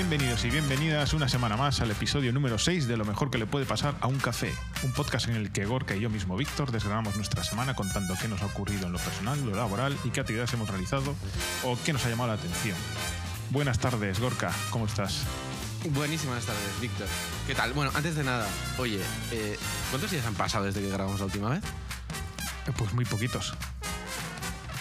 Bienvenidos 0.00 0.46
y 0.46 0.50
bienvenidas 0.50 1.12
una 1.12 1.28
semana 1.28 1.58
más 1.58 1.82
al 1.82 1.90
episodio 1.90 2.32
número 2.32 2.58
6 2.58 2.88
de 2.88 2.96
Lo 2.96 3.04
mejor 3.04 3.30
que 3.30 3.36
le 3.36 3.44
puede 3.44 3.66
pasar 3.66 3.94
a 4.00 4.06
un 4.06 4.16
café, 4.16 4.50
un 4.82 4.92
podcast 4.94 5.28
en 5.28 5.36
el 5.36 5.52
que 5.52 5.66
Gorka 5.66 5.94
y 5.94 6.00
yo 6.00 6.08
mismo, 6.08 6.38
Víctor, 6.38 6.72
desgranamos 6.72 7.16
nuestra 7.16 7.44
semana 7.44 7.74
contando 7.74 8.14
qué 8.18 8.26
nos 8.26 8.40
ha 8.40 8.46
ocurrido 8.46 8.86
en 8.86 8.92
lo 8.92 8.98
personal, 8.98 9.38
lo 9.44 9.54
laboral 9.54 9.94
y 10.02 10.08
qué 10.08 10.20
actividades 10.20 10.54
hemos 10.54 10.70
realizado 10.70 11.14
o 11.64 11.78
qué 11.84 11.92
nos 11.92 12.02
ha 12.06 12.08
llamado 12.08 12.28
la 12.28 12.36
atención. 12.36 12.78
Buenas 13.50 13.78
tardes, 13.78 14.18
Gorka, 14.20 14.50
¿cómo 14.70 14.86
estás? 14.86 15.20
Buenísimas 15.90 16.46
tardes, 16.46 16.80
Víctor. 16.80 17.06
¿Qué 17.46 17.54
tal? 17.54 17.74
Bueno, 17.74 17.90
antes 17.94 18.16
de 18.16 18.24
nada, 18.24 18.48
oye, 18.78 19.02
eh, 19.32 19.58
¿cuántos 19.90 20.10
días 20.10 20.24
han 20.24 20.34
pasado 20.34 20.64
desde 20.64 20.80
que 20.80 20.88
grabamos 20.88 21.20
la 21.20 21.26
última 21.26 21.50
vez? 21.50 21.62
Eh, 22.66 22.72
Pues 22.74 22.94
muy 22.94 23.04
poquitos. 23.04 23.52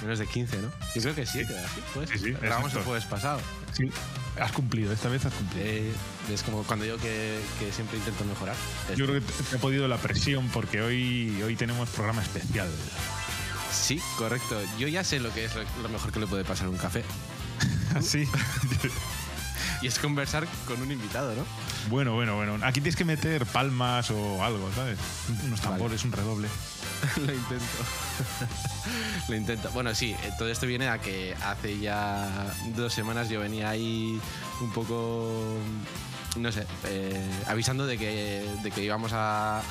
Menos 0.02 0.20
de 0.20 0.28
15, 0.28 0.62
¿no? 0.62 0.72
Yo 0.96 1.02
creo 1.02 1.16
que 1.16 1.26
sí, 1.26 1.46
que 1.46 1.58
así, 1.58 1.82
pues. 1.94 2.10
Sí, 2.10 2.20
sí, 2.20 2.32
Grabamos 2.32 2.74
el 2.74 2.84
jueves 2.84 3.06
pasado. 3.06 3.42
Sí, 3.74 3.90
has 4.40 4.52
cumplido, 4.52 4.94
esta 4.94 5.10
vez 5.10 5.26
has 5.26 5.34
cumplido. 5.34 5.66
Eh, 5.66 5.92
es 6.32 6.44
como 6.44 6.64
cuando 6.64 6.86
digo 6.86 6.98
que, 6.98 7.40
que 7.60 7.72
siempre 7.72 7.98
intento 7.98 8.24
mejorar. 8.24 8.56
Yo 8.96 9.06
creo 9.06 9.20
que 9.20 9.26
te 9.26 9.44
te 9.44 9.56
ha 9.58 9.60
podido 9.60 9.88
la 9.88 9.98
presión 9.98 10.48
porque 10.50 10.82
hoy, 10.82 11.42
hoy 11.44 11.56
tenemos 11.56 11.90
programa 11.90 12.22
especial. 12.22 12.70
Sí, 13.72 14.02
correcto. 14.18 14.62
Yo 14.78 14.88
ya 14.88 15.04
sé 15.04 15.20
lo 15.20 15.34
que 15.34 15.46
es 15.46 15.52
lo, 15.56 15.90
mejor 15.90 16.12
que 16.12 16.20
le 16.20 16.28
puede 16.28 16.46
pasar 16.46 16.68
a 16.68 16.70
un 16.70 16.78
café. 16.78 17.04
Así. 17.96 18.26
Y 19.82 19.88
es 19.88 19.98
conversar 20.00 20.46
con 20.68 20.82
un 20.82 20.92
invitado, 20.92 21.34
¿no? 21.36 21.46
bueno, 21.90 22.14
bueno, 22.14 22.36
bueno. 22.36 22.54
Aquí 22.66 22.82
tienes 22.82 22.96
que 22.96 23.06
meter 23.06 23.46
palmas 23.46 24.12
o 24.12 24.44
algo, 24.44 24.70
¿sabes? 24.76 25.00
Unos 25.46 25.60
Vale. 25.62 25.72
tambores, 25.72 26.04
un 26.04 26.12
redoble. 26.12 26.48
Lo 27.16 27.34
intento. 27.34 27.66
Lo 29.30 29.36
intento. 29.36 29.70
Bueno, 29.72 29.96
sí, 29.96 30.12
eh, 30.24 30.32
todo 30.38 30.50
esto 30.50 30.68
viene 30.68 30.90
a 30.90 31.00
que 31.00 31.34
hace 31.46 31.80
ya 31.80 32.54
dos 32.76 32.94
semanas 32.94 33.30
yo 33.30 33.40
venía 33.40 33.70
ahí 33.70 34.20
un 34.62 34.72
poco, 34.72 35.58
no 36.38 36.52
sé, 36.52 36.66
eh, 36.88 37.30
avisando 37.48 37.86
de 37.86 37.98
que, 37.98 38.46
de 38.62 38.72
que 38.72 38.84
íbamos 38.84 39.12
a 39.14 39.62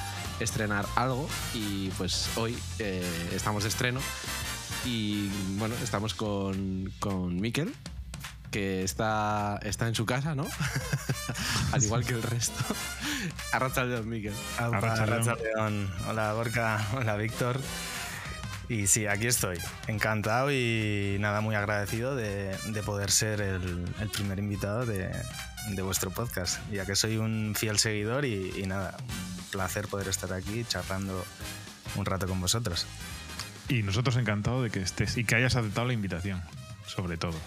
estrenar 0.40 0.86
algo 0.96 1.28
y 1.52 1.88
pues 1.90 2.30
hoy 2.36 2.56
eh, 2.78 3.30
estamos 3.34 3.64
de 3.64 3.68
estreno 3.68 4.00
y 4.84 5.28
bueno, 5.58 5.74
estamos 5.82 6.14
con, 6.14 6.92
con 7.00 7.40
Miquel 7.40 7.74
que 8.50 8.82
está, 8.82 9.58
está 9.62 9.88
en 9.88 9.94
su 9.94 10.06
casa, 10.06 10.34
¿no? 10.34 10.46
Al 11.72 11.84
igual 11.84 12.04
que 12.04 12.14
el 12.14 12.22
resto. 12.22 12.64
Arracha 13.52 13.82
el 13.82 13.90
dedo, 13.90 14.02
Miquel. 14.04 14.34
Arracha 14.58 15.02
Arracha 15.02 15.34
León. 15.34 15.88
León. 15.88 15.90
Hola 16.08 16.32
Gorka, 16.32 16.86
hola 16.94 17.16
Víctor. 17.16 17.60
Y 18.68 18.86
sí, 18.86 19.06
aquí 19.06 19.26
estoy, 19.26 19.58
encantado 19.86 20.52
y 20.52 21.16
nada, 21.20 21.40
muy 21.40 21.54
agradecido 21.54 22.14
de, 22.14 22.54
de 22.66 22.82
poder 22.82 23.10
ser 23.10 23.40
el, 23.40 23.86
el 23.98 24.08
primer 24.10 24.38
invitado 24.38 24.84
de, 24.84 25.10
de 25.70 25.82
vuestro 25.82 26.10
podcast, 26.10 26.60
ya 26.70 26.84
que 26.84 26.94
soy 26.94 27.16
un 27.16 27.54
fiel 27.56 27.78
seguidor 27.78 28.26
y, 28.26 28.52
y 28.56 28.66
nada, 28.66 28.94
un 29.00 29.44
placer 29.50 29.88
poder 29.88 30.08
estar 30.08 30.34
aquí 30.34 30.66
charlando 30.68 31.24
un 31.96 32.04
rato 32.04 32.26
con 32.26 32.40
vosotros. 32.42 32.86
Y 33.70 33.82
nosotros 33.82 34.16
encantados 34.16 34.62
de 34.62 34.70
que 34.70 34.80
estés 34.80 35.16
y 35.16 35.24
que 35.24 35.34
hayas 35.34 35.56
aceptado 35.56 35.86
la 35.86 35.94
invitación, 35.94 36.42
sobre 36.86 37.16
todo. 37.16 37.38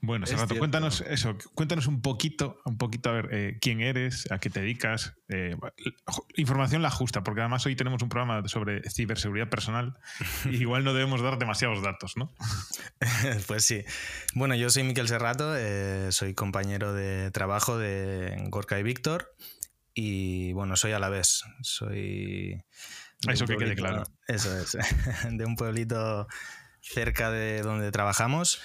Bueno, 0.00 0.24
Es 0.24 0.30
Serrato, 0.30 0.48
cierto. 0.48 0.60
cuéntanos 0.60 1.00
eso, 1.00 1.36
cuéntanos 1.54 1.86
un 1.86 2.02
poquito, 2.02 2.60
un 2.64 2.76
poquito 2.76 3.10
a 3.10 3.12
ver 3.12 3.28
eh, 3.32 3.58
quién 3.60 3.80
eres, 3.80 4.30
a 4.30 4.38
qué 4.38 4.50
te 4.50 4.60
dedicas, 4.60 5.14
eh, 5.28 5.56
información 6.36 6.82
la 6.82 6.90
justa, 6.90 7.22
porque 7.24 7.40
además 7.40 7.64
hoy 7.66 7.76
tenemos 7.76 8.02
un 8.02 8.08
programa 8.08 8.46
sobre 8.46 8.88
ciberseguridad 8.90 9.48
personal 9.48 9.98
y 10.44 10.56
igual 10.62 10.84
no 10.84 10.92
debemos 10.92 11.22
dar 11.22 11.38
demasiados 11.38 11.82
datos, 11.82 12.16
¿no? 12.16 12.32
pues 13.46 13.64
sí. 13.64 13.84
Bueno, 14.34 14.54
yo 14.54 14.70
soy 14.70 14.84
Miquel 14.84 15.08
Serrato, 15.08 15.56
eh, 15.56 16.08
soy 16.10 16.34
compañero 16.34 16.92
de 16.92 17.30
trabajo 17.30 17.78
de 17.78 18.36
Gorka 18.48 18.78
y 18.78 18.82
Víctor 18.82 19.34
y 19.94 20.52
bueno, 20.52 20.76
soy 20.76 20.92
a 20.92 20.98
la 20.98 21.08
vez. 21.08 21.42
Soy... 21.62 22.62
Eso 23.26 23.46
que 23.46 23.56
quede 23.56 23.74
claro. 23.74 24.04
Eso 24.28 24.56
es. 24.56 24.76
De 25.30 25.44
un 25.46 25.56
pueblito 25.56 26.28
cerca 26.80 27.30
de 27.30 27.62
donde 27.62 27.90
trabajamos. 27.90 28.60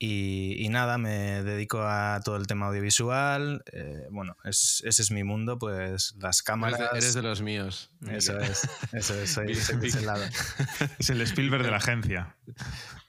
Y, 0.00 0.54
y 0.64 0.68
nada, 0.68 0.96
me 0.96 1.42
dedico 1.42 1.80
a 1.82 2.20
todo 2.24 2.36
el 2.36 2.46
tema 2.46 2.66
audiovisual. 2.68 3.64
eh, 3.72 4.06
bueno, 4.12 4.36
es- 4.44 4.80
ese 4.86 5.02
es 5.02 5.10
mi 5.10 5.24
mundo, 5.24 5.58
pues 5.58 6.14
las 6.18 6.36
Eres 6.36 6.42
cámaras. 6.42 6.78
de, 6.78 6.86
eres 6.98 7.14
de 7.14 7.22
los 7.22 7.42
míos. 7.42 7.90
Eso 8.08 8.38
es, 8.38 8.68
eso 8.92 9.14
es, 9.20 9.30
soy, 9.32 9.54
soy 9.56 9.76
de 9.78 9.88
ese 9.88 9.98
bien. 9.98 10.06
lado. 10.06 10.24
Es 11.00 11.10
el 11.10 11.20
Spielberg 11.22 11.64
de 11.64 11.70
la 11.72 11.78
agencia, 11.78 12.36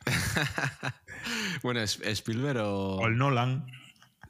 bueno, 1.63 1.79
es 1.81 1.99
Spielberg 2.03 2.59
o. 2.59 2.95
o 2.97 3.07
el 3.07 3.17
Nolan. 3.17 3.65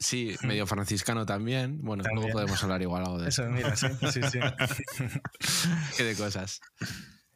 Sí, 0.02 0.36
medio 0.44 0.66
franciscano 0.66 1.26
también. 1.26 1.82
Bueno, 1.82 2.04
También. 2.04 2.22
luego 2.24 2.34
podemos 2.40 2.64
hablar 2.64 2.82
igual 2.82 3.04
algo 3.04 3.20
de 3.20 3.30
eso. 3.30 3.44
Eso, 3.44 3.52
mira, 3.52 3.76
sí, 3.76 3.88
sí, 4.14 4.22
sí. 4.32 4.40
Qué 5.98 6.04
de 6.06 6.16
cosas. 6.16 6.62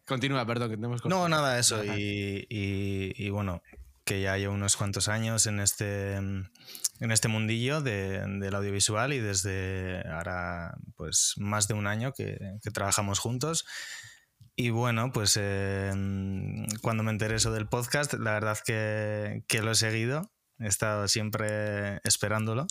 Continúa, 0.06 0.46
perdón, 0.46 0.70
que 0.70 0.76
tenemos 0.78 1.04
No, 1.06 1.28
nada, 1.28 1.60
eso. 1.60 1.84
Y, 1.84 2.46
y- 2.50 3.14
y 3.18 3.30
bueno, 3.32 3.62
que 4.06 4.22
ya 4.22 4.38
llevo 4.38 4.54
unos 4.54 4.76
cuantos 4.78 5.08
años 5.08 5.46
en 5.48 5.60
este, 5.60 6.16
en 6.16 6.50
este 7.00 7.28
mundillo 7.28 7.82
de- 7.82 8.24
del 8.40 8.56
audiovisual 8.56 9.14
y 9.14 9.20
desde 9.20 10.04
ahora, 10.10 10.76
pues 10.96 11.34
más 11.38 11.68
de 11.68 11.74
un 11.74 11.88
año 11.88 12.12
que, 12.14 12.38
trabajamos 12.74 13.20
juntos. 13.20 13.66
Y 14.56 14.70
bueno, 14.70 15.12
pues 15.12 15.38
eh, 15.42 15.92
cuando 16.82 17.04
me 17.04 17.12
enteré 17.12 17.36
eso 17.36 17.52
del 17.52 17.68
podcast, 17.68 18.14
la 18.14 18.34
verdad 18.34 18.58
que, 18.66 19.44
que 19.48 19.62
lo 19.62 19.72
he 19.72 19.76
seguido. 19.76 20.32
He 20.60 20.68
estado 20.68 21.08
siempre 21.08 22.00
esperándolo. 22.04 22.68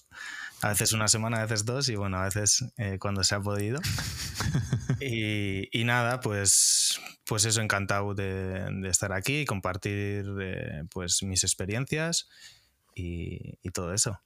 A 0.62 0.69
veces 0.69 0.93
una 0.93 1.09
semana, 1.09 1.39
a 1.39 1.43
veces 1.43 1.65
dos 1.65 1.89
y 1.89 1.97
bueno, 1.97 2.19
a 2.19 2.25
veces 2.25 2.65
eh, 2.77 2.99
cuando 3.00 3.25
se 3.25 3.34
ha 3.34 3.41
podido. 3.41 3.81
Y, 5.00 5.69
y 5.77 5.83
nada, 5.84 6.21
pues, 6.21 7.00
pues 7.27 7.45
eso, 7.45 7.61
encantado 7.61 8.15
de, 8.15 8.69
de 8.71 8.89
estar 8.89 9.12
aquí 9.12 9.41
y 9.41 9.45
compartir 9.45 10.25
eh, 10.41 10.84
pues 10.91 11.25
mis 11.25 11.43
experiencias 11.43 12.28
y, 12.95 13.59
y 13.62 13.71
todo 13.71 13.93
eso. 13.95 14.21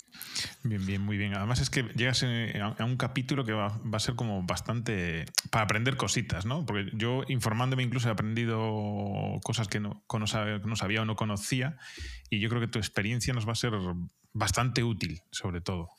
Bien, 0.65 0.85
bien, 0.85 1.01
muy 1.01 1.17
bien. 1.17 1.35
Además 1.35 1.61
es 1.61 1.71
que 1.71 1.85
llegas 1.95 2.23
eh, 2.25 2.61
a 2.61 2.85
un 2.85 2.97
capítulo 2.97 3.45
que 3.45 3.53
va, 3.53 3.69
va 3.69 3.97
a 3.97 4.01
ser 4.01 4.17
como 4.17 4.43
bastante 4.43 5.25
para 5.51 5.65
aprender 5.65 5.97
cositas, 5.97 6.45
¿no? 6.45 6.67
Porque 6.67 6.91
yo 6.93 7.23
informándome 7.29 7.83
incluso 7.83 8.09
he 8.09 8.13
aprendido 8.13 9.41
cosas 9.43 9.69
que 9.69 9.81
no, 9.81 10.05
que 10.11 10.19
no 10.19 10.77
sabía 10.77 11.03
o 11.03 11.05
no 11.07 11.17
conocía 11.17 11.79
y 12.29 12.41
yo 12.41 12.51
creo 12.51 12.61
que 12.61 12.69
tu 12.69 12.79
experiencia 12.79 13.33
nos 13.33 13.49
va 13.49 13.53
a 13.53 13.57
ser 13.57 13.73
bastante 14.35 14.83
útil, 14.85 15.23
sobre 15.31 15.63
todo. 15.63 15.96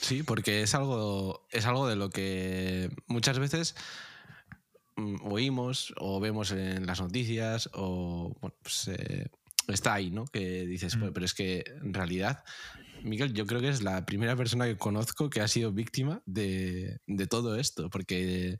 Sí, 0.00 0.22
porque 0.22 0.62
es 0.62 0.74
algo, 0.74 1.46
es 1.50 1.66
algo 1.66 1.86
de 1.88 1.96
lo 1.96 2.10
que 2.10 2.90
muchas 3.06 3.38
veces 3.38 3.74
mm, 4.96 5.26
oímos 5.26 5.94
o 5.98 6.20
vemos 6.20 6.50
en 6.52 6.86
las 6.86 7.00
noticias 7.00 7.70
o 7.72 8.36
bueno, 8.40 8.56
pues, 8.62 8.88
eh, 8.88 9.26
está 9.68 9.94
ahí, 9.94 10.10
¿no? 10.10 10.24
Que 10.26 10.66
dices, 10.66 10.96
Mm. 10.96 11.00
"Pues, 11.00 11.12
pero 11.14 11.26
es 11.26 11.34
que 11.34 11.64
en 11.82 11.94
realidad, 11.94 12.44
Miguel, 13.02 13.32
yo 13.32 13.46
creo 13.46 13.60
que 13.60 13.68
es 13.68 13.82
la 13.82 14.04
primera 14.06 14.36
persona 14.36 14.66
que 14.66 14.76
conozco 14.76 15.30
que 15.30 15.40
ha 15.40 15.48
sido 15.48 15.72
víctima 15.72 16.22
de, 16.26 17.00
de 17.06 17.26
todo 17.26 17.56
esto, 17.56 17.90
porque, 17.90 18.58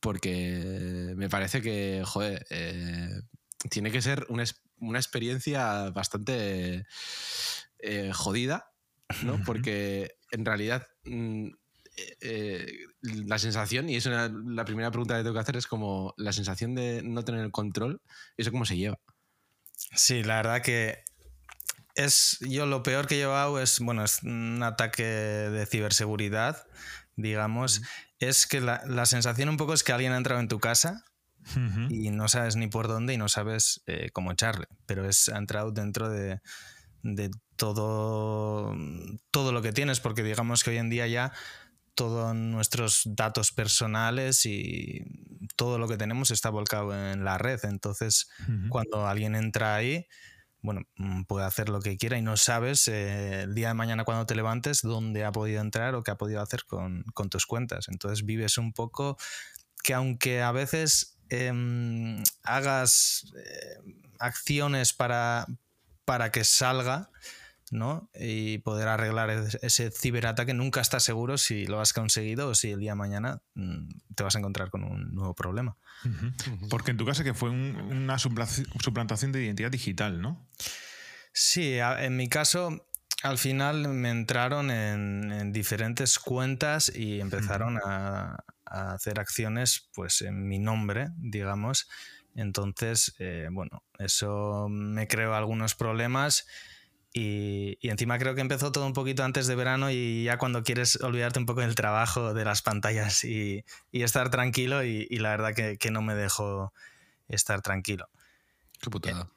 porque 0.00 1.12
me 1.16 1.28
parece 1.28 1.62
que, 1.62 2.02
joder, 2.04 2.46
eh, 2.50 3.10
tiene 3.70 3.90
que 3.90 4.02
ser 4.02 4.26
una, 4.28 4.44
una 4.78 4.98
experiencia 4.98 5.90
bastante 5.90 6.86
eh, 7.78 8.10
jodida, 8.14 8.69
¿no? 9.24 9.40
Porque 9.44 10.12
en 10.30 10.44
realidad 10.44 10.86
mm, 11.04 11.46
eh, 11.96 12.16
eh, 12.20 12.66
la 13.02 13.38
sensación, 13.38 13.88
y 13.88 13.96
es 13.96 14.06
una- 14.06 14.28
la 14.28 14.64
primera 14.64 14.90
pregunta 14.90 15.16
que 15.16 15.22
tengo 15.22 15.34
que 15.34 15.40
hacer, 15.40 15.56
es 15.56 15.66
como 15.66 16.14
la 16.16 16.32
sensación 16.32 16.74
de 16.74 17.02
no 17.04 17.24
tener 17.24 17.42
el 17.44 17.50
control, 17.50 18.00
¿eso 18.36 18.50
cómo 18.50 18.64
se 18.64 18.76
lleva? 18.76 18.98
Sí, 19.94 20.22
la 20.22 20.36
verdad 20.36 20.62
que 20.62 21.02
es 21.94 22.38
yo 22.40 22.66
lo 22.66 22.82
peor 22.82 23.06
que 23.06 23.16
he 23.16 23.18
llevado 23.18 23.60
es 23.60 23.80
bueno 23.80 24.04
es 24.04 24.22
un 24.22 24.62
ataque 24.62 25.02
de 25.02 25.66
ciberseguridad 25.66 26.64
digamos 27.16 27.82
es 28.20 28.46
que 28.46 28.60
la, 28.60 28.82
la 28.86 29.06
sensación 29.06 29.48
un 29.48 29.56
poco 29.56 29.74
es 29.74 29.82
que 29.82 29.92
alguien 29.92 30.12
ha 30.12 30.16
entrado 30.16 30.40
en 30.40 30.48
tu 30.48 30.60
casa 30.60 31.04
y 31.90 32.10
no 32.10 32.28
sabes 32.28 32.54
ni 32.56 32.68
por 32.68 32.86
dónde 32.86 33.14
y 33.14 33.16
no 33.18 33.28
sabes 33.28 33.82
eh, 33.86 34.10
cómo 34.12 34.30
echarle 34.30 34.66
pero 34.86 35.08
es 35.08 35.28
ha 35.28 35.38
entrado 35.38 35.72
dentro 35.72 36.08
de, 36.08 36.40
de 37.02 37.30
todo 37.60 38.74
todo 39.30 39.52
lo 39.52 39.60
que 39.60 39.74
tienes 39.74 40.00
porque 40.00 40.22
digamos 40.22 40.64
que 40.64 40.70
hoy 40.70 40.78
en 40.78 40.88
día 40.88 41.06
ya 41.06 41.32
todos 41.94 42.34
nuestros 42.34 43.02
datos 43.04 43.52
personales 43.52 44.46
y 44.46 45.04
todo 45.56 45.78
lo 45.78 45.86
que 45.86 45.98
tenemos 45.98 46.30
está 46.30 46.48
volcado 46.48 46.94
en 46.94 47.22
la 47.22 47.36
red 47.36 47.60
entonces 47.64 48.30
cuando 48.70 49.06
alguien 49.06 49.34
entra 49.34 49.74
ahí, 49.74 50.06
bueno, 50.62 50.80
mm, 50.96 51.24
puede 51.24 51.44
hacer 51.44 51.68
lo 51.68 51.80
que 51.82 51.98
quiera 51.98 52.16
y 52.16 52.22
no 52.22 52.38
sabes 52.38 52.88
eh, 52.88 53.42
el 53.42 53.54
día 53.54 53.68
de 53.68 53.74
mañana 53.74 54.04
cuando 54.04 54.24
te 54.24 54.34
levantes 54.34 54.80
dónde 54.80 55.26
ha 55.26 55.32
podido 55.32 55.60
entrar 55.60 55.94
o 55.94 56.02
qué 56.02 56.12
ha 56.12 56.16
podido 56.16 56.40
hacer 56.40 56.64
con, 56.64 57.04
con 57.12 57.28
tus 57.28 57.44
cuentas. 57.44 57.88
Entonces 57.88 58.24
vives 58.24 58.56
un 58.56 58.72
poco 58.72 59.18
que 59.82 59.92
aunque 59.92 60.40
a 60.40 60.52
veces 60.52 61.18
em, 61.28 62.22
hagas 62.42 63.26
eh, 63.36 63.78
acciones 64.18 64.94
para, 64.94 65.46
para 66.06 66.30
que 66.30 66.44
salga, 66.44 67.10
¿no? 67.70 68.10
Y 68.14 68.58
poder 68.58 68.88
arreglar 68.88 69.30
ese 69.30 69.90
ciberataque. 69.90 70.54
Nunca 70.54 70.80
estás 70.80 71.04
seguro 71.04 71.38
si 71.38 71.66
lo 71.66 71.80
has 71.80 71.92
conseguido 71.92 72.48
o 72.48 72.54
si 72.54 72.72
el 72.72 72.80
día 72.80 72.92
de 72.92 72.96
mañana 72.96 73.40
mm, 73.54 73.88
te 74.14 74.22
vas 74.22 74.34
a 74.34 74.40
encontrar 74.40 74.70
con 74.70 74.84
un 74.84 75.14
nuevo 75.14 75.34
problema. 75.34 75.76
Porque 76.68 76.90
en 76.90 76.96
tu 76.96 77.06
caso 77.06 77.24
que 77.24 77.34
fue 77.34 77.50
una 77.50 78.18
suplantación 78.18 79.32
de 79.32 79.44
identidad 79.44 79.70
digital, 79.70 80.20
¿no? 80.20 80.48
Sí, 81.32 81.78
en 81.78 82.16
mi 82.16 82.28
caso 82.28 82.86
al 83.22 83.38
final 83.38 83.88
me 83.88 84.10
entraron 84.10 84.70
en, 84.70 85.52
diferentes 85.52 86.18
cuentas 86.18 86.90
y 86.94 87.20
empezaron 87.20 87.78
a, 87.84 88.44
hacer 88.64 89.18
acciones 89.18 89.90
pues 89.94 90.22
en 90.22 90.46
mi 90.46 90.58
nombre, 90.58 91.08
digamos. 91.16 91.88
Entonces, 92.36 93.14
eh, 93.18 93.48
bueno, 93.50 93.82
eso 93.98 94.68
me 94.70 95.08
creó 95.08 95.34
algunos 95.34 95.74
problemas 95.74 96.46
y, 97.12 97.78
encima 97.82 98.18
creo 98.18 98.34
que 98.34 98.40
empezó 98.40 98.70
todo 98.70 98.86
un 98.86 98.92
poquito 98.92 99.24
antes 99.24 99.46
de 99.46 99.56
verano 99.56 99.90
y 99.90 100.24
ya 100.24 100.38
cuando 100.38 100.62
quieres 100.62 101.00
olvidarte 101.02 101.40
un 101.40 101.46
poco 101.46 101.60
del 101.60 101.74
trabajo, 101.74 102.34
de 102.34 102.44
las 102.44 102.62
pantallas 102.62 103.24
y, 103.24 103.64
estar 103.92 104.30
tranquilo 104.30 104.84
y, 104.84 105.06
la 105.18 105.30
verdad 105.30 105.54
que, 105.54 105.90
no 105.90 106.02
me 106.02 106.14
dejó 106.14 106.72
estar 107.28 107.62
tranquilo. 107.62 108.08
Qué 108.80 108.90
putada. 108.90 109.28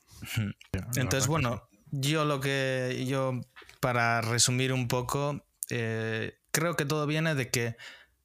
Entonces, 0.95 1.27
bueno, 1.27 1.67
yo 1.91 2.25
lo 2.25 2.39
que 2.39 3.05
yo 3.07 3.41
para 3.79 4.21
resumir 4.21 4.71
un 4.71 4.87
poco, 4.87 5.43
eh, 5.69 6.37
creo 6.51 6.75
que 6.75 6.85
todo 6.85 7.05
viene 7.07 7.35
de 7.35 7.49
que 7.49 7.75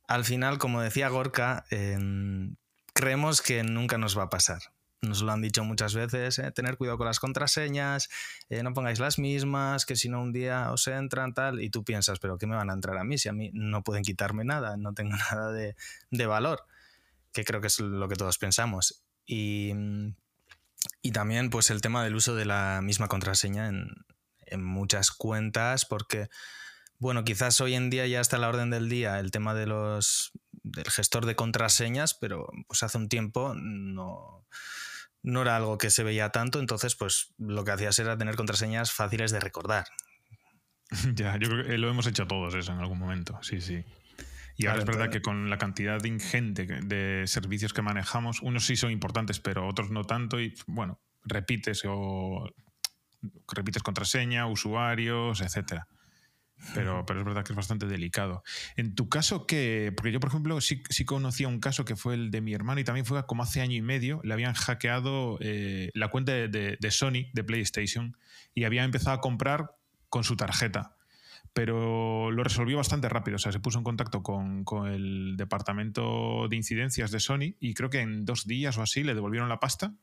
al 0.07 0.25
final, 0.25 0.59
como 0.59 0.81
decía 0.81 1.09
Gorka, 1.09 1.65
em, 1.71 2.57
creemos 2.95 3.43
que 3.43 3.63
nunca 3.63 3.99
nos 3.99 4.17
va 4.17 4.25
a 4.25 4.31
pasar. 4.31 4.61
Nos 5.01 5.23
lo 5.23 5.31
han 5.31 5.41
dicho 5.41 5.63
muchas 5.63 5.95
veces, 5.95 6.39
eh, 6.41 6.51
tener 6.51 6.77
cuidado 6.77 6.99
con 6.99 7.07
las 7.07 7.21
contraseñas, 7.21 8.09
eh, 8.49 8.63
no 8.65 8.75
pongáis 8.75 8.99
las 8.99 9.19
mismas, 9.19 9.87
que 9.87 9.95
si 9.95 10.09
no 10.09 10.21
un 10.21 10.33
día 10.33 10.73
os 10.73 10.89
entran 10.89 11.35
tal, 11.35 11.61
y 11.63 11.71
tú 11.71 11.85
piensas, 11.85 12.19
pero 12.19 12.37
¿qué 12.37 12.49
me 12.49 12.57
van 12.57 12.71
a 12.71 12.73
entrar 12.73 12.99
a 12.99 13.05
mí 13.05 13.17
si 13.17 13.29
a 13.29 13.33
mí 13.33 13.51
no 13.53 13.85
pueden 13.85 14.03
quitarme 14.03 14.45
nada, 14.45 14.77
no 14.77 14.95
tengo 14.95 15.17
nada 15.31 15.53
de, 15.53 15.77
de 16.11 16.27
valor? 16.27 16.65
Que 17.33 17.45
creo 17.45 17.61
que 17.61 17.69
es 17.69 17.79
lo 17.79 18.09
que 18.09 18.17
todos 18.17 18.39
pensamos. 18.39 19.05
Y, 19.25 19.73
y 21.03 21.13
también 21.13 21.51
pues 21.51 21.71
el 21.71 21.81
tema 21.81 22.03
del 22.03 22.17
uso 22.17 22.35
de 22.35 22.47
la 22.47 22.81
misma 22.83 23.09
contraseña 23.09 23.69
en, 23.69 23.91
en 24.51 24.65
muchas 24.65 25.11
cuentas 25.11 25.85
porque, 25.85 26.29
bueno, 26.99 27.25
quizás 27.25 27.61
hoy 27.61 27.75
en 27.75 27.91
día 27.91 28.07
ya 28.07 28.21
está 28.21 28.37
a 28.37 28.41
la 28.41 28.49
orden 28.49 28.71
del 28.71 28.89
día 28.89 29.21
el 29.21 29.31
tema 29.31 29.55
de 29.55 29.67
los, 29.67 30.33
del 30.53 30.91
gestor 30.91 31.27
de 31.27 31.37
contraseñas, 31.37 32.15
pero 32.15 32.49
pues 32.67 32.83
hace 32.83 32.99
un 32.99 33.09
tiempo 33.09 33.55
no, 33.55 34.47
no 35.23 35.43
era 35.43 35.57
algo 35.57 35.79
que 35.79 35.91
se 35.91 36.03
veía 36.03 36.31
tanto, 36.31 36.61
entonces 36.61 36.95
pues 36.95 37.35
lo 37.39 37.65
que 37.65 37.73
hacías 37.73 37.99
era 37.99 38.17
tener 38.17 38.37
contraseñas 38.37 38.93
fáciles 38.93 39.31
de 39.31 39.41
recordar. 39.41 39.87
ya, 41.15 41.37
yo 41.39 41.49
creo 41.49 41.65
que 41.65 41.79
lo 41.79 41.89
hemos 41.89 42.07
hecho 42.07 42.27
todos 42.27 42.55
eso 42.55 42.73
en 42.73 42.79
algún 42.79 42.99
momento, 42.99 43.39
sí, 43.43 43.61
sí. 43.61 43.85
Y 44.57 44.67
ahora 44.67 44.81
es 44.81 44.87
verdad 44.87 45.09
que 45.09 45.23
con 45.23 45.51
la 45.51 45.59
cantidad 45.59 46.03
ingente 46.03 46.67
de 46.67 47.29
servicios 47.29 47.73
que 47.73 47.81
manejamos, 47.81 48.43
unos 48.43 48.67
sí 48.67 48.75
son 48.75 48.91
importantes, 48.91 49.39
pero 49.39 49.69
otros 49.69 49.91
no 49.91 50.03
tanto, 50.03 50.41
y 50.41 50.53
bueno, 50.67 51.01
repites 51.25 51.83
o 51.87 52.53
repites 53.53 53.85
contraseña, 53.85 54.47
usuarios, 54.47 55.41
etcétera. 55.41 55.87
Pero, 56.75 57.05
pero 57.07 57.21
es 57.21 57.27
verdad 57.27 57.45
que 57.45 57.53
es 57.53 57.57
bastante 57.57 57.87
delicado. 57.87 58.43
En 58.77 58.95
tu 58.95 59.09
caso, 59.09 59.47
¿qué? 59.47 59.93
Porque 59.97 60.13
yo, 60.13 60.21
por 60.21 60.31
ejemplo, 60.31 60.61
sí, 60.61 60.83
sí 60.91 61.05
conocía 61.05 61.49
un 61.49 61.61
caso 61.61 61.85
que 61.85 61.97
fue 61.97 62.15
el 62.15 62.31
de 62.31 62.41
mi 62.41 62.53
hermano 62.53 62.81
y 62.81 62.85
también 62.85 63.07
fue 63.07 63.25
como 63.27 63.43
hace 63.43 63.61
año 63.61 63.77
y 63.77 63.83
medio, 63.83 64.21
le 64.25 64.35
habían 64.35 64.55
hackeado 64.55 65.39
eh, 65.41 65.91
la 65.95 66.09
cuenta 66.09 66.33
de, 66.33 66.91
Sony, 66.91 67.31
de 67.33 67.45
PlayStation, 67.45 68.17
y 68.55 68.65
había 68.65 68.85
empezado 68.85 69.17
a 69.17 69.21
comprar 69.21 69.77
con 70.09 70.25
su 70.25 70.37
tarjeta. 70.37 70.97
Pero 71.53 72.31
lo 72.31 72.45
resolvió 72.45 72.77
bastante 72.77 73.09
rápido. 73.09 73.37
O 73.37 73.39
sea, 73.39 73.53
se 73.53 73.61
puso 73.61 73.79
en 73.79 73.85
contacto 73.85 74.23
con, 74.23 74.65
con 74.65 74.87
el 74.89 75.37
departamento 75.37 76.47
de 76.49 76.57
incidencias 76.57 77.11
de 77.11 77.21
Sony 77.21 77.55
y 77.59 77.75
creo 77.75 77.91
que 77.91 78.01
en 78.01 78.25
dos 78.25 78.47
días 78.47 78.77
o 78.79 78.83
así 78.83 79.03
le 79.03 79.15
devolvieron 79.15 79.49
la 79.49 79.59
pasta 79.59 79.95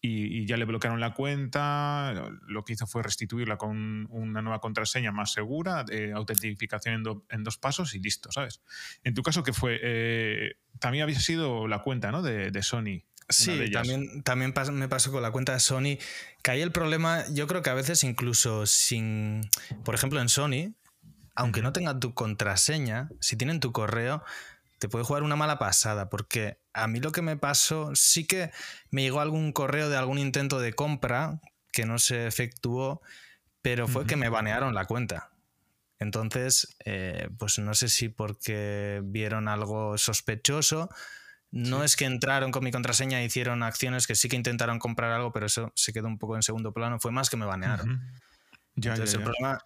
y, 0.00 0.46
ya 0.46 0.56
le 0.56 0.64
bloquearon 0.64 1.00
la 1.00 1.14
cuenta. 1.14 2.30
Lo 2.46 2.64
que 2.64 2.74
hizo 2.74 2.86
fue 2.86 3.02
restituirla 3.02 3.56
con 3.56 4.06
una 4.10 4.42
nueva 4.42 4.60
contraseña 4.60 5.12
más 5.12 5.32
segura, 5.32 5.84
de 5.84 6.12
autentificación 6.12 7.04
en, 7.28 7.44
dos 7.44 7.58
pasos 7.58 7.94
y 7.94 8.00
listo, 8.00 8.30
¿sabes? 8.30 8.60
En 9.04 9.14
tu 9.14 9.22
caso, 9.22 9.42
¿qué 9.42 9.52
fue? 9.52 9.78
Eh, 9.82 10.56
también 10.78 11.02
había 11.02 11.18
sido 11.18 11.68
la 11.68 11.80
cuenta, 11.80 12.10
¿no? 12.10 12.22
De, 12.22 12.62
Sony. 12.62 13.02
Sí, 13.28 13.70
también, 13.72 14.22
también 14.22 14.52
me 14.72 14.88
pasó 14.88 15.10
con 15.10 15.22
la 15.22 15.32
cuenta 15.32 15.52
de 15.52 15.60
Sony, 15.60 15.98
que 16.42 16.50
ahí 16.52 16.62
el 16.62 16.70
problema, 16.70 17.24
yo 17.32 17.48
creo 17.48 17.62
que 17.62 17.70
a 17.70 17.74
veces 17.74 18.04
incluso 18.04 18.66
sin, 18.66 19.42
por 19.84 19.96
ejemplo 19.96 20.20
en 20.20 20.28
Sony, 20.28 20.74
aunque 21.34 21.60
no 21.60 21.72
tenga 21.72 21.98
tu 21.98 22.14
contraseña, 22.14 23.10
si 23.20 23.36
tienen 23.36 23.58
tu 23.60 23.72
correo, 23.72 24.22
te 24.78 24.88
puede 24.88 25.04
jugar 25.04 25.22
una 25.22 25.36
mala 25.36 25.58
pasada, 25.58 26.08
porque 26.08 26.58
a 26.72 26.86
mí 26.86 27.00
lo 27.00 27.12
que 27.12 27.22
me 27.22 27.36
pasó, 27.36 27.90
sí 27.94 28.26
que 28.26 28.50
me 28.90 29.02
llegó 29.02 29.20
algún 29.20 29.52
correo 29.52 29.88
de 29.88 29.96
algún 29.96 30.18
intento 30.18 30.60
de 30.60 30.74
compra 30.74 31.40
que 31.72 31.86
no 31.86 31.98
se 31.98 32.26
efectuó, 32.26 33.00
pero 33.62 33.88
fue 33.88 34.06
que 34.06 34.16
me 34.16 34.28
banearon 34.28 34.74
la 34.74 34.84
cuenta. 34.84 35.30
Entonces, 35.98 36.76
eh, 36.84 37.28
pues 37.38 37.58
no 37.58 37.74
sé 37.74 37.88
si 37.88 38.08
porque 38.08 39.00
vieron 39.02 39.48
algo 39.48 39.96
sospechoso. 39.98 40.90
No 41.50 41.84
es 41.84 41.96
que 41.96 42.04
entraron 42.04 42.52
con 42.52 42.64
mi 42.64 42.70
contraseña 42.70 43.20
e 43.20 43.24
hicieron 43.24 43.62
acciones 43.62 44.06
que 44.06 44.14
sí 44.14 44.28
que 44.28 44.36
intentaron 44.36 44.78
comprar 44.78 45.12
algo, 45.12 45.32
pero 45.32 45.46
eso 45.46 45.72
se 45.74 45.92
quedó 45.92 46.06
un 46.06 46.18
poco 46.18 46.36
en 46.36 46.42
segundo 46.42 46.72
plano. 46.72 47.00
Fue 47.00 47.12
más 47.12 47.30
que 47.30 47.36
me 47.36 47.46
banearon. 47.46 48.02
ya, 48.74 48.92
Entonces, 48.92 49.14
el 49.14 49.22
problema. 49.22 49.58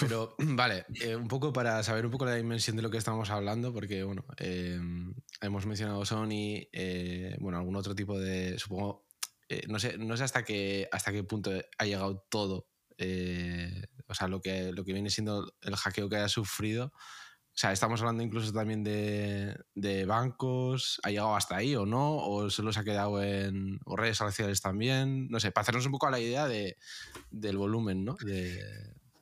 Pero, 0.00 0.34
vale, 0.38 0.86
eh, 1.00 1.16
un 1.16 1.28
poco 1.28 1.52
para 1.52 1.82
saber 1.82 2.04
un 2.04 2.12
poco 2.12 2.24
la 2.24 2.34
dimensión 2.34 2.76
de 2.76 2.82
lo 2.82 2.90
que 2.90 2.98
estamos 2.98 3.30
hablando, 3.30 3.72
porque, 3.72 4.02
bueno, 4.02 4.24
em, 4.36 5.14
hemos 5.40 5.66
mencionado 5.66 6.04
Sony, 6.04 6.68
eh, 6.72 7.36
bueno, 7.40 7.58
algún 7.58 7.76
otro 7.76 7.94
tipo 7.94 8.18
de, 8.18 8.58
supongo, 8.58 9.06
eh, 9.48 9.62
no, 9.68 9.78
sé, 9.78 9.96
no 9.98 10.16
sé 10.16 10.24
hasta 10.24 10.44
qué, 10.44 10.88
hasta 10.92 11.12
qué 11.12 11.24
punto 11.24 11.50
ha 11.78 11.84
llegado 11.84 12.26
todo, 12.28 12.68
o 14.08 14.14
sea, 14.14 14.28
lo 14.28 14.40
que, 14.40 14.72
lo 14.72 14.84
que 14.84 14.92
viene 14.92 15.10
siendo 15.10 15.54
el 15.62 15.76
hackeo 15.76 16.08
que 16.08 16.16
haya 16.16 16.28
sufrido. 16.28 16.92
O 17.58 17.60
sea, 17.60 17.72
estamos 17.72 18.00
hablando 18.00 18.22
incluso 18.22 18.52
también 18.52 18.84
de, 18.84 19.56
de, 19.74 20.04
bancos. 20.04 21.00
¿Ha 21.02 21.10
llegado 21.10 21.34
hasta 21.34 21.56
ahí 21.56 21.74
o 21.74 21.86
no? 21.86 22.16
¿O 22.16 22.50
solo 22.50 22.72
se 22.72 22.78
ha 22.78 22.84
quedado 22.84 23.20
en 23.20 23.80
redes 23.84 24.16
sociales 24.16 24.60
también? 24.60 25.28
No 25.28 25.40
sé, 25.40 25.50
para 25.50 25.62
hacernos 25.62 25.84
un 25.86 25.90
poco 25.90 26.06
a 26.06 26.12
la 26.12 26.20
idea 26.20 26.46
de, 26.46 26.76
del 27.32 27.58
volumen, 27.58 28.04
¿no? 28.04 28.16
De, 28.24 28.62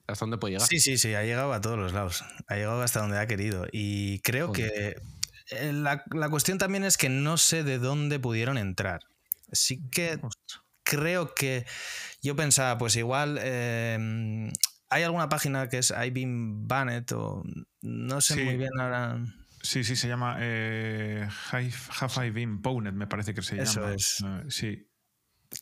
hasta 0.07 0.25
dónde 0.25 0.39
puede 0.39 0.55
llegar. 0.55 0.69
Sí, 0.69 0.79
sí, 0.79 0.99
sí, 0.99 1.15
ha 1.15 1.23
llegado 1.23 1.53
a 1.53 1.61
todos 1.61 1.79
los 1.79 1.93
lados. 1.93 2.25
Ha 2.49 2.55
llegado 2.55 2.83
hasta 2.83 3.01
donde 3.01 3.19
ha 3.19 3.27
querido. 3.27 3.67
Y 3.73 4.21
creo 4.21 4.53
que 4.53 4.97
eh, 5.51 5.73
la, 5.73 6.05
cuestión 6.31 6.59
también 6.59 6.85
es 6.85 6.97
que 6.97 7.09
no 7.09 7.37
sé 7.37 7.65
de 7.65 7.79
dónde 7.79 8.19
pudieron 8.19 8.59
entrar. 8.59 9.01
Sí 9.53 9.81
que 9.91 10.21
creo 10.83 11.35
que 11.35 11.67
yo 12.23 12.37
pensaba, 12.37 12.79
pues 12.79 12.97
igual 12.97 13.39
em, 13.43 14.51
hay 14.89 15.03
alguna 15.03 15.29
página 15.29 15.69
que 15.69 15.79
es 15.79 15.91
I've 15.91 16.11
been 16.11 16.67
banned 16.67 17.13
o 17.13 17.45
no 17.83 18.21
sé 18.21 18.45
muy 18.45 18.57
bien 18.57 18.71
ahora. 18.81 19.25
Sí, 19.63 19.83
sí, 19.83 19.97
se 19.97 20.07
llama 20.07 20.37
eh, 20.39 21.29
Have, 21.51 22.27
I 22.27 22.31
Been 22.31 22.63
Pwned, 22.63 22.93
me 22.93 23.09
parece 23.09 23.35
que 23.35 23.43
se 23.43 23.61
Eso 23.61 23.81
llama. 23.81 23.95
Es. 23.95 24.23
Eh, 24.25 24.45
sí 24.49 24.87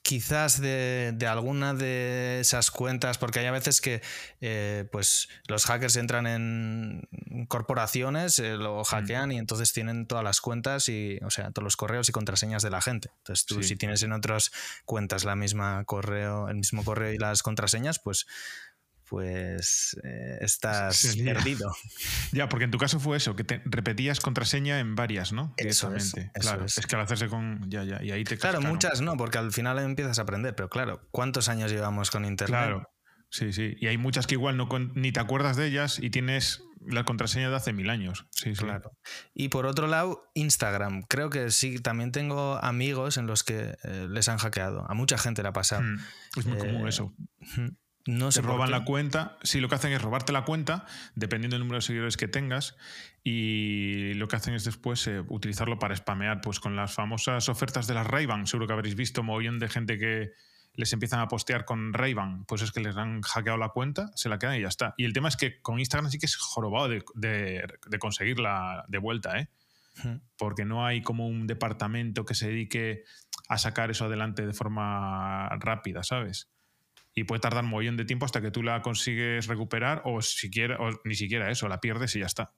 quizás 0.03 0.61
de, 0.61 1.17
alguna 1.29 1.75
de 1.75 2.41
esas 2.41 2.71
cuentas, 2.71 3.19
porque 3.19 3.41
hay 3.41 3.47
a 3.47 3.53
veces 3.53 3.81
que 3.81 4.03
eh, 4.41 4.87
pues 4.91 5.29
los 5.49 5.65
hackers 5.67 5.97
entran 5.97 6.27
en 6.27 7.09
corporaciones, 7.49 8.39
eh, 8.39 8.57
lo 8.57 8.81
mm. 8.81 8.85
hackean 8.85 9.33
y 9.33 9.39
entonces 9.39 9.73
tienen 9.73 10.07
todas 10.07 10.25
las 10.25 10.41
cuentas 10.41 10.89
y, 10.89 11.19
o 11.25 11.31
sea, 11.31 11.51
todos 11.51 11.65
los 11.65 11.77
correos 11.77 12.09
y 12.09 12.13
contraseñas 12.13 12.63
de 12.63 12.71
la 12.71 12.81
gente. 12.81 13.11
Entonces 13.19 13.47
tú 13.47 13.63
si 13.63 13.77
tienes 13.77 14.03
en 14.03 14.13
otras 14.13 14.53
cuentas 14.85 15.25
la 15.25 15.37
misma 15.37 15.85
correo, 15.85 16.49
el 16.49 16.57
mismo 16.57 16.85
correo 16.85 17.13
y 17.13 17.19
las 17.19 17.43
contraseñas, 17.43 17.99
pues 17.99 18.27
pues 19.09 19.97
eh, 20.03 20.39
estás 20.41 21.17
perdido. 21.17 21.73
Ya, 22.33 22.49
porque 22.49 22.65
en 22.65 22.71
tu 22.71 22.79
caso 22.79 22.99
fue 22.99 23.17
eso, 23.17 23.37
que 23.37 23.45
te 23.45 23.63
repetías 23.65 24.21
contraseña 24.21 24.81
en 24.81 24.97
varias, 24.97 25.33
¿no? 25.33 25.55
Eso 25.57 25.95
es, 25.95 26.15
claro, 26.35 26.65
es. 26.65 26.75
que 26.87 26.97
al 26.97 27.03
hacerse 27.03 27.29
con. 27.29 27.71
Ya, 27.71 27.85
ya, 27.85 28.03
y 28.03 28.11
ahí 28.11 28.25
te. 28.25 28.37
Claro, 28.37 28.61
muchas 28.61 29.01
no, 29.01 29.17
porque 29.17 29.39
al 29.39 29.53
final 29.53 29.79
empiezas 29.79 30.19
a 30.19 30.23
aprender, 30.23 30.55
pero 30.55 30.69
claro, 30.69 31.07
¿cuántos 31.11 31.49
años 31.49 31.71
llevamos 31.71 32.11
con 32.11 32.25
Internet? 32.25 32.59
Claro, 32.59 32.91
sí, 33.31 33.53
sí. 33.53 33.77
Y 33.79 33.87
hay 33.87 33.99
muchas 33.99 34.27
que 34.27 34.35
igual 34.35 34.57
no 34.57 34.69
ni 34.95 35.13
te 35.13 35.21
acuerdas 35.21 35.57
de 35.57 35.67
ellas 35.67 35.99
y 36.01 36.11
tienes 36.11 36.63
la 36.87 37.05
contraseña 37.05 37.51
de 37.51 37.57
hace 37.57 37.73
mil 37.73 37.91
años. 37.91 38.27
Sí, 38.31 38.53
claro. 38.53 38.97
Y 39.33 39.49
por 39.49 39.67
otro 39.67 39.87
lado, 39.87 40.31
Instagram. 40.35 41.03
Creo 41.03 41.31
que 41.31 41.51
sí, 41.51 41.79
también 41.79 42.13
tengo 42.13 42.57
amigos 42.57 43.17
en 43.17 43.27
los 43.27 43.43
que 43.43 43.77
eh, 43.85 44.07
les 44.09 44.29
han 44.29 44.39
hackeado. 44.39 44.91
A 44.91 44.95
mucha 44.95 45.19
gente 45.19 45.43
le 45.43 45.49
ha 45.49 45.53
pasado. 45.53 45.83
Mm, 45.83 45.99
es 46.39 46.47
muy 46.47 46.59
común 46.59 46.87
eh, 46.87 46.89
eso. 46.89 47.15
No 48.07 48.31
se 48.33 48.43
roban 48.43 48.71
la 48.71 48.85
cuenta. 48.85 49.39
Sí, 49.43 49.61
lo 49.61 49.69
que 49.69 49.77
hacen 49.77 49.93
es 49.93 50.03
robarte 50.03 50.33
la 50.33 50.45
cuenta, 50.45 50.87
dependiendo 51.15 51.55
del 51.55 51.61
número 51.61 51.79
de 51.79 51.83
seguidores 51.83 52.17
que 52.17 52.29
tengas, 52.29 52.77
y 53.23 54.13
lo 54.15 54.29
que 54.29 54.37
hacen 54.37 54.55
es 54.55 54.65
después 54.65 55.07
eh, 55.07 55.21
utilizarlo 55.29 55.79
para 55.79 55.97
spamear, 55.97 56.41
pues 56.43 56.61
con 56.61 56.77
las 56.77 56.93
famosas 56.93 57.49
ofertas 57.49 57.87
de 57.87 57.95
las 57.95 58.07
ray 58.07 58.27
Seguro 58.45 58.67
que 58.67 58.73
habréis 58.75 58.95
visto 58.95 59.23
montón 59.23 59.59
de 59.59 59.69
gente 59.69 59.99
que, 59.99 60.33
les 60.77 60.93
empiezan 60.93 61.21
a 61.21 61.29
postear 61.29 61.65
con 61.65 61.93
ray 61.93 62.15
pues 62.47 62.63
es 62.63 62.73
que 62.73 62.81
les 62.81 62.97
han 62.97 63.23
hackeado 63.23 63.59
la 63.59 63.69
cuenta, 63.69 64.11
se 64.15 64.29
la 64.29 64.39
quedan 64.39 64.57
y 64.57 64.63
ya 64.63 64.69
está. 64.69 64.95
Y 64.97 65.05
el 65.05 65.13
tema 65.13 65.29
es 65.29 65.37
que 65.37 65.61
con 65.63 65.79
Instagram 65.79 66.11
sí 66.11 66.19
que 66.19 66.27
es 66.27 66.37
jorobado 66.37 66.89
de, 66.89 67.05
de, 67.15 67.99
conseguirla 67.99 68.85
de 68.89 68.99
vuelta, 68.99 69.39
¿eh? 69.39 69.49
Porque 70.37 70.65
no 70.65 70.85
hay 70.85 71.03
como 71.03 71.29
un 71.29 71.47
departamento 71.47 72.25
que 72.25 72.35
se 72.35 72.49
dedique 72.49 73.05
a 73.49 73.59
sacar 73.59 73.93
eso 73.93 74.07
adelante 74.07 74.45
de 74.45 74.53
forma 74.53 75.49
rápida, 75.61 76.03
¿sabes? 76.03 76.51
Y 77.15 77.25
puede 77.25 77.41
tardar 77.41 77.65
un 77.65 77.71
montón 77.71 77.97
de 77.97 78.05
tiempo 78.05 78.25
hasta 78.27 78.41
que 78.41 78.51
tú 78.51 78.63
la 78.63 78.83
consigues 78.83 79.47
recuperar 79.47 80.03
o, 80.05 80.21
siquiera, 80.21 80.79
o 80.81 80.91
ni 81.05 81.15
siquiera 81.15 81.51
eso, 81.51 81.69
la 81.69 81.81
pierdes 81.81 82.15
y 82.17 82.21
ya 82.21 82.27
está. 82.27 82.53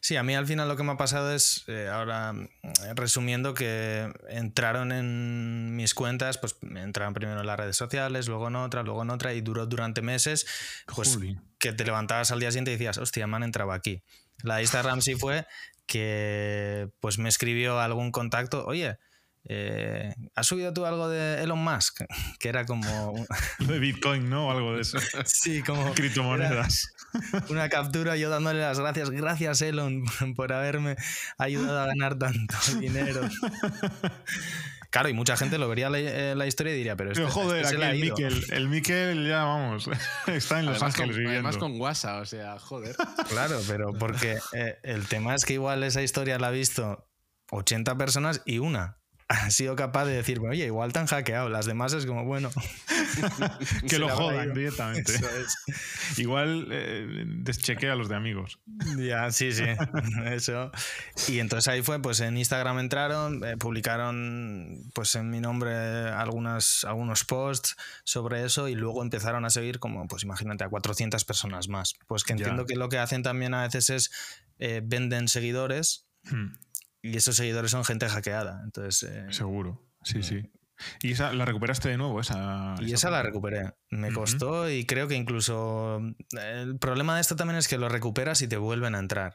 Sí, 0.00 0.16
a 0.16 0.22
mí 0.22 0.34
al 0.34 0.46
final 0.46 0.68
lo 0.68 0.76
que 0.76 0.82
me 0.82 0.92
ha 0.92 0.96
pasado 0.96 1.32
es, 1.32 1.64
eh, 1.68 1.88
ahora 1.90 2.34
eh, 2.34 2.92
resumiendo, 2.94 3.54
que 3.54 4.12
entraron 4.28 4.92
en 4.92 5.76
mis 5.76 5.94
cuentas, 5.94 6.38
pues 6.38 6.56
entraron 6.62 7.14
primero 7.14 7.40
en 7.40 7.46
las 7.46 7.58
redes 7.58 7.76
sociales, 7.76 8.28
luego 8.28 8.48
en 8.48 8.56
otra, 8.56 8.82
luego 8.82 9.02
en 9.02 9.10
otra, 9.10 9.32
y 9.32 9.40
duró 9.40 9.66
durante 9.66 10.02
meses, 10.02 10.46
pues 10.94 11.18
que 11.58 11.72
te 11.72 11.84
levantabas 11.84 12.30
al 12.32 12.40
día 12.40 12.50
siguiente 12.50 12.72
y 12.72 12.74
decías, 12.74 12.98
hostia, 12.98 13.26
me 13.26 13.36
han 13.36 13.44
entrado 13.44 13.72
aquí. 13.72 14.02
La 14.42 14.56
de 14.56 14.62
Instagram 14.62 15.00
sí 15.00 15.14
fue 15.14 15.46
que 15.86 16.88
pues 17.00 17.18
me 17.18 17.28
escribió 17.28 17.80
algún 17.80 18.12
contacto, 18.12 18.64
oye, 18.66 18.98
eh, 19.48 20.14
¿Has 20.34 20.46
subido 20.46 20.72
tú 20.72 20.84
algo 20.84 21.08
de 21.08 21.42
Elon 21.42 21.62
Musk? 21.62 22.02
Que 22.38 22.48
era 22.48 22.64
como. 22.66 23.14
de 23.58 23.78
Bitcoin, 23.78 24.28
¿no? 24.28 24.50
Algo 24.50 24.74
de 24.74 24.82
eso. 24.82 24.98
sí, 25.24 25.62
como. 25.62 25.92
Criptomonedas. 25.94 26.92
Una 27.48 27.68
captura 27.68 28.16
yo 28.16 28.30
dándole 28.30 28.60
las 28.60 28.78
gracias. 28.78 29.10
Gracias, 29.10 29.62
Elon, 29.62 30.04
por 30.36 30.52
haberme 30.52 30.96
ayudado 31.38 31.80
a 31.80 31.86
ganar 31.86 32.18
tanto 32.18 32.54
dinero. 32.78 33.28
Claro, 34.90 35.08
y 35.08 35.12
mucha 35.12 35.36
gente 35.36 35.58
lo 35.58 35.68
vería 35.68 35.88
la, 35.88 35.98
eh, 35.98 36.48
historia 36.48 36.72
y 36.74 36.76
diría, 36.76 36.96
pero, 36.96 37.12
pero 37.12 37.28
este, 37.28 37.40
joder, 37.40 37.64
este 37.64 37.76
el 37.76 38.00
Miquel, 38.00 38.44
el 38.50 38.68
Miquel 38.68 39.28
ya 39.28 39.44
vamos, 39.44 39.88
está 40.26 40.58
en 40.58 40.66
Los 40.66 40.82
Ángeles 40.82 41.16
viviendo. 41.16 41.48
Además 41.48 41.58
con 41.58 41.80
WhatsApp, 41.80 42.22
o 42.22 42.26
sea, 42.26 42.58
joder. 42.58 42.96
Claro, 43.28 43.60
pero 43.68 43.92
porque 43.92 44.38
eh, 44.52 44.78
el 44.82 45.06
tema 45.06 45.36
es 45.36 45.44
que 45.44 45.52
igual 45.52 45.84
esa 45.84 46.02
historia 46.02 46.38
la 46.40 46.48
ha 46.48 46.50
visto 46.50 47.08
80 47.50 47.96
personas 47.96 48.42
y 48.44 48.58
una 48.58 48.99
ha 49.46 49.50
sido 49.50 49.76
capaz 49.76 50.06
de 50.06 50.14
decir, 50.14 50.40
oye, 50.40 50.66
igual 50.66 50.92
te 50.92 50.98
han 50.98 51.06
hackeado. 51.06 51.48
Las 51.48 51.64
demás 51.64 51.92
es 51.92 52.04
como, 52.04 52.24
bueno. 52.24 52.50
que 53.88 54.00
lo 54.00 54.08
jodan 54.08 54.52
directamente. 54.52 55.12
igual 56.16 56.66
eh, 56.72 57.24
deschequea 57.26 57.92
a 57.92 57.96
los 57.96 58.08
de 58.08 58.16
amigos. 58.16 58.58
Ya, 58.98 59.30
sí, 59.30 59.52
sí. 59.52 59.62
Eso. 60.26 60.72
Y 61.28 61.38
entonces 61.38 61.68
ahí 61.68 61.82
fue, 61.82 62.02
pues 62.02 62.18
en 62.18 62.36
Instagram 62.36 62.80
entraron, 62.80 63.44
eh, 63.44 63.56
publicaron 63.56 64.90
pues 64.94 65.14
en 65.14 65.30
mi 65.30 65.40
nombre 65.40 65.72
algunas, 65.76 66.84
algunos 66.84 67.24
posts 67.24 67.76
sobre 68.02 68.44
eso 68.44 68.66
y 68.66 68.74
luego 68.74 69.02
empezaron 69.02 69.44
a 69.44 69.50
seguir 69.50 69.78
como, 69.78 70.08
pues 70.08 70.24
imagínate, 70.24 70.64
a 70.64 70.68
400 70.68 71.24
personas 71.24 71.68
más. 71.68 71.94
Pues 72.08 72.24
que 72.24 72.32
entiendo 72.32 72.66
que 72.66 72.74
lo 72.74 72.88
que 72.88 72.98
hacen 72.98 73.22
también 73.22 73.54
a 73.54 73.62
veces 73.62 73.90
es 73.90 74.10
eh, 74.58 74.82
venden 74.84 75.28
seguidores. 75.28 76.08
Hmm. 76.24 76.52
Y 77.02 77.16
esos 77.16 77.36
seguidores 77.36 77.70
son 77.70 77.84
gente 77.84 78.08
hackeada. 78.08 78.60
Entonces, 78.64 79.10
eh, 79.10 79.26
Seguro, 79.32 79.86
sí, 80.02 80.18
eh, 80.18 80.22
sí. 80.22 80.50
¿Y 81.02 81.12
esa 81.12 81.32
la 81.32 81.44
recuperaste 81.44 81.88
de 81.88 81.98
nuevo? 81.98 82.20
Esa, 82.20 82.74
y 82.80 82.92
esa, 82.92 83.10
la 83.10 83.22
recuperé. 83.22 83.74
Me 83.90 84.12
costó 84.12 84.70
y 84.70 84.86
creo 84.86 85.08
que 85.08 85.14
incluso. 85.14 86.00
El 86.32 86.78
problema 86.78 87.14
de 87.14 87.20
esto 87.20 87.36
también 87.36 87.58
es 87.58 87.68
que 87.68 87.78
lo 87.78 87.88
recuperas 87.88 88.42
y 88.42 88.48
te 88.48 88.56
vuelven 88.56 88.94
a 88.94 88.98
entrar. 88.98 89.34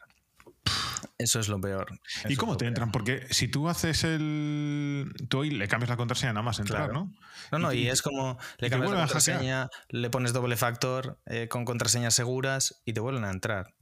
Eso 1.18 1.40
es 1.40 1.48
lo 1.48 1.60
peor. 1.60 1.86
¿Y 2.28 2.36
cómo 2.36 2.56
te 2.56 2.66
entran? 2.66 2.92
Porque 2.92 3.26
si 3.30 3.48
tú 3.48 3.68
haces 3.68 4.04
el. 4.04 5.12
Tú 5.28 5.38
hoy 5.40 5.50
le 5.50 5.66
cambias 5.68 5.88
la 5.88 5.96
contraseña 5.96 6.32
nada 6.32 6.42
más 6.42 6.58
entrar, 6.58 6.92
¿no? 6.92 7.12
No, 7.52 7.58
no, 7.58 7.72
y, 7.72 7.88
es 7.88 8.02
como. 8.02 8.38
Le 8.58 8.68
cambias 8.68 8.92
la 8.92 8.98
contraseña, 8.98 9.68
le 9.88 10.10
pones 10.10 10.32
doble 10.32 10.56
factor 10.56 11.18
eh, 11.26 11.48
con 11.48 11.64
contraseñas 11.64 12.14
seguras 12.14 12.82
y 12.84 12.92
te 12.92 13.00
vuelven 13.00 13.24
a 13.24 13.30
entrar. 13.30 13.74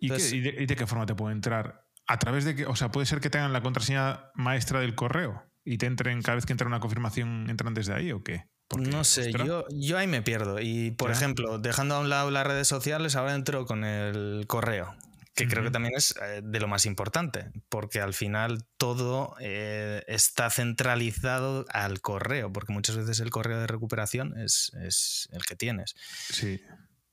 ¿Y, 0.00 0.08
de, 0.08 0.76
qué 0.76 0.86
forma 0.86 1.06
te 1.06 1.14
puede 1.14 1.34
entrar? 1.34 1.84
A 2.10 2.18
través 2.18 2.44
de 2.44 2.56
que, 2.56 2.66
o 2.66 2.74
sea, 2.74 2.90
puede 2.90 3.06
ser 3.06 3.20
que 3.20 3.30
tengan 3.30 3.52
la 3.52 3.62
contraseña 3.62 4.32
maestra 4.34 4.80
del 4.80 4.96
correo 4.96 5.44
y 5.64 5.78
te 5.78 5.86
entren 5.86 6.22
cada 6.22 6.34
vez 6.34 6.44
que 6.44 6.52
entra 6.52 6.66
una 6.66 6.80
confirmación, 6.80 7.48
entran 7.48 7.72
desde 7.72 7.94
ahí 7.94 8.10
o 8.10 8.24
qué? 8.24 8.46
no 8.76 9.04
sé, 9.04 9.32
yo, 9.32 9.64
yo 9.70 9.96
ahí 9.96 10.08
me 10.08 10.20
pierdo. 10.20 10.60
Y 10.60 10.90
por 10.90 11.12
ejemplo, 11.12 11.60
dejando 11.60 11.94
a 11.94 12.00
un 12.00 12.08
lado 12.08 12.32
las 12.32 12.44
redes 12.44 12.66
sociales, 12.66 13.14
ahora 13.14 13.36
entro 13.36 13.64
con 13.64 13.84
el 13.84 14.44
correo, 14.48 14.96
que 15.34 15.46
creo 15.46 15.62
que 15.62 15.70
también 15.70 15.94
es 15.96 16.16
eh, 16.20 16.40
de 16.42 16.58
lo 16.58 16.66
más 16.66 16.84
importante, 16.84 17.52
porque 17.68 18.00
al 18.00 18.12
final 18.12 18.64
todo 18.76 19.36
eh, 19.38 20.02
está 20.08 20.50
centralizado 20.50 21.64
al 21.68 22.00
correo, 22.00 22.52
porque 22.52 22.72
muchas 22.72 22.96
veces 22.96 23.20
el 23.20 23.30
correo 23.30 23.60
de 23.60 23.68
recuperación 23.68 24.36
es, 24.36 24.72
es 24.84 25.28
el 25.30 25.44
que 25.44 25.54
tienes. 25.54 25.94
Sí. 26.32 26.60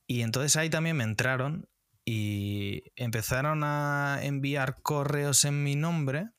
Y 0.08 0.22
entonces 0.22 0.56
ahí 0.56 0.70
también 0.70 0.96
me 0.96 1.04
entraron 1.04 1.68
y 2.10 2.84
empezaron 2.96 3.64
a 3.64 4.20
enviar 4.22 4.80
correos 4.80 5.44
en 5.44 5.62
mi 5.62 5.76
nombre 5.76 6.30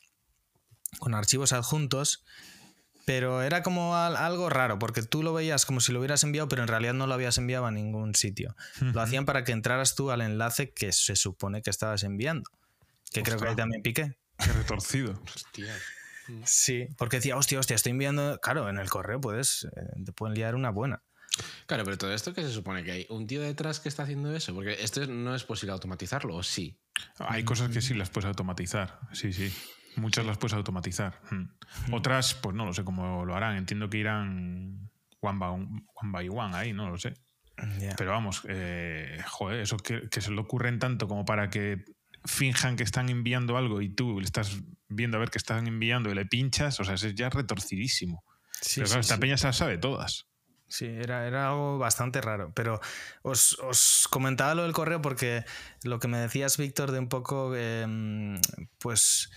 con 0.98 1.14
archivos 1.14 1.54
adjuntos, 1.54 2.26
pero 3.06 3.44
era 3.44 3.62
como 3.62 3.96
algo 3.96 4.50
raro, 4.50 4.80
porque 4.80 5.04
tú 5.04 5.22
lo 5.22 5.32
veías 5.32 5.68
como 5.68 5.80
si 5.80 5.92
lo 5.92 6.00
hubieras 6.00 6.24
enviado, 6.24 6.48
pero 6.48 6.64
en 6.64 6.70
realidad 6.70 6.96
no 6.96 7.06
lo 7.06 7.14
habías 7.14 7.38
enviado 7.38 7.68
a 7.68 7.72
ningún 7.72 8.16
sitio. 8.16 8.56
Lo 8.82 9.00
hacían 9.00 9.28
para 9.28 9.44
que 9.44 9.52
entraras 9.52 9.94
tú 9.94 10.10
al 10.10 10.22
enlace 10.22 10.72
que 10.72 10.92
se 10.92 11.16
supone 11.16 11.62
que 11.62 11.70
estabas 11.70 12.02
enviando, 12.02 12.50
que 13.12 13.22
creo 13.22 13.38
que 13.38 13.50
ahí 13.50 13.56
también 13.56 13.84
piqué. 13.84 14.18
Qué 14.40 14.52
retorcido. 14.52 15.22
Hostia. 15.24 15.76
Sí, 16.46 16.88
porque 16.98 17.18
decía, 17.18 17.38
hostia, 17.38 17.60
hostia, 17.60 17.76
estoy 17.76 17.92
enviando. 17.92 18.40
Claro, 18.40 18.70
en 18.70 18.80
el 18.80 18.90
correo 18.90 19.22
puedes, 19.22 19.68
eh, 19.76 20.04
te 20.04 20.14
pueden 20.14 20.34
liar 20.34 20.56
una 20.56 20.72
buena. 20.72 21.04
Claro, 21.66 21.84
pero 21.84 21.98
todo 21.98 22.14
esto 22.14 22.34
que 22.34 22.42
se 22.42 22.52
supone 22.52 22.84
que 22.84 22.92
hay 22.92 23.06
un 23.10 23.28
tío 23.28 23.42
detrás 23.42 23.80
que 23.80 23.90
está 23.90 24.04
haciendo 24.04 24.36
eso, 24.36 24.54
porque 24.54 24.78
esto 24.82 25.06
no 25.08 25.36
es 25.36 25.44
posible 25.44 25.74
automatizarlo, 25.74 26.36
¿o 26.36 26.44
sí? 26.44 26.78
Hay 27.18 27.44
cosas 27.44 27.70
que 27.70 27.82
sí 27.82 27.94
las 27.94 28.10
puedes 28.10 28.28
automatizar, 28.28 29.00
sí, 29.14 29.32
sí. 29.34 29.54
Muchas 29.96 30.26
las 30.26 30.38
puedes 30.38 30.54
automatizar. 30.54 31.20
Hmm. 31.30 31.94
Otras, 31.94 32.34
pues 32.34 32.56
no 32.56 32.66
lo 32.66 32.74
sé 32.74 32.84
cómo 32.84 33.26
lo 33.26 33.36
harán. 33.36 33.58
Entiendo 33.58 33.90
que 33.90 33.98
irán 33.98 34.90
one 35.20 35.40
by 36.04 36.30
one, 36.30 36.56
ahí, 36.56 36.74
no 36.74 36.90
lo 36.90 36.98
sé. 36.98 37.14
Pero 37.98 38.12
vamos, 38.12 38.44
eh, 38.48 39.22
joder, 39.28 39.60
eso 39.60 39.78
que, 39.78 40.08
se 40.10 40.32
le 40.32 40.40
ocurren 40.40 40.80
tanto 40.80 41.08
como 41.08 41.26
para 41.26 41.50
que 41.50 41.84
finjan 42.26 42.76
que 42.76 42.84
están 42.84 43.10
enviando 43.10 43.58
algo 43.58 43.82
y 43.82 43.90
tú 43.90 44.20
le 44.20 44.26
estás 44.26 44.62
viendo 44.88 45.18
a 45.18 45.20
ver 45.20 45.30
que 45.30 45.38
están 45.38 45.68
enviando 45.68 46.10
y 46.10 46.16
le 46.16 46.26
pinchas, 46.26 46.80
o 46.80 46.84
sea, 46.84 46.96
es 46.96 47.16
ya 47.16 47.30
retorcidísimo. 47.30 48.24
Sí, 48.62 48.76
Pero 48.76 48.88
claro, 48.88 49.02
esta 49.02 49.18
peña 49.18 49.38
se 49.38 49.52
sabe 49.52 49.78
todas. 49.78 50.28
Sí, 50.70 50.86
era, 50.86 51.26
era 51.26 51.50
algo 51.50 51.80
bastante 51.80 52.22
raro. 52.22 52.52
Pero 52.54 52.80
os, 53.24 54.08
comentaba 54.10 54.56
lo 54.56 54.64
del 54.64 54.74
correo 54.74 55.02
porque 55.02 55.44
lo 55.84 56.00
que 56.00 56.08
me 56.08 56.20
decías, 56.20 56.58
Víctor, 56.58 56.92
de 56.92 57.00
un 57.00 57.10
poco, 57.10 57.56
em, 57.56 58.40
pues, 58.78 59.32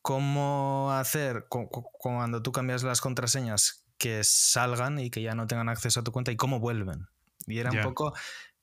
cómo 0.00 0.92
hacer 0.92 1.46
cuando 1.48 2.40
tú 2.40 2.52
cambias 2.52 2.84
las 2.84 3.00
contraseñas 3.00 3.84
que 3.98 4.22
salgan 4.22 5.00
y 5.00 5.10
que 5.10 5.22
ya 5.22 5.34
no 5.34 5.48
tengan 5.48 5.68
acceso 5.68 6.00
a 6.00 6.04
tu 6.04 6.12
cuenta 6.12 6.30
y 6.30 6.36
cómo 6.36 6.60
vuelven. 6.60 7.08
Y 7.46 7.58
era 7.58 7.72
un 7.72 7.82
poco 7.82 8.14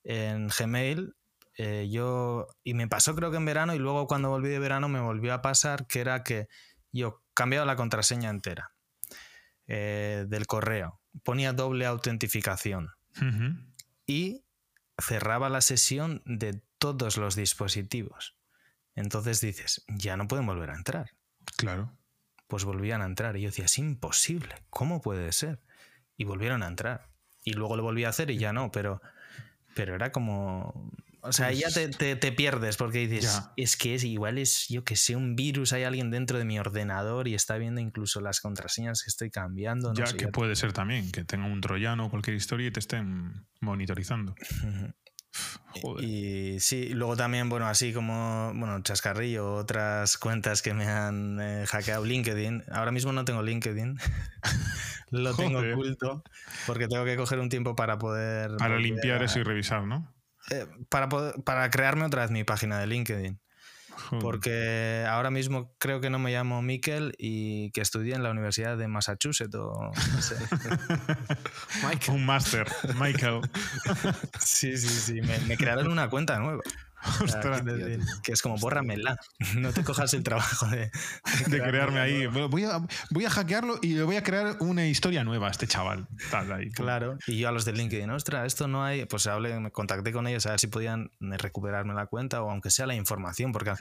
en 0.03 0.47
Gmail. 0.47 1.13
Eh, 1.57 1.89
yo, 1.91 2.47
y 2.63 2.73
me 2.73 2.87
pasó 2.87 3.13
creo 3.15 3.29
que 3.29 3.37
en 3.37 3.45
verano 3.45 3.75
y 3.75 3.79
luego 3.79 4.07
cuando 4.07 4.29
volví 4.29 4.49
de 4.49 4.57
verano 4.57 4.89
me 4.89 4.99
volvió 4.99 5.35
a 5.35 5.43
pasar 5.43 5.85
que 5.85 5.99
era 5.99 6.23
que 6.23 6.47
yo 6.91 7.21
cambiaba 7.35 7.63
la 7.63 7.75
contraseña 7.75 8.31
entera 8.31 8.73
eh, 9.67 10.25
del 10.27 10.47
correo 10.47 11.02
ponía 11.24 11.53
doble 11.53 11.86
autentificación 11.86 12.91
y 14.08 14.43
cerraba 14.98 15.50
la 15.50 15.62
sesión 15.62 16.22
de 16.25 16.62
todos 16.79 17.17
los 17.17 17.36
dispositivos. 17.36 18.36
Entonces 18.96 19.41
dices, 19.41 19.84
ya 19.88 20.17
no 20.17 20.27
pueden 20.27 20.46
volver 20.46 20.72
a 20.72 20.75
entrar. 20.75 21.12
Claro. 21.58 21.96
Pues 22.48 22.65
volvían 22.65 23.01
a 23.01 23.05
entrar 23.05 23.38
y 23.38 23.41
yo 23.41 23.50
decía, 23.50 23.65
es 23.65 23.77
imposible, 23.77 24.55
¿cómo 24.70 25.01
puede 25.01 25.32
ser? 25.32 25.62
Y 26.17 26.25
volvieron 26.25 26.63
a 26.63 26.67
entrar. 26.67 27.10
Y 27.43 27.53
luego 27.53 27.75
lo 27.75 27.84
volví 27.84 28.03
a 28.03 28.10
hacer 28.10 28.29
y 28.29 28.38
ya 28.38 28.53
no, 28.53 28.72
pero, 28.72 29.01
pero 29.75 29.96
era 29.96 30.12
como 30.12 30.91
o 31.25 31.31
sea, 31.31 31.53
ya 31.53 31.69
pues 31.73 31.97
te, 31.97 32.17
te, 32.17 32.31
pierdes 32.33 32.75
porque 32.75 33.07
dices, 33.07 33.43
es 33.55 33.77
que 33.77 33.95
es 33.95 34.03
igual 34.03 34.37
es, 34.37 34.67
yo 34.67 34.83
que 34.83 34.97
sé, 34.97 35.15
un 35.15 35.37
virus, 35.37 35.71
hay 35.71 35.83
alguien 35.83 36.11
dentro 36.11 36.37
de 36.37 36.43
mi 36.43 36.59
ordenador 36.59 37.29
y 37.29 37.33
está 37.33 37.57
viendo 37.57 37.79
incluso 37.79 38.19
las 38.19 38.41
contraseñas 38.41 39.03
que 39.03 39.09
estoy 39.09 39.31
cambiando. 39.31 39.93
ya, 39.93 40.03
que 40.03 40.27
puede 40.27 40.57
ser 40.57 40.73
también, 40.73 41.13
que 41.13 41.23
tenga 41.23 41.45
un 41.45 41.61
troyano 41.61 42.07
o 42.07 42.09
cualquier 42.09 42.35
historia 42.35 42.67
y 42.67 42.71
te 42.71 42.81
estén 42.81 43.45
monitorizando. 43.61 44.35
Joder. 45.81 46.03
Y 46.03 46.59
sí, 46.59 46.89
luego 46.89 47.15
también, 47.15 47.47
bueno, 47.47 47.67
así 47.67 47.93
como, 47.93 48.51
bueno, 48.53 48.83
Chascarrillo, 48.83 49.55
otras 49.55 50.17
cuentas 50.17 50.61
que 50.61 50.73
me 50.73 50.87
han 50.87 51.39
eh, 51.39 51.65
hackeado 51.67 52.03
LinkedIn. 52.03 52.65
Ahora 52.69 52.91
mismo 52.91 53.13
no 53.13 53.23
tengo 53.23 53.41
LinkedIn. 53.41 53.97
Lo 55.09 55.33
tengo 55.35 55.59
oculto 55.59 56.23
porque 56.67 56.87
tengo 56.89 57.05
que 57.05 57.15
coger 57.15 57.39
un 57.39 57.47
tiempo 57.47 57.77
para 57.77 57.97
poder... 57.97 58.57
Para 58.57 58.77
limpiar 58.77 59.23
eso 59.23 59.39
y 59.39 59.43
revisar, 59.43 59.85
¿no? 59.85 60.13
Eh, 60.51 60.67
para, 60.89 61.09
para 61.09 61.69
crearme 61.69 62.05
otra 62.05 62.21
vez 62.23 62.31
mi 62.31 62.43
página 62.43 62.79
de 62.79 62.88
LinkedIn. 62.88 63.39
Porque 64.19 65.05
ahora 65.07 65.31
mismo 65.31 65.73
creo 65.77 66.01
que 66.01 66.09
no 66.09 66.19
me 66.19 66.31
llamo 66.31 66.62
Mikel 66.62 67.13
y 67.17 67.71
que 67.71 67.81
estudié 67.81 68.15
en 68.15 68.23
la 68.23 68.31
Universidad 68.31 68.77
de 68.77 68.88
Massachusetts 68.88 69.55
o 69.55 69.91
no 69.91 70.21
sé. 70.21 70.35
Un 72.12 72.25
máster, 72.25 72.67
Michael. 73.00 73.41
sí, 74.39 74.77
sí, 74.77 74.88
sí. 74.88 75.21
Me, 75.21 75.57
crearon 75.57 75.91
una 75.91 76.09
cuenta 76.09 76.39
nueva. 76.39 76.62
que 78.24 78.31
es 78.31 78.41
como 78.41 78.57
bórramela. 78.57 79.17
No 79.55 79.72
te 79.72 79.83
cojas 79.83 80.13
el 80.13 80.24
trabajo 80.24 80.67
de, 80.67 80.89
de, 81.48 81.62
crearme 81.62 82.00
ahí. 82.00 82.27
Voy 82.27 82.63
a, 82.63 82.81
voy 83.12 83.25
a 83.25 83.29
hackearlo 83.29 83.77
y 83.81 83.93
le 83.93 84.03
voy 84.03 84.15
a 84.15 84.24
crear 84.24 84.57
una 84.60 84.86
historia 84.88 85.24
nueva 85.24 85.48
a 85.48 85.51
este 85.51 85.67
chaval. 85.67 86.07
Claro. 86.74 87.17
Y 87.27 87.38
yo 87.38 87.50
a 87.50 87.51
los 87.51 87.65
de 87.65 87.74
LinkedIn, 87.74 88.10
ostras, 88.10 88.48
esto 88.48 88.67
no 88.67 88.83
hay. 88.83 89.05
Pues 89.05 89.27
hablé, 89.27 89.60
me 89.60 89.72
contacté 89.72 90.12
con 90.12 90.27
ellos 90.27 90.45
a 90.45 90.51
ver 90.51 90.60
si 90.60 90.67
podían 90.67 91.12
recuperarme 91.19 91.93
la 91.93 92.07
cuenta 92.07 92.41
o 92.41 92.50
aunque 92.50 92.72
sea 92.72 92.88
la 92.88 92.95
información, 92.95 93.51
porque 93.51 93.74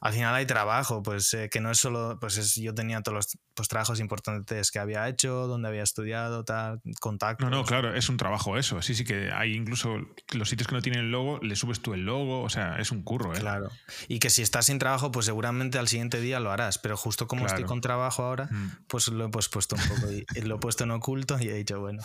al 0.00 0.12
final 0.12 0.34
hay 0.34 0.46
trabajo, 0.46 1.02
pues 1.02 1.32
eh, 1.34 1.48
que 1.50 1.60
no 1.60 1.70
es 1.70 1.78
solo. 1.78 2.18
Pues 2.20 2.54
yo 2.54 2.74
tenía 2.74 3.02
todos 3.02 3.16
los 3.16 3.38
pues, 3.54 3.68
trabajos 3.68 4.00
importantes 4.00 4.70
que 4.70 4.78
había 4.78 5.08
hecho, 5.08 5.46
donde 5.46 5.68
había 5.68 5.82
estudiado, 5.82 6.44
tal, 6.44 6.80
contactos. 7.00 7.50
No, 7.50 7.56
no, 7.56 7.64
claro, 7.64 7.94
es 7.94 8.08
un 8.08 8.16
trabajo 8.16 8.56
eso. 8.56 8.80
Sí, 8.82 8.94
sí, 8.94 9.04
que 9.04 9.30
hay 9.32 9.54
incluso 9.54 9.96
los 10.32 10.48
sitios 10.48 10.68
que 10.68 10.74
no 10.74 10.82
tienen 10.82 11.04
el 11.04 11.10
logo, 11.10 11.38
le 11.42 11.56
subes 11.56 11.80
tú 11.80 11.94
el 11.94 12.04
logo 12.04 12.43
o 12.44 12.50
sea, 12.50 12.76
es 12.78 12.90
un 12.92 13.02
curro, 13.02 13.34
¿eh? 13.34 13.40
Claro. 13.40 13.70
Y 14.08 14.18
que 14.18 14.30
si 14.30 14.42
estás 14.42 14.66
sin 14.66 14.78
trabajo, 14.78 15.10
pues 15.10 15.26
seguramente 15.26 15.78
al 15.78 15.88
siguiente 15.88 16.20
día 16.20 16.40
lo 16.40 16.50
harás. 16.50 16.78
Pero 16.78 16.96
justo 16.96 17.26
como 17.26 17.46
estoy 17.46 17.64
con 17.64 17.80
trabajo 17.80 18.22
ahora, 18.22 18.46
mm. 18.50 18.84
pues 18.86 19.08
lo 19.08 19.26
he 19.26 19.28
pues, 19.28 19.48
puesto 19.48 19.76
un 19.76 19.82
poco. 19.82 20.12
Y, 20.12 20.40
lo 20.42 20.56
he 20.56 20.58
puesto 20.58 20.84
en 20.84 20.90
oculto 20.90 21.38
y 21.40 21.48
he 21.48 21.54
dicho, 21.54 21.80
bueno. 21.80 22.02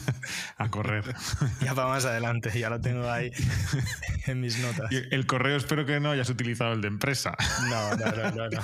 A 0.58 0.70
correr. 0.70 1.14
ya 1.60 1.74
para 1.74 1.88
más 1.88 2.04
adelante, 2.04 2.58
ya 2.58 2.70
lo 2.70 2.80
tengo 2.80 3.10
ahí 3.10 3.30
en 4.26 4.40
mis 4.40 4.58
notas. 4.58 4.90
Y 4.90 5.02
el 5.14 5.26
correo 5.26 5.56
espero 5.56 5.84
que 5.86 6.00
no 6.00 6.10
hayas 6.10 6.28
utilizado 6.30 6.72
el 6.72 6.80
de 6.80 6.88
empresa. 6.88 7.36
No, 7.68 7.94
no, 7.96 8.30
no, 8.32 8.48
no. 8.48 8.60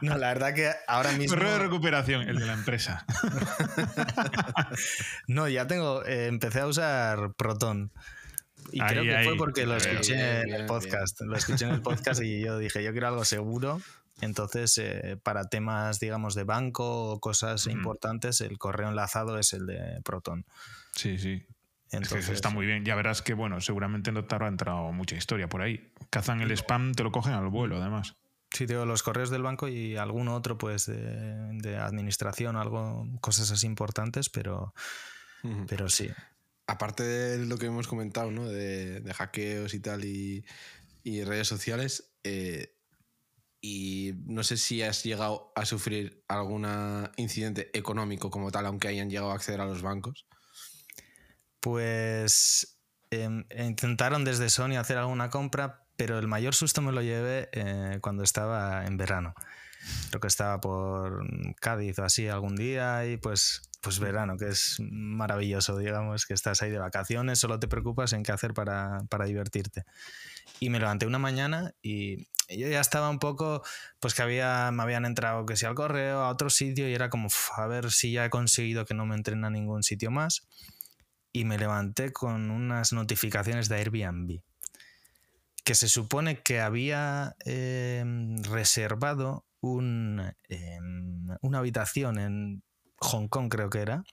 No, 0.00 0.18
la 0.18 0.28
verdad 0.28 0.54
que 0.54 0.70
ahora 0.86 1.12
mismo. 1.12 1.36
Correo 1.36 1.52
de 1.52 1.58
recuperación, 1.58 2.28
el 2.28 2.38
de 2.38 2.46
la 2.46 2.52
empresa. 2.54 3.04
no, 5.26 5.48
ya 5.48 5.66
tengo. 5.66 6.04
Eh, 6.04 6.26
empecé 6.26 6.60
a 6.60 6.66
usar 6.66 7.32
Proton. 7.34 7.92
Y 8.70 8.80
creo 8.80 9.02
que 9.02 9.24
fue 9.24 9.36
porque 9.36 9.66
lo 9.66 9.76
escuché 9.76 10.42
en 10.42 10.54
el 10.54 10.66
podcast. 10.66 11.20
Lo 11.22 11.36
escuché 11.36 11.64
en 11.64 11.72
el 11.72 11.82
podcast 11.82 12.22
y 12.22 12.40
yo 12.40 12.58
dije, 12.58 12.82
yo 12.82 12.92
quiero 12.92 13.08
algo 13.08 13.24
seguro. 13.24 13.80
Entonces, 14.20 14.78
eh, 14.78 15.18
para 15.22 15.48
temas, 15.48 15.98
digamos, 15.98 16.34
de 16.34 16.44
banco 16.44 17.12
o 17.12 17.20
cosas 17.20 17.66
importantes, 17.66 18.40
el 18.40 18.58
correo 18.58 18.88
enlazado 18.88 19.38
es 19.38 19.52
el 19.52 19.66
de 19.66 20.00
Proton. 20.04 20.44
Sí, 20.94 21.18
sí. 21.18 21.44
Entonces, 21.90 22.28
está 22.28 22.50
muy 22.50 22.64
bien. 22.64 22.84
Ya 22.84 22.94
verás 22.94 23.20
que, 23.20 23.34
bueno, 23.34 23.60
seguramente 23.60 24.12
no 24.12 24.24
te 24.24 24.34
habrá 24.34 24.48
entrado 24.48 24.92
mucha 24.92 25.16
historia 25.16 25.48
por 25.48 25.60
ahí. 25.60 25.92
Cazan 26.10 26.40
el 26.40 26.52
spam, 26.52 26.92
te 26.92 27.02
lo 27.02 27.10
cogen 27.10 27.32
al 27.32 27.48
vuelo, 27.48 27.80
además. 27.80 28.16
Sí, 28.50 28.66
tengo 28.66 28.84
los 28.84 29.02
correos 29.02 29.30
del 29.30 29.42
banco 29.42 29.66
y 29.68 29.96
algún 29.96 30.28
otro, 30.28 30.56
pues, 30.56 30.86
de, 30.86 31.34
de 31.58 31.78
administración, 31.78 32.56
algo, 32.56 33.06
cosas 33.20 33.50
así 33.50 33.66
importantes, 33.66 34.28
pero, 34.28 34.74
pero 35.66 35.88
sí 35.88 36.10
aparte 36.66 37.02
de 37.02 37.46
lo 37.46 37.58
que 37.58 37.66
hemos 37.66 37.88
comentado, 37.88 38.30
¿no? 38.30 38.48
De, 38.48 39.02
hackeos 39.14 39.74
y 39.74 39.80
tal 39.80 40.04
y, 40.04 40.44
redes 41.04 41.48
sociales, 41.48 42.12
eh, 42.24 42.74
y 43.60 44.14
no 44.26 44.42
sé 44.42 44.56
si 44.56 44.82
has 44.82 45.04
llegado 45.04 45.52
a 45.54 45.64
sufrir 45.64 46.24
algún 46.26 46.66
incidente 47.16 47.70
económico 47.78 48.30
como 48.30 48.50
tal, 48.50 48.66
aunque 48.66 48.88
hayan 48.88 49.08
llegado 49.08 49.30
a 49.30 49.34
acceder 49.34 49.60
a 49.60 49.66
los 49.66 49.82
bancos. 49.82 50.26
Pues 51.60 52.80
em, 53.10 53.44
intentaron 53.56 54.24
desde 54.24 54.50
Sony 54.50 54.76
hacer 54.76 54.98
alguna 54.98 55.30
compra, 55.30 55.86
pero 55.96 56.18
el 56.18 56.26
mayor 56.26 56.56
susto 56.56 56.82
me 56.82 56.90
lo 56.90 57.02
llevé 57.02 57.50
eh, 57.52 57.98
cuando 58.00 58.24
estaba 58.24 58.84
en 58.84 58.96
verano. 58.96 59.34
Creo 60.10 60.20
que 60.20 60.28
estaba 60.28 60.60
por 60.60 61.24
Cádiz 61.60 61.98
o 62.00 62.04
así 62.04 62.26
algún 62.26 62.56
día 62.56 63.06
y 63.06 63.16
pues 63.16 63.62
pues 63.82 63.98
verano, 63.98 64.36
que 64.36 64.46
es 64.46 64.76
maravilloso, 64.80 65.76
digamos, 65.76 66.24
que 66.24 66.34
estás 66.34 66.62
ahí 66.62 66.70
de 66.70 66.78
vacaciones, 66.78 67.40
solo 67.40 67.58
te 67.58 67.66
preocupas 67.66 68.12
en 68.12 68.22
qué 68.22 68.30
hacer 68.30 68.54
para, 68.54 69.04
divertirte. 69.26 69.84
Y 70.60 70.70
me 70.70 70.78
levanté 70.78 71.04
una 71.04 71.18
mañana 71.18 71.74
y 71.82 72.28
yo 72.48 72.68
ya 72.68 72.80
estaba 72.80 73.10
un 73.10 73.18
poco, 73.18 73.62
pues 73.98 74.14
que 74.14 74.22
había, 74.22 74.70
me 74.70 74.84
habían 74.84 75.04
entrado 75.04 75.44
que 75.46 75.56
sea 75.56 75.70
al 75.70 75.74
correo, 75.74 76.20
a 76.20 76.28
otro 76.28 76.48
sitio, 76.48 76.88
y 76.88 76.94
era 76.94 77.10
como, 77.10 77.28
a 77.56 77.66
ver 77.66 77.90
si 77.90 78.12
ya 78.12 78.24
he 78.24 78.30
conseguido 78.30 78.84
que 78.84 78.94
no 78.94 79.04
me 79.04 79.16
entren 79.16 79.44
a 79.44 79.50
ningún 79.50 79.82
sitio 79.82 80.12
más. 80.12 80.46
Y 81.32 81.44
me 81.44 81.58
levanté 81.58 82.12
con 82.12 82.52
unas 82.52 82.92
notificaciones 82.92 83.68
de 83.68 83.76
Airbnb, 83.76 84.42
que 85.64 85.74
se 85.74 85.88
supone 85.88 86.40
que 86.40 86.60
había 86.60 87.34
em, 87.44 88.40
reservado 88.44 89.44
un, 89.60 90.32
em, 90.48 91.26
una 91.40 91.58
habitación 91.58 92.18
en 92.18 92.62
Hong 93.02 93.28
Kong 93.28 93.48
creo 93.48 93.70
que 93.70 93.78
era, 93.80 94.04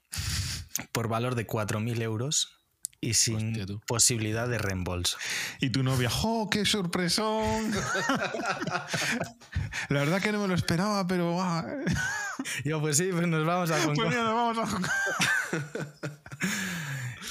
por 0.92 1.08
valor 1.08 1.34
de 1.34 1.46
4.000 1.46 2.00
euros 2.02 2.56
y 3.00 3.14
sin 3.14 3.80
posibilidad 3.86 4.46
de 4.48 4.58
reembolso. 4.58 5.16
Y 5.60 5.70
tu 5.70 5.82
novia, 5.82 6.10
¡oh, 6.22 6.50
qué 6.50 6.66
sorpresón! 6.66 7.72
La 9.88 10.00
verdad 10.00 10.20
que 10.20 10.32
no 10.32 10.42
me 10.42 10.48
lo 10.48 10.54
esperaba, 10.54 11.06
pero... 11.06 11.38
Yo, 12.64 12.80
pues 12.80 12.98
sí, 12.98 13.08
pues 13.12 13.26
nos 13.26 13.46
vamos 13.46 13.70
a 13.70 13.80
Hong 13.80 13.94
Kong. 13.94 13.96
Pues 13.96 14.14
nos 14.14 14.34
vamos 14.34 14.58
a 14.58 14.66
Hong 14.66 14.82
Kong. 14.82 14.92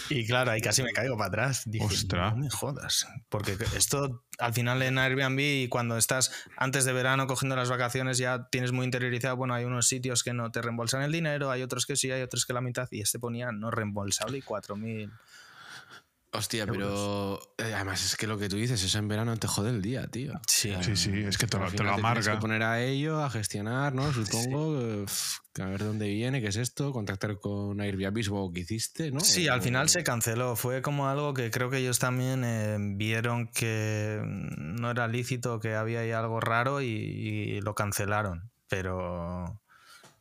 Y 0.10 0.26
claro, 0.26 0.52
ahí 0.52 0.62
casi 0.62 0.84
me 0.84 0.92
caigo 0.92 1.18
para 1.18 1.28
atrás. 1.28 1.64
Dije, 1.66 1.86
No 2.14 2.36
me 2.36 2.50
jodas. 2.50 3.08
Porque 3.30 3.58
esto 3.76 4.24
al 4.40 4.54
final 4.54 4.82
en 4.82 4.98
Airbnb, 4.98 5.70
cuando 5.70 5.98
estás 5.98 6.32
antes 6.58 6.86
de 6.86 6.94
verano 6.94 7.28
cogiendo 7.28 7.56
las 7.56 7.70
vacaciones, 7.70 8.18
ya 8.18 8.48
tienes 8.50 8.72
muy 8.72 8.86
interiorizado. 8.86 9.36
Bueno, 9.36 9.54
hay 9.54 9.66
unos 9.66 9.88
sitios 9.88 10.24
que 10.24 10.34
no 10.34 10.52
te 10.52 10.62
reembolsan 10.62 11.02
el 11.04 11.12
dinero, 11.12 11.52
hay 11.52 11.62
otros 11.62 11.86
que 11.86 11.96
sí, 11.96 12.12
hay 12.12 12.22
otros 12.22 12.46
que 12.46 12.54
la 12.54 12.62
mitad. 12.62 12.88
Y 12.92 13.02
este 13.02 13.20
ponía 13.20 13.52
no 13.52 13.70
reembolsable 13.70 14.38
y 14.38 14.42
4.000. 14.42 15.12
Hostia, 16.32 16.68
pero 16.68 17.40
eh, 17.58 17.74
además 17.74 18.06
es 18.06 18.16
que 18.16 18.28
lo 18.28 18.38
que 18.38 18.50
tú 18.50 18.56
dices, 18.56 18.84
eso 18.84 19.00
en 19.00 19.08
verano 19.08 19.36
te 19.38 19.48
jode 19.48 19.72
el 19.72 19.82
día, 19.82 20.06
tío. 20.08 20.34
Sí, 20.48 20.72
sí, 20.82 20.96
sí, 20.96 21.12
es 21.26 21.40
que 21.40 21.48
te, 21.48 21.58
lo, 21.58 21.72
te 21.72 21.82
lo 21.82 21.90
amarga. 21.90 22.22
Tienes 22.22 22.38
que 22.38 22.42
poner 22.42 22.62
a 22.62 22.82
ello, 22.82 23.24
a 23.24 23.32
gestionar, 23.32 23.96
¿no? 23.96 24.14
Supongo, 24.14 25.06
a 25.60 25.66
ver 25.66 25.84
dónde 25.84 26.08
viene, 26.08 26.40
qué 26.40 26.48
es 26.50 26.56
esto, 26.58 26.92
contactar 26.92 27.40
con 27.40 27.82
Airbnb, 27.82 28.22
supongo 28.22 28.54
que 28.54 28.60
hiciste, 28.60 29.12
¿no? 29.12 29.22
Sí, 29.22 29.48
al 29.48 29.64
final 29.64 29.90
se 29.90 30.04
canceló. 30.04 30.56
Fue 30.56 30.84
como 30.84 31.10
algo 31.10 31.34
que 31.34 31.50
creo 31.50 31.72
que 31.72 31.78
ellos 31.78 31.98
también 31.98 32.44
eh, 32.44 32.78
vieron 32.80 33.48
que 33.48 34.22
no 34.24 34.92
era 34.92 35.08
lícito, 35.08 35.60
que 35.60 35.74
había 35.74 36.02
ahí 36.02 36.12
algo 36.12 36.40
raro 36.40 36.82
y 36.82 37.60
lo 37.62 37.74
cancelaron. 37.74 38.52
Pero 38.68 39.60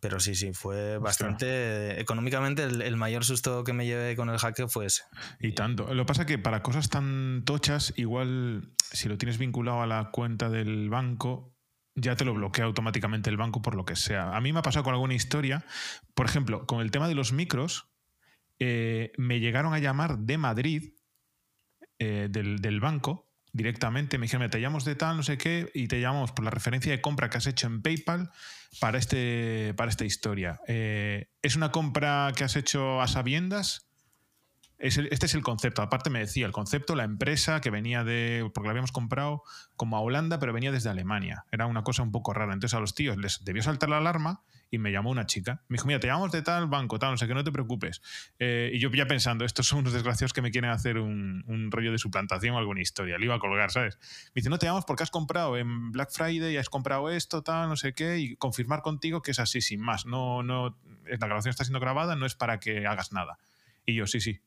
pero 0.01 0.21
sí, 0.21 0.35
sí, 0.35 0.53
fue 0.53 0.99
bastante. 0.99 2.01
Económicamente, 2.01 2.65
el, 2.65 2.97
mayor 2.97 3.25
susto 3.25 3.65
que 3.65 3.73
me 3.73 3.87
llevé 3.87 4.17
con 4.17 4.29
el 4.31 4.39
hackeo 4.39 4.69
fue 4.69 4.87
ese. 4.87 5.03
Y 5.41 5.53
tanto. 5.53 5.93
Lo 5.93 6.05
que 6.05 6.07
pasa 6.07 6.23
es 6.23 6.29
que 6.29 6.39
para 6.39 6.63
cosas 6.63 6.89
tan 6.89 7.43
tochas, 7.45 7.93
igual 7.97 8.73
si 8.79 9.09
lo 9.09 9.19
tienes 9.19 9.39
vinculado 9.39 9.83
a 9.83 9.87
la 9.87 10.11
cuenta 10.11 10.51
del 10.51 10.89
banco, 10.89 11.55
ya 11.95 12.17
te 12.17 12.25
lo 12.25 12.35
bloquea 12.35 12.65
automáticamente 12.65 13.31
el 13.31 13.37
banco 13.37 13.61
por 13.61 13.75
lo 13.75 13.85
que 13.85 13.97
sea. 13.97 14.37
A 14.37 14.41
mí 14.41 14.53
me 14.53 14.61
ha 14.61 14.63
pasado 14.63 14.85
con 14.85 14.95
alguna 14.95 15.15
historia. 15.15 15.65
Por 16.15 16.27
ejemplo, 16.27 16.67
con 16.67 16.81
el 16.81 16.91
tema 16.91 17.09
de 17.09 17.15
los 17.15 17.33
micros, 17.33 17.89
eh, 18.59 19.13
me 19.17 19.41
llegaron 19.41 19.75
a 19.75 19.79
llamar 19.79 20.19
de 20.19 20.39
Madrid, 20.39 20.95
eh, 21.99 22.29
del, 22.31 22.61
del 22.61 22.81
banco, 22.81 23.28
directamente. 23.53 24.19
Me 24.19 24.27
dijeron, 24.27 24.49
te 24.51 24.61
llamamos 24.61 24.85
de 24.85 24.95
tal, 24.95 25.17
no 25.17 25.23
sé 25.23 25.39
qué, 25.39 25.71
y 25.75 25.89
te 25.89 26.01
llamamos 26.01 26.33
por 26.33 26.45
la 26.45 26.51
referencia 26.51 26.93
de 26.93 27.01
compra 27.01 27.31
que 27.31 27.39
has 27.39 27.47
hecho 27.47 27.67
en 27.67 27.83
PayPal 27.83 28.31
para, 28.81 28.99
este, 28.99 29.75
para 29.77 29.91
esta 29.91 30.05
historia. 30.05 30.61
Eh, 30.67 31.29
¿Es 31.43 31.57
una 31.57 31.71
compra 31.71 32.33
que 32.37 32.45
has 32.45 32.57
hecho 32.57 33.01
a 33.01 33.09
sabiendas? 33.09 33.85
este 34.79 35.27
es 35.27 35.35
el 35.35 35.43
concepto. 35.43 35.83
Aparte 35.83 36.09
me 36.09 36.21
decía 36.21 36.47
el 36.47 36.53
concepto, 36.53 36.95
la 36.95 37.03
empresa 37.03 37.61
que 37.61 37.71
venía 37.71 38.05
de, 38.05 38.49
porque 38.55 38.69
la 38.69 38.71
habíamos 38.71 38.93
comprado 38.93 39.43
como 39.75 39.97
a 39.97 40.01
Holanda, 40.01 40.39
pero 40.39 40.53
venía 40.53 40.71
desde 40.71 40.89
Alemania. 40.89 41.45
Era 41.51 41.67
una 41.67 41.83
cosa 41.83 42.05
un 42.05 42.13
poco 42.13 42.33
rara. 42.33 42.53
Entonces 42.53 42.77
a 42.77 42.81
los 42.81 42.95
tíos 42.95 43.17
les 43.17 43.45
debió 43.45 43.63
saltar 43.63 43.89
la 43.89 43.99
alarma 43.99 44.45
y 44.71 44.79
me 44.79 44.93
llamó 44.93 45.11
una 45.11 45.27
chica. 45.27 45.63
Me 45.69 45.77
dijo, 45.77 45.87
mira, 45.87 46.01
te 46.01 46.07
llamamos 46.07 46.33
de 46.33 46.43
tal 46.43 46.67
banco, 46.67 46.99
tal, 46.99 47.13
no 47.13 47.17
sé 47.17 47.27
que 47.27 47.35
no 47.35 47.45
te 47.45 47.53
preocupes. 47.53 48.03
Eh, 48.39 48.71
y 48.75 48.79
yo 48.79 48.91
ya 48.91 49.07
pensando, 49.07 49.45
estos 49.45 49.67
son 49.67 49.81
unos 49.81 49.93
desgraciados 49.93 50.33
que 50.33 50.43
me 50.43 50.51
quieren 50.51 50.71
hacer 50.71 50.99
un, 50.99 51.45
un, 51.47 51.71
rollo 51.71 51.93
de 51.93 51.99
suplantación 51.99 52.55
o 52.55 52.59
alguna 52.59 52.81
historia. 52.81 53.19
Le 53.19 53.25
iba 53.25 53.35
a 53.35 53.39
colgar, 53.39 53.71
¿sabes? 53.71 53.99
Me 54.35 54.41
dice, 54.41 54.51
no 54.51 54.59
te 54.59 54.67
llamamos 54.67 54.85
porque 54.85 55.03
has 55.03 55.11
comprado 55.11 55.57
en 55.57 55.93
Black 55.93 56.11
Friday, 56.11 56.57
has 56.57 56.69
comprado 56.69 57.11
esto, 57.11 57.43
tal, 57.43 57.69
no 57.69 57.77
sé 57.77 57.95
qué, 57.95 58.19
y 58.19 58.37
confirmar 58.37 58.83
contigo 58.83 59.23
que 59.23 59.31
es 59.31 59.39
así, 59.39 59.61
sin 59.61 59.81
más. 59.81 60.07
No, 60.07 60.43
no, 60.43 60.79
la 61.05 61.27
grabación 61.27 61.51
está 61.51 61.65
siendo 61.65 61.81
grabada, 61.81 62.17
no 62.17 62.27
es 62.27 62.35
para 62.35 62.61
que 62.61 62.87
hagas 62.87 63.13
nada. 63.13 63.39
Y 63.87 63.95
yo, 63.95 64.07
sí, 64.07 64.21
sí, 64.21 64.41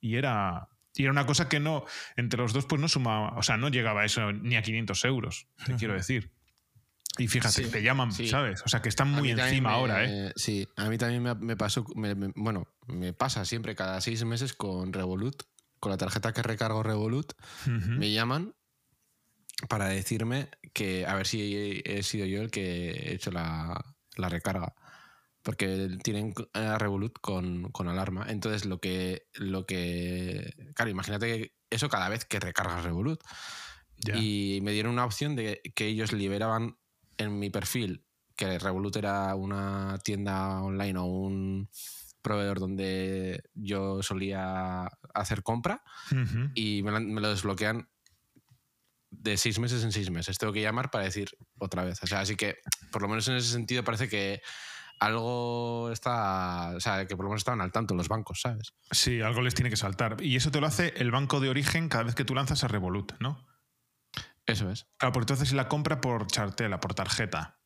y 0.00 0.16
era, 0.16 0.68
y 0.94 1.02
era 1.02 1.12
una 1.12 1.26
cosa 1.26 1.48
que 1.48 1.60
no, 1.60 1.84
entre 2.16 2.40
los 2.40 2.52
dos, 2.52 2.66
pues 2.66 2.80
no 2.80 2.88
sumaba, 2.88 3.36
o 3.36 3.42
sea, 3.42 3.56
no 3.56 3.68
llegaba 3.68 4.02
a 4.02 4.04
eso 4.04 4.32
ni 4.32 4.56
a 4.56 4.62
500 4.62 5.04
euros, 5.04 5.48
te 5.64 5.74
quiero 5.74 5.94
decir. 5.94 6.35
Y 7.18 7.28
fíjate, 7.28 7.66
te 7.66 7.82
llaman, 7.82 8.12
¿sabes? 8.12 8.62
O 8.64 8.68
sea, 8.68 8.82
que 8.82 8.88
están 8.88 9.10
muy 9.10 9.30
encima 9.30 9.72
ahora, 9.72 10.04
¿eh? 10.04 10.32
Sí, 10.36 10.68
a 10.76 10.88
mí 10.88 10.98
también 10.98 11.22
me, 11.22 11.56
pasó, 11.56 11.84
bueno, 11.94 12.66
me 12.86 13.12
pasa 13.12 13.44
siempre 13.44 13.74
cada 13.74 14.00
seis 14.00 14.24
meses 14.24 14.52
con 14.52 14.92
Revolut, 14.92 15.42
con 15.80 15.90
la 15.90 15.96
tarjeta 15.96 16.32
que 16.32 16.42
recargo 16.42 16.82
Revolut, 16.82 17.32
me 17.66 18.12
llaman 18.12 18.54
para 19.68 19.88
decirme 19.88 20.50
que 20.74 21.06
a 21.06 21.14
ver 21.14 21.26
si 21.26 21.82
he 21.84 22.02
sido 22.02 22.26
yo 22.26 22.42
el 22.42 22.50
que 22.50 22.90
he 22.90 23.14
hecho 23.14 23.30
la, 23.30 23.82
la 24.16 24.28
recarga. 24.28 24.74
Porque 25.42 25.88
tienen 26.02 26.34
a 26.54 26.76
Revolut 26.76 27.20
con, 27.20 27.70
con, 27.70 27.88
alarma. 27.88 28.26
Entonces, 28.28 28.64
lo 28.64 28.80
que, 28.80 29.28
lo 29.34 29.64
que. 29.64 30.72
Claro, 30.74 30.90
imagínate 30.90 31.26
que 31.26 31.54
eso 31.70 31.88
cada 31.88 32.08
vez 32.08 32.24
que 32.24 32.40
recargas 32.40 32.82
Revolut. 32.82 33.22
Y 34.14 34.58
me 34.62 34.72
dieron 34.72 34.92
una 34.92 35.04
opción 35.04 35.36
de 35.36 35.62
que 35.74 35.86
ellos 35.86 36.12
liberaban 36.12 36.76
en 37.18 37.38
mi 37.38 37.50
perfil 37.50 38.04
que 38.36 38.58
Revolut 38.58 38.96
era 38.96 39.34
una 39.34 39.98
tienda 40.04 40.62
online 40.62 40.98
o 40.98 41.04
un 41.04 41.70
proveedor 42.22 42.58
donde 42.58 43.44
yo 43.54 44.02
solía 44.02 44.88
hacer 45.14 45.42
compra 45.42 45.82
y 46.54 46.82
me, 46.82 47.20
lo 47.20 47.30
desbloquean 47.30 47.88
de 49.10 49.36
seis 49.36 49.58
meses 49.58 49.84
en 49.84 49.92
seis 49.92 50.10
meses. 50.10 50.36
Tengo 50.36 50.52
que 50.52 50.60
llamar 50.60 50.90
para 50.90 51.04
decir 51.04 51.30
otra 51.58 51.84
vez. 51.84 52.02
O 52.02 52.06
sea, 52.06 52.20
así 52.20 52.36
que 52.36 52.58
por 52.90 53.02
lo 53.02 53.08
menos 53.08 53.26
en 53.28 53.36
ese 53.36 53.50
sentido 53.50 53.84
parece 53.84 54.08
que 54.08 54.42
algo 54.98 55.90
está, 55.92 56.72
o 56.74 56.80
sea, 56.80 57.06
que 57.06 57.16
por 57.16 57.24
lo 57.24 57.30
menos 57.30 57.40
estaban 57.40 57.60
al 57.60 57.72
tanto 57.72 57.94
los 57.94 58.08
bancos, 58.08 58.40
¿sabes? 58.40 58.74
Sí, 58.90 59.20
algo 59.20 59.42
les 59.42 59.54
tiene 59.54 59.70
que 59.70 59.76
saltar. 59.76 60.16
Y 60.20 60.36
eso 60.36 60.50
te 60.50 60.60
lo 60.60 60.66
hace 60.66 60.94
el 60.96 61.10
banco 61.10 61.40
de 61.40 61.48
origen 61.48 61.88
cada 61.88 62.04
vez 62.04 62.14
que 62.14 62.24
tú 62.24 62.34
lanzas 62.34 62.64
a 62.64 62.68
Revolut, 62.68 63.12
¿no? 63.20 63.46
Eso 64.46 64.70
es. 64.70 64.86
Claro, 64.96 65.12
porque 65.12 65.32
entonces 65.32 65.52
la 65.52 65.68
compra 65.68 66.00
por 66.00 66.26
chartela, 66.26 66.80
por 66.80 66.94
tarjeta. 66.94 67.58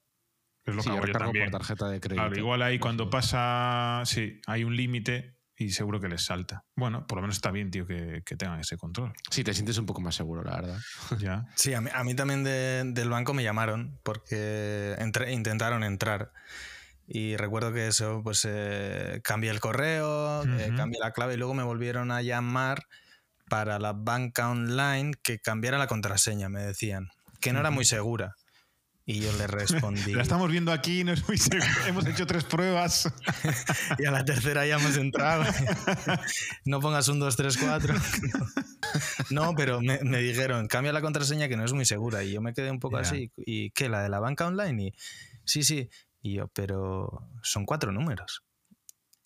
Es 0.65 0.75
lo 0.75 0.83
que 0.83 0.91
hago 0.91 1.07
yo 1.07 1.13
también. 1.13 1.51
por 1.51 1.61
tarjeta 1.61 1.89
de 1.89 2.01
crédito. 2.01 2.23
Claro, 2.23 2.39
igual 2.39 2.63
ahí 2.63 2.79
cuando 2.79 3.11
pasa, 3.11 4.03
sí, 4.05 4.41
hay 4.47 4.65
un 4.65 4.77
límite 4.77 5.41
y 5.57 5.71
seguro 5.71 6.01
que 6.01 6.09
les 6.09 6.23
salta. 6.23 6.65
Bueno, 6.75 7.07
por 7.07 7.17
lo 7.17 7.23
menos 7.23 7.37
está 7.37 7.51
bien, 7.51 7.71
tío, 7.71 7.87
que, 7.87 8.23
tengan 8.39 8.61
ese 8.61 8.79
control. 8.79 9.13
Sí, 9.31 9.45
te 9.45 9.53
sientes 9.53 9.77
un 9.77 9.85
poco 9.85 10.01
más 10.01 10.15
seguro, 10.15 10.43
la 10.43 10.57
verdad. 10.57 10.79
ya. 11.19 11.47
Sí, 11.55 11.75
a 11.75 11.81
mí, 11.81 12.15
también 12.15 12.45
del 12.45 13.09
banco 13.11 13.35
me 13.35 13.43
llamaron 13.43 13.99
porque 14.03 14.97
intentaron 15.29 15.85
entrar. 15.85 16.33
Y 17.07 17.37
recuerdo 17.37 17.73
que 17.73 17.89
eso, 17.89 18.23
pues 18.23 18.47
eh, 18.49 19.21
cambié 19.23 19.51
el 19.51 19.61
correo, 19.61 20.45
eh, 20.45 20.73
cambié 20.77 21.01
la 21.01 21.13
clave 21.13 21.35
y 21.35 21.37
luego 21.37 21.55
me 21.55 21.65
volvieron 21.65 22.11
a 22.11 22.23
llamar 22.23 22.87
para 23.51 23.81
la 23.81 23.93
banca 23.93 24.49
online 24.49 25.13
que 25.23 25.41
cambiara 25.41 25.77
la 25.77 25.89
contraseña, 25.89 26.49
me 26.49 26.61
decían, 26.61 27.09
que 27.41 27.53
no 27.53 27.59
era 27.59 27.71
muy 27.71 27.85
segura. 27.85 28.37
Y 29.05 29.21
yo 29.21 29.33
le 29.33 29.47
respondí. 29.49 30.15
La 30.15 30.23
estamos 30.23 30.49
viendo 30.51 30.71
aquí, 30.71 31.03
no 31.03 31.13
es 31.13 31.27
muy 31.27 31.37
hemos 31.89 32.07
hecho 32.07 32.27
tres 32.27 32.45
pruebas. 32.45 33.13
y 33.99 34.05
a 34.07 34.13
la 34.13 34.25
tercera 34.25 34.65
ya 34.67 34.77
hemos 34.77 34.97
entrado. 34.97 35.45
no 36.65 36.79
pongas 36.79 37.09
un 37.09 37.19
2, 37.19 37.37
3, 37.37 37.57
4. 37.59 37.95
no, 39.31 39.53
pero 39.57 39.81
me, 39.81 39.99
dijeron, 40.19 40.69
cambia 40.69 40.93
la 40.93 41.01
contraseña 41.01 41.49
que 41.49 41.57
no 41.57 41.65
es 41.65 41.73
muy 41.73 41.85
segura. 41.85 42.23
Y 42.23 42.33
yo 42.33 42.41
me 42.41 42.55
quedé 42.55 42.71
un 42.71 42.79
poco 42.79 42.99
así. 42.99 43.33
¿Y 43.37 43.73
qué? 43.73 43.89
¿La 43.89 44.01
de 44.03 44.11
la 44.11 44.21
banca 44.21 44.47
online? 44.47 44.81
Y 44.81 44.95
sí, 45.45 45.65
sí. 45.65 45.91
Y 46.23 46.35
yo, 46.35 46.47
pero 46.49 47.29
son 47.43 47.67
cuatro 47.67 47.91
números. 47.91 48.45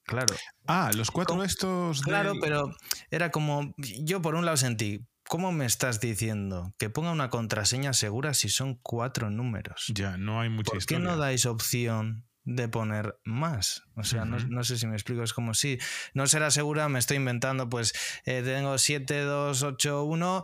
Claro. 0.05 0.35
Ah, 0.67 0.91
los 0.95 1.11
cuatro 1.11 1.43
estos. 1.43 2.03
Claro, 2.03 2.35
pero 2.41 2.71
era 3.11 3.31
como. 3.31 3.75
Yo 3.77 4.23
por 4.23 4.35
un 4.35 4.45
lado 4.45 4.57
sentí. 4.57 5.01
¿Cómo 5.27 5.53
me 5.53 5.65
estás 5.65 6.01
diciendo 6.01 6.75
que 6.77 6.91
ponga 6.91 7.11
una 7.11 7.31
contraseña 7.31 7.95
segura 7.95 8.35
si 8.35 8.51
son 8.51 8.75
cuatro 8.83 9.31
números? 9.31 9.87
Ya, 9.89 10.19
no 10.19 10.41
hay 10.41 10.51
mucha 10.51 10.73
¿Por 10.73 10.85
qué 10.85 10.99
no 10.99 11.17
dais 11.17 11.47
opción 11.47 12.27
de 12.45 12.69
poner 12.69 13.19
más. 13.25 13.83
O 13.95 14.05
sea, 14.05 14.25
no, 14.25 14.65
sé 14.65 14.79
si 14.79 14.87
me 14.87 14.95
explico. 14.95 15.23
Es 15.23 15.33
como 15.33 15.55
si 15.55 15.79
no 16.13 16.27
será 16.27 16.51
segura, 16.51 16.89
me 16.89 16.99
estoy 16.99 17.17
inventando, 17.17 17.69
pues 17.69 17.95
eh, 18.27 18.43
tengo 18.45 18.77
7, 18.77 19.23
2, 19.23 19.63
8, 19.63 20.05
1 20.05 20.43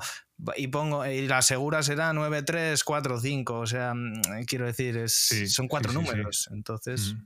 y 0.57 0.69
pongo, 0.69 1.05
y 1.05 1.29
la 1.29 1.43
segura 1.43 1.83
será 1.83 2.13
9, 2.15 2.43
3, 2.43 2.83
4, 2.83 3.21
5. 3.21 3.59
O 3.59 3.67
sea, 3.67 3.93
mm, 3.95 4.45
quiero 4.47 4.67
decir, 4.67 4.97
es, 4.97 5.53
son 5.55 5.69
cuatro 5.69 5.93
números. 5.93 6.49
Entonces. 6.53 7.17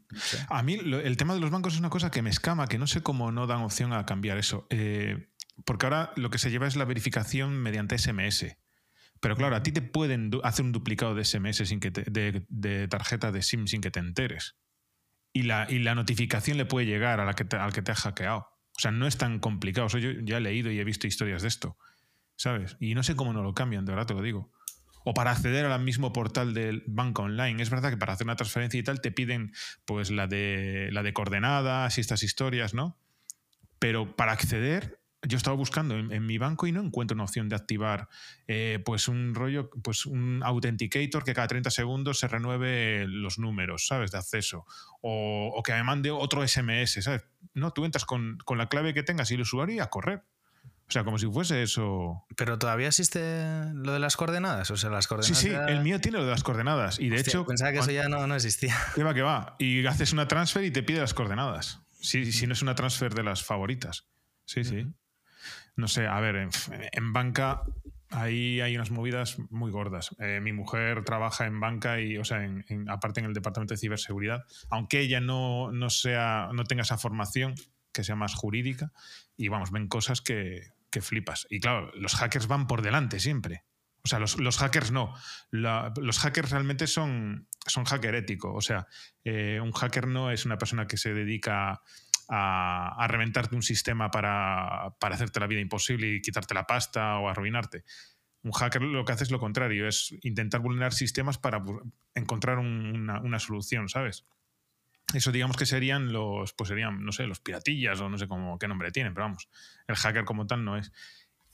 A 0.48 0.62
mí 0.62 0.74
el 0.74 1.16
tema 1.16 1.34
de 1.34 1.40
los 1.40 1.50
bancos 1.50 1.74
es 1.74 1.78
una 1.78 1.90
cosa 1.90 2.10
que 2.10 2.22
me 2.22 2.30
escama, 2.30 2.66
que 2.66 2.78
no 2.78 2.86
sé 2.86 3.02
cómo 3.02 3.30
no 3.30 3.46
dan 3.46 3.62
opción 3.62 3.92
a 3.92 4.04
cambiar 4.06 4.38
eso. 4.38 4.66
Eh, 4.70 5.28
porque 5.64 5.86
ahora 5.86 6.12
lo 6.16 6.30
que 6.30 6.38
se 6.38 6.50
lleva 6.50 6.66
es 6.66 6.74
la 6.74 6.84
verificación 6.84 7.56
mediante 7.56 7.96
SMS. 7.96 8.56
Pero 9.20 9.36
claro, 9.36 9.56
a 9.56 9.62
ti 9.62 9.72
te 9.72 9.80
pueden 9.80 10.30
hacer 10.42 10.64
un 10.64 10.72
duplicado 10.72 11.14
de 11.14 11.24
SMS 11.24 11.66
sin 11.68 11.80
que 11.80 11.90
de, 11.90 12.44
de 12.48 12.88
tarjeta 12.88 13.32
de 13.32 13.42
SIM 13.42 13.66
sin 13.68 13.80
que 13.80 13.90
te 13.90 14.00
enteres 14.00 14.56
y 15.34 15.42
la, 15.42 15.66
y 15.68 15.80
la 15.80 15.94
notificación 15.94 16.56
le 16.56 16.64
puede 16.64 16.86
llegar 16.86 17.20
a 17.20 17.26
la 17.26 17.34
que 17.34 17.44
al 17.56 17.72
que 17.72 17.82
te 17.82 17.92
ha 17.92 17.96
hackeado. 17.96 18.38
O 18.38 18.80
sea, 18.80 18.92
no 18.92 19.06
es 19.06 19.18
tan 19.18 19.40
complicado. 19.40 19.88
yo 19.88 20.12
ya 20.22 20.38
he 20.38 20.40
leído 20.40 20.70
y 20.70 20.78
he 20.78 20.84
visto 20.84 21.06
historias 21.06 21.42
de 21.42 21.48
esto, 21.48 21.76
¿sabes? 22.36 22.76
Y 22.80 22.94
no 22.94 23.02
sé 23.02 23.16
cómo 23.16 23.32
no 23.32 23.42
lo 23.42 23.52
cambian, 23.52 23.84
de 23.84 23.92
verdad 23.92 24.06
te 24.06 24.14
lo 24.14 24.22
digo. 24.22 24.52
O 25.04 25.12
para 25.12 25.32
acceder 25.32 25.66
al 25.66 25.82
mismo 25.82 26.12
portal 26.12 26.54
del 26.54 26.84
banco 26.86 27.22
online. 27.22 27.62
Es 27.62 27.68
verdad 27.68 27.90
que 27.90 27.96
para 27.96 28.14
hacer 28.14 28.26
una 28.26 28.36
transferencia 28.36 28.78
y 28.78 28.84
tal 28.84 29.00
te 29.00 29.10
piden 29.10 29.52
pues 29.84 30.10
la 30.10 30.26
de, 30.28 30.88
la 30.92 31.02
de 31.02 31.12
coordenadas 31.12 31.98
y 31.98 32.00
estas 32.00 32.22
historias, 32.22 32.72
¿no? 32.72 32.96
Pero 33.80 34.16
para 34.16 34.32
acceder 34.32 35.03
yo 35.26 35.36
estaba 35.36 35.56
buscando 35.56 35.96
en, 35.96 36.26
mi 36.26 36.38
banco 36.38 36.66
y 36.66 36.72
no 36.72 36.80
encuentro 36.80 37.14
una 37.14 37.24
opción 37.24 37.48
de 37.48 37.56
activar 37.56 38.08
eh, 38.46 38.80
pues 38.84 39.08
un 39.08 39.34
rollo, 39.34 39.70
pues 39.82 40.06
un 40.06 40.42
authenticator 40.44 41.24
que 41.24 41.34
cada 41.34 41.48
30 41.48 41.70
segundos 41.70 42.18
se 42.18 42.28
renueve 42.28 43.06
los 43.08 43.38
números, 43.38 43.86
¿sabes? 43.86 44.10
De 44.10 44.18
acceso. 44.18 44.66
O, 45.00 45.62
que 45.64 45.72
me 45.72 45.82
mande 45.82 46.10
otro 46.10 46.46
SMS, 46.46 47.02
¿sabes? 47.02 47.24
No, 47.54 47.72
tú 47.72 47.84
entras 47.84 48.04
con, 48.04 48.38
la 48.56 48.68
clave 48.68 48.94
que 48.94 49.02
tengas 49.02 49.30
y 49.30 49.34
el 49.34 49.42
usuario 49.42 49.76
y 49.76 49.80
a 49.80 49.86
correr. 49.86 50.24
O 50.86 50.90
sea, 50.90 51.02
como 51.02 51.18
si 51.18 51.26
fuese 51.26 51.62
eso. 51.62 52.26
Pero 52.36 52.58
todavía 52.58 52.88
existe 52.88 53.20
lo 53.72 53.94
de 53.94 53.98
las 53.98 54.16
coordenadas. 54.16 54.70
O 54.70 54.76
sea, 54.76 54.90
las 54.90 55.06
coordenadas. 55.06 55.38
Sí, 55.38 55.48
sí, 55.48 55.54
el 55.54 55.80
mío 55.80 55.98
tiene 55.98 56.18
lo 56.18 56.24
de 56.24 56.30
las 56.30 56.42
coordenadas. 56.42 56.98
Y 57.00 57.08
de 57.08 57.20
hecho. 57.20 57.46
Pensaba 57.46 57.72
que 57.72 57.78
eso 57.78 57.90
ya 57.90 58.08
no, 58.08 58.26
no 58.26 58.34
existía. 58.34 58.76
¿Qué 58.94 59.02
va, 59.02 59.14
que 59.14 59.22
va? 59.22 59.56
Y 59.58 59.86
haces 59.86 60.12
una 60.12 60.28
transfer 60.28 60.62
y 60.62 60.70
te 60.70 60.82
pide 60.82 61.00
las 61.00 61.14
coordenadas. 61.14 61.80
Si, 61.92 62.32
si 62.32 62.46
no 62.46 62.52
es 62.52 62.60
una 62.60 62.74
transfer 62.74 63.14
de 63.14 63.22
las 63.22 63.42
favoritas. 63.42 64.08
Sí, 64.44 64.62
sí. 64.62 64.86
No 65.76 65.88
sé, 65.88 66.06
a 66.06 66.20
ver, 66.20 66.48
en, 66.92 67.12
banca 67.12 67.62
ahí 68.10 68.60
hay 68.60 68.76
unas 68.76 68.90
movidas 68.90 69.38
muy 69.50 69.72
gordas. 69.72 70.14
Eh, 70.20 70.40
mi 70.40 70.52
mujer 70.52 71.04
trabaja 71.04 71.46
en 71.46 71.58
banca 71.58 72.00
y, 72.00 72.16
o 72.16 72.24
sea, 72.24 72.44
en, 72.44 72.64
aparte 72.88 73.20
en 73.20 73.26
el 73.26 73.34
departamento 73.34 73.74
de 73.74 73.78
ciberseguridad, 73.78 74.44
aunque 74.70 75.00
ella 75.00 75.20
no, 75.20 75.72
no, 75.72 75.90
sea, 75.90 76.48
no 76.52 76.64
tenga 76.64 76.82
esa 76.82 76.98
formación 76.98 77.54
que 77.92 78.04
sea 78.04 78.16
más 78.16 78.34
jurídica, 78.34 78.92
y 79.36 79.48
vamos, 79.48 79.70
ven 79.70 79.88
cosas 79.88 80.20
que, 80.20 80.72
que 80.90 81.00
flipas. 81.00 81.46
Y 81.50 81.60
claro, 81.60 81.90
los 81.94 82.14
hackers 82.14 82.46
van 82.46 82.66
por 82.66 82.82
delante 82.82 83.20
siempre. 83.20 83.64
O 84.04 84.08
sea, 84.08 84.18
los, 84.18 84.38
los 84.38 84.58
hackers 84.58 84.92
no. 84.92 85.14
los 85.50 86.18
hackers 86.18 86.50
realmente 86.50 86.86
son, 86.86 87.48
son 87.66 87.84
hacker 87.84 88.14
ético. 88.14 88.52
O 88.52 88.60
sea, 88.60 88.86
eh, 89.24 89.60
un 89.62 89.72
hacker 89.72 90.06
no 90.06 90.30
es 90.30 90.44
una 90.44 90.58
persona 90.58 90.86
que 90.86 90.98
se 90.98 91.14
dedica 91.14 91.80
a, 92.28 93.06
reventarte 93.08 93.56
un 93.56 93.62
sistema 93.62 94.10
para, 94.10 94.86
hacerte 94.86 95.40
la 95.40 95.46
vida 95.46 95.60
imposible 95.60 96.08
y 96.08 96.22
quitarte 96.22 96.54
la 96.54 96.66
pasta 96.66 97.18
o 97.18 97.28
arruinarte. 97.28 97.84
Un 98.42 98.52
hacker 98.52 98.82
lo 98.82 99.04
que 99.04 99.12
hace 99.12 99.24
es 99.24 99.30
lo 99.30 99.38
contrario, 99.38 99.88
es 99.88 100.14
intentar 100.22 100.60
vulnerar 100.60 100.92
sistemas 100.92 101.38
para 101.38 101.64
encontrar 102.14 102.58
una, 102.58 103.38
solución, 103.38 103.88
¿sabes? 103.88 104.26
Eso 105.12 105.32
digamos 105.32 105.56
que 105.56 105.66
serían 105.66 106.12
los, 106.12 106.52
pues 106.54 106.68
serían, 106.68 107.04
no 107.04 107.12
sé, 107.12 107.26
los 107.26 107.40
piratillas 107.40 108.00
o 108.00 108.08
no 108.08 108.18
sé 108.18 108.26
cómo, 108.26 108.58
qué 108.58 108.68
nombre 108.68 108.90
tienen, 108.90 109.14
pero 109.14 109.26
vamos, 109.26 109.48
el 109.86 109.96
hacker 109.96 110.24
como 110.24 110.46
tal 110.46 110.64
no 110.64 110.76
es. 110.76 110.92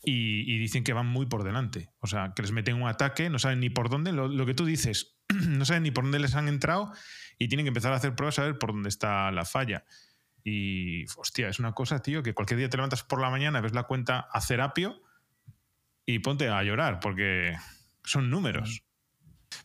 Y, 0.03 0.59
dicen 0.59 0.83
que 0.83 0.95
van 0.95 1.07
muy 1.07 1.27
por 1.27 1.45
delante. 1.45 1.91
O 1.99 2.07
sea, 2.07 2.33
que 2.35 2.41
les 2.41 2.53
meten 2.53 2.81
un 2.81 2.89
ataque, 2.89 3.29
no 3.29 3.39
saben 3.39 3.61
ni 3.61 3.69
por 3.69 3.91
dónde, 3.91 4.13
lo, 4.13 4.29
lo, 4.29 4.47
que 4.47 4.55
tú 4.55 4.65
dices, 4.65 5.19
no 5.29 5.65
saben 5.67 5.83
ni 5.83 5.91
por 5.91 6.05
dónde 6.05 6.21
les 6.21 6.35
han 6.35 6.49
entrado 6.49 6.93
y 7.39 7.49
tienen 7.49 7.65
que 7.65 7.69
empezar 7.69 7.93
a 7.93 7.97
hacer 7.97 8.15
pruebas 8.15 8.39
a 8.39 8.45
ver 8.45 8.59
por 8.59 8.73
dónde 8.73 8.89
está 8.89 9.31
la 9.31 9.45
falla. 9.45 9.85
Y, 10.44 11.05
hostia, 11.16 11.48
es 11.48 11.59
una 11.59 11.72
cosa, 11.72 12.00
tío, 12.00 12.22
que 12.22 12.35
cualquier 12.35 12.59
día 12.59 12.68
te 12.68 12.76
levantas 12.76 13.03
por 13.03 13.20
la 13.20 13.31
mañana, 13.31 13.61
ves 13.61 13.74
la 13.74 13.85
cuenta 13.85 14.20
a 14.33 14.40
Cerapio 14.40 15.03
y 16.07 16.20
ponte 16.20 16.48
a 16.48 16.62
llorar, 16.62 17.00
porque 17.00 17.57
son 18.05 18.31
números. 18.31 18.83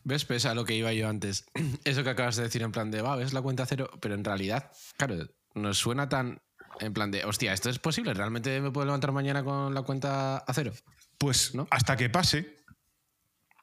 ¿Ves? 0.04 0.24
Pesa 0.24 0.54
lo 0.54 0.64
que 0.64 0.74
iba 0.74 0.92
yo 0.92 1.08
antes. 1.08 1.46
Eso 1.84 2.04
que 2.04 2.10
acabas 2.10 2.36
de 2.36 2.44
decir 2.44 2.62
en 2.62 2.72
plan 2.72 2.90
de, 2.90 3.02
va, 3.02 3.16
ves 3.16 3.32
la 3.32 3.42
cuenta 3.42 3.66
cero, 3.66 3.90
pero 4.00 4.14
en 4.14 4.24
realidad, 4.24 4.70
claro, 4.96 5.28
nos 5.54 5.78
suena 5.78 6.08
tan 6.08 6.40
en 6.80 6.92
plan 6.92 7.10
de, 7.10 7.24
hostia, 7.24 7.52
¿esto 7.52 7.70
es 7.70 7.78
posible? 7.78 8.14
¿Realmente 8.14 8.60
me 8.60 8.70
puedo 8.70 8.84
levantar 8.86 9.12
mañana 9.12 9.42
con 9.42 9.74
la 9.74 9.82
cuenta 9.82 10.38
a 10.38 10.52
cero? 10.52 10.72
Pues 11.18 11.54
¿no? 11.54 11.66
hasta 11.70 11.96
que 11.96 12.10
pase, 12.10 12.56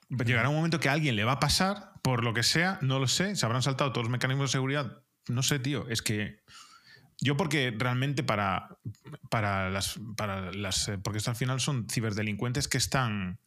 llegará 0.09 0.49
un 0.49 0.55
momento 0.55 0.79
que 0.79 0.89
a 0.89 0.93
alguien 0.93 1.15
le 1.15 1.23
va 1.23 1.33
a 1.33 1.39
pasar, 1.39 1.93
por 2.01 2.23
lo 2.23 2.33
que 2.33 2.43
sea, 2.43 2.79
no 2.81 2.99
lo 2.99 3.07
sé, 3.07 3.35
se 3.35 3.45
habrán 3.45 3.61
saltado 3.61 3.91
todos 3.91 4.05
los 4.05 4.11
mecanismos 4.11 4.49
de 4.49 4.53
seguridad. 4.53 5.03
No 5.27 5.43
sé, 5.43 5.59
tío, 5.59 5.87
es 5.87 6.01
que 6.01 6.42
yo 7.23 7.37
porque 7.37 7.73
realmente 7.77 8.23
para, 8.23 8.77
para 9.29 9.69
las, 9.69 9.99
para 10.17 10.51
las... 10.51 10.89
Eh, 10.89 10.97
porque 10.97 11.17
esto 11.17 11.31
al 11.31 11.35
final 11.35 11.59
son 11.59 11.87
ciberdelincuentes 11.89 12.67
que 12.67 12.77
están... 12.77 13.39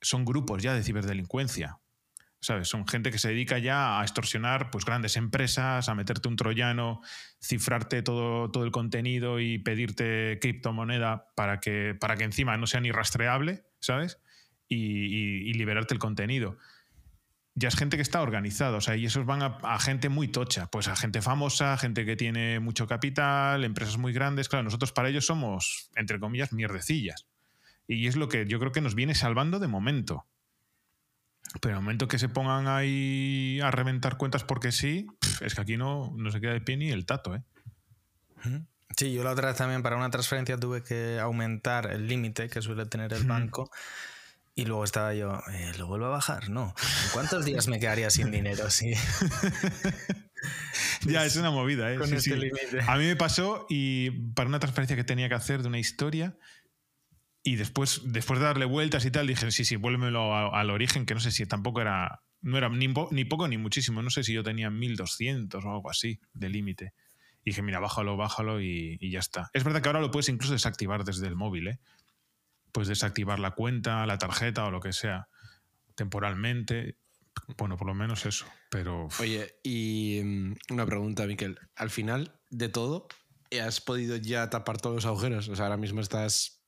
Son 0.00 0.24
grupos 0.24 0.62
ya 0.62 0.74
de 0.74 0.82
ciberdelincuencia. 0.82 1.78
¿Sabes? 2.42 2.68
Son 2.68 2.88
gente 2.88 3.10
que 3.10 3.18
se 3.18 3.28
dedica 3.28 3.58
ya 3.58 4.00
a 4.00 4.02
extorsionar 4.02 4.70
pues, 4.70 4.86
grandes 4.86 5.16
empresas, 5.16 5.90
a 5.90 5.94
meterte 5.94 6.28
un 6.28 6.36
troyano, 6.36 7.02
cifrarte 7.38 8.02
todo, 8.02 8.50
todo 8.50 8.64
el 8.64 8.70
contenido 8.70 9.40
y 9.40 9.58
pedirte 9.58 10.38
criptomoneda 10.40 11.26
para 11.36 11.60
que, 11.60 11.94
para 12.00 12.16
que 12.16 12.24
encima 12.24 12.56
no 12.56 12.66
sea 12.66 12.80
ni 12.80 12.92
rastreable, 12.92 13.64
¿sabes? 13.78 14.18
y, 14.70 15.52
liberarte 15.54 15.94
el 15.94 16.00
contenido. 16.00 16.56
Ya 17.60 17.68
es 17.68 17.76
gente 17.76 17.96
que 17.96 18.02
está 18.02 18.22
organizada, 18.22 18.78
o 18.78 18.80
sea, 18.80 18.96
y 18.96 19.04
esos 19.04 19.26
van 19.26 19.42
a, 19.42 19.78
gente 19.78 20.08
muy 20.08 20.28
tocha, 20.28 20.70
pues 20.70 20.88
a 20.88 20.96
gente 20.96 21.20
famosa, 21.20 21.76
gente 21.76 22.06
que 22.06 22.16
tiene 22.16 22.58
mucho 22.58 22.86
capital, 22.86 23.64
empresas 23.64 23.98
muy 23.98 24.14
grandes. 24.14 24.48
Claro, 24.48 24.62
nosotros 24.62 24.92
para 24.92 25.10
ellos 25.10 25.26
somos, 25.26 25.90
entre 25.94 26.18
comillas, 26.18 26.54
mierdecillas. 26.54 27.26
Y 27.86 28.06
es 28.06 28.16
lo 28.16 28.30
que 28.30 28.46
yo 28.46 28.58
creo 28.58 28.72
que 28.72 28.80
nos 28.80 28.94
viene 28.94 29.14
salvando 29.14 29.58
de 29.58 29.68
momento. 29.68 30.24
Pero 31.60 31.74
el 31.74 31.82
momento 31.82 32.08
que 32.08 32.18
se 32.18 32.30
pongan 32.30 32.66
ahí 32.66 33.60
a 33.62 33.70
reventar 33.70 34.16
cuentas 34.16 34.42
porque 34.42 34.72
sí, 34.72 35.06
es 35.42 35.54
que 35.54 35.60
aquí 35.60 35.76
no, 35.76 36.14
no 36.16 36.30
se 36.30 36.40
queda 36.40 36.54
de 36.54 36.62
pie 36.62 36.78
ni 36.78 36.90
el 36.90 37.04
tato, 37.04 37.34
¿eh? 37.34 37.42
Sí, 38.96 39.12
yo 39.12 39.22
la 39.22 39.32
otra 39.32 39.48
vez 39.48 39.56
también 39.58 39.82
para 39.82 39.96
una 39.96 40.10
transferencia 40.10 40.56
tuve 40.56 40.82
que 40.82 41.18
aumentar 41.20 41.90
el 41.92 42.08
límite 42.08 42.48
que 42.48 42.62
suele 42.62 42.86
tener 42.86 43.12
el 43.12 43.24
banco. 43.24 43.70
Y 44.54 44.64
luego 44.64 44.84
estaba 44.84 45.14
yo, 45.14 45.40
eh, 45.52 45.72
¿lo 45.78 45.86
vuelvo 45.86 46.06
a 46.06 46.10
bajar? 46.10 46.50
No. 46.50 46.74
cuántos 47.12 47.44
días 47.44 47.68
me 47.68 47.78
quedaría 47.78 48.10
sin 48.10 48.30
dinero? 48.32 48.68
Sí. 48.70 48.92
ya, 51.06 51.24
es 51.24 51.36
una 51.36 51.50
movida, 51.50 51.92
¿eh? 51.92 51.98
Con 51.98 52.12
este 52.12 52.34
A 52.86 52.96
mí 52.96 53.04
me 53.06 53.16
pasó 53.16 53.66
y 53.68 54.10
para 54.34 54.48
una 54.48 54.58
transferencia 54.58 54.96
que 54.96 55.04
tenía 55.04 55.28
que 55.28 55.34
hacer 55.34 55.62
de 55.62 55.68
una 55.68 55.78
historia, 55.78 56.36
y 57.42 57.56
después, 57.56 58.02
después 58.04 58.38
de 58.38 58.46
darle 58.46 58.66
vueltas 58.66 59.04
y 59.04 59.10
tal, 59.10 59.26
dije, 59.26 59.50
sí, 59.50 59.64
sí, 59.64 59.76
vuélvemelo 59.76 60.54
al 60.54 60.70
origen, 60.70 61.06
que 61.06 61.14
no 61.14 61.20
sé 61.20 61.30
si 61.30 61.46
tampoco 61.46 61.80
era, 61.80 62.22
no 62.42 62.58
era 62.58 62.68
ni, 62.68 62.92
ni, 63.10 63.24
poco 63.24 63.48
ni 63.48 63.56
muchísimo, 63.56 64.02
no 64.02 64.10
sé 64.10 64.24
si 64.24 64.34
yo 64.34 64.42
tenía 64.42 64.70
1200 64.70 65.64
o 65.64 65.70
algo 65.70 65.90
así 65.90 66.20
de 66.34 66.50
límite. 66.50 66.92
Y 67.42 67.50
dije, 67.50 67.62
mira, 67.62 67.80
bájalo, 67.80 68.18
bájalo 68.18 68.60
y, 68.60 68.98
ya 69.10 69.20
está. 69.20 69.48
Es 69.54 69.64
verdad 69.64 69.80
que 69.80 69.88
ahora 69.88 70.00
lo 70.00 70.10
puedes 70.10 70.28
incluso 70.28 70.52
desactivar 70.52 71.04
desde 71.04 71.26
el 71.26 71.36
móvil, 71.36 71.68
¿eh? 71.68 71.80
Puedes 72.72 72.88
desactivar 72.88 73.38
la 73.38 73.52
cuenta, 73.52 74.06
la 74.06 74.18
tarjeta 74.18 74.64
o 74.66 74.70
lo 74.70 74.80
que 74.80 74.92
sea, 74.92 75.28
temporalmente. 75.94 76.96
Bueno, 77.56 77.76
por 77.76 77.86
lo 77.86 77.94
menos 77.94 78.26
eso, 78.26 78.46
pero... 78.70 79.08
Oye, 79.18 79.54
y 79.62 80.20
mm, 80.22 80.54
una 80.70 80.86
pregunta, 80.86 81.26
Miquel. 81.26 81.58
Al 81.74 81.90
final 81.90 82.40
de 82.50 82.68
todo, 82.68 83.08
¿has 83.62 83.80
podido 83.80 84.16
ya 84.16 84.50
tapar 84.50 84.80
todos 84.80 84.96
los 84.96 85.06
agujeros? 85.06 85.48
O 85.48 85.56
sea, 85.56 85.66
ahora 85.66 85.76
mismo 85.76 86.00
estás 86.00 86.59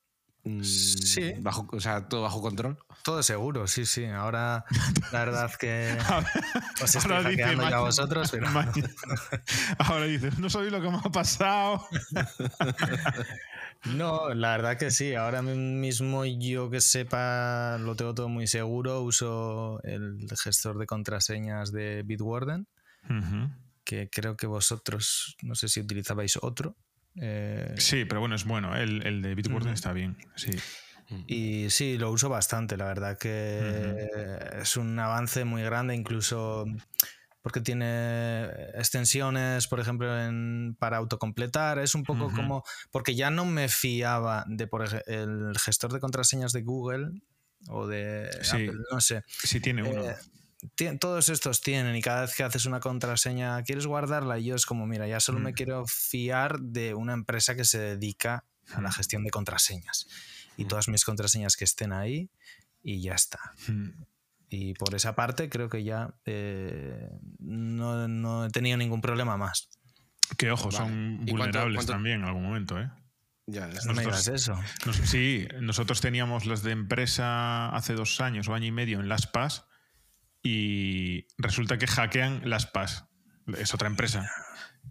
Sí. 0.44 1.34
Mm, 1.34 1.42
bajo, 1.42 1.68
o 1.70 1.80
sea, 1.80 2.08
todo 2.08 2.22
bajo 2.22 2.42
control. 2.42 2.76
Todo 3.04 3.22
seguro, 3.22 3.68
sí, 3.68 3.86
sí. 3.86 4.04
Ahora, 4.06 4.64
la 5.12 5.24
verdad 5.24 5.52
que 5.54 5.96
os 6.82 6.94
estoy 6.94 7.12
ahora 7.12 7.30
hackeando 7.30 7.64
a 7.64 7.80
vosotros, 7.80 8.30
pero... 8.32 8.48
ahora 9.78 10.04
dices, 10.06 10.38
no 10.40 10.50
sabéis 10.50 10.72
lo 10.72 10.80
que 10.80 10.90
me 10.90 10.96
ha 10.96 11.12
pasado. 11.12 11.86
no, 13.84 14.34
la 14.34 14.56
verdad 14.56 14.78
que 14.78 14.90
sí. 14.90 15.14
Ahora 15.14 15.42
mismo 15.42 16.24
yo 16.24 16.70
que 16.70 16.80
sepa, 16.80 17.78
lo 17.78 17.94
tengo 17.94 18.12
todo 18.12 18.28
muy 18.28 18.48
seguro. 18.48 19.02
Uso 19.02 19.80
el 19.84 20.26
gestor 20.42 20.76
de 20.76 20.86
contraseñas 20.86 21.70
de 21.70 22.02
Bitwarden, 22.04 22.66
que 23.84 24.10
creo 24.10 24.36
que 24.36 24.48
vosotros, 24.48 25.36
no 25.42 25.54
sé 25.54 25.68
si 25.68 25.80
utilizabais 25.80 26.36
otro. 26.42 26.76
Eh, 27.16 27.74
sí, 27.76 28.04
pero 28.04 28.20
bueno, 28.20 28.34
es 28.34 28.44
bueno. 28.44 28.76
¿eh? 28.76 28.82
El, 28.82 29.22
de 29.22 29.34
Bitwarden 29.34 29.72
está 29.72 29.92
bien. 29.92 30.16
Sí. 30.36 30.50
Y 31.26 31.68
sí, 31.68 31.98
lo 31.98 32.10
uso 32.10 32.28
bastante. 32.28 32.76
La 32.76 32.86
verdad 32.86 33.18
que 33.18 34.08
es 34.60 34.76
un 34.76 34.98
avance 34.98 35.44
muy 35.44 35.62
grande, 35.62 35.94
incluso 35.94 36.64
porque 37.42 37.60
tiene 37.60 38.44
extensiones, 38.74 39.66
por 39.66 39.80
ejemplo, 39.80 40.08
para 40.78 40.96
autocompletar. 40.98 41.78
Es 41.80 41.94
un 41.94 42.04
poco 42.04 42.32
como. 42.32 42.64
Porque 42.90 43.14
ya 43.14 43.30
no 43.30 43.44
me 43.44 43.68
fiaba 43.68 44.44
de 44.46 44.66
por 44.66 44.84
el 45.06 45.52
gestor 45.58 45.92
de 45.92 46.00
contraseñas 46.00 46.52
de 46.52 46.62
Google 46.62 47.10
o 47.68 47.86
de 47.86 48.30
Apple, 48.50 48.74
no 48.90 49.00
sé. 49.00 49.22
Sí, 49.26 49.60
tiene 49.60 49.82
uno. 49.82 50.08
Eh, 50.08 50.16
todos 51.00 51.28
estos 51.28 51.60
tienen 51.60 51.96
y 51.96 52.02
cada 52.02 52.22
vez 52.22 52.34
que 52.34 52.44
haces 52.44 52.66
una 52.66 52.80
contraseña 52.80 53.62
quieres 53.62 53.86
guardarla 53.86 54.38
y 54.38 54.44
yo 54.44 54.54
es 54.54 54.66
como, 54.66 54.86
mira, 54.86 55.06
ya 55.08 55.20
solo 55.20 55.40
me 55.40 55.50
mm. 55.50 55.54
quiero 55.54 55.86
fiar 55.86 56.60
de 56.60 56.94
una 56.94 57.12
empresa 57.12 57.56
que 57.56 57.64
se 57.64 57.78
dedica 57.78 58.44
a 58.72 58.80
la 58.80 58.90
mm. 58.90 58.92
gestión 58.92 59.24
de 59.24 59.30
contraseñas 59.30 60.06
y 60.56 60.64
mm. 60.64 60.68
todas 60.68 60.88
mis 60.88 61.04
contraseñas 61.04 61.56
que 61.56 61.64
estén 61.64 61.92
ahí 61.92 62.30
y 62.82 63.00
ya 63.02 63.14
está. 63.14 63.40
Y 64.48 64.74
por 64.74 64.94
esa 64.94 65.14
parte 65.14 65.48
creo 65.48 65.68
que 65.68 65.82
ya 65.82 66.14
eh, 66.26 67.08
no, 67.38 68.44
he 68.44 68.50
tenido 68.50 68.76
ningún 68.76 69.00
problema 69.00 69.36
más. 69.36 69.68
Que 70.36 70.50
ojo, 70.50 70.70
son 70.70 71.24
vulnerables 71.26 71.86
también 71.86 72.20
en 72.20 72.26
algún 72.26 72.44
momento, 72.44 72.78
¿eh? 72.78 72.90
Ya, 73.46 73.68
no 73.86 73.94
me 73.94 74.02
digas 74.02 74.28
eso. 74.28 74.58
sí, 75.04 75.48
nosotros 75.60 76.00
teníamos 76.00 76.46
las 76.46 76.62
de 76.62 76.70
empresa 76.70 77.68
hace 77.70 77.94
dos 77.94 78.20
años 78.20 78.48
o 78.48 78.54
año 78.54 78.66
y 78.66 78.72
medio 78.72 79.00
en 79.00 79.08
Las 79.08 79.26
Paz 79.26 79.66
y 80.42 81.26
resulta 81.38 81.78
que 81.78 81.86
hackean 81.86 82.48
las 82.48 82.66
PAS. 82.66 83.06
Es 83.58 83.74
otra 83.74 83.88
empresa. 83.88 84.28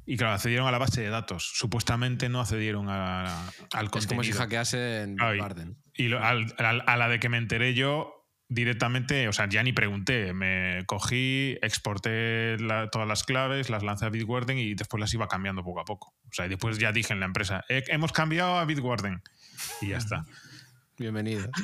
Y 0.06 0.18
claro, 0.18 0.34
accedieron 0.34 0.68
a 0.68 0.72
la 0.72 0.78
base 0.78 1.02
de 1.02 1.10
datos. 1.10 1.52
Supuestamente 1.54 2.30
no 2.30 2.42
accedieron 2.42 2.88
a, 2.90 3.48
al 3.74 3.92
contenido. 3.92 4.00
Es 4.00 4.08
como 4.08 4.24
si 4.24 4.32
hackeasen 4.32 5.16
Barden. 5.16 5.78
Y 5.94 6.12
a 6.14 6.98
la 6.98 7.10
de 7.10 7.20
que 7.20 7.30
me 7.30 7.38
enteré 7.38 7.74
yo, 7.74 8.22
directamente, 8.52 9.30
o 9.30 9.34
sea, 9.34 9.48
ya 9.48 9.64
ni 9.64 9.72
pregunté. 9.72 10.34
Me 10.34 10.84
cogí, 10.86 11.58
exporté 11.62 12.58
todas 12.92 13.08
las 13.08 13.24
claves, 13.24 13.70
las 13.70 13.84
lancé 13.84 14.06
a 14.06 14.10
Bitwarden 14.10 14.58
y 14.58 14.76
después 14.76 15.00
las 15.00 15.14
iba 15.14 15.28
cambiando 15.28 15.64
poco 15.64 15.80
a 15.80 15.86
poco. 15.86 16.14
O 16.30 16.34
sea, 16.34 16.46
y 16.46 16.50
después 16.50 16.78
ya 16.78 16.92
dije 16.92 17.14
en 17.14 17.22
la 17.22 17.28
empresa, 17.28 17.64
hemos 17.70 18.12
cambiado 18.12 18.58
a 18.58 18.66
Bitwarden. 18.66 19.22
Y 19.82 19.90
ya 19.90 19.98
está. 19.98 20.26
Bienvenido. 21.02 21.50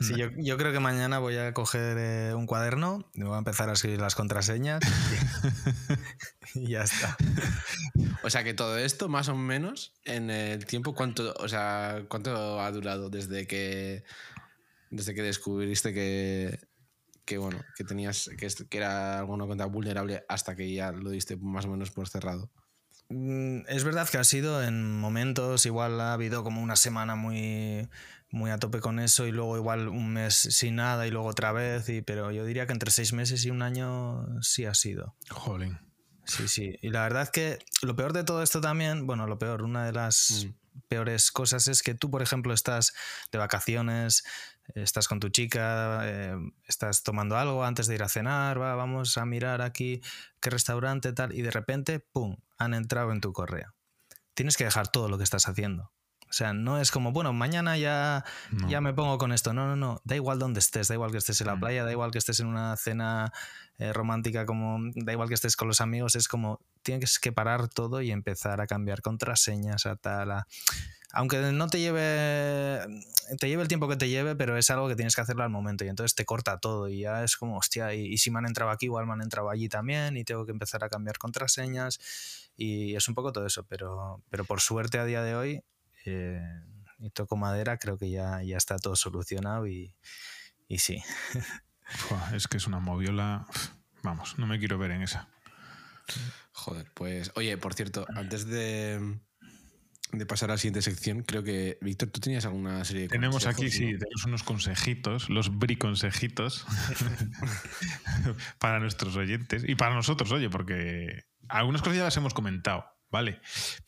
Sí, 0.00 0.14
yo, 0.16 0.56
creo 0.56 0.72
que 0.72 0.80
mañana 0.80 1.20
voy 1.20 1.36
a 1.36 1.54
coger 1.54 1.96
eh, 1.96 2.34
un 2.34 2.46
cuaderno 2.46 3.08
y 3.14 3.22
voy 3.22 3.36
a 3.36 3.38
empezar 3.38 3.68
a 3.68 3.74
escribir 3.74 4.00
las 4.00 4.16
contraseñas 4.16 4.82
y, 6.56 6.70
ya 6.70 6.82
está. 6.82 7.16
O 8.24 8.30
sea 8.30 8.42
que 8.42 8.52
todo 8.52 8.76
esto, 8.76 9.08
más 9.08 9.28
o 9.28 9.36
menos, 9.36 9.94
en 10.04 10.28
el 10.28 10.66
tiempo, 10.66 10.92
¿cuánto, 10.92 11.32
o 11.38 11.48
sea, 11.48 12.04
cuánto 12.08 12.60
ha 12.60 12.68
durado 12.72 13.10
desde 13.10 13.46
que 13.46 14.02
desde 14.90 15.14
que 15.14 15.22
descubriste 15.22 15.94
que, 15.94 16.58
que 17.24 17.38
bueno, 17.38 17.64
que 17.76 17.84
tenías 17.84 18.28
que, 18.36 18.48
que 18.68 18.78
era 18.78 19.20
alguna 19.20 19.46
cuenta 19.46 19.66
vulnerable 19.66 20.24
hasta 20.28 20.56
que 20.56 20.72
ya 20.72 20.90
lo 20.90 21.10
diste 21.10 21.36
más 21.36 21.64
o 21.66 21.68
menos 21.68 21.92
por 21.92 22.08
cerrado? 22.08 22.50
Mm, 23.08 23.60
es 23.68 23.84
verdad 23.84 24.08
que 24.08 24.18
ha 24.18 24.24
sido 24.24 24.62
en 24.64 24.98
momentos, 24.98 25.64
igual 25.64 26.00
ha 26.00 26.12
habido 26.12 26.42
como 26.42 26.60
una 26.60 26.74
semana 26.74 27.14
muy 27.14 27.88
muy 28.30 28.50
a 28.50 28.58
tope 28.58 28.80
con 28.80 28.98
eso 28.98 29.26
y 29.26 29.32
luego 29.32 29.56
igual 29.56 29.88
un 29.88 30.12
mes 30.12 30.34
sin 30.34 30.76
nada 30.76 31.06
y 31.06 31.10
luego 31.10 31.28
otra 31.28 31.52
vez, 31.52 31.88
y, 31.88 32.02
pero 32.02 32.30
yo 32.32 32.44
diría 32.44 32.66
que 32.66 32.72
entre 32.72 32.90
seis 32.90 33.12
meses 33.12 33.44
y 33.44 33.50
un 33.50 33.62
año 33.62 34.26
sí 34.42 34.64
ha 34.64 34.74
sido. 34.74 35.14
Jolín. 35.30 35.78
Sí, 36.24 36.48
sí. 36.48 36.76
Y 36.82 36.90
la 36.90 37.02
verdad 37.02 37.22
es 37.22 37.30
que 37.30 37.58
lo 37.82 37.94
peor 37.94 38.12
de 38.12 38.24
todo 38.24 38.42
esto 38.42 38.60
también, 38.60 39.06
bueno, 39.06 39.26
lo 39.26 39.38
peor, 39.38 39.62
una 39.62 39.86
de 39.86 39.92
las 39.92 40.46
mm. 40.46 40.78
peores 40.88 41.30
cosas 41.30 41.68
es 41.68 41.82
que 41.82 41.94
tú, 41.94 42.10
por 42.10 42.20
ejemplo, 42.20 42.52
estás 42.52 42.94
de 43.30 43.38
vacaciones, 43.38 44.24
estás 44.74 45.06
con 45.06 45.20
tu 45.20 45.28
chica, 45.28 46.00
eh, 46.04 46.36
estás 46.66 47.04
tomando 47.04 47.36
algo 47.36 47.64
antes 47.64 47.86
de 47.86 47.94
ir 47.94 48.02
a 48.02 48.08
cenar, 48.08 48.60
va, 48.60 48.74
vamos 48.74 49.16
a 49.18 49.24
mirar 49.24 49.62
aquí 49.62 50.02
qué 50.40 50.50
restaurante 50.50 51.12
tal, 51.12 51.32
y 51.32 51.42
de 51.42 51.52
repente, 51.52 52.00
¡pum!, 52.00 52.36
han 52.58 52.74
entrado 52.74 53.12
en 53.12 53.20
tu 53.20 53.32
correo. 53.32 53.74
Tienes 54.34 54.56
que 54.56 54.64
dejar 54.64 54.88
todo 54.88 55.08
lo 55.08 55.18
que 55.18 55.24
estás 55.24 55.48
haciendo. 55.48 55.92
O 56.28 56.32
sea, 56.32 56.52
no 56.52 56.80
es 56.80 56.90
como, 56.90 57.12
bueno, 57.12 57.32
mañana 57.32 57.78
ya, 57.78 58.24
ya 58.68 58.80
me 58.80 58.92
pongo 58.92 59.16
con 59.16 59.32
esto. 59.32 59.52
No, 59.52 59.66
no, 59.66 59.76
no. 59.76 60.00
Da 60.04 60.16
igual 60.16 60.38
donde 60.38 60.60
estés, 60.60 60.88
da 60.88 60.94
igual 60.94 61.12
que 61.12 61.18
estés 61.18 61.40
en 61.40 61.46
la 61.46 61.56
mm. 61.56 61.60
playa, 61.60 61.84
da 61.84 61.92
igual 61.92 62.10
que 62.10 62.18
estés 62.18 62.40
en 62.40 62.48
una 62.48 62.76
cena 62.76 63.32
eh, 63.78 63.92
romántica, 63.92 64.44
como 64.44 64.78
da 64.96 65.12
igual 65.12 65.28
que 65.28 65.34
estés 65.34 65.56
con 65.56 65.68
los 65.68 65.80
amigos. 65.80 66.16
Es 66.16 66.26
como, 66.26 66.60
tienes 66.82 67.18
que 67.20 67.30
parar 67.32 67.68
todo 67.68 68.02
y 68.02 68.10
empezar 68.10 68.60
a 68.60 68.66
cambiar 68.66 69.02
contraseñas, 69.02 69.86
a 69.86 69.96
tal. 69.96 70.44
Aunque 71.12 71.38
no 71.38 71.68
te 71.68 71.78
lleve, 71.78 72.80
te 73.38 73.48
lleve 73.48 73.62
el 73.62 73.68
tiempo 73.68 73.88
que 73.88 73.96
te 73.96 74.08
lleve, 74.08 74.34
pero 74.34 74.58
es 74.58 74.68
algo 74.70 74.88
que 74.88 74.96
tienes 74.96 75.14
que 75.14 75.20
hacerlo 75.20 75.44
al 75.44 75.50
momento 75.50 75.84
y 75.84 75.88
entonces 75.88 76.14
te 76.14 76.24
corta 76.24 76.58
todo 76.58 76.88
y 76.88 77.00
ya 77.00 77.22
es 77.22 77.36
como, 77.36 77.56
hostia, 77.56 77.94
y, 77.94 78.06
y 78.06 78.18
si 78.18 78.30
me 78.30 78.40
han 78.40 78.46
entrado 78.46 78.70
aquí, 78.70 78.86
igual 78.86 79.06
me 79.06 79.12
han 79.12 79.22
entrado 79.22 79.48
allí 79.48 79.68
también 79.68 80.16
y 80.16 80.24
tengo 80.24 80.44
que 80.44 80.52
empezar 80.52 80.84
a 80.84 80.90
cambiar 80.90 81.16
contraseñas 81.16 81.98
y 82.56 82.96
es 82.96 83.08
un 83.08 83.14
poco 83.14 83.32
todo 83.32 83.46
eso, 83.46 83.64
pero, 83.64 84.22
pero 84.30 84.44
por 84.44 84.60
suerte 84.60 84.98
a 84.98 85.04
día 85.04 85.22
de 85.22 85.36
hoy 85.36 85.62
eh, 86.06 86.40
y 86.98 87.10
toco 87.10 87.36
madera, 87.36 87.78
creo 87.78 87.98
que 87.98 88.10
ya, 88.10 88.42
ya 88.42 88.56
está 88.56 88.78
todo 88.78 88.96
solucionado 88.96 89.66
y, 89.66 89.94
y 90.68 90.78
sí. 90.78 91.02
es 92.34 92.48
que 92.48 92.56
es 92.56 92.66
una 92.66 92.78
moviola. 92.78 93.46
Vamos, 94.02 94.38
no 94.38 94.46
me 94.46 94.58
quiero 94.58 94.78
ver 94.78 94.92
en 94.92 95.02
esa. 95.02 95.28
Joder, 96.52 96.90
pues. 96.94 97.32
Oye, 97.34 97.56
por 97.58 97.74
cierto, 97.74 98.06
antes 98.14 98.46
de, 98.46 99.18
de 100.12 100.26
pasar 100.26 100.50
a 100.50 100.54
la 100.54 100.58
siguiente 100.58 100.82
sección, 100.82 101.22
creo 101.22 101.42
que, 101.42 101.78
Víctor, 101.80 102.10
tú 102.10 102.20
tenías 102.20 102.44
alguna 102.44 102.84
serie 102.84 103.02
de 103.02 103.08
Tenemos 103.08 103.46
aquí, 103.46 103.70
sí, 103.70 103.98
tenemos 103.98 104.24
unos 104.24 104.42
consejitos, 104.42 105.28
los 105.28 105.58
briconsejitos, 105.58 106.66
para 108.58 108.80
nuestros 108.80 109.16
oyentes 109.16 109.64
y 109.66 109.74
para 109.74 109.94
nosotros, 109.94 110.30
oye, 110.32 110.48
porque 110.48 111.24
algunas 111.48 111.82
cosas 111.82 111.98
ya 111.98 112.04
las 112.04 112.16
hemos 112.16 112.34
comentado. 112.34 112.95
¿Vale? 113.10 113.40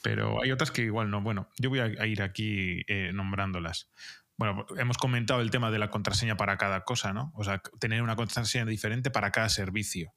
Pero 0.02 0.42
hay 0.42 0.52
otras 0.52 0.70
que 0.70 0.83
igual 0.83 1.11
no. 1.11 1.20
Bueno, 1.20 1.48
yo 1.59 1.70
voy 1.70 1.81
a, 1.81 2.07
ir 2.07 2.22
aquí 2.22 2.83
eh, 2.88 3.11
nombrándolas. 3.12 3.90
bueno, 4.37 4.66
hemos 4.76 4.98
comentado 4.98 5.40
el 5.40 5.50
tema 5.50 5.70
de 5.70 5.78
la 5.78 5.90
contraseña 5.90 6.37
para 6.37 6.57
cada 6.57 6.85
cosa, 6.85 7.12
¿no? 7.12 7.33
O 7.35 7.44
sea, 7.44 7.61
tener 7.78 8.02
una 8.02 8.16
contraseña 8.16 8.64
diferente 8.64 9.11
para 9.11 9.31
cada 9.31 9.48
servicio. 9.48 10.14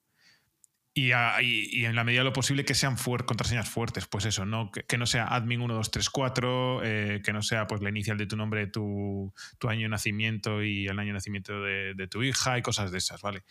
Y, 0.93 1.11
en 1.13 1.95
la 1.95 2.03
medida 2.03 2.19
de 2.19 2.25
lo 2.25 2.33
posible 2.33 2.65
que 2.65 2.75
sean 2.75 2.97
contraseñas 2.97 3.69
fuertes, 3.69 4.07
pues 4.07 4.25
eso, 4.25 4.45
¿no? 4.45 4.71
Que, 4.71 4.97
no 4.97 5.05
sea 5.05 5.29
admin1234, 5.29 6.81
eh, 6.83 7.21
que 7.23 7.31
no 7.31 7.41
sea 7.41 7.65
pues 7.65 7.81
la 7.81 7.89
inicial 7.89 8.17
de 8.17 8.25
tu 8.25 8.35
nombre, 8.35 8.67
tu, 8.67 9.33
año 9.69 9.83
de 9.83 9.89
nacimiento 9.89 10.61
y 10.61 10.87
el 10.87 10.99
año 10.99 11.09
de 11.09 11.13
nacimiento 11.13 11.61
de, 11.61 12.07
tu 12.09 12.23
hija 12.23 12.57
y 12.57 12.61
cosas 12.61 12.91
de 12.91 12.97
esas, 12.97 13.21
¿vale? 13.21 13.43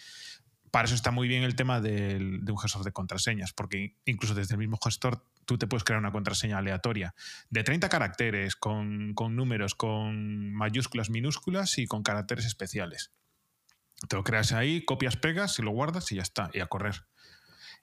Para 0.71 0.87
eso 0.87 0.95
está 0.95 1.11
muy 1.11 1.29
bien 1.29 1.43
el 1.43 1.57
tema 1.57 1.81
de 1.81 2.19
un 2.49 2.59
gestor 2.59 2.85
de 2.85 2.93
contraseñas, 2.93 3.53
porque 3.53 3.97
incluso 4.05 4.35
desde 4.35 4.55
el 4.55 4.59
mismo 4.59 4.79
gestor 4.83 5.25
tú 5.51 5.59
te 5.59 5.67
puedes 5.67 5.83
crear 5.83 5.99
una 5.99 6.13
contraseña 6.13 6.59
aleatoria 6.59 7.13
de 7.49 7.65
30 7.65 7.89
caracteres, 7.89 8.55
con, 8.55 9.15
números, 9.17 9.75
con 9.75 10.53
mayúsculas, 10.53 11.11
minúsculas 11.11 11.77
y 11.79 11.87
con 11.89 12.05
caracteres 12.05 12.47
especiales. 12.47 13.11
Te 14.09 14.15
lo 14.15 14.23
creas 14.23 14.53
ahí, 14.53 14.85
copias, 14.85 15.17
pegas 15.17 15.59
y 15.59 15.63
lo 15.63 15.73
guardas 15.73 16.13
y 16.13 16.17
ya 16.17 16.23
está, 16.23 16.51
y 16.55 16.61
a 16.61 16.67
correr. 16.67 17.05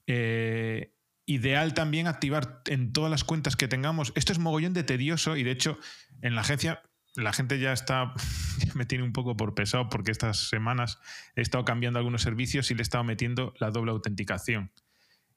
Eh, 0.08 0.94
ideal 1.26 1.74
también 1.74 2.08
activar 2.08 2.62
en 2.68 2.94
todas 2.94 3.12
las 3.12 3.26
cuentas 3.26 3.58
que 3.58 3.68
tengamos. 3.68 4.14
Esto 4.16 4.32
es 4.32 4.40
mogollón 4.40 4.74
de 4.74 4.84
tedioso 4.84 5.36
y 5.36 5.44
de 5.44 5.52
hecho 5.52 5.78
en 6.22 6.36
la 6.36 6.42
agencia 6.42 6.82
la 7.18 7.34
gente 7.34 7.60
ya 7.60 7.74
está, 7.74 8.14
me 8.76 8.86
tiene 8.86 9.04
un 9.04 9.12
poco 9.12 9.36
por 9.36 9.54
pesado 9.54 9.90
porque 9.90 10.12
estas 10.12 10.50
semanas 10.50 11.00
he 11.36 11.42
estado 11.42 11.66
cambiando 11.66 12.00
algunos 12.00 12.22
servicios 12.22 12.72
y 12.72 12.76
le 12.76 12.82
he 12.82 12.84
estado 12.84 13.04
metiendo 13.04 13.54
la 13.60 13.72
doble 13.72 13.92
autenticación. 13.92 14.72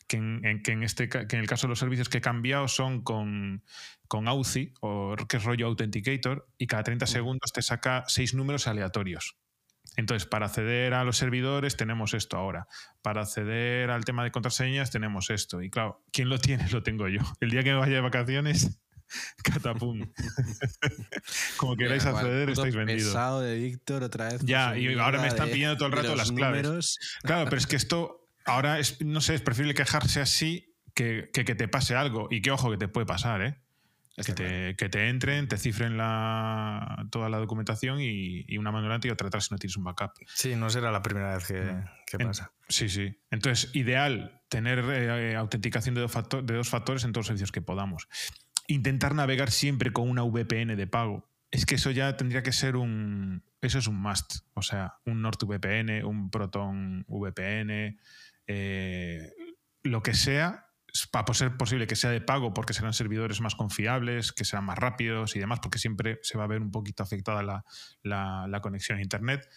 Que 0.07 0.17
en, 0.17 0.63
que 0.65 0.73
en, 0.73 0.83
este, 0.83 1.09
que 1.09 1.19
en 1.31 1.41
el 1.41 1.47
caso 1.47 1.69
de 1.69 1.71
los 1.71 1.79
servicios 1.79 2.09
que 2.09 2.19
he 2.19 2.21
cambiado 2.21 2.67
son 2.67 3.03
con, 3.03 3.63
con 4.09 4.27
Authy, 4.27 4.75
o 4.81 5.15
que 5.29 5.37
es 5.37 5.45
rollo 5.45 5.69
Authenticator, 5.69 6.49
y 6.59 6.67
cada 6.67 6.83
30 6.83 7.07
segundos 7.07 7.53
te 7.53 7.63
saca 7.63 8.03
seis 8.09 8.35
números 8.35 8.67
aleatorios. 8.67 9.37
Entonces, 9.97 10.27
para 10.29 10.47
acceder 10.47 10.95
a 10.95 11.05
los 11.05 11.17
servidores 11.17 11.77
tenemos 11.77 12.15
esto 12.15 12.37
ahora. 12.37 12.67
Para 13.03 13.23
acceder 13.23 13.91
al 13.91 14.05
tema 14.05 14.25
de 14.25 14.33
contraseñas 14.33 14.91
tenemos 14.91 15.31
esto. 15.31 15.63
Y 15.63 15.71
claro, 15.71 16.05
¿quién 16.13 16.29
lo 16.29 16.39
tiene? 16.39 16.69
Lo 16.71 16.83
tengo 16.83 17.09
yo. 17.09 17.21
El 17.41 17.51
día 17.51 17.63
que 17.63 17.71
me 17.71 17.79
vaya 17.79 17.95
de 17.95 18.01
vacaciones, 18.01 18.81
catapum. 19.43 20.01
Como 21.57 21.77
queráis 21.77 22.05
acceder, 22.07 22.51
estáis 22.51 22.75
vendidos. 22.75 23.05
pesado 23.05 23.41
de 23.41 23.57
Víctor 23.57 24.03
otra 24.03 24.29
vez. 24.33 24.41
Ya, 24.45 24.77
y 24.77 24.99
ahora 24.99 25.21
me 25.21 25.29
están 25.29 25.49
pidiendo 25.51 25.77
todo 25.77 25.89
el 25.89 25.93
rato 25.93 26.17
las 26.17 26.33
claves. 26.33 26.99
Claro, 27.23 27.45
pero 27.45 27.57
es 27.59 27.67
que 27.67 27.77
esto 27.81 28.29
ahora 28.45 28.79
es, 28.79 29.01
no 29.01 29.21
sé, 29.21 29.35
es 29.35 29.43
preferible 29.43 29.75
quejarse 29.75 30.21
así 30.21 30.77
que, 30.95 31.31
que, 31.33 31.45
que 31.45 31.55
te 31.55 31.69
pase 31.69 31.95
algo. 31.95 32.29
Y 32.31 32.43
que 32.43 32.51
ojo 32.51 32.71
que 32.71 32.77
te 32.77 32.89
puede 32.89 33.07
pasar, 33.07 33.43
¿eh? 33.43 33.61
Que 34.17 34.35
te, 34.35 34.77
que 34.77 34.91
te, 34.91 35.09
entren, 35.09 35.49
te 35.49 35.57
cifren 35.57 35.97
la, 35.97 37.07
toda 37.11 37.31
la 37.31 37.39
documentación 37.39 38.03
y, 38.03 38.45
y 38.47 38.59
una 38.59 38.71
mano 38.71 38.99
y 39.03 39.09
otra 39.09 39.29
atrás 39.29 39.47
si 39.47 39.55
no 39.55 39.59
tienes 39.59 39.79
un 39.79 39.85
backup. 39.85 40.11
Sí, 40.35 40.57
no 40.57 40.69
será 40.69 40.91
la 40.91 41.01
primera 41.01 41.37
vez 41.37 41.47
que, 41.47 41.61
mm. 41.61 41.85
que 42.07 42.19
pasa. 42.19 42.53
sí, 42.69 42.91
sí. 42.91 43.17
Entonces, 43.31 43.75
ideal 43.75 44.43
tener 44.51 44.81
eh, 44.91 45.37
autenticación 45.37 45.95
de 45.95 46.03
dos, 46.03 46.13
de 46.43 46.55
dos 46.55 46.69
factores 46.69 47.05
en 47.05 47.13
todos 47.13 47.23
los 47.23 47.27
servicios 47.29 47.53
que 47.53 47.63
podamos. 47.63 48.09
Intentar 48.71 49.17
navegar 49.17 49.51
siempre 49.51 49.93
con 49.93 50.09
una 50.09 50.23
VPN 50.23 50.77
de 50.77 50.87
pago. 50.87 51.29
Es 51.51 51.67
que 51.67 51.75
eso 51.75 51.91
ya 51.91 52.17
tendría 52.17 52.45
que 52.45 52.53
ser 52.53 52.77
un. 52.77 53.43
Eso 53.61 53.79
es 53.79 53.89
un 53.89 54.01
must. 54.01 54.45
O 54.55 54.63
sea, 54.63 54.95
un 55.05 55.23
NordVPN, 55.23 56.05
un 56.05 56.31
Proton 56.31 57.05
VPN, 57.09 57.99
eh, 58.47 59.33
lo 59.83 60.03
que 60.05 60.15
sea, 60.15 60.69
para 61.11 61.35
ser 61.35 61.57
posible 61.57 61.87
que 61.89 61.97
sea 61.97 62.11
de 62.11 62.21
pago 62.21 62.55
porque 62.55 62.73
serán 62.73 62.93
servidores 62.93 63.41
más 63.41 63.55
confiables, 63.55 64.33
que 64.33 64.45
sean 64.45 64.65
más 64.65 64.79
rápidos 64.79 65.35
y 65.35 65.41
demás, 65.41 65.59
porque 65.61 65.79
siempre 65.79 66.21
se 66.23 66.39
va 66.39 66.45
a 66.45 66.49
ver 66.49 66.61
un 66.61 66.71
poquito 66.71 67.03
afectada 67.03 67.65
la, 68.03 68.61
conexión 68.61 68.99
a 68.99 69.03
Internet, 69.03 69.49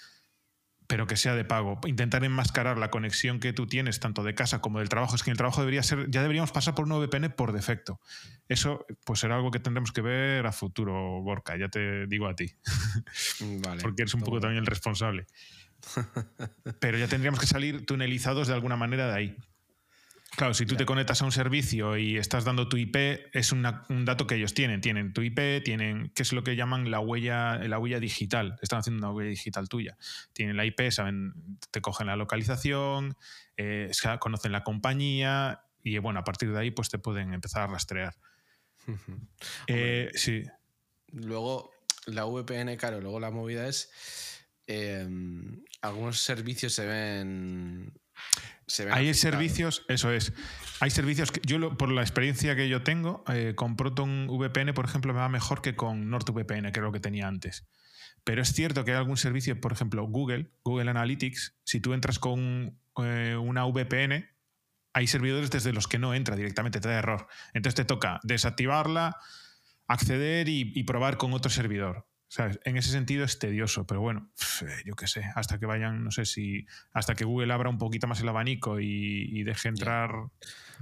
pero 0.87 1.07
que 1.07 1.17
sea 1.17 1.35
de 1.35 1.45
pago. 1.45 1.79
Intentar 1.85 2.23
enmascarar 2.23 2.77
la 2.77 2.89
conexión 2.89 3.39
que 3.39 3.53
tú 3.53 3.67
tienes, 3.67 3.99
tanto 3.99 4.23
de 4.23 4.35
casa 4.35 4.61
como 4.61 4.79
del 4.79 4.89
trabajo. 4.89 5.15
Es 5.15 5.23
que 5.23 5.29
en 5.29 5.33
el 5.33 5.37
trabajo 5.37 5.61
debería 5.61 5.83
ser, 5.83 6.09
ya 6.09 6.21
deberíamos 6.21 6.51
pasar 6.51 6.75
por 6.75 6.85
un 6.85 6.99
VPN 6.99 7.31
por 7.31 7.51
defecto. 7.51 7.99
Eso 8.49 8.85
pues 9.05 9.19
será 9.19 9.35
algo 9.35 9.51
que 9.51 9.59
tendremos 9.59 9.91
que 9.91 10.01
ver 10.01 10.45
a 10.45 10.51
futuro, 10.51 11.21
Gorka, 11.21 11.57
ya 11.57 11.69
te 11.69 12.07
digo 12.07 12.27
a 12.27 12.35
ti. 12.35 12.53
porque 13.81 14.03
eres 14.03 14.13
un 14.13 14.21
poco 14.21 14.39
también 14.39 14.59
el 14.59 14.67
responsable. 14.67 15.25
Pero 16.79 16.97
ya 16.97 17.07
tendríamos 17.07 17.39
que 17.39 17.47
salir 17.47 17.85
tunelizados 17.85 18.47
de 18.47 18.53
alguna 18.53 18.75
manera 18.75 19.07
de 19.07 19.13
ahí. 19.13 19.37
Claro, 20.35 20.53
si 20.55 20.65
tú 20.65 20.75
te 20.75 20.85
conectas 20.85 21.21
a 21.21 21.25
un 21.25 21.31
servicio 21.31 21.95
y 21.95 22.17
estás 22.17 22.43
dando 22.43 22.67
tu 22.67 22.77
IP, 22.77 22.95
es 23.33 23.51
un 23.51 23.61
dato 24.05 24.25
que 24.25 24.35
ellos 24.35 24.53
tienen. 24.53 24.81
Tienen 24.81 25.13
tu 25.13 25.21
IP, 25.21 25.63
tienen, 25.63 26.11
¿qué 26.15 26.23
es 26.23 26.33
lo 26.33 26.43
que 26.43 26.55
llaman 26.55 26.89
la 26.89 26.99
huella, 26.99 27.57
la 27.59 27.77
huella 27.77 27.99
digital. 27.99 28.57
Están 28.61 28.79
haciendo 28.79 29.05
una 29.05 29.15
huella 29.15 29.29
digital 29.29 29.69
tuya. 29.69 29.97
Tienen 30.33 30.57
la 30.57 30.65
IP, 30.65 30.89
saben, 30.89 31.33
te 31.69 31.81
cogen 31.81 32.07
la 32.07 32.15
localización, 32.15 33.15
eh, 33.57 33.91
conocen 34.19 34.51
la 34.51 34.63
compañía 34.63 35.65
y 35.83 35.97
bueno, 35.99 36.19
a 36.21 36.23
partir 36.23 36.51
de 36.51 36.59
ahí 36.59 36.71
pues 36.71 36.89
te 36.89 36.97
pueden 36.97 37.33
empezar 37.33 37.61
a 37.61 37.67
rastrear. 37.67 38.15
Eh, 39.67 40.09
sí. 40.13 40.43
Luego, 41.11 41.71
la 42.07 42.25
VPN, 42.25 42.75
claro, 42.77 43.01
luego 43.01 43.19
la 43.19 43.29
movida 43.29 43.67
es. 43.67 43.91
Eh, 44.65 45.07
algunos 45.81 46.19
servicios 46.19 46.73
se 46.73 46.85
ven 46.85 47.93
hay 48.91 49.13
servicios, 49.13 49.85
eso 49.87 50.11
es. 50.11 50.33
Hay 50.79 50.89
servicios 50.89 51.31
que 51.31 51.41
yo, 51.45 51.77
por 51.77 51.91
la 51.91 52.01
experiencia 52.01 52.55
que 52.55 52.69
yo 52.69 52.83
tengo, 52.83 53.23
eh, 53.27 53.53
con 53.55 53.75
Proton 53.75 54.27
VPN, 54.27 54.73
por 54.73 54.85
ejemplo, 54.85 55.13
me 55.13 55.19
va 55.19 55.29
mejor 55.29 55.61
que 55.61 55.75
con 55.75 56.09
NordVPN, 56.09 56.71
que 56.71 56.79
era 56.79 56.83
lo 56.83 56.91
que 56.91 56.99
tenía 56.99 57.27
antes. 57.27 57.65
Pero 58.23 58.41
es 58.41 58.53
cierto 58.53 58.83
que 58.83 58.91
hay 58.91 58.97
algún 58.97 59.17
servicio, 59.17 59.59
por 59.59 59.73
ejemplo, 59.73 60.05
Google, 60.07 60.51
Google 60.63 60.89
Analytics, 60.89 61.57
si 61.63 61.79
tú 61.79 61.93
entras 61.93 62.19
con 62.19 62.79
eh, 62.97 63.35
una 63.35 63.65
VPN, 63.65 64.29
hay 64.93 65.07
servidores 65.07 65.51
desde 65.51 65.73
los 65.73 65.87
que 65.87 65.99
no 65.99 66.13
entra 66.13 66.35
directamente, 66.35 66.79
te 66.79 66.87
da 66.87 66.99
error. 66.99 67.27
Entonces 67.53 67.75
te 67.75 67.85
toca 67.85 68.19
desactivarla, 68.23 69.17
acceder 69.87 70.47
y 70.49 70.83
probar 70.83 71.17
con 71.17 71.33
otro 71.33 71.49
servidor. 71.49 72.05
En 72.37 72.77
ese 72.77 72.89
sentido 72.89 73.25
es 73.25 73.37
tedioso, 73.37 73.85
pero 73.85 74.01
bueno, 74.01 74.31
yo 74.85 74.95
qué 74.95 75.07
sé, 75.07 75.23
hasta 75.35 75.59
que 75.59 75.65
vayan, 75.65 76.03
no 76.03 76.11
sé 76.11 76.25
si, 76.25 76.65
hasta 76.91 77.13
que 77.13 77.25
Google 77.25 77.53
abra 77.53 77.69
un 77.69 77.77
poquito 77.77 78.07
más 78.07 78.21
el 78.21 78.29
abanico 78.29 78.79
y, 78.79 79.43
deje 79.43 79.69
entrar. 79.69 80.09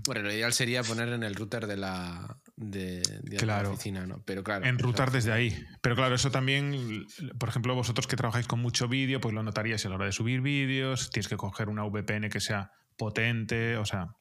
Bueno, 0.06 0.22
lo 0.22 0.32
ideal 0.32 0.54
sería 0.54 0.84
poner 0.84 1.10
en 1.10 1.24
el 1.24 1.36
router 1.36 1.68
de 1.68 1.78
la, 1.78 2.38
de, 2.56 3.02
la 3.42 3.62
oficina, 3.68 4.06
¿no? 4.06 4.22
Pero 4.24 4.44
claro. 4.44 4.66
En 4.66 4.80
router 4.80 5.12
desde 5.12 5.32
ahí. 5.32 5.66
Pero 5.82 5.96
claro, 5.96 6.16
eso 6.16 6.32
también, 6.32 7.06
por 7.38 7.50
ejemplo, 7.50 7.76
vosotros 7.76 8.08
que 8.08 8.16
trabajáis 8.16 8.48
con 8.48 8.62
mucho 8.62 8.88
vídeo, 8.88 9.20
pues 9.20 9.34
lo 9.34 9.44
notaríais 9.44 9.86
a 9.86 9.90
la 9.90 9.96
hora 9.96 10.06
de 10.06 10.12
subir 10.14 10.42
vídeos, 10.42 11.10
tienes 11.10 11.28
que 11.28 11.38
coger 11.38 11.70
una 11.70 11.84
VPN 11.84 12.30
que 12.30 12.40
sea 12.40 12.72
potente, 12.98 13.78
o 13.78 13.86
sea, 13.86 14.16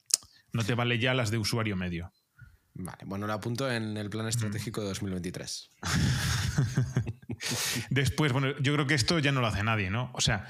no 0.52 0.64
te 0.64 0.74
vale 0.74 0.98
ya 0.98 1.14
las 1.14 1.30
de 1.30 1.38
usuario 1.38 1.76
medio. 1.76 2.12
Vale, 2.74 3.04
bueno, 3.04 3.26
lo 3.26 3.32
apunto 3.32 3.70
en 3.70 3.96
el 3.96 4.10
plan 4.10 4.26
estratégico 4.26 4.80
de 4.80 4.88
2023. 4.88 5.70
Después, 7.90 8.32
bueno, 8.32 8.56
yo 8.58 8.74
creo 8.74 8.86
que 8.86 8.94
esto 8.94 9.18
ya 9.18 9.32
no 9.32 9.40
lo 9.40 9.46
hace 9.46 9.62
nadie, 9.62 9.90
¿no? 9.90 10.10
O 10.14 10.20
sea, 10.20 10.46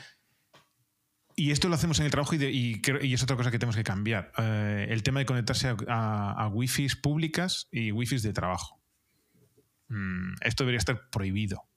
y 1.36 1.52
esto 1.52 1.68
lo 1.68 1.74
hacemos 1.74 1.98
en 2.00 2.04
el 2.04 2.10
trabajo 2.10 2.34
y, 2.34 2.82
es 2.84 3.22
otra 3.22 3.36
cosa 3.36 3.50
que 3.50 3.58
tenemos 3.58 3.76
que 3.76 3.84
cambiar. 3.84 4.32
Eh, 4.36 4.88
el 4.90 5.02
tema 5.02 5.20
de 5.20 5.26
conectarse 5.26 5.74
a, 5.88 6.32
a, 6.32 6.48
wifi 6.48 6.86
públicas 7.02 7.68
y 7.70 7.92
wifi 7.92 8.18
de 8.18 8.32
trabajo. 8.32 8.82
Mm, 9.88 10.34
esto 10.42 10.64
debería 10.64 10.78
estar 10.78 11.08
prohibido. 11.10 11.68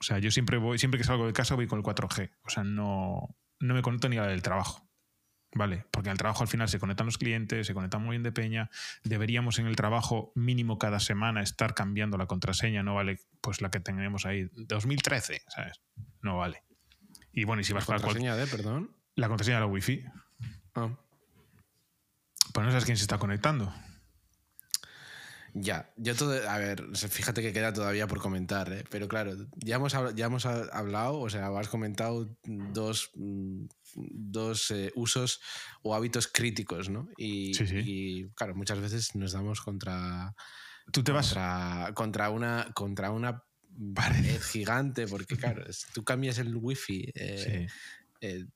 O 0.00 0.04
sea, 0.04 0.18
yo 0.18 0.30
siempre 0.30 0.58
voy, 0.58 0.78
siempre 0.78 0.98
que 0.98 1.04
salgo 1.04 1.26
de 1.26 1.32
casa 1.32 1.54
voy 1.54 1.66
con 1.66 1.78
el 1.78 1.84
4G. 1.84 2.30
O 2.42 2.50
sea, 2.50 2.64
no, 2.64 3.36
no 3.60 3.74
me 3.74 3.82
conecto 3.82 4.08
ni 4.08 4.16
a 4.16 4.22
la 4.22 4.28
del 4.28 4.42
trabajo. 4.42 4.81
¿Vale? 5.54 5.84
Porque 5.90 6.10
al 6.10 6.18
trabajo 6.18 6.42
al 6.42 6.48
final 6.48 6.68
se 6.68 6.78
conectan 6.78 7.06
los 7.06 7.18
clientes, 7.18 7.66
se 7.66 7.74
conectan 7.74 8.02
muy 8.02 8.14
bien 8.14 8.22
de 8.22 8.32
peña. 8.32 8.70
Deberíamos 9.04 9.58
en 9.58 9.66
el 9.66 9.76
trabajo 9.76 10.32
mínimo 10.34 10.78
cada 10.78 11.00
semana 11.00 11.42
estar 11.42 11.74
cambiando 11.74 12.16
la 12.18 12.26
contraseña, 12.26 12.82
no 12.82 12.94
vale 12.94 13.20
pues 13.40 13.60
la 13.60 13.70
que 13.70 13.80
tenemos 13.80 14.26
ahí, 14.26 14.48
2013, 14.54 15.42
¿sabes? 15.48 15.80
No 16.20 16.38
vale. 16.38 16.62
Y 17.32 17.44
bueno, 17.44 17.60
y 17.60 17.64
si 17.64 17.72
vas 17.72 17.88
¿La 17.88 17.96
contraseña 17.96 18.36
de, 18.36 18.46
perdón? 18.46 18.94
La 19.14 19.28
contraseña 19.28 19.56
de 19.56 19.60
la 19.60 19.66
wifi. 19.66 20.04
Ah. 20.74 20.90
Pues 22.52 22.66
no 22.66 22.70
sabes 22.70 22.84
quién 22.84 22.96
se 22.96 23.04
está 23.04 23.18
conectando. 23.18 23.72
Ya, 25.54 25.92
yo 25.96 26.14
todo, 26.14 26.48
a 26.48 26.58
ver, 26.58 26.82
fíjate 26.96 27.42
que 27.42 27.52
queda 27.52 27.74
todavía 27.74 28.06
por 28.06 28.20
comentar, 28.20 28.72
¿eh? 28.72 28.84
pero 28.88 29.06
claro, 29.06 29.34
ya 29.56 29.76
hemos, 29.76 29.92
ya 30.14 30.26
hemos 30.26 30.46
hablado, 30.46 31.20
o 31.20 31.28
sea, 31.28 31.48
has 31.48 31.68
comentado 31.68 32.34
dos, 32.44 33.10
mm, 33.14 33.66
dos 33.94 34.70
eh, 34.70 34.90
usos 34.94 35.40
o 35.82 35.94
hábitos 35.94 36.26
críticos, 36.26 36.88
¿no? 36.88 37.10
Y, 37.18 37.52
y, 37.84 38.30
claro, 38.30 38.54
muchas 38.54 38.80
veces 38.80 39.14
nos 39.14 39.32
damos 39.32 39.60
contra... 39.60 40.34
Tú 40.90 41.04
te 41.04 41.12
vas... 41.12 41.34
Contra, 41.94 42.30
una, 42.30 42.70
contra 42.74 43.10
una 43.10 43.44
pared 43.94 44.40
gigante, 44.40 45.06
porque 45.06 45.36
claro, 45.36 45.64
tú 45.92 46.02
cambias 46.02 46.38
el 46.38 46.56
wifi. 46.56 47.12
Eh, 47.14 47.66
eh 48.20 48.46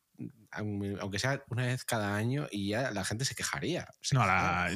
aunque 0.50 1.18
sea 1.18 1.42
una 1.48 1.66
vez 1.66 1.84
cada 1.84 2.16
año 2.16 2.46
y 2.50 2.68
ya 2.68 2.90
la 2.90 3.04
gente 3.04 3.24
se 3.24 3.34
quejaría. 3.34 3.86
no, 4.12 4.26
la, 4.26 4.70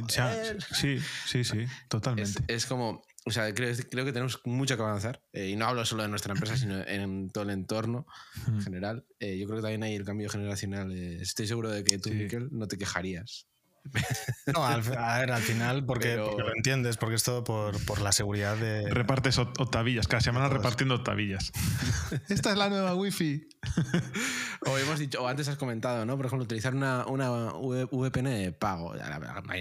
sí, 0.72 0.98
sí, 1.26 1.44
sí, 1.44 1.64
totalmente. 1.88 2.42
Es, 2.48 2.66
como, 2.66 3.02
o 3.24 3.30
sea, 3.30 3.52
creo, 3.54 3.74
creo, 3.90 4.04
que 4.04 4.12
tenemos 4.12 4.40
mucho 4.44 4.76
que 4.76 4.82
avanzar. 4.82 5.22
Eh, 5.32 5.48
y 5.48 5.56
no 5.56 5.66
hablo 5.66 5.84
solo 5.84 6.02
de 6.02 6.08
nuestra 6.08 6.34
empresa, 6.34 6.56
sino 6.56 6.80
en 6.86 7.30
todo 7.30 7.44
el 7.44 7.50
entorno 7.50 8.06
en 8.46 8.60
general. 8.60 9.06
Eh, 9.18 9.38
yo 9.38 9.46
creo 9.46 9.58
que 9.58 9.62
también 9.62 9.82
hay 9.82 9.94
el 9.94 10.04
cambio 10.04 10.28
generacional. 10.28 10.92
Eh, 10.92 11.18
estoy 11.20 11.46
seguro 11.46 11.70
de 11.70 11.84
que 11.84 11.98
tú, 11.98 12.10
sí. 12.10 12.28
no 12.50 12.68
te 12.68 12.78
quejarías 12.78 13.49
no, 14.54 14.66
al, 14.66 14.82
a 14.96 15.18
ver, 15.18 15.32
al 15.32 15.42
final, 15.42 15.84
porque, 15.84 16.16
lo 16.16 16.54
entiendes, 16.54 16.96
porque 16.96 17.16
es 17.16 17.24
todo 17.24 17.44
por, 17.44 17.82
por 17.84 18.00
la 18.00 18.12
seguridad 18.12 18.56
de. 18.56 18.88
Repartes 18.90 19.38
octavillas, 19.38 20.06
cada 20.06 20.20
semana 20.20 20.48
repartiendo 20.48 20.94
octavillas. 20.94 21.52
Esta 22.28 22.50
es 22.50 22.56
la 22.56 22.68
nueva 22.68 22.94
wifi. 22.94 23.48
o 24.66 24.78
hemos 24.78 24.98
dicho, 24.98 25.22
o 25.22 25.28
antes 25.28 25.48
has 25.48 25.56
comentado, 25.56 26.04
¿no? 26.04 26.16
Por 26.16 26.26
ejemplo, 26.26 26.44
utilizar 26.44 26.74
una, 26.74 27.06
una 27.06 27.30
VPN 27.30 28.24
de 28.24 28.52
pago. 28.52 28.94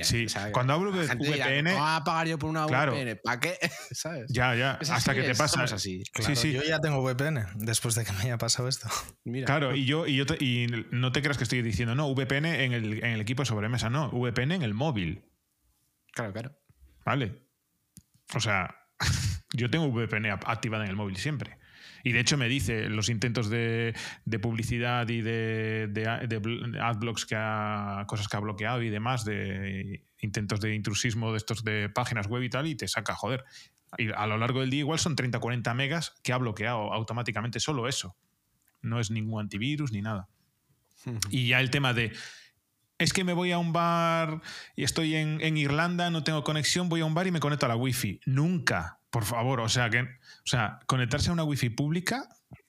Sí, 0.04 0.28
cuando 0.52 0.74
hablo 0.74 0.92
de 0.92 1.08
VPN. 1.08 1.72
¿Cómo 1.72 1.88
a 1.88 2.04
pagar 2.04 2.28
yo 2.28 2.38
por 2.38 2.50
una 2.50 2.66
VPN? 2.66 3.20
¿Para 3.24 3.40
qué? 3.40 3.58
¿Sabes? 3.92 4.26
Ya, 4.30 4.56
ya. 4.56 4.74
hasta 4.74 5.16
que 5.16 5.24
te 5.24 5.36
pasa. 5.36 5.64
Así. 5.64 6.04
Claro, 6.14 6.36
sí, 6.36 6.42
sí. 6.42 6.54
Yo 6.54 6.64
ya 6.64 6.80
tengo 6.80 7.02
VPN 7.04 7.46
después 7.56 7.96
de 7.96 8.06
que 8.06 8.12
me 8.14 8.22
haya 8.22 8.38
pasado 8.38 8.68
esto. 8.68 8.88
Mira. 9.24 9.46
Claro, 9.46 9.76
y 9.76 9.86
yo, 9.86 10.08
y 10.08 10.16
yo 10.16 10.26
y 10.40 10.68
no 10.92 11.12
te 11.12 11.22
creas 11.22 11.38
que 11.38 11.44
estoy 11.44 11.62
diciendo, 11.62 11.96
no, 11.96 12.14
VPN 12.14 12.46
en 12.46 12.74
el, 12.74 13.04
en 13.04 13.12
el 13.12 13.22
equipo 13.22 13.44
de 13.44 13.48
sobremesa, 13.48 13.90
no. 13.90 14.09
VPN 14.12 14.54
en 14.54 14.62
el 14.64 14.74
móvil. 14.74 15.24
Claro, 16.12 16.34
claro. 16.34 16.56
Vale. 17.06 17.44
O 18.36 18.40
sea, 18.40 18.76
yo 19.54 19.70
tengo 19.70 19.92
VPN 19.92 20.32
activada 20.32 20.84
en 20.84 20.90
el 20.90 20.96
móvil 20.96 21.18
siempre. 21.18 21.58
Y 22.04 22.12
de 22.12 22.20
hecho 22.20 22.38
me 22.38 22.48
dice 22.48 22.90
los 22.90 23.10
intentos 23.10 23.50
de, 23.50 23.94
publicidad 24.42 25.08
y 25.10 25.22
de, 25.22 25.88
de, 25.90 26.80
adblocks 26.82 27.26
que 27.26 27.36
ha, 27.38 28.06
cosas 28.08 28.28
que 28.28 28.38
ha 28.38 28.40
bloqueado 28.40 28.82
y 28.82 28.90
demás, 28.90 29.26
de 29.26 30.06
intentos 30.20 30.62
de 30.62 30.76
intrusismo 30.76 31.32
de 31.32 31.38
estos 31.38 31.64
de 31.64 31.90
páginas 31.90 32.28
web 32.28 32.44
y 32.44 32.50
tal, 32.50 32.68
y 32.68 32.76
te 32.76 32.88
saca, 32.88 33.16
joder. 33.16 33.44
Y 33.98 34.12
a 34.12 34.28
lo 34.28 34.38
largo 34.38 34.62
del 34.62 34.70
día 34.70 34.80
igual 34.80 35.00
son 35.00 35.16
30 35.16 35.40
40 35.40 35.74
megas 35.74 36.16
que 36.24 36.32
ha 36.32 36.38
bloqueado 36.38 36.94
automáticamente 36.94 37.60
solo 37.60 37.88
eso. 37.88 38.16
No 38.82 39.00
es 39.00 39.12
ningún 39.12 39.42
antivirus 39.42 39.92
ni 39.92 40.02
nada. 40.02 40.30
y 41.30 41.48
ya 41.48 41.60
el 41.60 41.70
tema 41.70 41.94
de 41.94 42.14
es 43.00 43.14
que 43.14 43.24
me 43.24 43.34
voy 43.34 43.52
a 43.54 43.58
un 43.58 43.74
bar 43.74 44.42
y 44.76 44.84
estoy 44.84 45.16
en, 45.16 45.58
Irlanda, 45.58 46.10
no 46.12 46.24
tengo 46.24 46.44
conexión, 46.44 46.90
voy 46.90 47.02
a 47.02 47.06
un 47.06 47.14
bar 47.14 47.26
y 47.28 47.32
me 47.32 47.40
conecto 47.40 47.66
a 47.66 47.70
la 47.70 47.76
wifi. 47.76 48.20
Nunca, 48.26 49.00
por 49.10 49.24
favor. 49.24 49.62
O 49.62 49.70
sea, 49.70 49.90
que, 49.90 50.02
o 50.02 50.46
sea 50.46 50.80
conectarse 50.86 51.30
a 51.30 51.34
una 51.34 51.46
wifi 51.46 51.70
pública, 51.70 52.28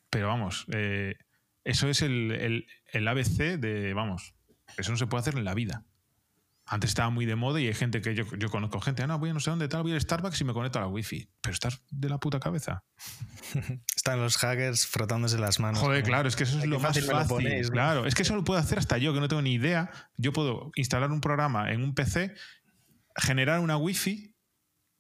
pero 0.09 0.29
vamos, 0.29 0.67
eh, 0.73 1.17
eso 1.65 1.89
es 1.89 2.03
el, 2.03 2.65
el, 2.93 3.09
ABC 3.09 3.59
de, 3.59 3.93
vamos, 3.93 4.35
eso 4.79 4.93
no 4.93 4.97
se 4.97 5.07
puede 5.09 5.21
hacer 5.21 5.37
en 5.37 5.45
la 5.45 5.55
vida. 5.55 5.85
Antes 6.73 6.91
estaba 6.91 7.11
muy 7.11 7.27
de 7.27 7.35
moda 7.35 7.61
y 7.61 7.67
hay 7.67 7.75
gente 7.75 8.01
que 8.01 8.15
yo, 8.15 8.25
yo 8.37 8.49
conozco 8.49 8.81
gente, 8.81 9.03
ah, 9.03 9.09
no, 9.09 9.19
voy 9.19 9.31
a 9.31 9.33
no 9.33 9.41
sé 9.41 9.51
dónde 9.51 9.67
tal, 9.67 9.83
voy 9.83 9.91
al 9.91 10.01
Starbucks 10.01 10.41
y 10.41 10.45
me 10.45 10.53
conecto 10.53 10.79
a 10.79 10.83
la 10.83 10.87
wifi. 10.87 11.29
Pero 11.41 11.53
estás 11.53 11.83
de 11.91 12.09
la 12.09 12.19
puta 12.19 12.39
cabeza. 12.39 12.85
Están 13.97 14.21
los 14.21 14.37
hackers 14.37 14.87
frotándose 14.87 15.37
las 15.37 15.59
manos. 15.59 15.81
Joder, 15.81 16.05
claro, 16.05 16.29
es 16.29 16.37
que 16.37 16.45
eso 16.45 16.61
es 16.61 16.67
lo 16.67 16.79
más 16.79 16.97
fácil. 17.05 17.69
Claro, 17.73 18.07
es 18.07 18.15
que 18.15 18.23
eso 18.23 18.37
lo 18.37 18.45
puedo 18.45 18.61
hacer 18.61 18.79
hasta 18.79 18.99
yo, 18.99 19.13
que 19.13 19.19
no 19.19 19.27
tengo 19.27 19.43
ni 19.43 19.55
idea. 19.55 19.91
Yo 20.17 20.33
puedo 20.33 20.71
instalar 20.77 21.11
un 21.11 21.21
programa 21.21 21.73
en 21.73 21.83
un 21.83 21.93
PC, 21.93 22.37
generar 23.17 23.59
una 23.59 23.77
wifi, 23.77 24.37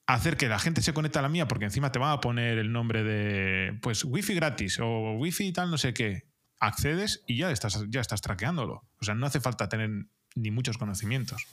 hacer 0.09 0.37
que 0.37 0.49
la 0.49 0.59
gente 0.59 0.83
se 0.83 0.93
conecte 0.93 1.21
a 1.21 1.23
la 1.23 1.29
mía, 1.29 1.47
porque 1.47 1.66
encima 1.66 1.93
te 1.93 2.01
va 2.01 2.11
a 2.11 2.21
poner 2.21 2.59
el 2.59 2.73
nombre 2.73 3.05
de, 3.05 3.79
pues, 3.81 4.05
wifi 4.05 4.35
gratis 4.35 4.81
o 4.81 5.12
wifi 5.12 5.53
tal, 5.53 5.71
no 5.71 5.79
sé 5.79 5.95
qué. 5.95 6.29
Accedes 6.59 7.23
y 7.29 7.37
ya 7.37 7.53
estás, 7.53 7.85
ya 7.89 8.01
estás 8.01 8.23
traqueándolo. 8.23 8.89
O 9.01 9.05
sea, 9.05 9.14
no 9.14 9.25
hace 9.25 9.39
falta 9.39 9.68
tener 9.68 9.89
ni 10.35 10.51
muchos 10.51 10.79
conocimientos. 10.79 11.47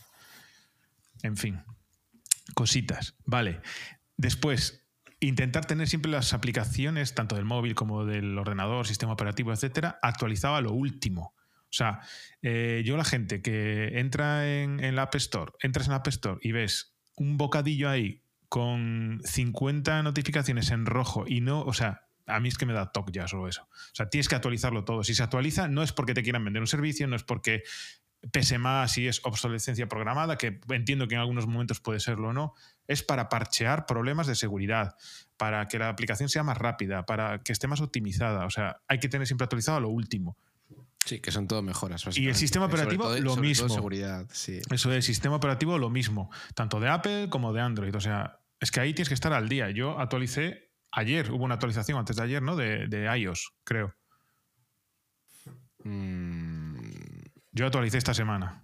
En 1.23 1.37
fin, 1.37 1.63
cositas. 2.53 3.15
Vale. 3.25 3.61
Después, 4.17 4.87
intentar 5.19 5.65
tener 5.65 5.87
siempre 5.87 6.11
las 6.11 6.33
aplicaciones, 6.33 7.15
tanto 7.15 7.35
del 7.35 7.45
móvil 7.45 7.75
como 7.75 8.05
del 8.05 8.37
ordenador, 8.37 8.87
sistema 8.87 9.13
operativo, 9.13 9.51
etcétera, 9.51 9.99
actualizado 10.01 10.55
a 10.55 10.61
lo 10.61 10.73
último. 10.73 11.33
O 11.69 11.73
sea, 11.77 11.99
eh, 12.41 12.81
yo 12.85 12.95
la 12.97 13.03
gente 13.03 13.41
que 13.41 13.99
entra 13.99 14.47
en, 14.47 14.79
en, 14.79 14.95
la 14.95 15.03
App 15.03 15.15
Store, 15.15 15.51
entras 15.61 15.87
en 15.87 15.91
la 15.91 15.97
App 15.97 16.07
Store 16.07 16.39
y 16.41 16.51
ves 16.51 16.95
un 17.15 17.37
bocadillo 17.37 17.89
ahí 17.89 18.23
con 18.47 19.19
50 19.25 20.01
notificaciones 20.03 20.71
en 20.71 20.85
rojo 20.85 21.25
y 21.27 21.41
no, 21.41 21.61
o 21.61 21.73
sea, 21.73 22.07
a 22.27 22.39
mí 22.39 22.49
es 22.49 22.57
que 22.57 22.65
me 22.65 22.73
da 22.73 22.91
toque 22.91 23.11
ya 23.11 23.27
solo 23.27 23.47
eso. 23.47 23.63
O 23.63 23.95
sea, 23.95 24.09
tienes 24.09 24.27
que 24.27 24.35
actualizarlo 24.35 24.83
todo. 24.83 25.03
Si 25.03 25.15
se 25.15 25.23
actualiza, 25.23 25.67
no 25.67 25.81
es 25.81 25.93
porque 25.93 26.13
te 26.13 26.23
quieran 26.23 26.43
vender 26.43 26.61
un 26.61 26.67
servicio, 26.67 27.07
no 27.07 27.15
es 27.15 27.23
porque 27.23 27.63
pese 28.31 28.57
más 28.57 28.93
si 28.93 29.07
es 29.07 29.21
obsolescencia 29.23 29.87
programada, 29.87 30.37
que 30.37 30.59
entiendo 30.69 31.07
que 31.07 31.15
en 31.15 31.21
algunos 31.21 31.47
momentos 31.47 31.79
puede 31.79 31.99
serlo 31.99 32.29
o 32.29 32.33
no, 32.33 32.53
es 32.87 33.03
para 33.03 33.29
parchear 33.29 33.85
problemas 33.85 34.27
de 34.27 34.35
seguridad, 34.35 34.95
para 35.37 35.67
que 35.67 35.79
la 35.79 35.89
aplicación 35.89 36.29
sea 36.29 36.43
más 36.43 36.57
rápida, 36.57 37.05
para 37.05 37.43
que 37.43 37.51
esté 37.51 37.67
más 37.67 37.81
optimizada. 37.81 38.45
O 38.45 38.49
sea, 38.49 38.81
hay 38.87 38.99
que 38.99 39.09
tener 39.09 39.27
siempre 39.27 39.45
actualizado 39.45 39.79
lo 39.79 39.89
último. 39.89 40.37
Sí, 41.05 41.19
que 41.19 41.31
son 41.31 41.47
todo 41.47 41.61
mejoras. 41.61 42.05
Y 42.17 42.27
el 42.27 42.35
sistema 42.35 42.65
operativo 42.65 43.09
lo 43.19 43.37
mismo. 43.37 43.69
seguridad, 43.69 44.25
sí. 44.31 44.59
Eso 44.69 44.91
es, 44.91 45.05
sistema 45.05 45.37
operativo 45.37 45.77
lo 45.77 45.89
mismo, 45.89 46.29
tanto 46.53 46.79
de 46.79 46.89
Apple 46.89 47.29
como 47.29 47.53
de 47.53 47.61
Android. 47.61 47.95
O 47.95 48.01
sea, 48.01 48.39
es 48.59 48.71
que 48.71 48.81
ahí 48.81 48.93
tienes 48.93 49.07
que 49.07 49.13
estar 49.13 49.31
al 49.31 49.47
día. 49.47 49.69
Yo 49.69 49.99
actualicé 49.99 50.71
ayer, 50.91 51.31
hubo 51.31 51.45
una 51.45 51.53
actualización 51.53 51.97
antes 51.97 52.17
de 52.17 52.23
ayer, 52.23 52.41
¿no? 52.41 52.57
De, 52.57 52.87
de 52.87 53.17
iOS, 53.17 53.53
creo. 53.63 53.95
Mmm 55.83 56.56
yo 57.57 57.65
actualicé 57.65 57.97
esta 57.97 58.13
semana. 58.13 58.63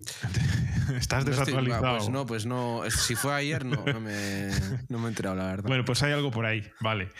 Estás 0.96 1.24
desactualizado. 1.24 1.98
pues 1.98 2.08
no, 2.08 2.26
pues 2.26 2.46
no. 2.46 2.82
Si 2.90 3.14
fue 3.14 3.34
ayer, 3.34 3.64
no, 3.64 3.84
no, 3.84 4.00
me, 4.00 4.50
no 4.88 4.98
me 4.98 5.06
he 5.06 5.08
enterado, 5.08 5.36
la 5.36 5.46
verdad. 5.46 5.68
Bueno, 5.68 5.84
pues 5.84 6.02
hay 6.02 6.12
algo 6.12 6.30
por 6.30 6.46
ahí. 6.46 6.68
Vale. 6.80 7.10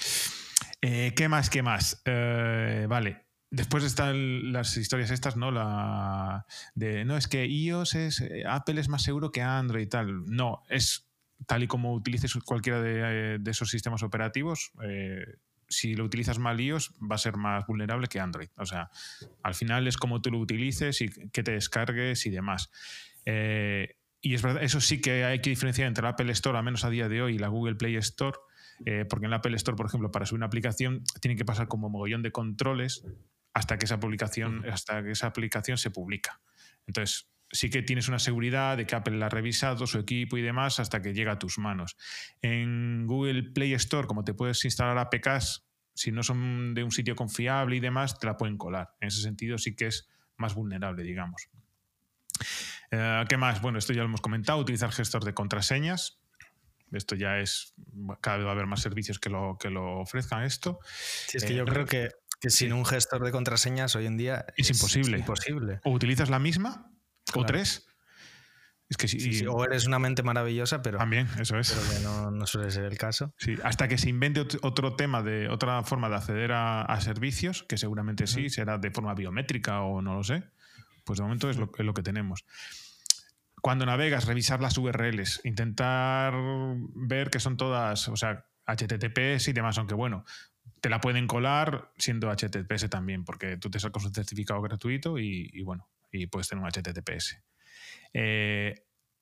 Eh, 0.81 1.13
¿Qué 1.17 1.29
más? 1.29 1.51
¿Qué 1.51 1.63
más? 1.63 2.03
Eh, 2.05 2.87
vale. 2.89 3.27
Después 3.51 3.85
están 3.85 4.53
las 4.53 4.77
historias 4.77 5.11
estas, 5.11 5.37
¿no? 5.37 5.51
La 5.51 6.45
de 6.75 7.05
no, 7.05 7.17
es 7.17 7.29
que 7.29 7.47
iOS 7.47 7.95
es. 7.95 8.21
Eh, 8.21 8.45
Apple 8.49 8.81
es 8.81 8.89
más 8.89 9.03
seguro 9.03 9.31
que 9.31 9.43
Android 9.43 9.85
y 9.85 9.89
tal. 9.89 10.25
No, 10.27 10.63
es 10.69 11.09
tal 11.47 11.63
y 11.63 11.69
como 11.69 11.95
utilices 11.95 12.35
cualquiera 12.45 12.81
de, 12.81 13.39
de 13.39 13.51
esos 13.51 13.71
sistemas 13.71 14.03
operativos, 14.03 14.73
si 15.69 15.95
lo 15.95 16.05
utilizas 16.05 16.39
mal 16.39 16.61
iOS, 16.61 16.93
va 17.01 17.17
a 17.17 17.19
ser 17.19 17.37
más 17.37 17.67
vulnerable 17.67 18.07
que 18.09 18.21
Android. 18.21 18.49
O 18.57 18.67
sea, 18.67 18.91
al 19.43 19.55
final 19.55 19.87
es 19.87 19.97
como 19.97 20.21
tú 20.23 20.31
lo 20.31 20.39
utilices 20.39 21.01
y 21.01 21.09
que 21.31 21.43
te 21.43 21.53
descargues 21.53 22.27
y 22.27 22.31
demás. 22.31 22.71
Eh, 23.27 23.97
y 24.21 24.35
es 24.35 24.43
verdad, 24.43 24.63
eso 24.63 24.81
sí 24.81 25.01
que 25.01 25.25
hay 25.25 25.41
que 25.41 25.51
diferenciar 25.51 25.87
entre 25.87 26.03
la 26.03 26.11
Apple 26.11 26.33
Store, 26.33 26.57
al 26.57 26.65
menos 26.65 26.85
a 26.85 26.91
día 26.91 27.09
de 27.09 27.21
hoy, 27.21 27.35
y 27.35 27.39
la 27.39 27.49
Google 27.49 27.75
Play 27.75 27.97
Store, 27.97 28.39
eh, 28.87 29.05
porque 29.09 29.27
en 29.27 29.31
la 29.31 29.37
Apple 29.37 29.55
Store, 29.57 29.77
por 29.77 29.87
ejemplo, 29.87 30.11
para 30.11 30.25
subir 30.25 30.39
una 30.39 30.47
aplicación, 30.47 31.05
tiene 31.21 31.37
que 31.37 31.45
pasar 31.45 31.69
como 31.69 31.91
mogollón 31.91 32.23
de 32.23 32.33
controles 32.33 33.05
hasta 33.53 33.77
que 33.79 33.85
esa 33.85 34.01
publicación, 34.01 34.69
hasta 34.69 35.03
que 35.03 35.11
esa 35.13 35.27
aplicación 35.27 35.79
se 35.79 35.91
publica. 35.91 36.41
Entonces, 36.87 37.29
sí 37.55 37.71
que 37.71 37.83
tienes 37.83 38.09
una 38.09 38.19
seguridad 38.19 38.77
de 38.77 38.85
que 38.85 38.97
Apple 38.97 39.17
la 39.17 39.27
ha 39.27 39.29
revisado, 39.29 39.87
su 39.87 39.99
equipo 39.99 40.37
y 40.37 40.43
demás, 40.43 40.81
hasta 40.81 41.01
que 41.01 41.15
llega 41.15 41.33
a 41.33 41.39
tus 41.39 41.57
manos. 41.59 41.97
En 42.43 43.07
Google 43.07 43.45
Play 43.55 43.73
Store, 43.75 44.09
como 44.09 44.25
te 44.25 44.35
puedes 44.35 44.65
instalar 44.65 44.99
APKs, 44.99 45.65
si 45.95 46.11
no 46.11 46.25
son 46.25 46.75
de 46.75 46.83
un 46.83 46.91
sitio 46.91 47.15
confiable 47.15 47.77
y 47.77 47.81
demás, 47.81 48.19
te 48.19 48.27
la 48.27 48.37
pueden 48.37 48.59
colar. 48.59 48.91
En 49.01 49.09
ese 49.09 49.23
sentido 49.23 49.57
sí 49.57 49.77
que 49.77 49.87
es 49.87 50.09
más 50.37 50.55
vulnerable, 50.55 51.05
digamos. 51.05 51.49
Eh, 52.91 53.25
¿Qué 53.29 53.37
más? 53.37 53.63
Bueno, 53.63 53.79
esto 53.79 53.93
ya 53.93 54.01
lo 54.01 54.07
hemos 54.07 54.21
comentado, 54.21 54.59
utilizar 54.59 54.91
gestor 54.91 55.25
de 55.25 55.33
contraseñas. 55.33 56.19
Esto 56.91 57.15
ya 57.15 57.39
es, 57.39 57.75
cada 58.21 58.39
vez 58.39 58.47
va 58.47 58.51
a 58.51 58.53
haber 58.53 58.67
más 58.67 58.81
servicios 58.81 59.21
que 59.21 59.31
lo, 59.31 59.57
que 59.59 59.71
lo 59.71 60.01
ofrezcan 60.01 60.43
esto. 60.43 60.81
Sí, 61.29 61.39
es 61.39 61.45
que 61.45 61.55
yo 61.55 61.63
eh, 61.63 61.67
creo 61.67 61.87
que, 61.87 62.11
sin 62.51 62.73
un 62.73 62.85
gestor 62.85 63.25
de 63.25 63.31
contraseñas 63.31 63.95
hoy 63.95 64.07
en 64.07 64.17
día 64.17 64.45
es, 64.57 64.71
imposible. 64.71 65.19
imposible. 65.19 65.81
O 65.85 65.93
utilizas 65.93 66.31
la 66.31 66.41
misma 66.41 66.91
o 67.35 67.47
tres. 67.47 67.87
Es 68.89 68.97
que 68.99 69.09
sí, 69.09 69.47
o 69.47 69.65
eres 69.65 69.87
una 69.87 69.99
mente 69.99 70.23
maravillosa, 70.23 70.83
pero. 70.83 70.99
También, 70.99 71.27
eso 71.41 71.59
es. 71.59 71.73
Pero 71.73 71.99
que 71.99 72.05
no, 72.05 72.31
no, 72.31 72.47
suele 72.47 72.71
ser 72.71 72.85
el 72.85 72.99
caso. 72.99 73.33
Sí, 73.39 73.57
hasta 73.65 73.89
que 73.89 73.97
se 73.97 74.11
invente 74.11 74.47
otro 74.63 74.95
tema 74.95 75.23
de 75.23 75.49
otra 75.49 75.83
forma 75.83 76.09
de 76.09 76.17
acceder 76.17 76.53
a, 76.53 77.01
servicios, 77.01 77.65
que 77.65 77.79
seguramente 77.79 78.27
sí, 78.27 78.51
será 78.51 78.79
de 78.79 78.91
forma 78.91 79.15
biométrica 79.15 79.81
o 79.81 80.03
no 80.03 80.15
lo 80.15 80.23
sé. 80.23 80.45
Pues 81.05 81.19
de 81.19 81.23
momento 81.23 81.49
es 81.51 81.57
lo, 81.57 81.71
es 81.77 81.85
lo 81.85 81.95
que 81.95 82.03
tenemos. 82.03 82.45
Cuando 83.63 83.87
navegas, 83.87 84.27
revisar 84.27 84.61
las 84.61 84.77
URLs, 84.77 85.41
intentar 85.45 86.35
ver 86.95 87.31
que 87.31 87.41
son 87.41 87.57
todas, 87.57 88.09
o 88.09 88.17
sea, 88.17 88.47
HTTPS 88.67 89.49
y 89.49 89.53
demás, 89.55 89.79
aunque 89.79 89.95
bueno, 89.95 90.25
te 90.83 90.91
la 90.91 91.01
pueden 91.01 91.27
colar 91.27 91.91
siendo 91.97 92.31
HTTPS 92.31 92.91
también, 92.91 93.25
porque 93.25 93.57
tú 93.57 93.71
te 93.71 93.81
sacas 93.81 94.05
un 94.05 94.13
certificado 94.13 94.61
gratuito 94.61 95.19
y, 95.19 95.51
y 95.53 95.63
bueno, 95.63 95.89
y 96.15 96.27
puedes 96.27 96.49
tener 96.49 96.63
un 96.65 96.71
HTTPS. 96.71 97.43
Eh, 98.13 98.75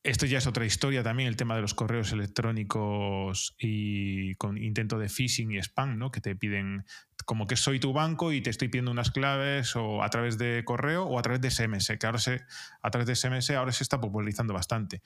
esto 0.04 0.26
ya 0.26 0.38
es 0.38 0.46
otra 0.48 0.66
historia 0.66 1.02
también, 1.04 1.28
el 1.28 1.36
tema 1.36 1.54
de 1.54 1.62
los 1.62 1.74
correos 1.74 2.10
electrónicos 2.12 3.54
y 3.58 4.34
con 4.34 4.58
intento 4.58 4.98
de 4.98 5.08
phishing 5.08 5.52
y 5.52 5.58
spam, 5.58 5.96
¿no? 5.96 6.10
Que 6.10 6.20
te 6.20 6.34
piden 6.34 6.84
como 7.24 7.46
que 7.46 7.54
soy 7.56 7.78
tu 7.78 7.92
banco 7.92 8.32
y 8.32 8.40
te 8.40 8.50
estoy 8.50 8.66
pidiendo 8.68 8.90
unas 8.90 9.12
claves 9.12 9.76
o 9.76 10.02
a 10.02 10.08
través 10.10 10.38
de 10.38 10.64
correo 10.64 11.04
o 11.04 11.18
a 11.20 11.22
través 11.22 11.40
de 11.40 11.50
SMS, 11.52 11.96
que 11.98 12.06
ahora 12.06 12.18
se, 12.18 12.40
a 12.82 12.90
través 12.90 13.06
de 13.06 13.14
SMS 13.14 13.50
ahora 13.50 13.70
se 13.72 13.84
está 13.84 14.00
popularizando 14.00 14.52
bastante. 14.52 15.02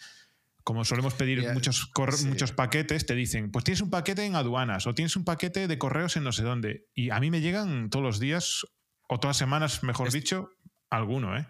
como 0.65 0.85
solemos 0.85 1.15
pedir 1.15 1.47
muchos, 1.53 1.93
sí. 2.17 2.27
muchos 2.27 2.53
paquetes, 2.53 3.07
te 3.07 3.15
dicen, 3.15 3.53
pues 3.53 3.65
tienes 3.65 3.83
un 3.83 3.91
paquete 3.91 4.25
en 4.25 4.35
aduanas 4.35 4.87
o 4.89 4.95
tienes 4.95 5.15
un 5.15 5.25
paquete 5.25 5.69
de 5.69 5.79
correos 5.79 6.17
en 6.17 6.25
no 6.25 6.33
sé 6.33 6.43
dónde. 6.43 6.87
Y 6.95 7.11
a 7.11 7.21
mí 7.21 7.31
me 7.31 7.41
llegan 7.41 7.89
todos 7.91 8.03
los 8.05 8.19
días, 8.19 8.67
o 9.09 9.21
todas 9.21 9.37
las 9.37 9.39
semanas, 9.39 9.83
mejor 9.85 10.09
Es- 10.09 10.15
dicho, 10.15 10.51
alguno, 10.91 11.37
¿eh? 11.37 11.47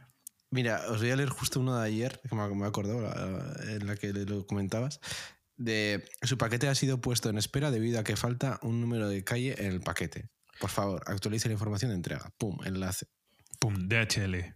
Mira, 0.50 0.82
os 0.88 1.00
voy 1.00 1.10
a 1.10 1.16
leer 1.16 1.28
justo 1.28 1.60
uno 1.60 1.78
de 1.78 1.86
ayer, 1.86 2.20
que 2.28 2.34
me, 2.34 2.66
acordó, 2.66 2.98
en 3.68 3.86
la 3.86 3.96
que 3.96 4.12
lo 4.12 4.46
comentabas. 4.46 5.00
De 5.56 6.08
su 6.22 6.38
paquete 6.38 6.68
ha 6.68 6.74
sido 6.74 7.00
puesto 7.00 7.30
en 7.30 7.38
espera 7.38 7.70
debido 7.70 7.98
a 7.98 8.04
que 8.04 8.16
falta 8.16 8.58
un 8.62 8.80
número 8.80 9.08
de 9.08 9.24
calle 9.24 9.54
en 9.58 9.72
el 9.72 9.80
paquete. 9.80 10.28
Por 10.60 10.70
favor, 10.70 11.02
actualice 11.06 11.48
la 11.48 11.54
información 11.54 11.90
de 11.90 11.96
entrega. 11.96 12.32
Pum, 12.38 12.58
enlace. 12.64 13.06
Pum, 13.58 13.88
DHL. 13.88 14.54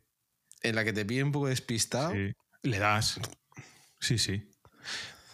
En 0.62 0.74
la 0.74 0.84
que 0.84 0.92
te 0.92 1.04
pide 1.04 1.24
un 1.24 1.32
poco 1.32 1.48
despistado. 1.48 2.12
Sí. 2.12 2.32
Le 2.62 2.78
das. 2.78 3.18
Sí, 3.98 4.18
sí. 4.18 4.50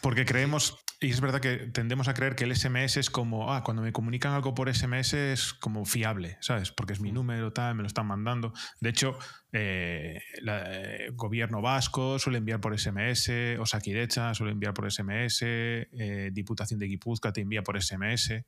Porque 0.00 0.24
creemos, 0.24 0.78
y 1.00 1.10
es 1.10 1.20
verdad 1.20 1.40
que 1.40 1.56
tendemos 1.72 2.08
a 2.08 2.14
creer 2.14 2.34
que 2.36 2.44
el 2.44 2.52
SMS 2.52 2.98
es 3.00 3.10
como, 3.10 3.52
ah, 3.52 3.62
cuando 3.62 3.82
me 3.82 3.92
comunican 3.92 4.32
algo 4.32 4.54
por 4.54 4.68
SMS 4.68 5.12
es 5.32 5.52
como 5.52 5.84
fiable, 5.84 6.38
¿sabes? 6.40 6.72
Porque 6.72 6.94
es 6.94 7.00
mi 7.00 7.12
número, 7.12 7.52
tal, 7.52 7.74
me 7.74 7.82
lo 7.82 7.86
están 7.86 8.06
mandando. 8.06 8.52
De 8.80 8.88
hecho, 8.90 9.18
eh, 9.52 10.20
la- 10.40 10.64
eh, 10.72 11.10
gobierno 11.12 11.60
vasco 11.60 12.18
suele 12.18 12.38
enviar 12.38 12.60
por 12.60 12.72
SMS, 12.72 13.58
Osakidecha 13.58 14.32
suele 14.34 14.52
enviar 14.52 14.72
por 14.72 14.86
SMS, 14.90 15.42
eh, 15.42 16.30
Diputación 16.32 16.80
de 16.80 16.86
Guipúzcoa 16.86 17.32
te 17.32 17.42
envía 17.42 17.62
por 17.62 17.76
SMS. 17.76 18.44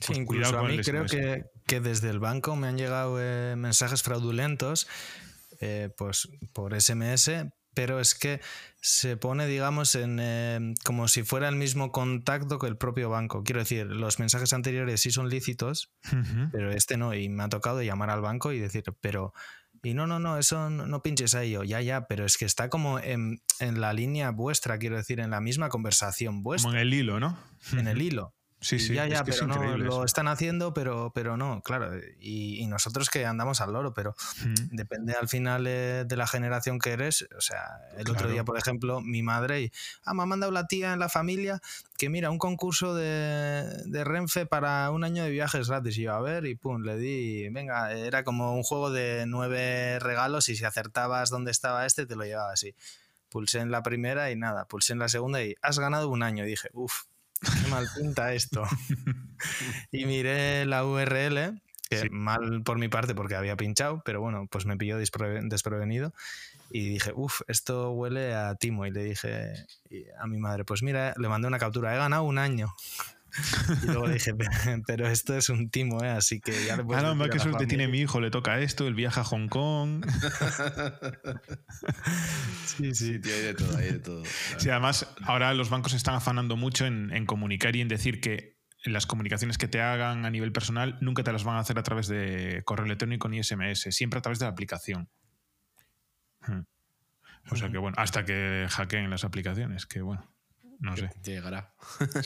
Sí, 0.00 0.06
Pues 0.06 0.18
incluso 0.18 0.58
a 0.58 0.62
mí 0.62 0.74
el 0.76 0.84
creo 0.84 1.06
que, 1.06 1.44
que 1.66 1.80
desde 1.80 2.08
el 2.10 2.18
banco 2.18 2.56
me 2.56 2.66
han 2.68 2.78
llegado 2.78 3.18
eh, 3.20 3.54
mensajes 3.56 4.02
fraudulentos 4.02 4.88
eh, 5.60 5.90
pues 5.96 6.28
por 6.52 6.74
SMS, 6.74 7.52
pero 7.74 8.00
es 8.00 8.14
que 8.14 8.40
se 8.80 9.16
pone, 9.16 9.46
digamos, 9.46 9.94
en 9.94 10.18
eh, 10.20 10.74
como 10.84 11.08
si 11.08 11.22
fuera 11.22 11.48
el 11.48 11.56
mismo 11.56 11.92
contacto 11.92 12.58
que 12.58 12.66
el 12.66 12.76
propio 12.76 13.10
banco. 13.10 13.44
Quiero 13.44 13.60
decir, 13.60 13.86
los 13.86 14.18
mensajes 14.18 14.52
anteriores 14.52 15.00
sí 15.00 15.10
son 15.10 15.28
lícitos, 15.28 15.92
pero 16.52 16.72
este 16.72 16.96
no. 16.96 17.14
Y 17.14 17.28
me 17.28 17.44
ha 17.44 17.48
tocado 17.48 17.82
llamar 17.82 18.10
al 18.10 18.20
banco 18.20 18.52
y 18.52 18.58
decir, 18.58 18.84
pero. 19.00 19.32
Y 19.84 19.94
no, 19.94 20.06
no, 20.06 20.20
no, 20.20 20.38
eso 20.38 20.70
no, 20.70 20.86
no 20.86 21.02
pinches 21.02 21.34
ahí. 21.34 21.52
Yo, 21.52 21.64
ya, 21.64 21.80
ya, 21.80 22.06
pero 22.06 22.24
es 22.24 22.36
que 22.36 22.44
está 22.44 22.68
como 22.68 23.00
en, 23.00 23.42
en 23.58 23.80
la 23.80 23.92
línea 23.92 24.30
vuestra, 24.30 24.78
quiero 24.78 24.96
decir, 24.96 25.18
en 25.18 25.30
la 25.30 25.40
misma 25.40 25.70
conversación 25.70 26.42
vuestra, 26.42 26.68
Como 26.68 26.78
en 26.78 26.86
el 26.86 26.94
hilo, 26.94 27.18
¿no? 27.18 27.36
en 27.72 27.88
el 27.88 28.00
hilo. 28.00 28.34
Sí, 28.62 28.78
sí. 28.78 28.94
ya, 28.94 29.04
es 29.04 29.10
ya, 29.10 29.24
que 29.24 29.32
es 29.32 29.36
pero 29.36 29.48
no, 29.48 29.54
increíble 29.56 29.84
lo 29.84 30.04
están 30.04 30.28
haciendo, 30.28 30.72
pero, 30.72 31.12
pero 31.14 31.36
no, 31.36 31.60
claro. 31.62 31.98
Y, 32.20 32.60
y 32.60 32.66
nosotros 32.68 33.10
que 33.10 33.26
andamos 33.26 33.60
al 33.60 33.72
loro, 33.72 33.92
pero 33.92 34.14
Ujú. 34.40 34.54
depende 34.70 35.14
al 35.14 35.28
final 35.28 35.66
eh, 35.66 36.04
de 36.06 36.16
la 36.16 36.26
generación 36.26 36.78
que 36.78 36.92
eres. 36.92 37.26
O 37.36 37.40
sea, 37.40 37.80
el 37.98 38.08
otro 38.08 38.30
día, 38.30 38.44
por 38.44 38.56
ejemplo, 38.56 39.00
mi 39.00 39.22
madre, 39.22 39.62
y, 39.62 39.72
ah, 40.04 40.14
me 40.14 40.22
ha 40.22 40.26
mandado 40.26 40.52
la 40.52 40.66
tía 40.68 40.92
en 40.92 41.00
la 41.00 41.08
familia 41.08 41.60
que 41.98 42.08
mira, 42.08 42.30
un 42.30 42.38
concurso 42.38 42.94
de, 42.94 43.64
de 43.84 44.04
Renfe 44.04 44.46
para 44.46 44.90
un 44.90 45.04
año 45.04 45.22
de 45.22 45.30
viajes 45.30 45.68
gratis. 45.68 45.98
Y 45.98 46.02
yo, 46.02 46.14
a 46.14 46.20
ver, 46.20 46.46
y 46.46 46.54
pum, 46.54 46.82
le 46.82 46.96
di, 46.96 47.48
venga, 47.50 47.92
era 47.92 48.24
como 48.24 48.54
un 48.54 48.62
juego 48.62 48.90
de 48.90 49.24
nueve 49.26 49.98
regalos 50.00 50.48
y 50.48 50.56
si 50.56 50.64
acertabas 50.64 51.30
dónde 51.30 51.50
estaba 51.50 51.86
este, 51.86 52.06
te 52.06 52.16
lo 52.16 52.24
llevaba 52.24 52.52
así. 52.52 52.74
Pulsé 53.28 53.60
en 53.60 53.70
la 53.70 53.82
primera 53.82 54.30
y 54.30 54.36
nada, 54.36 54.66
pulsé 54.66 54.92
en 54.92 54.98
la 54.98 55.08
segunda 55.08 55.42
y 55.42 55.54
has 55.62 55.78
ganado 55.78 56.08
un 56.08 56.22
año. 56.22 56.44
Y 56.44 56.48
dije, 56.48 56.70
uff, 56.72 57.04
qué 57.42 57.68
mal 57.70 57.86
pinta 57.96 58.32
esto. 58.34 58.62
y 59.92 60.04
miré 60.06 60.64
la 60.66 60.84
URL, 60.84 61.60
que 61.90 61.98
Sí. 61.98 62.08
mal 62.10 62.62
por 62.64 62.78
mi 62.78 62.88
parte 62.88 63.14
porque 63.14 63.34
había 63.34 63.56
pinchado, 63.56 64.02
pero 64.04 64.20
bueno, 64.20 64.46
pues 64.50 64.64
me 64.66 64.76
pilló 64.76 64.98
despre- 64.98 65.46
desprevenido. 65.48 66.12
Y 66.70 66.88
dije, 66.88 67.12
uff, 67.14 67.42
esto 67.48 67.90
huele 67.90 68.34
a 68.34 68.54
timo. 68.54 68.86
Y 68.86 68.90
le 68.90 69.04
dije 69.04 69.52
a 70.18 70.26
mi 70.26 70.38
madre, 70.38 70.64
pues 70.64 70.82
mira, 70.82 71.12
le 71.18 71.28
mandé 71.28 71.46
una 71.48 71.58
captura, 71.58 71.94
he 71.94 71.98
ganado 71.98 72.22
un 72.22 72.38
año. 72.38 72.74
Y 73.82 73.86
luego 73.86 74.08
dije, 74.08 74.34
pero 74.86 75.08
esto 75.08 75.36
es 75.36 75.48
un 75.48 75.70
timo, 75.70 76.02
¿eh? 76.02 76.10
así 76.10 76.40
que 76.40 76.52
ya 76.66 76.76
le 76.76 76.84
puedes 76.84 77.02
Ah, 77.02 77.14
no, 77.14 77.24
qué 77.24 77.38
la 77.38 77.42
suerte 77.42 77.66
tiene 77.66 77.84
familia". 77.84 77.88
mi 77.88 78.00
hijo, 78.00 78.20
le 78.20 78.30
toca 78.30 78.58
esto, 78.60 78.86
el 78.86 78.94
viaje 78.94 79.20
a 79.20 79.24
Hong 79.24 79.48
Kong. 79.48 80.06
Sí, 82.66 82.94
sí. 82.94 83.14
Sí, 83.14 83.18
tío, 83.20 83.34
hay 83.34 83.42
de 83.42 83.54
todo, 83.54 83.76
hay 83.76 83.92
de 83.92 83.98
todo. 83.98 84.22
Sí, 84.56 84.70
además, 84.70 85.06
ahora 85.24 85.52
los 85.52 85.68
bancos 85.68 85.92
se 85.92 85.98
están 85.98 86.14
afanando 86.14 86.56
mucho 86.56 86.86
en, 86.86 87.14
en 87.14 87.26
comunicar 87.26 87.76
y 87.76 87.80
en 87.80 87.88
decir 87.88 88.20
que 88.20 88.56
las 88.84 89.06
comunicaciones 89.06 89.58
que 89.58 89.68
te 89.68 89.80
hagan 89.80 90.24
a 90.24 90.30
nivel 90.30 90.52
personal 90.52 90.98
nunca 91.00 91.22
te 91.22 91.32
las 91.32 91.44
van 91.44 91.56
a 91.56 91.60
hacer 91.60 91.78
a 91.78 91.82
través 91.82 92.08
de 92.08 92.62
correo 92.64 92.86
electrónico 92.86 93.28
ni 93.28 93.42
SMS, 93.42 93.88
siempre 93.90 94.18
a 94.18 94.22
través 94.22 94.38
de 94.38 94.46
la 94.46 94.50
aplicación. 94.52 95.08
Hmm. 96.46 96.62
O 97.50 97.56
sea 97.56 97.70
que 97.70 97.78
bueno, 97.78 97.96
hasta 97.98 98.24
que 98.24 98.66
hackeen 98.70 99.10
las 99.10 99.24
aplicaciones, 99.24 99.86
que 99.86 100.00
bueno, 100.00 100.32
no 100.80 100.96
sé. 100.96 101.10
Llegará. 101.22 101.74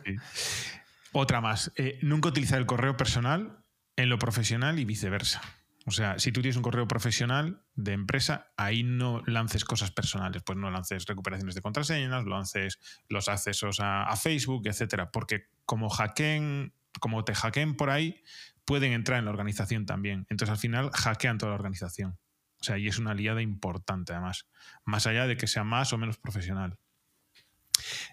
sí. 0.05 0.17
Otra 1.19 1.41
más, 1.41 1.73
eh, 1.77 1.99
nunca 2.03 2.29
utilizar 2.29 2.59
el 2.59 2.67
correo 2.67 2.99
personal 2.99 3.65
en 3.97 4.11
lo 4.11 4.19
profesional 4.19 4.79
y 4.79 4.85
viceversa. 4.85 5.41
O 5.87 5.91
sea, 5.91 6.19
si 6.19 6.31
tú 6.31 6.43
tienes 6.43 6.59
un 6.59 6.63
correo 6.63 6.87
profesional 6.87 7.63
de 7.75 7.95
empresa, 7.95 8.53
ahí 8.59 8.83
no 8.83 9.23
lances 9.25 9.65
cosas 9.65 9.91
personales, 9.91 10.43
pues 10.43 10.59
no 10.59 10.71
lances 10.71 11.07
recuperaciones 11.07 11.55
de 11.55 11.63
contraseñas, 11.63 12.27
lances 12.27 12.79
los 13.09 13.29
accesos 13.29 13.81
a, 13.81 14.03
a 14.03 14.15
Facebook, 14.17 14.67
etcétera, 14.67 15.11
porque 15.11 15.45
como 15.65 15.89
hackeen, 15.89 16.75
como 17.01 17.25
te 17.25 17.35
hackeen 17.35 17.79
por 17.79 17.89
ahí, 17.89 18.23
pueden 18.67 18.93
entrar 18.93 19.19
en 19.19 19.25
la 19.25 19.31
organización 19.31 19.87
también. 19.87 20.27
Entonces 20.29 20.53
al 20.53 20.59
final 20.59 20.91
hackean 20.91 21.39
toda 21.39 21.53
la 21.53 21.57
organización. 21.57 22.19
O 22.61 22.65
sea, 22.65 22.77
y 22.77 22.89
es 22.89 22.99
una 22.99 23.13
aliada 23.13 23.41
importante 23.41 24.13
además, 24.13 24.51
más 24.85 25.07
allá 25.07 25.27
de 25.27 25.39
que 25.39 25.47
sea 25.47 25.65
más 25.65 25.95
o 25.95 25.97
menos 25.97 26.19
profesional. 26.19 26.77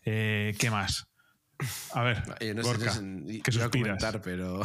Eh, 0.06 0.56
¿Qué 0.58 0.72
más? 0.72 1.13
A 1.94 2.04
ver, 2.04 2.24
no 2.56 2.64
sé, 2.64 2.70
Gorka, 2.70 2.86
no 2.86 2.92
sé, 3.28 3.42
¿qué 3.42 3.52
iba 3.52 3.64
a 3.66 3.68
suspiras? 3.68 3.72
comentar, 3.72 4.22
pero 4.22 4.62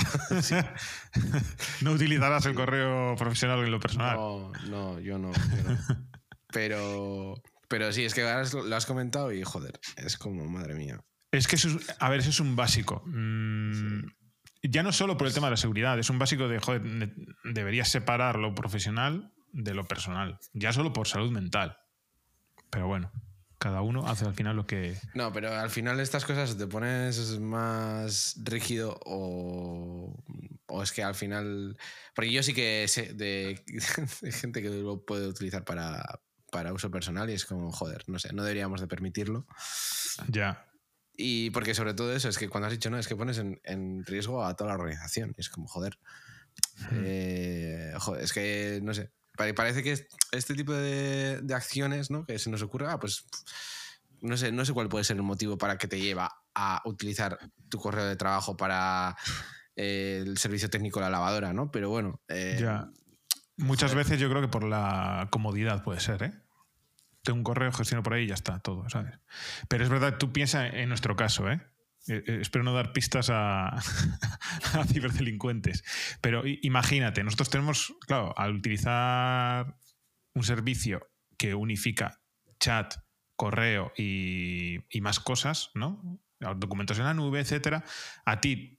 no 1.83 1.93
utilizarás 1.93 2.47
el 2.47 2.55
correo 2.55 3.15
profesional 3.17 3.61
en 3.65 3.71
lo 3.71 3.81
personal. 3.81 4.17
no, 4.17 4.53
no, 4.69 5.01
yo 5.01 5.19
no. 5.19 5.33
yo 5.33 5.71
no. 5.71 5.79
Pero, 6.53 7.35
pero 7.69 7.93
sí, 7.93 8.05
es 8.05 8.15
que 8.15 8.23
lo 8.23 8.77
has 8.77 8.87
comentado 8.87 9.33
y 9.33 9.43
joder, 9.43 9.79
es 9.97 10.17
como, 10.17 10.49
madre 10.49 10.75
mía. 10.75 11.01
Es 11.31 11.47
que 11.47 11.57
eso 11.57 11.69
es, 11.69 11.95
a 11.99 12.09
ver, 12.09 12.21
eso 12.21 12.31
es 12.31 12.41
un 12.41 12.57
básico. 12.57 13.03
Mm, 13.07 14.05
Ya 14.63 14.83
no 14.83 14.93
solo 14.93 15.17
por 15.19 15.27
el 15.27 15.35
tema 15.35 15.49
de 15.49 15.53
la 15.53 15.57
seguridad, 15.59 15.99
es 15.99 16.09
un 16.09 16.19
básico 16.19 16.49
de, 16.49 16.59
joder, 16.59 16.83
deberías 17.45 17.89
separar 17.91 18.39
lo 18.39 18.55
profesional 18.55 19.33
de 19.53 19.75
lo 19.75 19.85
personal. 19.85 20.39
Ya 20.55 20.73
solo 20.73 20.93
por 20.95 21.07
salud 21.07 21.31
mental. 21.31 21.77
Pero 22.71 22.87
bueno, 22.87 23.13
cada 23.59 23.83
uno 23.83 24.07
hace 24.07 24.25
al 24.25 24.35
final 24.35 24.57
lo 24.57 24.67
que... 24.67 24.97
No, 25.15 25.33
pero 25.33 25.53
al 25.53 25.71
final 25.71 25.99
estas 26.01 26.25
cosas 26.25 26.57
te 26.57 26.67
pones 26.67 27.39
más 27.41 28.37
rígido 28.43 28.99
o, 29.05 30.17
o 30.67 30.83
es 30.83 30.93
que 30.93 31.03
al 31.03 31.15
final... 31.15 31.77
Porque 32.15 32.33
yo 32.33 32.43
sí 32.43 32.55
que 32.55 32.87
sé 32.89 33.15
de, 33.15 33.63
de 34.21 34.33
gente 34.33 34.63
que 34.63 34.71
lo 34.71 35.05
puede 35.05 35.27
utilizar 35.27 35.65
para, 35.65 36.21
para 36.51 36.73
uso 36.73 36.91
personal 36.91 37.29
y 37.31 37.35
es 37.35 37.45
como, 37.45 37.73
joder, 37.73 38.05
no 38.09 38.19
sé, 38.19 38.33
no 38.33 38.43
deberíamos 38.43 38.81
de 38.81 38.87
permitirlo. 38.87 39.47
Ya. 40.29 40.67
Y 41.17 41.51
porque 41.51 41.75
sobre 41.75 41.95
todo 41.95 42.15
eso, 42.15 42.29
es 42.29 42.39
que 42.39 42.49
cuando 42.49 42.67
has 42.69 42.73
dicho 42.73 42.91
no, 42.91 42.99
es 42.99 43.09
que 43.09 43.17
pones 43.17 43.39
en, 43.39 43.61
en 43.65 44.05
riesgo 44.05 44.45
a 44.45 44.55
toda 44.55 44.71
la 44.71 44.77
organización. 44.77 45.35
Y 45.37 45.41
es 45.41 45.51
como, 45.51 45.67
joder. 45.67 45.99
eh, 46.93 47.93
joder, 47.99 48.23
es 48.23 48.33
que, 48.33 48.79
no 48.83 48.95
sé. 48.95 49.11
Pare- 49.39 49.55
Parece 49.55 49.83
que 49.83 49.93
es- 49.93 50.07
este 50.33 50.55
tipo 50.55 50.73
de, 50.75 51.41
de 51.43 51.55
acciones, 51.55 52.11
¿no? 52.11 52.27
Que 52.27 52.39
se 52.39 52.51
nos 52.51 52.61
ocurre, 52.61 52.87
ah, 52.91 52.99
pues. 52.99 53.25
No 54.21 54.37
sé, 54.37 54.51
no 54.51 54.65
sé 54.65 54.73
cuál 54.73 54.89
puede 54.89 55.05
ser 55.05 55.17
el 55.17 55.23
motivo 55.23 55.57
para 55.57 55.79
que 55.79 55.87
te 55.87 56.01
lleva 56.01 56.29
a 56.55 56.83
utilizar 56.85 57.39
tu 57.69 57.79
correo 57.79 58.05
de 58.05 58.17
trabajo 58.17 58.57
para 58.57 59.17
eh, 59.77 60.25
el 60.27 60.37
servicio 60.39 60.69
técnico 60.69 60.99
de 60.99 61.05
la 61.07 61.11
lavadora, 61.11 61.53
¿no? 61.53 61.71
Pero 61.71 61.89
bueno. 61.89 62.21
eh, 62.29 62.59
Ya. 62.61 62.91
Muchas 63.57 63.93
joder. 63.93 64.05
veces 64.05 64.21
yo 64.21 64.29
creo 64.29 64.43
que 64.43 64.49
por 64.49 64.65
la 64.65 65.29
comodidad 65.31 65.83
puede 65.85 66.01
ser, 66.01 66.23
¿eh? 66.25 66.33
Tengo 67.23 67.39
un 67.39 67.45
correo, 67.45 67.71
gestiono 67.73 68.03
por 68.03 68.15
ahí 68.15 68.25
y 68.25 68.27
ya 68.29 68.35
está, 68.35 68.59
todo, 68.61 68.89
¿sabes? 68.89 69.15
Pero 69.69 69.85
es 69.85 69.91
verdad, 69.91 70.17
tú 70.19 70.33
piensas 70.33 70.73
en 70.75 70.89
nuestro 70.89 71.15
caso, 71.17 71.49
¿eh? 71.51 71.61
Eh, 72.09 72.25
eh, 72.27 72.39
espero 72.41 72.65
no 72.65 72.73
dar 72.73 72.93
pistas 72.93 73.31
a, 73.31 73.77
ciberdelincuentes. 74.93 75.85
Pero 76.21 76.43
imagínate, 76.45 77.23
nosotros 77.25 77.51
tenemos, 77.51 77.95
claro, 78.07 78.35
al 78.37 78.55
utilizar 78.55 79.77
un 80.35 80.43
servicio 80.43 81.11
que 81.37 81.55
unifica 81.55 82.21
chat, 82.61 82.95
correo 83.37 83.93
y, 83.97 84.79
y 84.91 85.01
más 85.01 85.21
cosas, 85.21 85.71
¿no? 85.75 86.21
Documentos 86.57 86.99
en 86.99 87.05
la 87.05 87.15
nube, 87.15 87.41
etcétera, 87.41 87.85
a 88.25 88.41
ti 88.41 88.79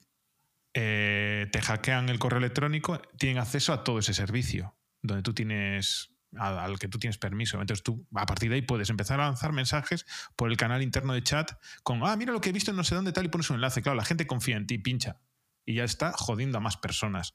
eh, 0.72 1.48
te 1.50 1.60
hackean 1.60 2.08
el 2.08 2.18
correo 2.18 2.38
electrónico, 2.38 3.02
tienen 3.18 3.38
acceso 3.38 3.72
a 3.72 3.82
todo 3.82 3.98
ese 3.98 4.14
servicio, 4.14 4.78
donde 5.02 5.22
tú 5.22 5.34
tienes 5.34 6.09
al, 6.36 6.78
que 6.78 6.88
tú 6.88 6.98
tienes 6.98 7.18
permiso. 7.18 7.60
Entonces 7.60 7.82
tú 7.82 8.06
a 8.14 8.26
partir 8.26 8.50
de 8.50 8.56
ahí 8.56 8.62
puedes 8.62 8.90
empezar 8.90 9.20
a 9.20 9.26
lanzar 9.26 9.52
mensajes 9.52 10.06
por 10.36 10.50
el 10.50 10.56
canal 10.56 10.82
interno 10.82 11.12
de 11.12 11.22
chat 11.22 11.52
con, 11.82 12.00
ah, 12.04 12.16
mira 12.16 12.32
lo 12.32 12.40
que 12.40 12.50
he 12.50 12.52
visto 12.52 12.70
en 12.70 12.76
no 12.76 12.84
sé 12.84 12.94
dónde 12.94 13.12
tal 13.12 13.26
y 13.26 13.28
pones 13.28 13.50
un 13.50 13.56
enlace. 13.56 13.82
Claro, 13.82 13.96
la 13.96 14.04
gente 14.04 14.26
confía 14.26 14.56
en 14.56 14.66
ti, 14.66 14.78
pincha. 14.78 15.20
Y 15.64 15.74
ya 15.74 15.84
está 15.84 16.12
jodiendo 16.12 16.58
a 16.58 16.60
más 16.60 16.76
personas. 16.76 17.34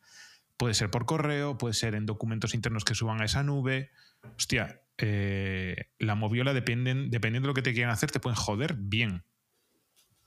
Puede 0.58 0.74
ser 0.74 0.90
por 0.90 1.06
correo, 1.06 1.58
puede 1.58 1.74
ser 1.74 1.96
en 1.96 2.06
documentos 2.06 2.54
internos 2.54 2.86
que 2.86 2.96
suban 2.96 3.22
a 3.22 3.26
esa 3.26 3.44
nube. 3.44 3.92
Hostia, 4.38 4.82
eh, 4.98 5.90
la 6.00 6.16
moviola 6.16 6.54
dependen, 6.54 7.12
dependiendo 7.12 7.48
de 7.48 7.52
lo 7.52 7.54
que 7.54 7.62
te 7.62 7.74
quieran 7.74 7.92
hacer, 7.92 8.12
te 8.12 8.20
pueden 8.20 8.38
joder 8.38 8.76
bien. 8.78 9.24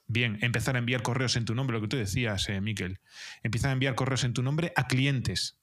Bien, 0.07 0.39
empezar 0.41 0.77
a 0.77 0.79
enviar 0.79 1.03
correos 1.03 1.37
en 1.37 1.45
tu 1.45 1.55
nombre, 1.55 1.77
lo 1.77 1.83
que 1.83 1.89
tú 1.89 1.97
decías, 1.97 2.49
eh, 2.49 2.61
Miquel. 2.63 3.01
A 3.45 3.73
enviar 3.73 3.95
correos 3.95 4.25
en 4.25 4.33
tu 4.33 4.43
nombre 4.43 4.73
a 4.75 4.87
clientes. 4.87 5.58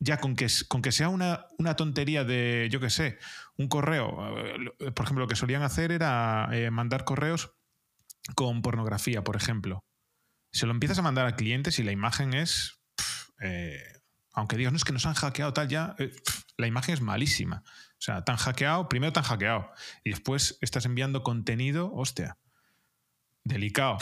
Ya 0.00 0.18
con 0.18 0.36
que, 0.36 0.46
con 0.68 0.80
que 0.80 0.92
sea 0.92 1.08
una, 1.08 1.46
una 1.58 1.74
tontería 1.74 2.22
de, 2.24 2.68
yo 2.70 2.78
qué 2.80 2.90
sé, 2.90 3.18
un 3.56 3.68
correo. 3.68 4.36
eh, 4.38 4.92
Por 4.92 5.04
ejemplo, 5.04 5.24
lo 5.24 5.28
que 5.28 5.34
solían 5.36 5.62
hacer 5.62 5.90
era 5.90 6.48
eh, 6.52 6.70
mandar 6.70 7.04
correos 7.04 7.52
con 8.36 8.62
pornografía, 8.62 9.24
por 9.24 9.34
ejemplo. 9.36 9.84
Se 10.52 10.66
lo 10.66 10.72
empiezas 10.72 10.98
a 10.98 11.02
mandar 11.02 11.26
a 11.26 11.36
clientes 11.36 11.78
y 11.78 11.82
la 11.82 11.92
imagen 11.92 12.32
es. 12.34 12.80
eh, 13.40 13.82
aunque 14.32 14.56
digas, 14.56 14.72
no 14.72 14.76
es 14.76 14.84
que 14.84 14.92
nos 14.92 15.04
han 15.06 15.14
hackeado 15.14 15.52
tal, 15.52 15.66
ya. 15.68 15.96
la 16.56 16.66
imagen 16.68 16.94
es 16.94 17.00
malísima. 17.00 17.64
O 17.66 18.00
sea, 18.00 18.22
tan 18.22 18.36
hackeado, 18.36 18.88
primero 18.88 19.12
tan 19.12 19.24
hackeado. 19.24 19.70
Y 20.04 20.10
después 20.10 20.58
estás 20.60 20.84
enviando 20.84 21.24
contenido, 21.24 21.92
hostia. 21.92 22.38
Delicado. 23.42 23.98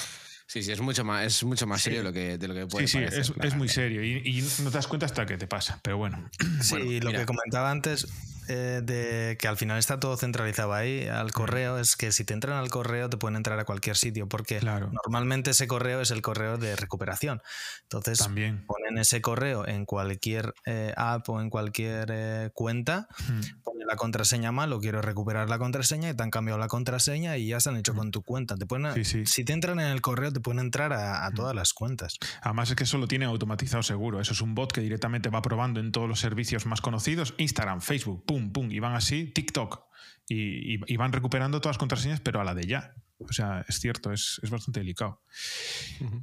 Sí, 0.48 0.62
sí, 0.62 0.70
es 0.72 0.80
mucho 0.80 1.04
más, 1.04 1.24
es 1.26 1.42
mucho 1.44 1.66
más 1.66 1.80
Sí. 1.82 1.90
serio 1.90 1.98
de 2.00 2.04
lo 2.04 2.12
que, 2.12 2.38
de 2.38 2.48
lo 2.48 2.54
que 2.54 2.66
puede 2.66 2.86
Sí, 2.86 2.92
sí, 2.98 3.04
parecer, 3.04 3.34
es, 3.44 3.54
muy 3.56 3.68
serio. 3.68 4.02
Y, 4.04 4.22
y 4.24 4.42
no 4.62 4.70
te 4.70 4.76
das 4.76 4.86
cuenta 4.86 5.06
hasta 5.06 5.26
que 5.26 5.36
te 5.36 5.46
pasa. 5.46 5.80
Pero 5.82 5.96
bueno. 5.98 6.28
Sí, 6.62 6.70
Bueno, 6.76 6.84
lo 6.86 7.06
mira. 7.10 7.20
que 7.20 7.26
comentaba 7.26 7.70
antes 7.70 8.06
eh, 8.48 8.80
de 8.82 9.36
que 9.38 9.48
al 9.48 9.56
final 9.56 9.78
está 9.78 9.98
todo 10.00 10.16
centralizado 10.16 10.72
ahí 10.72 11.06
al 11.06 11.32
correo 11.32 11.78
es 11.78 11.96
que 11.96 12.12
si 12.12 12.24
te 12.24 12.34
entran 12.34 12.56
al 12.58 12.70
correo 12.70 13.08
te 13.10 13.16
pueden 13.16 13.36
entrar 13.36 13.58
a 13.58 13.64
cualquier 13.64 13.96
sitio 13.96 14.28
porque 14.28 14.58
Claro. 14.58 14.90
normalmente 15.04 15.50
ese 15.50 15.66
correo 15.66 16.00
es 16.00 16.10
el 16.10 16.22
correo 16.22 16.58
de 16.58 16.76
recuperación. 16.76 17.40
Entonces 17.82 18.18
También. 18.18 18.64
ponen 18.66 18.98
ese 18.98 19.20
correo 19.20 19.66
en 19.66 19.84
cualquier 19.86 20.54
eh, 20.66 20.92
app 20.96 21.28
o 21.28 21.40
en 21.40 21.50
cualquier 21.50 22.08
eh, 22.12 22.50
cuenta, 22.54 23.08
Mm. 23.28 23.62
ponen 23.64 23.86
la 23.86 23.96
contraseña 23.96 24.50
mal 24.52 24.72
o 24.72 24.80
quiero 24.80 25.00
recuperar 25.02 25.48
la 25.48 25.58
contraseña 25.58 26.10
y 26.10 26.14
te 26.14 26.22
han 26.22 26.30
cambiado 26.30 26.58
la 26.58 26.66
contraseña 26.68 27.36
y 27.36 27.48
ya 27.48 27.60
se 27.60 27.68
han 27.68 27.76
hecho 27.76 27.94
con 27.94 28.10
tu 28.10 28.22
cuenta. 28.22 28.56
Te 28.56 28.66
pueden, 28.66 28.92
Sí, 28.94 29.04
sí. 29.04 29.26
Si 29.26 29.44
te 29.44 29.52
entran 29.52 29.78
en 29.80 29.86
el 29.86 30.00
correo 30.00 30.32
te 30.32 30.40
pueden 30.40 30.58
entrar 30.60 30.92
a, 30.92 31.24
a 31.26 31.30
todas 31.32 31.54
las 31.54 31.72
cuentas. 31.72 32.16
Además 32.42 32.70
es 32.70 32.76
que 32.76 32.84
eso 32.84 32.98
lo 32.98 33.06
tiene 33.06 33.24
automatizado 33.26 33.82
seguro. 33.82 34.20
Eso 34.20 34.32
es 34.32 34.40
un 34.40 34.54
bot 34.54 34.72
que 34.72 34.80
directamente 34.80 35.28
va 35.30 35.40
probando 35.42 35.78
en 35.80 35.92
todos 35.92 36.08
los 36.08 36.18
servicios 36.20 36.66
más 36.66 36.80
conocidos. 36.80 37.34
Instagram, 37.38 37.80
Facebook, 37.80 38.24
pum, 38.26 38.35
pum. 38.52 38.70
Y 38.70 38.78
van 38.78 38.94
así, 38.94 39.26
TikTok. 39.26 39.84
Y, 40.28 40.74
y- 40.76 40.80
y 40.86 40.96
van 40.96 41.12
recuperando 41.12 41.60
todas 41.60 41.74
las 41.76 41.78
contraseñas, 41.78 42.20
pero 42.20 42.40
a 42.40 42.44
la 42.44 42.54
de 42.54 42.66
ya. 42.66 42.94
O 43.18 43.32
sea, 43.32 43.64
es 43.68 43.80
cierto, 43.80 44.12
es, 44.12 44.40
es 44.42 44.50
bastante 44.50 44.80
delicado. 44.80 45.22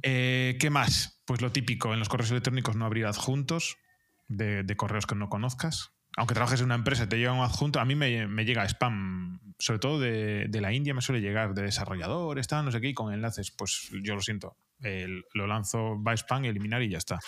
Eh, 0.02 0.56
¿Qué 0.60 0.70
más? 0.70 1.20
Pues 1.24 1.40
lo 1.40 1.50
típico, 1.50 1.92
en 1.92 1.98
los 1.98 2.08
correos 2.08 2.30
electrónicos 2.30 2.76
no 2.76 2.84
abrir 2.84 3.06
adjuntos 3.06 3.76
de, 4.28 4.62
de 4.62 4.76
correos 4.76 5.06
que 5.06 5.14
no 5.14 5.28
conozcas. 5.28 5.90
Aunque 6.16 6.34
trabajes 6.34 6.60
en 6.60 6.66
una 6.66 6.76
empresa, 6.76 7.08
te 7.08 7.16
llega 7.18 7.32
un 7.32 7.42
adjunto. 7.42 7.80
A 7.80 7.84
mí 7.84 7.96
me, 7.96 8.28
me 8.28 8.44
llega 8.44 8.64
spam, 8.68 9.40
sobre 9.58 9.80
todo 9.80 9.98
de, 9.98 10.46
de 10.48 10.60
la 10.60 10.72
India, 10.72 10.94
me 10.94 11.00
suele 11.00 11.20
llegar 11.20 11.54
de 11.54 11.62
desarrolladores, 11.62 12.46
tal, 12.46 12.64
no 12.64 12.70
sé 12.70 12.80
qué, 12.80 12.90
y 12.90 12.94
con 12.94 13.12
enlaces. 13.12 13.50
Pues 13.50 13.90
yo 14.02 14.14
lo 14.14 14.20
siento, 14.20 14.56
eh, 14.84 15.08
lo 15.32 15.46
lanzo, 15.48 16.00
va 16.00 16.12
a 16.12 16.16
spam, 16.16 16.44
eliminar 16.44 16.80
y 16.82 16.90
ya 16.90 16.98
está. 16.98 17.18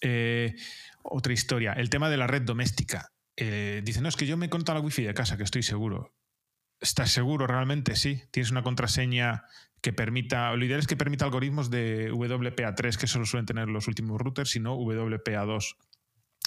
Eh, 0.00 0.54
otra 1.02 1.32
historia, 1.34 1.74
el 1.74 1.90
tema 1.90 2.08
de 2.08 2.16
la 2.16 2.26
red 2.26 2.42
doméstica. 2.42 3.11
Eh, 3.36 3.82
dice, 3.84 4.00
no, 4.00 4.08
es 4.08 4.16
que 4.16 4.26
yo 4.26 4.36
me 4.36 4.46
he 4.46 4.50
contado 4.50 4.78
la 4.78 4.84
wifi 4.84 5.02
de 5.02 5.14
casa, 5.14 5.36
que 5.36 5.42
estoy 5.42 5.62
seguro. 5.62 6.14
¿Estás 6.80 7.10
seguro 7.10 7.46
realmente? 7.46 7.96
Sí. 7.96 8.22
Tienes 8.30 8.50
una 8.50 8.62
contraseña 8.62 9.44
que 9.80 9.92
permita, 9.92 10.54
lo 10.54 10.64
ideal 10.64 10.80
es 10.80 10.86
que 10.86 10.96
permita 10.96 11.24
algoritmos 11.24 11.70
de 11.70 12.12
WPA3, 12.12 12.96
que 12.96 13.06
solo 13.06 13.26
suelen 13.26 13.46
tener 13.46 13.68
los 13.68 13.88
últimos 13.88 14.20
routers, 14.20 14.50
sino 14.50 14.76
WPA2. 14.76 15.76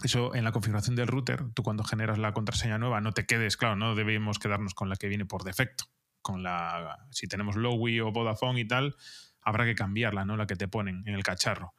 Eso 0.03 0.35
en 0.35 0.43
la 0.43 0.51
configuración 0.51 0.95
del 0.95 1.07
router, 1.07 1.43
tú 1.53 1.63
cuando 1.63 1.83
generas 1.83 2.17
la 2.17 2.33
contraseña 2.33 2.77
nueva, 2.77 3.01
no 3.01 3.13
te 3.13 3.25
quedes, 3.25 3.57
claro, 3.57 3.75
no 3.75 3.95
debemos 3.95 4.39
quedarnos 4.39 4.73
con 4.73 4.89
la 4.89 4.95
que 4.95 5.07
viene 5.07 5.25
por 5.25 5.43
defecto. 5.43 5.85
Con 6.21 6.43
la, 6.43 7.07
si 7.11 7.27
tenemos 7.27 7.55
Lowy 7.55 7.99
o 7.99 8.11
Vodafone 8.11 8.61
y 8.61 8.67
tal, 8.67 8.95
habrá 9.41 9.65
que 9.65 9.75
cambiarla, 9.75 10.25
¿no? 10.25 10.37
La 10.37 10.47
que 10.47 10.55
te 10.55 10.67
ponen 10.67 11.03
en 11.05 11.13
el 11.13 11.23
cacharro. 11.23 11.73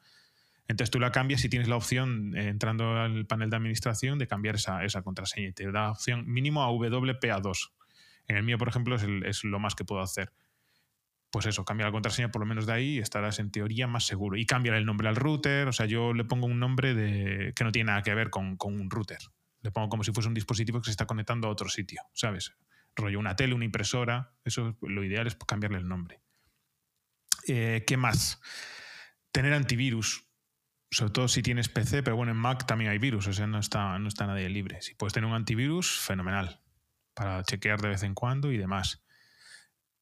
Entonces 0.68 0.90
tú 0.90 0.98
la 0.98 1.12
cambias 1.12 1.44
y 1.44 1.48
tienes 1.48 1.68
la 1.68 1.76
opción, 1.76 2.36
eh, 2.36 2.48
entrando 2.48 2.96
al 2.96 3.26
panel 3.26 3.50
de 3.50 3.56
administración, 3.56 4.18
de 4.18 4.26
cambiar 4.26 4.56
esa, 4.56 4.84
esa 4.84 5.02
contraseña 5.02 5.48
y 5.48 5.52
te 5.52 5.70
da 5.70 5.92
opción 5.92 6.24
mínimo 6.26 6.62
a 6.62 6.70
WPA2. 6.70 7.70
En 8.28 8.36
el 8.36 8.42
mío, 8.42 8.58
por 8.58 8.68
ejemplo, 8.68 8.96
es, 8.96 9.04
es 9.24 9.44
lo 9.44 9.60
más 9.60 9.74
que 9.74 9.84
puedo 9.84 10.02
hacer. 10.02 10.32
Pues 11.30 11.46
eso, 11.46 11.64
cambia 11.64 11.86
la 11.86 11.92
contraseña 11.92 12.30
por 12.30 12.40
lo 12.40 12.46
menos 12.46 12.66
de 12.66 12.72
ahí 12.72 12.96
y 12.96 12.98
estarás 12.98 13.38
en 13.38 13.50
teoría 13.50 13.86
más 13.86 14.06
seguro. 14.06 14.36
Y 14.36 14.46
cambia 14.46 14.76
el 14.76 14.86
nombre 14.86 15.08
al 15.08 15.16
router, 15.16 15.68
o 15.68 15.72
sea, 15.72 15.86
yo 15.86 16.12
le 16.12 16.24
pongo 16.24 16.46
un 16.46 16.58
nombre 16.58 16.94
de, 16.94 17.52
que 17.54 17.62
no 17.62 17.70
tiene 17.70 17.88
nada 17.88 18.02
que 18.02 18.14
ver 18.14 18.30
con, 18.30 18.56
con 18.56 18.80
un 18.80 18.90
router. 18.90 19.18
Le 19.62 19.70
pongo 19.70 19.88
como 19.88 20.02
si 20.02 20.12
fuese 20.12 20.28
un 20.28 20.34
dispositivo 20.34 20.80
que 20.80 20.86
se 20.86 20.92
está 20.92 21.06
conectando 21.06 21.46
a 21.46 21.50
otro 21.50 21.68
sitio, 21.68 22.02
¿sabes? 22.12 22.54
Rollo 22.94 23.18
una 23.18 23.36
tele, 23.36 23.54
una 23.54 23.64
impresora, 23.64 24.32
eso 24.44 24.76
lo 24.80 25.04
ideal 25.04 25.26
es 25.26 25.36
cambiarle 25.36 25.78
el 25.78 25.88
nombre. 25.88 26.20
Eh, 27.46 27.84
¿Qué 27.86 27.96
más? 27.96 28.40
Tener 29.30 29.52
antivirus 29.52 30.25
sobre 30.90 31.12
todo 31.12 31.28
si 31.28 31.42
tienes 31.42 31.68
PC, 31.68 32.02
pero 32.02 32.16
bueno, 32.16 32.32
en 32.32 32.38
Mac 32.38 32.66
también 32.66 32.90
hay 32.90 32.98
virus, 32.98 33.26
o 33.26 33.32
sea, 33.32 33.46
no 33.46 33.58
está, 33.58 33.98
no 33.98 34.08
está 34.08 34.26
nadie 34.26 34.48
libre. 34.48 34.80
Si 34.82 34.94
puedes 34.94 35.12
tener 35.12 35.28
un 35.28 35.34
antivirus, 35.34 36.00
fenomenal, 36.00 36.60
para 37.14 37.42
chequear 37.44 37.80
de 37.80 37.88
vez 37.88 38.02
en 38.02 38.14
cuando 38.14 38.52
y 38.52 38.56
demás. 38.56 39.04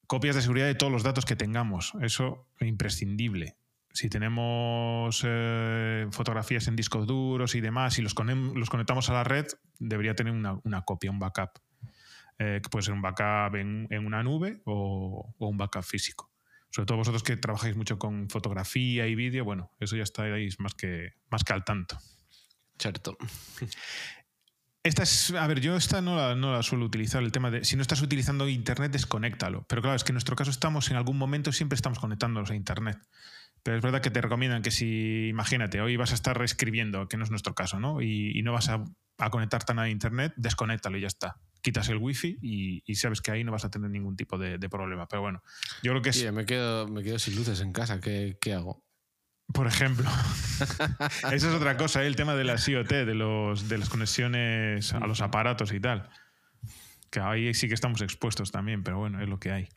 Copias 0.07 0.37
de 0.37 0.43
seguridad 0.43 0.67
de 0.67 0.75
todos 0.75 0.93
los 0.93 1.03
datos 1.03 1.25
que 1.25 1.37
tengamos, 1.37 1.93
eso 2.03 2.51
es 2.59 2.69
imprescindible. 2.69 3.57
Si 3.93 4.09
tenemos 4.09 5.23
eh, 5.25 6.09
fotografías 6.11 6.67
en 6.67 6.77
discos 6.77 7.07
duros 7.07 7.55
y 7.55 7.61
demás 7.61 7.99
y 7.99 8.03
los, 8.03 8.15
los 8.55 8.69
conectamos 8.69 9.09
a 9.09 9.15
la 9.15 9.25
red, 9.25 9.47
debería 9.79 10.15
tener 10.15 10.33
una, 10.33 10.59
una 10.65 10.83
copia, 10.83 11.11
un 11.11 11.21
backup. 11.21 11.51
Eh, 12.41 12.59
que 12.61 12.69
puede 12.69 12.83
ser 12.83 12.95
un 12.95 13.03
backup 13.03 13.55
en, 13.55 13.87
en 13.91 14.05
una 14.05 14.25
nube 14.25 14.61
o, 14.65 15.33
o 15.39 15.47
un 15.47 15.57
backup 15.57 15.85
físico 15.85 16.34
sobre 16.75 16.87
todo 16.87 16.99
vosotros 16.99 17.23
que 17.23 17.37
trabajáis 17.37 17.77
mucho 17.77 18.01
con 18.01 18.29
fotografía 18.29 19.07
y 19.07 19.15
vídeo, 19.15 19.45
bueno, 19.45 19.71
eso 19.79 19.95
ya 19.95 20.03
estáis 20.03 20.59
más 20.59 20.75
que, 20.75 21.13
más 21.31 21.45
que 21.45 21.53
al 21.53 21.65
tanto. 21.65 21.97
Cierto. 22.77 23.17
Esta 24.83 25.05
es, 25.05 25.31
a 25.31 25.47
ver, 25.47 25.61
yo 25.61 25.77
esta 25.77 26.01
no 26.01 26.17
la, 26.17 26.35
no 26.35 26.53
la 26.53 26.65
suelo 26.65 26.85
utilizar, 26.85 27.23
el 27.23 27.31
tema 27.31 27.53
de 27.53 27.65
si 27.65 27.77
no 27.77 27.83
estás 27.83 28.03
utilizando 28.03 28.49
Internet, 28.49 28.91
desconéctalo. 28.91 29.65
Pero 29.69 29.83
claro, 29.83 29.95
es 29.95 30.03
que 30.03 30.11
en 30.11 30.15
nuestro 30.15 30.35
caso 30.35 30.51
estamos, 30.51 30.91
en 30.91 30.97
algún 30.97 31.17
momento 31.17 31.53
siempre 31.53 31.77
estamos 31.77 32.01
conectándonos 32.01 32.51
a 32.51 32.57
Internet. 32.57 32.99
Pero 33.63 33.77
es 33.77 33.83
verdad 33.83 34.03
que 34.03 34.11
te 34.11 34.21
recomiendan 34.21 34.63
que 34.63 34.73
si, 34.73 35.29
imagínate, 35.29 35.81
hoy 35.81 35.97
vas 35.97 36.11
a 36.11 36.15
estar 36.15 36.37
reescribiendo, 36.37 37.07
que 37.07 37.17
no 37.17 37.23
es 37.23 37.31
nuestro 37.31 37.55
caso, 37.55 37.79
¿no? 37.79 38.03
Y, 38.03 38.37
y 38.37 38.43
no 38.43 38.53
vas 38.53 38.69
a, 38.69 38.85
a 39.19 39.31
conectar 39.31 39.63
tan 39.63 39.79
a 39.79 39.89
Internet, 39.89 40.35
desconéctalo 40.37 40.99
y 40.99 41.03
ya 41.03 41.07
está. 41.07 41.37
Quitas 41.65 41.89
el 41.89 41.97
wifi 41.97 42.37
y, 42.43 42.83
y 42.85 42.95
sabes 42.97 43.23
que 43.23 43.31
ahí 43.31 43.43
no 43.43 43.51
vas 43.51 43.65
a 43.65 43.71
tener 43.71 43.89
ningún 43.89 44.17
tipo 44.17 44.37
de, 44.37 44.59
de 44.59 44.69
problema. 44.69 45.09
Pero 45.09 45.23
bueno, 45.23 45.43
yo 45.83 45.93
creo 45.93 46.03
que 46.03 46.11
es, 46.11 46.19
Tío, 46.21 46.31
me 46.31 46.45
quedo, 46.45 46.87
me 46.89 47.03
quedo 47.03 47.19
sin 47.19 47.37
luces 47.37 47.61
en 47.61 47.73
casa. 47.73 48.01
¿Qué, 48.03 48.37
qué 48.39 48.53
hago? 48.53 48.85
Por 49.51 49.67
ejemplo. 49.67 50.05
Esa 51.33 51.35
es 51.35 51.45
otra 51.45 51.79
cosa, 51.79 52.03
¿eh? 52.05 52.07
el 52.07 52.17
tema 52.17 52.35
de 52.35 52.45
las 52.45 52.69
IoT, 52.69 52.91
de, 52.91 53.15
los, 53.15 53.67
de 53.71 53.79
las 53.79 53.89
conexiones 53.89 54.93
a 54.93 55.07
los 55.07 55.23
aparatos 55.23 55.73
y 55.73 55.81
tal. 55.81 56.11
Que 57.09 57.21
ahí 57.21 57.55
sí 57.55 57.67
que 57.67 57.75
estamos 57.75 58.03
expuestos 58.03 58.51
también, 58.51 58.83
pero 58.83 58.99
bueno, 58.99 59.23
es 59.23 59.29
lo 59.29 59.41
que 59.41 59.51
hay. 59.51 59.69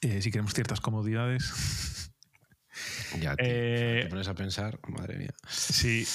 Eh, 0.00 0.22
si 0.22 0.30
queremos 0.30 0.54
ciertas 0.54 0.80
comodidades. 0.80 2.12
Ya, 3.20 3.36
tío, 3.36 3.46
Eh, 3.46 4.00
te 4.04 4.08
pones 4.08 4.28
a 4.28 4.34
pensar, 4.34 4.78
madre 4.88 5.18
mía. 5.18 5.34
Sí. 5.48 6.06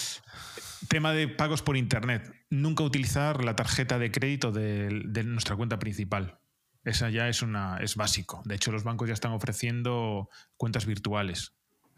Tema 0.88 1.14
de 1.14 1.28
pagos 1.28 1.62
por 1.62 1.78
internet. 1.78 2.34
Nunca 2.50 2.84
utilizar 2.84 3.44
la 3.44 3.56
tarjeta 3.56 4.00
de 4.00 4.12
crédito 4.12 4.52
de, 4.52 5.02
de 5.06 5.24
nuestra 5.24 5.56
cuenta 5.56 5.80
principal. 5.80 6.40
Esa 6.84 7.10
ya 7.10 7.30
es 7.30 7.42
una 7.42 7.78
es 7.78 7.96
básico. 7.96 8.42
De 8.46 8.56
hecho, 8.56 8.72
los 8.72 8.84
bancos 8.84 9.08
ya 9.08 9.14
están 9.14 9.32
ofreciendo 9.32 10.30
cuentas 10.58 10.86
virtuales 10.86 11.54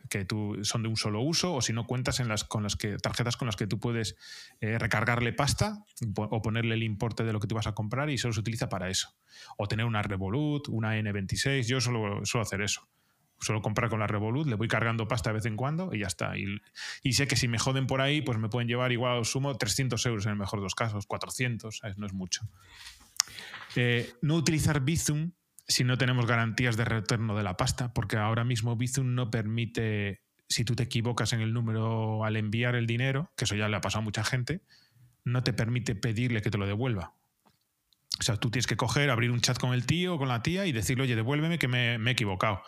que 0.09 0.25
tú 0.25 0.57
son 0.63 0.83
de 0.83 0.89
un 0.89 0.97
solo 0.97 1.21
uso 1.21 1.53
o 1.53 1.61
si 1.61 1.73
no 1.73 1.87
cuentas 1.87 2.19
en 2.19 2.27
las 2.27 2.43
con 2.43 2.63
las 2.63 2.75
que 2.75 2.97
tarjetas 2.97 3.37
con 3.37 3.47
las 3.47 3.55
que 3.55 3.67
tú 3.67 3.79
puedes 3.79 4.15
eh, 4.61 4.77
recargarle 4.77 5.33
pasta 5.33 5.83
o 6.15 6.41
ponerle 6.41 6.75
el 6.75 6.83
importe 6.83 7.23
de 7.23 7.33
lo 7.33 7.39
que 7.39 7.47
tú 7.47 7.55
vas 7.55 7.67
a 7.67 7.73
comprar 7.73 8.09
y 8.09 8.17
solo 8.17 8.33
se 8.33 8.39
utiliza 8.39 8.69
para 8.69 8.89
eso. 8.89 9.15
O 9.57 9.67
tener 9.67 9.85
una 9.85 10.01
Revolut, 10.01 10.67
una 10.69 10.97
N26. 10.97 11.65
Yo 11.65 11.81
solo 11.81 12.25
suelo 12.25 12.43
hacer 12.43 12.61
eso. 12.61 12.87
Suelo 13.39 13.61
comprar 13.61 13.89
con 13.89 13.99
la 13.99 14.07
Revolut, 14.07 14.47
le 14.47 14.55
voy 14.55 14.67
cargando 14.67 15.07
pasta 15.07 15.29
de 15.29 15.35
vez 15.35 15.45
en 15.45 15.55
cuando 15.55 15.93
y 15.93 15.99
ya 15.99 16.07
está. 16.07 16.33
Y, 16.37 17.13
sé 17.13 17.27
que 17.27 17.35
si 17.35 17.47
me 17.47 17.59
joden 17.59 17.85
por 17.85 18.01
ahí, 18.01 18.21
pues 18.21 18.37
me 18.37 18.49
pueden 18.49 18.67
llevar 18.67 18.91
igual 18.91 19.17
al 19.17 19.25
sumo 19.25 19.55
300 19.55 20.03
euros 20.05 20.25
en 20.25 20.31
el 20.31 20.37
mejor 20.37 20.59
de 20.59 20.63
los 20.63 20.75
casos, 20.75 21.05
400, 21.05 21.77
¿sabes? 21.77 21.97
no 21.97 22.05
es 22.05 22.13
mucho. 22.13 22.47
Eh, 23.75 24.13
no 24.21 24.35
utilizar 24.35 24.81
Bizum 24.81 25.31
si 25.67 25.83
no 25.83 25.97
tenemos 25.97 26.25
garantías 26.25 26.77
de 26.77 26.85
retorno 26.85 27.35
de 27.35 27.43
la 27.43 27.57
pasta, 27.57 27.93
porque 27.93 28.17
ahora 28.17 28.43
mismo 28.43 28.75
Bizum 28.75 29.15
no 29.15 29.31
permite, 29.31 30.21
si 30.47 30.63
tú 30.63 30.75
te 30.75 30.83
equivocas 30.83 31.33
en 31.33 31.41
el 31.41 31.53
número 31.53 32.23
al 32.23 32.37
enviar 32.37 32.75
el 32.75 32.87
dinero, 32.87 33.31
que 33.35 33.45
eso 33.45 33.55
ya 33.55 33.67
le 33.67 33.75
ha 33.75 33.81
pasado 33.81 34.01
a 34.01 34.05
mucha 34.05 34.23
gente, 34.23 34.61
no 35.23 35.43
te 35.43 35.53
permite 35.53 35.95
pedirle 35.95 36.41
que 36.41 36.51
te 36.51 36.57
lo 36.57 36.67
devuelva. 36.67 37.15
O 38.19 38.23
sea, 38.23 38.37
tú 38.37 38.49
tienes 38.49 38.67
que 38.67 38.77
coger, 38.77 39.09
abrir 39.09 39.31
un 39.31 39.41
chat 39.41 39.59
con 39.59 39.73
el 39.73 39.85
tío 39.85 40.15
o 40.15 40.17
con 40.17 40.29
la 40.29 40.41
tía 40.41 40.65
y 40.67 40.71
decirle, 40.71 41.03
oye, 41.03 41.15
devuélveme 41.15 41.59
que 41.59 41.67
me 41.67 41.95
he 41.95 42.11
equivocado. 42.11 42.61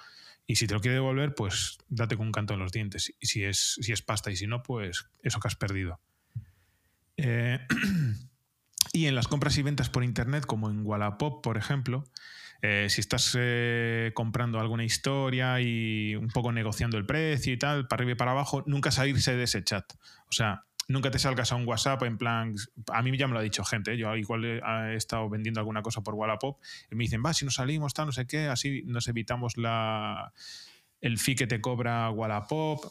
Y 0.47 0.55
si 0.55 0.65
te 0.65 0.73
lo 0.73 0.79
quiere 0.79 0.95
devolver, 0.95 1.35
pues 1.35 1.77
date 1.89 2.15
con 2.15 2.27
un 2.27 2.31
canto 2.31 2.53
en 2.53 2.61
los 2.61 2.71
dientes. 2.71 3.13
Y 3.19 3.27
si 3.27 3.43
es, 3.43 3.77
si 3.81 3.91
es 3.91 4.01
pasta 4.01 4.31
y 4.31 4.37
si 4.37 4.47
no, 4.47 4.63
pues 4.63 5.05
eso 5.21 5.39
que 5.41 5.47
has 5.49 5.57
perdido. 5.57 5.99
Eh, 7.17 7.59
y 8.93 9.07
en 9.07 9.15
las 9.15 9.27
compras 9.27 9.57
y 9.57 9.61
ventas 9.61 9.89
por 9.89 10.05
internet, 10.05 10.45
como 10.45 10.69
en 10.69 10.85
Wallapop, 10.85 11.43
por 11.43 11.57
ejemplo, 11.57 12.05
eh, 12.61 12.87
si 12.89 13.01
estás 13.01 13.35
eh, 13.37 14.11
comprando 14.13 14.59
alguna 14.59 14.85
historia 14.85 15.59
y 15.59 16.15
un 16.15 16.29
poco 16.29 16.53
negociando 16.53 16.97
el 16.97 17.05
precio 17.05 17.51
y 17.51 17.57
tal, 17.57 17.87
para 17.89 18.01
arriba 18.01 18.13
y 18.13 18.15
para 18.15 18.31
abajo, 18.31 18.63
nunca 18.65 18.91
salirse 18.91 19.35
de 19.35 19.43
ese 19.43 19.63
chat. 19.65 19.93
O 20.29 20.31
sea, 20.31 20.63
nunca 20.87 21.11
te 21.11 21.19
salgas 21.19 21.51
a 21.51 21.55
un 21.55 21.67
WhatsApp 21.67 22.03
en 22.03 22.17
plan. 22.17 22.55
A 22.93 23.01
mí 23.01 23.15
ya 23.17 23.27
me 23.27 23.33
lo 23.33 23.39
ha 23.39 23.43
dicho 23.43 23.63
gente. 23.63 23.93
¿eh? 23.93 23.97
Yo 23.97 24.15
igual 24.15 24.45
he, 24.45 24.95
estado 24.95 25.29
vendiendo 25.29 25.59
alguna 25.59 25.81
cosa 25.81 26.01
por 26.01 26.15
Wallapop 26.15 26.59
y 26.91 26.95
me 26.95 27.03
dicen, 27.03 27.21
va, 27.25 27.33
si 27.33 27.45
nos 27.45 27.55
salimos, 27.55 27.93
tal, 27.93 28.07
no 28.07 28.11
sé 28.11 28.25
qué, 28.27 28.47
así 28.47 28.83
nos 28.85 29.07
evitamos 29.07 29.57
la, 29.57 30.33
el 31.01 31.17
fee 31.17 31.35
que 31.35 31.47
te 31.47 31.61
cobra 31.61 32.09
Wallapop. 32.09 32.85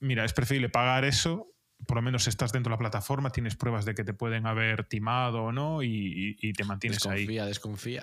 Mira, 0.00 0.24
es 0.24 0.32
preferible 0.32 0.68
pagar 0.68 1.04
eso. 1.04 1.48
Por 1.86 1.96
lo 1.96 2.02
menos 2.02 2.28
estás 2.28 2.52
dentro 2.52 2.70
de 2.70 2.74
la 2.74 2.78
plataforma, 2.78 3.30
tienes 3.30 3.56
pruebas 3.56 3.84
de 3.84 3.94
que 3.94 4.04
te 4.04 4.14
pueden 4.14 4.46
haber 4.46 4.84
timado 4.84 5.42
o 5.42 5.52
no 5.52 5.82
y, 5.82 6.52
te 6.56 6.64
mantienes 6.64 7.04
ahí. 7.06 7.26
Desconfía, 7.26 7.46
desconfía. 7.46 8.02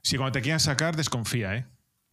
Si 0.00 0.16
cuando 0.16 0.32
te 0.32 0.40
quieran 0.40 0.60
sacar, 0.60 0.96
desconfía, 0.96 1.54
¿eh? 1.54 1.66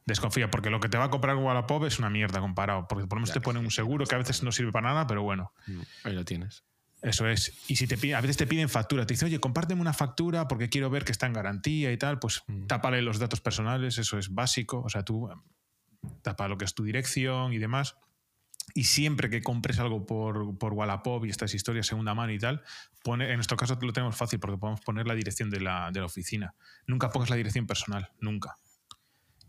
Desconfía, 0.06 0.50
porque 0.50 0.70
lo 0.70 0.80
que 0.80 0.90
te 0.90 0.98
va 0.98 1.06
a 1.06 1.10
comprar 1.10 1.36
Wallapop 1.36 1.86
es 1.86 2.00
una 2.00 2.10
mierda 2.10 2.40
comparado. 2.40 2.88
Porque 2.88 3.06
por 3.06 3.18
lo 3.18 3.22
menos 3.22 3.34
te 3.34 3.42
ponen 3.42 3.64
un 3.64 3.72
seguro 3.72 4.06
que 4.06 4.16
a 4.16 4.18
veces 4.18 4.42
no 4.44 4.52
sirve 4.52 4.72
para 4.72 4.90
nada, 4.90 5.08
pero 5.08 5.22
bueno. 5.22 5.54
Mm, 5.68 5.82
ahí 6.04 6.14
lo 6.14 6.26
tienes. 6.26 6.64
Eso 7.02 7.28
es. 7.28 7.54
Y 7.68 7.76
si 7.76 7.88
te 7.88 7.98
piden, 7.98 8.18
a 8.18 8.22
veces 8.22 8.38
te 8.38 8.48
piden 8.48 8.70
factura, 8.70 9.06
te 9.06 9.14
dicen, 9.14 9.28
oye, 9.28 9.40
compárteme 9.40 9.82
una 9.82 9.94
factura 9.94 10.48
porque 10.48 10.70
quiero 10.70 10.90
ver 10.90 11.06
que 11.06 11.12
está 11.12 11.28
en 11.28 11.34
garantía 11.34 11.92
y 11.92 11.98
tal, 11.98 12.20
pues 12.20 12.44
mm. 12.48 12.66
tápale 12.66 13.02
los 13.02 13.20
datos 13.20 13.40
personales, 13.40 13.98
eso 13.98 14.18
es 14.18 14.34
básico. 14.34 14.82
O 14.82 14.90
sea, 14.90 15.04
tú 15.04 15.30
tapa 16.22 16.48
lo 16.48 16.58
que 16.58 16.66
es 16.66 16.74
tu 16.74 16.84
dirección 16.84 17.54
y 17.54 17.58
demás. 17.58 17.96
Y 18.76 18.84
siempre 18.84 19.30
que 19.30 19.42
compres 19.42 19.80
algo 19.80 20.06
por, 20.06 20.58
por 20.58 20.74
Wallapop 20.74 21.26
y 21.26 21.30
estas 21.30 21.54
historias 21.54 21.88
segunda 21.88 22.14
mano 22.14 22.32
y 22.32 22.40
tal, 22.40 22.64
pone, 23.04 23.30
en 23.30 23.36
nuestro 23.36 23.58
caso 23.58 23.78
lo 23.82 23.94
tenemos 23.94 24.16
fácil 24.16 24.40
porque 24.40 24.58
podemos 24.58 24.82
poner 24.82 25.08
la 25.08 25.16
dirección 25.16 25.50
de 25.50 25.60
la, 25.60 25.90
de 25.92 26.00
la 26.00 26.06
oficina. 26.06 26.54
Nunca 26.86 27.10
pongas 27.10 27.30
la 27.30 27.36
dirección 27.36 27.66
personal, 27.66 28.12
nunca. 28.20 28.58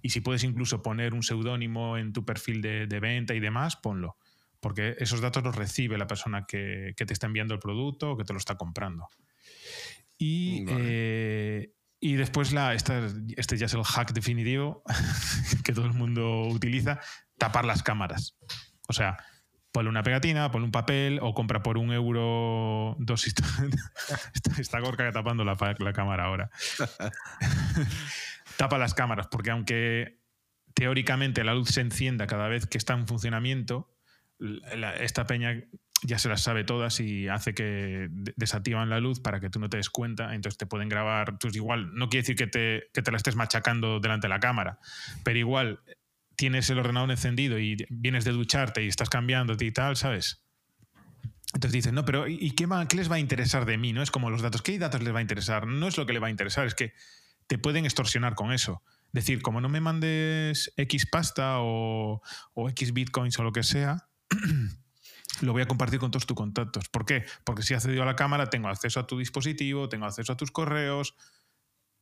Y 0.03 0.11
si 0.11 0.20
puedes 0.20 0.44
incluso 0.44 0.82
poner 0.82 1.14
un 1.14 1.22
seudónimo 1.22 1.98
en 1.98 2.12
tu 2.12 2.24
perfil 2.24 2.62
de, 2.62 3.01
venta 3.01 3.34
y 3.34 3.40
demás, 3.40 3.76
ponlo. 3.76 4.16
Porque 4.61 4.96
esos 4.98 5.20
datos 5.20 5.42
los 5.42 5.57
recibe 5.57 5.96
la 5.98 6.07
persona 6.07 6.44
que, 6.46 6.94
te 6.96 7.12
está 7.12 7.26
enviando 7.26 7.55
el 7.55 7.61
producto 7.61 8.12
o 8.12 8.16
que 8.16 8.24
te 8.24 8.32
lo 8.32 8.38
está 8.38 8.57
comprando. 8.57 9.09
Y, 10.18 10.66
eh, 10.68 11.72
y 12.01 12.14
después 12.14 12.53
la, 12.53 12.74
este 12.74 13.57
ya 13.57 13.66
es 13.66 13.74
el 13.74 13.84
hack 13.84 14.12
definitivo 14.12 14.82
que 15.64 15.72
todo 15.72 15.86
el 15.86 15.92
mundo 15.92 16.42
utiliza, 16.48 17.01
tapar 17.38 17.64
las 17.64 17.82
cámaras. 17.82 18.36
O 18.88 18.92
sea, 18.92 19.18
ponle 19.70 19.90
una 19.90 20.03
pegatina, 20.03 20.51
ponle 20.51 20.64
un 20.64 20.72
papel 20.72 21.18
o 21.22 21.34
compra 21.34 21.62
por 21.62 21.78
un 21.78 21.92
euro 21.92 22.96
dos 22.98 23.26
Está 24.59 24.80
Gorka 24.80 25.11
tapando 25.12 25.44
la, 25.44 25.57
la 25.78 25.92
cámara 25.92 26.24
ahora. 26.24 26.51
tapa 28.61 28.76
las 28.76 28.92
cámaras, 28.92 29.26
porque 29.28 29.50
aunque 29.50 30.20
teóricamente 30.74 31.44
la 31.44 31.54
luz 31.54 31.70
se 31.70 31.80
encienda 31.80 32.26
cada 32.26 32.46
vez 32.46 32.66
que 32.66 32.76
está 32.76 32.92
en 32.92 33.08
funcionamiento, 33.08 33.90
esta 35.00 35.26
peña 35.26 35.64
ya 36.02 36.18
se 36.18 36.28
las 36.28 36.42
sabe 36.42 36.62
todas 36.64 37.00
y 37.00 37.26
hace 37.28 37.54
que 37.54 38.08
desactivan 38.36 38.90
la 38.90 39.00
luz 39.00 39.18
para 39.18 39.40
que 39.40 39.48
tú 39.48 39.61
no 39.61 39.70
te 39.70 39.78
des 39.78 39.88
cuenta, 39.88 40.34
entonces 40.34 40.58
te 40.58 40.66
pueden 40.66 40.90
grabar, 40.90 41.38
pues 41.38 41.56
igual, 41.56 41.94
no 41.94 42.11
quiere 42.11 42.20
decir 42.20 42.36
que 42.36 42.48
te, 42.48 42.90
que 42.92 43.00
te 43.00 43.11
la 43.11 43.16
estés 43.16 43.34
machacando 43.34 43.98
delante 43.98 44.26
de 44.26 44.34
la 44.34 44.40
cámara, 44.40 44.78
pero 45.24 45.38
igual 45.38 45.80
tienes 46.36 46.68
el 46.68 46.80
ordenador 46.80 47.11
encendido 47.11 47.58
y 47.58 47.78
vienes 47.88 48.26
de 48.26 48.32
ducharte 48.32 48.84
y 48.84 48.88
estás 48.88 49.08
cambiándote 49.08 49.64
y 49.64 49.72
tal, 49.72 49.96
¿sabes? 49.96 50.44
Entonces 51.54 51.72
dicen, 51.72 51.94
no, 51.94 52.04
pero 52.04 52.28
¿y 52.28 52.50
qué, 52.50 52.68
qué 52.90 52.96
les 52.96 53.11
va 53.11 53.16
a 53.16 53.20
interesar 53.20 53.64
de 53.64 53.78
mí? 53.78 53.94
No 53.94 54.02
es 54.02 54.11
como 54.11 54.28
los 54.28 54.42
datos. 54.42 54.61
¿Qué 54.61 54.78
datos 54.78 55.02
les 55.02 55.12
va 55.12 55.18
a 55.18 55.22
interesar? 55.22 55.66
No 55.66 55.88
es 55.88 55.96
lo 55.96 56.04
que 56.04 56.12
le 56.12 56.20
va 56.20 56.28
a 56.28 56.30
interesar, 56.30 56.66
es 56.66 56.74
que 56.74 56.92
te 57.51 57.59
pueden 57.59 57.84
extorsionar 57.84 58.36
con 58.36 58.53
eso. 58.53 58.80
Decir, 59.11 59.42
como 59.42 59.61
no 59.61 59.68
me 59.68 59.80
mandes 59.80 60.72
X 60.76 61.05
pasta 61.11 61.57
o, 61.59 62.22
X 62.55 62.92
bitcoins 62.92 63.36
o 63.40 63.42
lo 63.42 63.51
que 63.51 63.64
sea, 63.64 64.09
lo 65.40 65.53
voy 65.53 65.62
a 65.62 65.66
compartir 65.66 65.98
con 65.98 66.12
todos 66.12 66.26
tus 66.26 66.36
contactos. 66.36 66.88
¿Por 66.88 67.05
qué? 67.05 67.24
Porque 67.42 67.62
si 67.62 67.74
he 67.74 67.76
accedido 67.76 68.05
a 68.05 68.07
la 68.07 68.14
cámara, 68.14 68.51
tengo 68.51 68.68
acceso 68.68 69.01
a 69.01 69.09
tu 69.09 69.18
dispositivo, 69.18 69.88
tengo 69.88 70.07
acceso 70.07 70.32
a 70.32 70.36
tus 70.36 70.53
correos. 70.53 71.16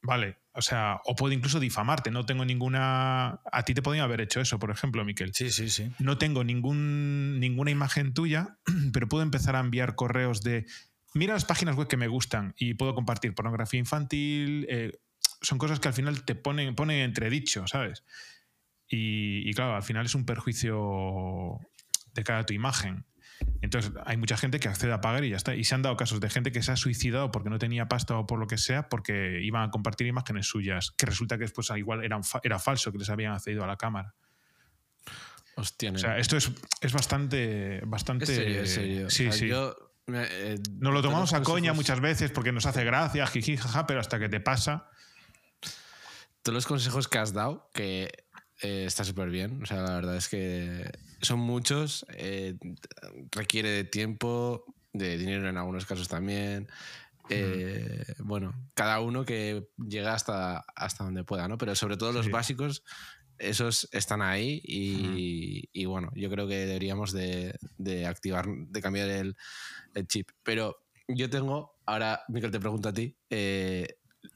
Vale, 0.03 0.36
o 0.53 0.61
sea, 0.61 1.01
o 1.07 1.16
puedo 1.16 1.32
incluso 1.32 1.59
difamarte. 1.59 2.11
No 2.11 2.26
tengo 2.26 2.44
ninguna. 2.44 3.40
A 3.51 3.62
ti 3.64 3.72
te 3.72 3.80
podían 3.80 4.05
haber 4.05 4.20
hecho 4.20 4.42
eso, 4.42 4.59
por 4.59 4.70
ejemplo, 4.70 5.03
Miquel. 5.03 5.32
Sí, 5.32 5.51
sí, 5.51 5.70
sí. 5.70 5.90
No 5.99 6.18
tengo 6.18 6.44
ningún, 6.44 7.40
ninguna 7.40 7.70
imagen 7.70 8.12
tuya, 8.12 8.59
pero 8.92 9.09
puedo 9.09 9.22
empezar 9.22 9.57
a 9.57 9.61
enviar 9.61 9.94
correos 9.94 10.42
de. 10.42 10.66
Mira 11.14 11.32
las 11.32 11.46
páginas 11.46 11.74
web 11.74 11.88
que 11.88 11.96
me 11.96 12.07
gustan 12.07 12.53
y 12.59 12.74
puedo 12.74 12.94
compartir 12.94 13.34
pornografía 13.34 13.80
infantil, 13.80 14.66
eh, 14.68 14.92
son 15.41 15.59
cosas 15.59 15.80
que 15.80 15.89
al 15.89 15.95
final 15.95 16.24
te 16.24 16.34
ponen, 16.34 16.74
ponen 16.74 17.01
entredicho, 17.01 17.66
¿sabes? 17.66 18.05
Y, 18.91 19.53
claro, 19.53 19.76
al 19.76 19.82
final 19.82 20.07
es 20.07 20.14
un 20.14 20.24
perjuicio 20.24 21.61
de 22.14 22.24
cara 22.24 22.41
a 22.41 22.47
tu 22.47 22.55
imagen. 22.55 23.05
Entonces, 23.61 23.93
hay 24.07 24.16
mucha 24.16 24.36
gente 24.36 24.59
que 24.59 24.68
accede 24.68 24.93
a 24.93 25.01
pagar 25.01 25.24
y 25.24 25.30
ya 25.30 25.36
está. 25.36 25.55
Y 25.55 25.64
se 25.64 25.74
han 25.74 25.82
dado 25.82 25.97
casos 25.97 26.20
de 26.20 26.30
gente 26.30 26.53
que 26.53 26.62
se 26.62 26.72
ha 26.72 26.76
suicidado 26.76 27.30
porque 27.30 27.51
no 27.51 27.59
tenía 27.59 27.86
pasta 27.86 28.16
o 28.16 28.26
por 28.26 28.39
lo 28.39 28.47
que 28.47 28.57
sea, 28.57 28.89
porque 28.89 29.41
iban 29.43 29.68
a 29.68 29.70
compartir 29.70 30.07
imágenes 30.07 30.47
suyas, 30.47 30.93
que 30.97 31.07
resulta 31.07 31.36
que 31.36 31.45
después 31.45 31.70
igual 31.76 32.03
era, 32.03 32.18
era 32.43 32.59
falso, 32.59 32.91
que 32.91 32.99
les 32.99 33.11
habían 33.11 33.34
accedido 33.34 33.62
a 33.62 33.66
la 33.66 33.76
cámara. 33.76 34.14
Hostia, 35.57 35.93
o 35.93 35.99
sea, 35.99 36.18
esto 36.18 36.36
es, 36.36 36.51
es 36.80 36.93
bastante. 36.93 37.82
bastante 37.84 38.26
serio, 38.26 39.11
Sí, 39.11 39.30
sí. 39.32 39.51
Eh, 40.11 40.59
nos 40.78 40.95
lo 40.95 41.03
tomamos 41.03 41.34
a 41.34 41.43
coña 41.43 41.74
muchas 41.74 42.01
veces 42.01 42.30
porque 42.30 42.53
nos 42.53 42.64
hace 42.64 42.82
gracia, 42.84 43.26
jiji, 43.26 43.59
jaja, 43.59 43.86
pero 43.86 44.01
hasta 44.01 44.18
que 44.18 44.30
te 44.30 44.41
pasa 44.41 44.89
todos 46.49 46.55
los 46.55 46.66
consejos 46.66 47.09
que 47.09 47.18
has 47.18 47.34
dado, 47.34 47.68
que 47.74 48.11
eh, 48.62 48.84
está 48.86 49.05
súper 49.05 49.28
bien. 49.28 49.62
O 49.62 49.66
sea, 49.66 49.82
la 49.82 49.94
verdad 49.96 50.16
es 50.16 50.30
que 50.30 50.90
son 51.20 51.40
muchos, 51.40 52.07
eh, 52.14 52.57
requiere 53.32 53.68
de 53.68 53.84
tiempo, 53.84 54.64
de 54.94 55.18
dinero 55.18 55.46
en 55.51 55.59
algunos 55.59 55.84
casos 55.84 56.09
también. 56.09 56.66
Eh, 57.28 58.03
bueno, 58.20 58.55
cada 58.72 59.01
uno 59.01 59.26
que 59.26 59.68
llega 59.76 60.14
hasta, 60.14 60.61
hasta 60.74 61.05
donde 61.05 61.22
pueda, 61.22 61.49
¿no? 61.49 61.59
Pero 61.59 61.74
sobre 61.74 61.99
todo 61.99 62.12
los 62.12 62.30
básicos, 62.30 62.82
esos 63.36 63.86
están 63.92 64.22
ahí 64.22 64.62
y, 64.64 65.84
bueno, 65.84 66.11
yo 66.14 66.30
creo 66.30 66.49
que 66.49 66.64
deberíamos 66.64 67.12
de, 67.12 67.59
activar, 68.09 68.46
de 68.49 68.80
cambiar 68.80 69.11
el, 69.11 69.36
chip. 70.07 70.30
Pero 70.42 70.78
yo 71.09 71.28
tengo, 71.28 71.78
ahora, 71.84 72.22
Miquel, 72.28 72.51
te 72.51 72.59
pregunto 72.59 72.88
a 72.88 72.94
ti, 72.94 73.14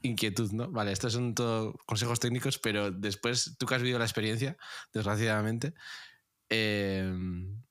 inquietud, 0.03 0.53
¿no? 0.53 0.71
Vale, 0.71 0.93
estos 0.93 1.13
son 1.13 1.35
todos 1.35 1.75
consejos 1.87 2.21
técnicos, 2.21 2.59
pero 2.59 2.91
después, 2.91 3.57
tú 3.59 3.67
que 3.67 3.75
has 3.75 3.83
vivido 3.83 3.99
la 3.99 4.05
experiencia, 4.05 4.57
desgraciadamente, 4.93 5.75
em, 6.49 7.63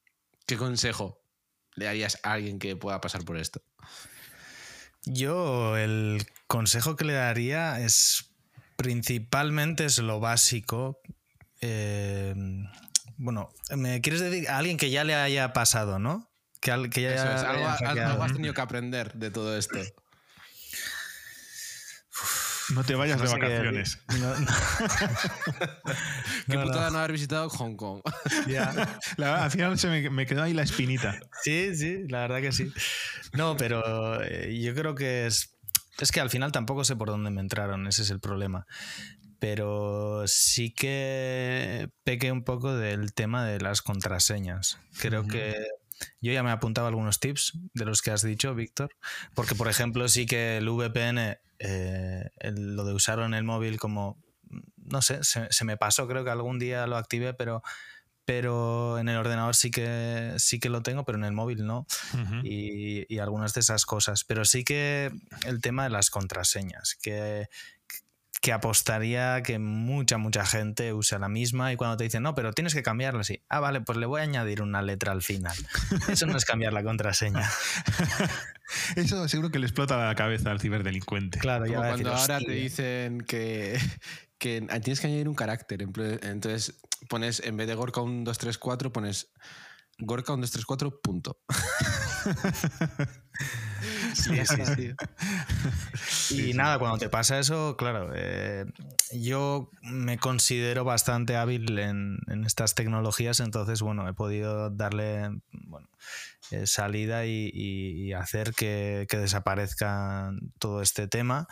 ¿qué 0.45 0.57
consejo 0.57 1.21
le 1.75 1.85
darías 1.85 2.19
a 2.23 2.33
alguien 2.33 2.59
que 2.59 2.75
pueda 2.75 3.01
pasar 3.01 3.23
por 3.23 3.37
esto? 3.37 3.61
Yo 5.03 5.77
el 5.77 6.25
consejo 6.47 6.95
que 6.95 7.05
le 7.05 7.13
daría 7.13 7.79
es 7.79 8.33
principalmente 8.75 9.85
es 9.85 9.97
lo 9.99 10.19
básico. 10.19 10.99
Em, 11.59 12.67
bueno, 13.17 13.49
¿me 13.75 14.01
quieres 14.01 14.21
decir 14.21 14.49
a 14.49 14.57
alguien 14.57 14.77
que 14.77 14.89
ya 14.89 15.03
le 15.03 15.15
haya 15.15 15.53
pasado, 15.53 15.99
no? 15.99 16.31
Que, 16.59 16.89
que 16.91 17.01
ya 17.01 17.49
algo, 17.49 17.67
algo 17.87 18.23
has 18.23 18.33
tenido 18.33 18.53
que 18.53 18.61
aprender 18.61 19.13
de 19.13 19.31
todo 19.31 19.57
esto. 19.57 19.79
No 22.73 22.83
te 22.83 22.95
vayas 22.95 23.21
de 23.21 23.27
vacaciones. 23.27 23.99
Qué 26.47 26.57
putada 26.57 26.89
no. 26.89 26.99
haber 26.99 27.11
visitado 27.11 27.49
Hong 27.49 27.75
Kong. 27.75 28.01
al 29.17 29.51
final 29.51 29.77
se 29.77 30.09
me, 30.09 30.25
quedó 30.25 30.43
ahí 30.43 30.53
la 30.53 30.63
espinita. 30.63 31.19
Sí, 31.43 31.75
sí, 31.75 32.07
la 32.07 32.21
verdad 32.21 32.41
que 32.41 32.51
sí. 32.51 32.71
No, 33.33 33.57
pero 33.57 34.21
eh, 34.23 34.59
yo 34.61 34.73
creo 34.73 34.95
que 34.95 35.27
es. 35.27 35.55
Es 35.99 36.11
que 36.11 36.19
al 36.19 36.29
final 36.29 36.51
tampoco 36.51 36.83
sé 36.83 36.95
por 36.95 37.09
dónde 37.09 37.29
me 37.29 37.41
entraron, 37.41 37.87
ese 37.87 38.03
es 38.03 38.09
el 38.09 38.19
problema. 38.19 38.65
Pero 39.39 40.23
sí 40.27 40.73
que 40.73 41.89
pequé 42.03 42.31
un 42.31 42.43
poco 42.43 42.75
del 42.75 43.13
tema 43.13 43.45
de 43.45 43.59
las 43.59 43.81
contraseñas. 43.81 44.79
Creo 44.99 45.27
que 45.27 45.55
yo 46.21 46.31
ya 46.31 46.43
me 46.43 46.49
he 46.49 46.53
apuntado 46.53 46.87
algunos 46.87 47.19
tips 47.19 47.57
de 47.73 47.85
los 47.85 48.01
que 48.01 48.11
has 48.11 48.21
dicho, 48.21 48.55
Víctor, 48.55 48.95
porque 49.33 49.55
por 49.55 49.67
ejemplo 49.67 50.07
sí 50.07 50.25
que 50.25 50.57
el 50.57 50.69
VPN, 50.69 51.37
eh, 51.63 52.29
lo 52.55 52.83
de 52.85 52.93
usarlo 52.93 53.25
en 53.25 53.35
el 53.35 53.43
móvil 53.43 53.79
como, 53.79 54.17
no 54.77 55.01
sé, 55.01 55.19
se, 55.23 55.65
me 55.65 55.77
pasó, 55.77 56.07
creo 56.07 56.23
que 56.23 56.31
algún 56.31 56.57
día 56.57 56.87
lo 56.87 56.97
activé, 56.97 57.33
pero, 57.35 57.61
pero 58.25 58.97
en 58.97 59.09
el 59.09 59.17
ordenador 59.17 59.55
sí 59.55 59.69
que, 59.69 60.33
sí 60.37 60.59
que 60.59 60.69
lo 60.69 60.81
tengo, 60.81 61.05
pero 61.05 61.19
en 61.19 61.23
el 61.23 61.33
móvil 61.33 61.65
no, 61.65 61.85
y, 62.43 63.13
y, 63.13 63.19
algunas 63.19 63.53
de 63.53 63.61
esas 63.61 63.85
cosas. 63.85 64.23
Pero 64.23 64.43
sí 64.43 64.63
que 64.63 65.11
el 65.45 65.61
tema 65.61 65.83
de 65.83 65.91
las 65.91 66.09
contraseñas, 66.09 66.97
que, 67.01 67.47
que 68.41 68.51
apostaría 68.51 69.43
que 69.43 69.59
mucha, 69.59 70.17
mucha 70.17 70.45
gente 70.47 70.93
usa 70.93 71.19
la 71.19 71.29
misma 71.29 71.71
y 71.71 71.75
cuando 71.75 71.97
te 71.97 72.05
dicen, 72.05 72.23
no, 72.23 72.33
pero 72.33 72.51
tienes 72.53 72.73
que 72.73 72.81
cambiarla 72.81 73.21
así. 73.21 73.43
Ah, 73.49 73.59
vale, 73.59 73.81
pues 73.81 73.99
le 73.99 74.07
voy 74.07 74.19
a 74.19 74.23
añadir 74.23 74.63
una 74.63 74.81
letra 74.81 75.11
al 75.11 75.21
final. 75.21 75.55
Eso 76.09 76.25
no 76.25 76.35
es 76.35 76.43
cambiar 76.43 76.73
la 76.73 76.83
contraseña. 76.83 77.47
Eso 78.95 79.27
seguro 79.27 79.51
que 79.51 79.59
le 79.59 79.67
explota 79.67 79.95
la 79.95 80.15
cabeza 80.15 80.49
al 80.49 80.59
ciberdelincuente. 80.59 81.37
Claro, 81.37 81.67
ya 81.67 81.75
Como 81.75 81.87
decir, 81.87 82.07
cuando 82.07 82.19
ahora 82.19 82.39
te 82.39 82.51
dicen 82.51 83.21
que, 83.21 83.79
que 84.39 84.61
tienes 84.81 84.99
que 84.99 85.07
añadir 85.07 85.29
un 85.29 85.35
carácter. 85.35 85.83
Entonces 85.83 86.81
pones, 87.07 87.41
en 87.45 87.57
vez 87.57 87.67
de 87.67 87.75
Gorka 87.75 88.01
1, 88.01 88.23
2, 88.23 88.37
3, 88.39 88.57
4, 88.57 88.91
pones 88.91 89.31
Gorka 89.99 90.33
1, 90.33 90.41
2, 90.41 90.51
3, 90.51 90.65
4, 90.65 90.99
punto. 90.99 91.37
Sí, 94.15 94.45
sí, 94.45 94.65
sí. 94.65 94.91
Y 96.29 96.53
nada, 96.53 96.79
cuando 96.79 96.97
te 96.97 97.09
pasa 97.09 97.39
eso, 97.39 97.75
claro, 97.77 98.11
eh, 98.15 98.65
yo 99.13 99.69
me 99.81 100.17
considero 100.17 100.83
bastante 100.83 101.35
hábil 101.35 101.77
en, 101.79 102.19
en 102.27 102.43
estas 102.45 102.75
tecnologías, 102.75 103.39
entonces, 103.39 103.81
bueno, 103.81 104.07
he 104.07 104.13
podido 104.13 104.69
darle 104.69 105.29
bueno, 105.51 105.87
eh, 106.51 106.67
salida 106.67 107.25
y, 107.25 107.49
y- 107.53 108.07
y 108.09 108.13
hacer 108.13 108.53
que, 108.53 109.07
que 109.09 109.17
desaparezca 109.17 110.31
todo 110.59 110.81
este 110.81 111.07
tema. 111.07 111.47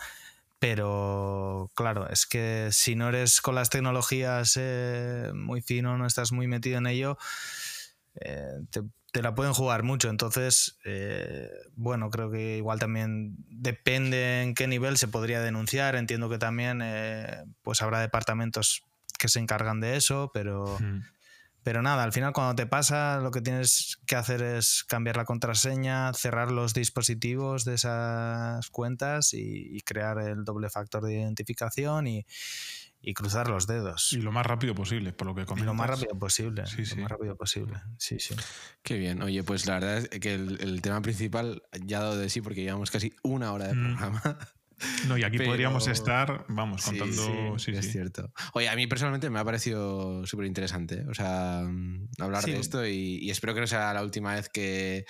Pero 0.59 1.71
claro, 1.75 2.09
es 2.09 2.25
que 2.25 2.69
si 2.71 2.95
no 2.95 3.09
eres 3.09 3.41
con 3.41 3.55
las 3.55 3.69
tecnologías 3.69 4.57
eh, 4.59 5.31
muy 5.33 5.61
fino, 5.61 5.97
no 5.97 6.05
estás 6.05 6.33
muy 6.33 6.47
metido 6.47 6.79
en 6.79 6.87
ello, 6.87 7.17
eh, 8.15 8.59
te, 8.71 8.81
te 9.11 9.21
la 9.21 9.33
pueden 9.35 9.53
jugar 9.53 9.83
mucho. 9.83 10.09
Entonces, 10.09 10.77
eh, 10.85 11.49
bueno, 11.75 12.09
creo 12.09 12.29
que 12.29 12.57
igual 12.57 12.79
también 12.79 13.35
depende 13.49 14.41
en 14.43 14.53
qué 14.55 14.67
nivel 14.67 14.97
se 14.97 15.07
podría 15.07 15.41
denunciar. 15.41 15.95
Entiendo 15.95 16.29
que 16.29 16.37
también 16.37 16.81
eh, 16.83 17.43
pues 17.61 17.81
habrá 17.81 17.99
departamentos 17.99 18.83
que 19.17 19.27
se 19.27 19.39
encargan 19.39 19.79
de 19.79 19.97
eso, 19.97 20.31
pero, 20.33 20.77
Mm. 20.79 21.01
pero 21.63 21.81
nada, 21.81 22.03
al 22.03 22.13
final 22.13 22.31
cuando 22.33 22.55
te 22.55 22.65
pasa 22.67 23.19
lo 23.19 23.31
que 23.31 23.41
tienes 23.41 23.99
que 24.05 24.15
hacer 24.15 24.41
es 24.41 24.83
cambiar 24.87 25.17
la 25.17 25.25
contraseña, 25.25 26.13
cerrar 26.13 26.51
los 26.51 26.73
dispositivos 26.73 27.65
de 27.65 27.75
esas 27.75 28.69
cuentas 28.69 29.33
y, 29.33 29.75
y 29.75 29.81
crear 29.81 30.19
el 30.19 30.45
doble 30.45 30.69
factor 30.69 31.03
de 31.03 31.15
identificación 31.15 32.07
y, 32.07 32.25
y 33.01 33.13
cruzar 33.13 33.47
los 33.49 33.65
dedos. 33.67 34.11
Y 34.13 34.17
lo 34.21 34.31
más 34.31 34.45
rápido 34.45 34.75
posible, 34.75 35.13
por 35.13 35.27
lo 35.27 35.35
que 35.35 35.41
Y 35.43 35.45
comentas. 35.45 35.65
lo 35.67 35.73
más 35.73 35.89
rápido 35.89 36.17
posible. 36.19 36.65
Sí, 36.67 36.85
sí. 36.85 36.95
Lo 36.95 37.03
más 37.03 37.11
rápido 37.11 37.35
posible. 37.35 37.77
Sí, 37.97 38.19
sí. 38.19 38.35
Qué 38.83 38.97
bien. 38.97 39.21
Oye, 39.21 39.43
pues 39.43 39.65
la 39.65 39.75
verdad 39.75 39.97
es 39.99 40.19
que 40.19 40.33
el, 40.33 40.59
el 40.61 40.81
tema 40.81 41.01
principal 41.01 41.63
ya 41.85 41.99
ha 41.99 42.03
dado 42.03 42.17
de 42.17 42.29
sí 42.29 42.41
porque 42.41 42.61
llevamos 42.61 42.91
casi 42.91 43.13
una 43.23 43.53
hora 43.53 43.67
de 43.67 43.73
Mm. 43.75 43.97
programa. 43.97 44.21
No, 45.09 45.17
y 45.17 45.23
aquí 45.25 45.37
Pero- 45.37 45.49
podríamos 45.49 45.89
estar, 45.89 46.45
vamos, 46.47 46.83
Sí, 46.83 46.97
contando. 46.97 47.59
Sí, 47.59 47.71
es 47.71 47.83
sí. 47.85 47.91
cierto. 47.91 48.31
Oye, 48.53 48.69
a 48.69 48.77
mí 48.77 48.87
personalmente 48.87 49.29
me 49.29 49.37
ha 49.37 49.43
parecido 49.43 50.25
súper 50.25 50.45
interesante. 50.45 51.03
O 51.09 51.13
sea, 51.13 51.63
mm, 51.67 52.07
hablar 52.19 52.43
Sí. 52.45 52.51
de 52.51 52.59
esto 52.59 52.87
y, 52.87 53.17
y 53.21 53.29
espero 53.29 53.53
que 53.53 53.59
no 53.59 53.67
sea 53.67 53.93
la 53.93 54.01
última 54.01 54.35
vez 54.35 54.47
que, 54.47 55.03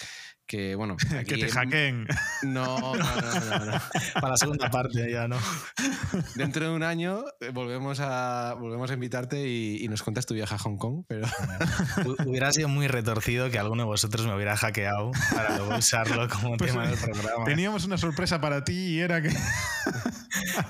que 0.49 0.73
bueno, 0.73 0.97
Que 1.27 1.37
te 1.37 1.41
en- 1.45 1.49
hackeen. 1.51 2.07
No, 2.41 2.79
no, 2.79 2.93
no, 2.95 3.39
no, 3.59 3.65
no. 3.65 3.71
Para 4.15 4.29
la 4.29 4.37
segunda 4.37 4.69
parte 4.71 5.09
ya, 5.11 5.27
¿no? 5.27 5.37
Dentro 6.33 6.65
de 6.67 6.71
un 6.75 6.81
año 6.81 7.23
eh, 7.39 7.51
volvemos 7.53 7.99
a, 8.01 8.55
volvemos 8.59 8.89
a 8.89 8.95
invitarte 8.95 9.47
y, 9.47 9.77
y 9.83 9.87
nos 9.89 10.01
cuentas 10.01 10.25
tu 10.25 10.33
viaje 10.33 10.55
a 10.55 10.57
Hong 10.57 10.77
Kong. 10.77 11.03
Pero 11.07 11.27
Hu- 11.97 12.25
Hubiera 12.27 12.51
sido 12.51 12.67
muy 12.67 12.87
retorcido 12.87 13.49
que 13.51 13.59
alguno 13.59 13.83
de 13.83 13.87
vosotros 13.87 14.25
me 14.25 14.33
hubiera 14.35 14.57
hackeado 14.57 15.11
para 15.35 15.55
luego 15.57 15.77
usarlo 15.77 16.27
como 16.27 16.57
Pues, 16.57 16.71
tema 16.71 16.87
del 16.87 16.97
programa. 16.97 17.45
Teníamos 17.45 17.85
una 17.85 17.97
sorpresa 17.99 18.41
para 18.41 18.63
ti 18.63 18.95
y 18.95 18.99
era 19.01 19.21
que. 19.21 19.29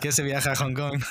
Que 0.01 0.11
se 0.11 0.23
viaja 0.23 0.51
a 0.51 0.55
Hong 0.57 0.73
Kong. 0.73 1.01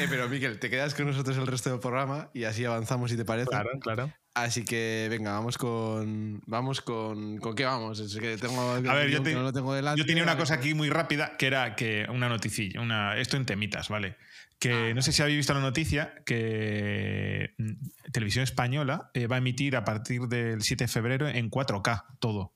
Eh, 0.00 0.06
pero 0.10 0.28
Miquel, 0.28 0.58
te 0.58 0.68
quedas 0.68 0.94
con 0.94 1.06
nosotros 1.06 1.36
el 1.36 1.46
resto 1.46 1.70
del 1.70 1.78
programa 1.78 2.28
y 2.34 2.42
así 2.44 2.64
avanzamos 2.64 3.10
si 3.10 3.16
te 3.16 3.24
parece. 3.24 3.48
Claro, 3.50 3.70
claro. 3.80 4.12
Así 4.36 4.66
que 4.66 5.06
venga, 5.10 5.32
vamos 5.32 5.56
con. 5.56 6.42
Vamos 6.46 6.82
con. 6.82 7.38
¿Con 7.38 7.54
qué 7.54 7.64
vamos? 7.64 7.98
Es 8.00 8.14
que 8.16 8.36
tengo. 8.36 8.60
A 8.72 8.80
ver, 8.80 9.08
yo, 9.08 9.22
te- 9.22 9.32
no 9.32 9.40
lo 9.42 9.52
tengo 9.52 9.72
delante. 9.72 9.98
yo 9.98 10.04
tenía 10.06 10.22
una 10.22 10.36
cosa 10.36 10.54
aquí 10.54 10.74
muy 10.74 10.90
rápida 10.90 11.38
que 11.38 11.46
era 11.46 11.74
que 11.74 12.06
una 12.12 12.28
noticilla, 12.28 12.82
una, 12.82 13.16
esto 13.16 13.38
en 13.38 13.46
temitas, 13.46 13.88
¿vale? 13.88 14.16
Que 14.58 14.90
Ah, 14.90 14.94
no 14.94 15.00
sé 15.00 15.12
si 15.12 15.22
habéis 15.22 15.38
visto 15.38 15.54
la 15.54 15.60
noticia 15.60 16.14
que 16.26 17.54
mm, 17.56 18.10
Televisión 18.12 18.42
Española 18.42 19.10
eh, 19.14 19.26
va 19.26 19.36
a 19.36 19.38
emitir 19.38 19.74
a 19.74 19.84
partir 19.84 20.20
del 20.28 20.60
7 20.62 20.84
de 20.84 20.88
febrero 20.88 21.28
en 21.28 21.50
4K 21.50 22.04
todo. 22.20 22.52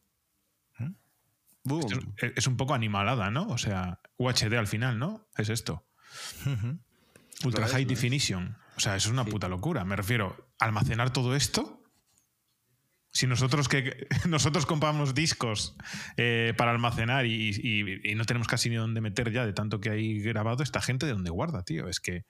Boom. 1.64 1.80
Esto 1.80 1.98
es, 2.18 2.32
es 2.36 2.46
un 2.46 2.56
poco 2.58 2.74
animalada, 2.74 3.30
¿no? 3.30 3.46
O 3.48 3.56
sea, 3.58 4.00
UHD 4.18 4.52
al 4.54 4.66
final, 4.66 4.98
¿no? 4.98 5.28
Es 5.36 5.48
esto. 5.48 5.86
Ultra 7.44 7.68
High 7.68 7.82
es. 7.82 7.88
Definition. 7.88 8.56
O 8.76 8.80
sea, 8.80 8.96
eso 8.96 9.08
es 9.08 9.12
una 9.12 9.24
puta 9.24 9.48
locura. 9.48 9.84
Me 9.84 9.96
refiero, 9.96 10.49
almacenar 10.60 11.12
todo 11.12 11.34
esto. 11.34 11.82
Si 13.12 13.26
nosotros 13.26 13.68
que 13.68 14.06
nosotros 14.28 14.66
compramos 14.66 15.14
discos 15.14 15.76
eh, 16.16 16.54
para 16.56 16.70
almacenar 16.70 17.26
y, 17.26 17.50
y- 17.50 18.10
y 18.10 18.14
no 18.14 18.24
tenemos 18.24 18.46
casi 18.46 18.70
ni 18.70 18.76
dónde 18.76 19.00
meter 19.00 19.32
ya 19.32 19.44
de 19.44 19.52
tanto 19.52 19.80
que 19.80 19.90
hay 19.90 20.20
grabado, 20.20 20.62
esta 20.62 20.80
gente 20.80 21.06
de 21.06 21.12
dónde 21.12 21.30
guarda, 21.30 21.64
tío. 21.64 21.88
Es 21.88 21.98
que 21.98 22.24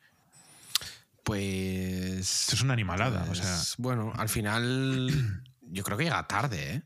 Pues. 1.24 2.42
esto 2.42 2.56
es 2.56 2.62
una 2.62 2.72
animalada. 2.72 3.26
o 3.30 3.34
sea, 3.34 3.44
pues, 3.44 3.74
Bueno, 3.78 4.12
al 4.16 4.28
final. 4.28 5.42
Yo 5.72 5.84
creo 5.84 5.96
que 5.96 6.04
llega 6.04 6.26
tarde, 6.26 6.74
¿eh? 6.74 6.82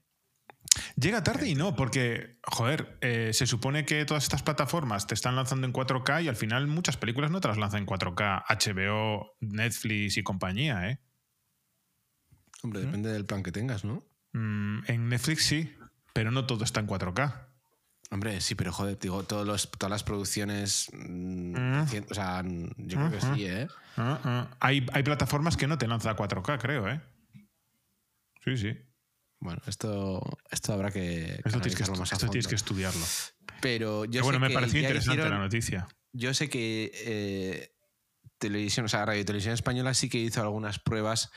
llega 0.97 1.23
tarde 1.23 1.49
y 1.49 1.55
no, 1.55 1.75
porque, 1.75 2.39
joder, 2.43 2.99
eh, 3.01 3.31
se 3.33 3.47
supone 3.47 3.87
que 3.87 4.05
todas 4.05 4.25
estas 4.25 4.43
plataformas 4.43 5.07
te 5.07 5.15
están 5.15 5.37
lanzando 5.37 5.67
en 5.67 5.73
4K 5.73 6.25
y 6.25 6.29
al 6.29 6.37
final 6.37 6.67
muchas 6.67 6.99
películas 6.99 7.31
no 7.31 7.41
te 7.41 7.49
las 7.49 7.57
lanzan 7.57 7.81
en 7.81 7.87
4K. 7.87 8.45
HBO, 8.47 9.37
Netflix 9.41 10.19
y 10.19 10.23
compañía, 10.23 10.91
¿eh? 10.91 10.99
Hombre, 12.65 12.81
depende 12.81 13.13
del 13.13 13.25
plan 13.25 13.43
que 13.45 13.53
tengas, 13.53 13.85
¿no? 13.85 14.05
Mm, 14.33 14.81
en 14.89 15.09
Netflix 15.09 15.45
sí, 15.45 15.73
pero 16.13 16.31
no 16.33 16.47
todo 16.47 16.65
está 16.65 16.81
en 16.81 16.87
4K. 16.89 17.47
Hombre, 18.11 18.41
sí, 18.41 18.55
pero 18.55 18.73
joder, 18.73 18.99
digo, 18.99 19.23
todos 19.25 19.47
los, 19.47 19.71
todas 19.71 19.91
las 19.91 20.03
producciones. 20.05 20.89
mm, 20.93 21.53
Mm. 21.55 21.87
cien- 21.89 22.07
O 22.11 22.15
sea, 22.15 22.43
yo 22.45 22.99
creo 22.99 23.11
que 23.11 23.21
sí, 23.21 23.45
¿eh? 23.47 23.69
Ah, 23.97 24.21
ah. 24.25 24.57
Hay, 24.61 24.87
hay 24.93 25.03
plataformas 25.03 25.57
que 25.57 25.67
no 25.67 25.79
te 25.79 25.87
lanzan 25.87 26.13
a 26.13 26.17
4K, 26.17 26.59
creo, 26.59 26.89
¿eh? 26.89 27.01
Sí, 28.45 28.57
sí. 28.57 28.77
Bueno, 29.41 29.61
esto, 29.67 30.23
esto 30.51 30.73
habrá 30.73 30.91
que. 30.91 31.41
Esto, 31.45 31.61
tienes 31.61 31.75
que, 31.77 31.91
más 31.91 32.13
esto 32.13 32.29
tienes 32.29 32.53
estudiarlo. 32.53 33.05
Pero 33.61 34.05
yo 34.05 34.11
Pero 34.13 34.25
bueno, 34.25 34.37
sé 34.39 34.41
me 34.41 34.49
que 34.49 34.55
pareció 34.55 34.81
interesante 34.81 35.21
hicieron- 35.23 35.31
la 35.39 35.39
noticia. 35.45 35.89
Yo 36.13 36.33
sé 36.35 36.49
que 36.49 36.93
eh, 36.95 37.74
televisión, 38.39 38.87
o 38.87 38.89
sea, 38.89 39.05
Radio 39.07 39.25
Televisión 39.25 39.55
Española 39.55 39.95
sí 39.95 40.09
que 40.09 40.19
hizo 40.19 40.41
algunas 40.43 40.79
pruebas 40.79 41.31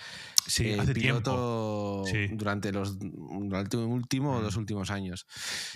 Sí, 0.48 0.70
eh, 0.70 0.80
hace 0.80 0.94
piloto 0.94 2.04
Sí. 2.10 2.28
durante 2.32 2.72
los 2.72 2.98
durante 3.00 3.76
último 3.76 4.38
o 4.38 4.40
Mm. 4.40 4.44
los 4.44 4.56
últimos 4.56 4.92
años. 4.92 5.26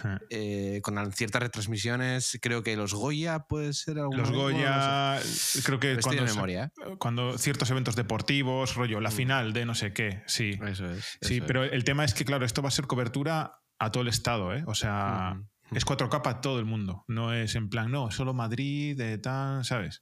Ah. 0.03 0.17
Eh, 0.29 0.79
con 0.81 1.11
ciertas 1.11 1.41
retransmisiones, 1.41 2.39
creo 2.41 2.63
que 2.63 2.77
los 2.77 2.93
Goya 2.93 3.39
puede 3.39 3.73
ser 3.73 3.99
algún 3.99 4.17
Los 4.17 4.31
Goya, 4.31 5.19
creo 5.65 5.79
que 5.79 5.97
cuando, 6.01 6.23
memoria, 6.23 6.65
¿eh? 6.65 6.95
cuando 6.99 7.37
ciertos 7.37 7.69
eventos 7.69 7.95
deportivos, 7.97 8.75
rollo, 8.75 9.01
la 9.01 9.09
Mm. 9.09 9.13
final 9.13 9.53
de 9.53 9.65
no 9.65 9.75
sé 9.75 9.91
qué, 9.93 10.23
sí. 10.25 10.57
Eso 10.65 10.89
es. 10.89 11.17
Sí, 11.21 11.41
pero 11.41 11.63
el 11.65 11.83
tema 11.83 12.05
es 12.05 12.13
que, 12.13 12.23
claro, 12.23 12.45
esto 12.45 12.61
va 12.61 12.69
a 12.69 12.71
ser 12.71 12.87
cobertura 12.87 13.51
a 13.77 13.91
todo 13.91 14.03
el 14.03 14.09
estado, 14.09 14.53
¿eh? 14.53 14.63
O 14.67 14.73
sea, 14.75 15.33
Ujú. 15.65 15.75
es 15.75 15.83
4K 15.85 16.21
para 16.21 16.39
todo 16.39 16.59
el 16.59 16.65
mundo. 16.65 17.03
No 17.09 17.33
es 17.33 17.55
en 17.55 17.67
plan, 17.67 17.91
no, 17.91 18.09
solo 18.09 18.33
Madrid, 18.33 18.95
de 18.97 19.17
tal, 19.17 19.65
¿sabes? 19.65 20.01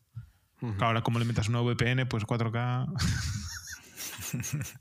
Ahora, 0.80 1.02
como 1.02 1.20
le 1.20 1.26
metas 1.26 1.48
una 1.50 1.62
VPN, 1.62 2.06
pues 2.08 2.26
4K. 2.26 2.88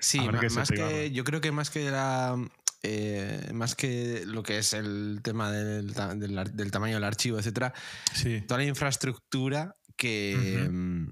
Sí, 0.00 0.18
más 0.20 0.70
que 0.70 1.10
yo 1.12 1.24
creo 1.24 1.40
que 1.40 1.52
más 1.52 1.70
que 1.70 1.90
la 1.90 2.36
eh, 2.82 3.50
más 3.54 3.74
que 3.74 4.24
lo 4.26 4.42
que 4.42 4.58
es 4.58 4.72
el 4.72 5.20
tema 5.22 5.50
del, 5.50 5.92
del 5.94 6.70
tamaño 6.70 6.94
del 6.94 7.04
archivo, 7.04 7.38
etcétera, 7.38 7.72
Sí. 8.12 8.42
toda 8.46 8.58
la 8.58 8.66
infraestructura 8.66 9.76
que, 9.96 10.68
mm, 10.70 11.08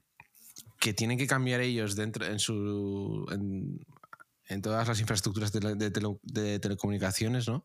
que 0.78 0.95
tienen 0.95 1.18
que 1.18 1.26
cambiar 1.26 1.61
ellos 1.61 1.97
dentro 1.97 2.26
en 2.26 2.39
su 2.39 3.26
en, 3.32 3.85
en 4.49 4.62
todas 4.62 4.87
las 4.87 5.01
infraestructuras 5.01 5.53
de, 5.53 5.61
la- 5.61 5.74
de 5.74 5.91
tele- 5.93 6.18
de 6.22 6.59
telecomunicaciones, 6.61 7.49
¿no? 7.49 7.64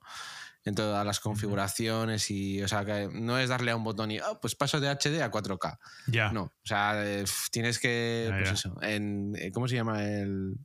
En 0.66 0.76
todas 0.76 1.06
las 1.06 1.20
configuraciones 1.22 2.30
y, 2.32 2.62
o 2.62 2.68
sea, 2.68 2.84
que 2.84 3.10
no 3.14 3.40
es 3.40 3.48
darle 3.50 3.72
a 3.72 3.76
un 3.78 3.84
botón 3.84 4.12
y, 4.12 4.20
"Ah, 4.20 4.38
pues 4.42 4.56
paso 4.56 4.80
de 4.80 4.90
HD 4.90 5.22
a 5.24 5.32
4K. 5.32 5.80
Ya. 6.08 6.32
No, 6.34 6.44
o 6.44 6.66
sea, 6.66 7.02
eh, 7.06 7.24
tienes 7.50 7.80
que, 7.80 8.26
Ya, 8.30 8.36
pues 8.36 8.50
ya. 8.50 8.54
eso, 8.56 8.78
en, 8.82 9.34
eh, 9.38 9.52
¿cómo 9.54 9.68
se 9.70 9.76
llama? 9.76 10.04
El, 10.04 10.58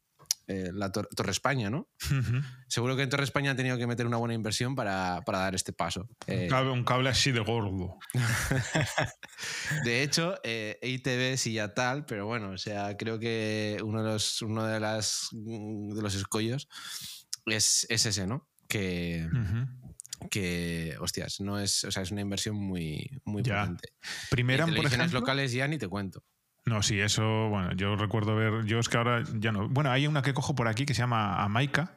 eh, 0.47 0.71
la 0.75 0.91
Tor- 0.93 1.09
Torre 1.15 1.31
España, 1.31 1.71
¿no? 1.71 1.89
Seguro 2.69 2.97
que 2.97 3.03
en 3.03 3.09
Torre 3.09 3.25
España 3.25 3.53
han 3.53 3.57
tenido 3.57 3.79
que 3.79 3.87
meter 3.87 4.07
una 4.07 4.19
buena 4.19 4.35
inversión 4.35 4.75
para, 4.75 5.23
para 5.25 5.39
dar 5.39 5.55
este 5.55 5.73
paso. 5.73 6.07
Un 6.27 6.49
cable- 6.49 6.73
un 6.73 6.85
cable 6.85 7.09
así 7.09 7.31
de 7.33 7.41
gordo. 7.41 7.97
de 9.85 10.03
hecho, 10.03 10.39
eh, 10.43 10.79
ITV 10.83 11.37
sí 11.39 11.53
ya 11.55 11.73
tal, 11.75 12.05
pero 12.05 12.27
bueno, 12.27 12.51
o 12.51 12.59
sea, 12.59 12.97
creo 12.97 13.19
que 13.19 13.79
uno 13.83 14.03
de 14.03 14.13
los, 14.13 14.43
uno 14.43 14.65
de 14.67 14.81
las, 14.81 15.29
de 15.33 16.03
los 16.03 16.15
escollos 16.15 16.69
es, 17.47 17.87
es 17.89 18.07
ese, 18.07 18.27
¿no? 18.27 18.47
Que. 18.69 19.29
Que, 20.31 20.97
hostias, 21.01 21.41
no 21.41 21.59
es, 21.59 21.85
o 21.85 21.91
sea, 21.91 22.03
es 22.03 22.11
una 22.11 22.21
inversión 22.21 22.57
muy, 22.57 23.11
muy 23.25 23.43
Ya. 23.43 23.61
potente. 23.63 23.91
Primera, 24.31 24.67
por 24.67 24.85
ejemplo. 24.87 25.21
locales 25.21 25.53
ya 25.53 25.67
ni 25.69 25.79
te 25.79 25.89
cuento. 25.89 26.23
No, 26.67 26.83
sí, 26.83 26.99
eso, 27.01 27.49
bueno, 27.51 27.73
yo 27.75 27.95
recuerdo 27.97 28.35
ver, 28.37 28.65
yo 28.65 28.79
es 28.79 28.89
que 28.89 28.97
ahora 28.97 29.23
ya 29.35 29.53
no. 29.53 29.69
Bueno, 29.69 29.91
hay 29.91 30.07
una 30.07 30.23
que 30.23 30.33
cojo 30.33 30.55
por 30.55 30.67
aquí 30.69 30.87
que 30.87 30.95
se 30.95 31.01
llama 31.01 31.43
Amaica, 31.43 31.97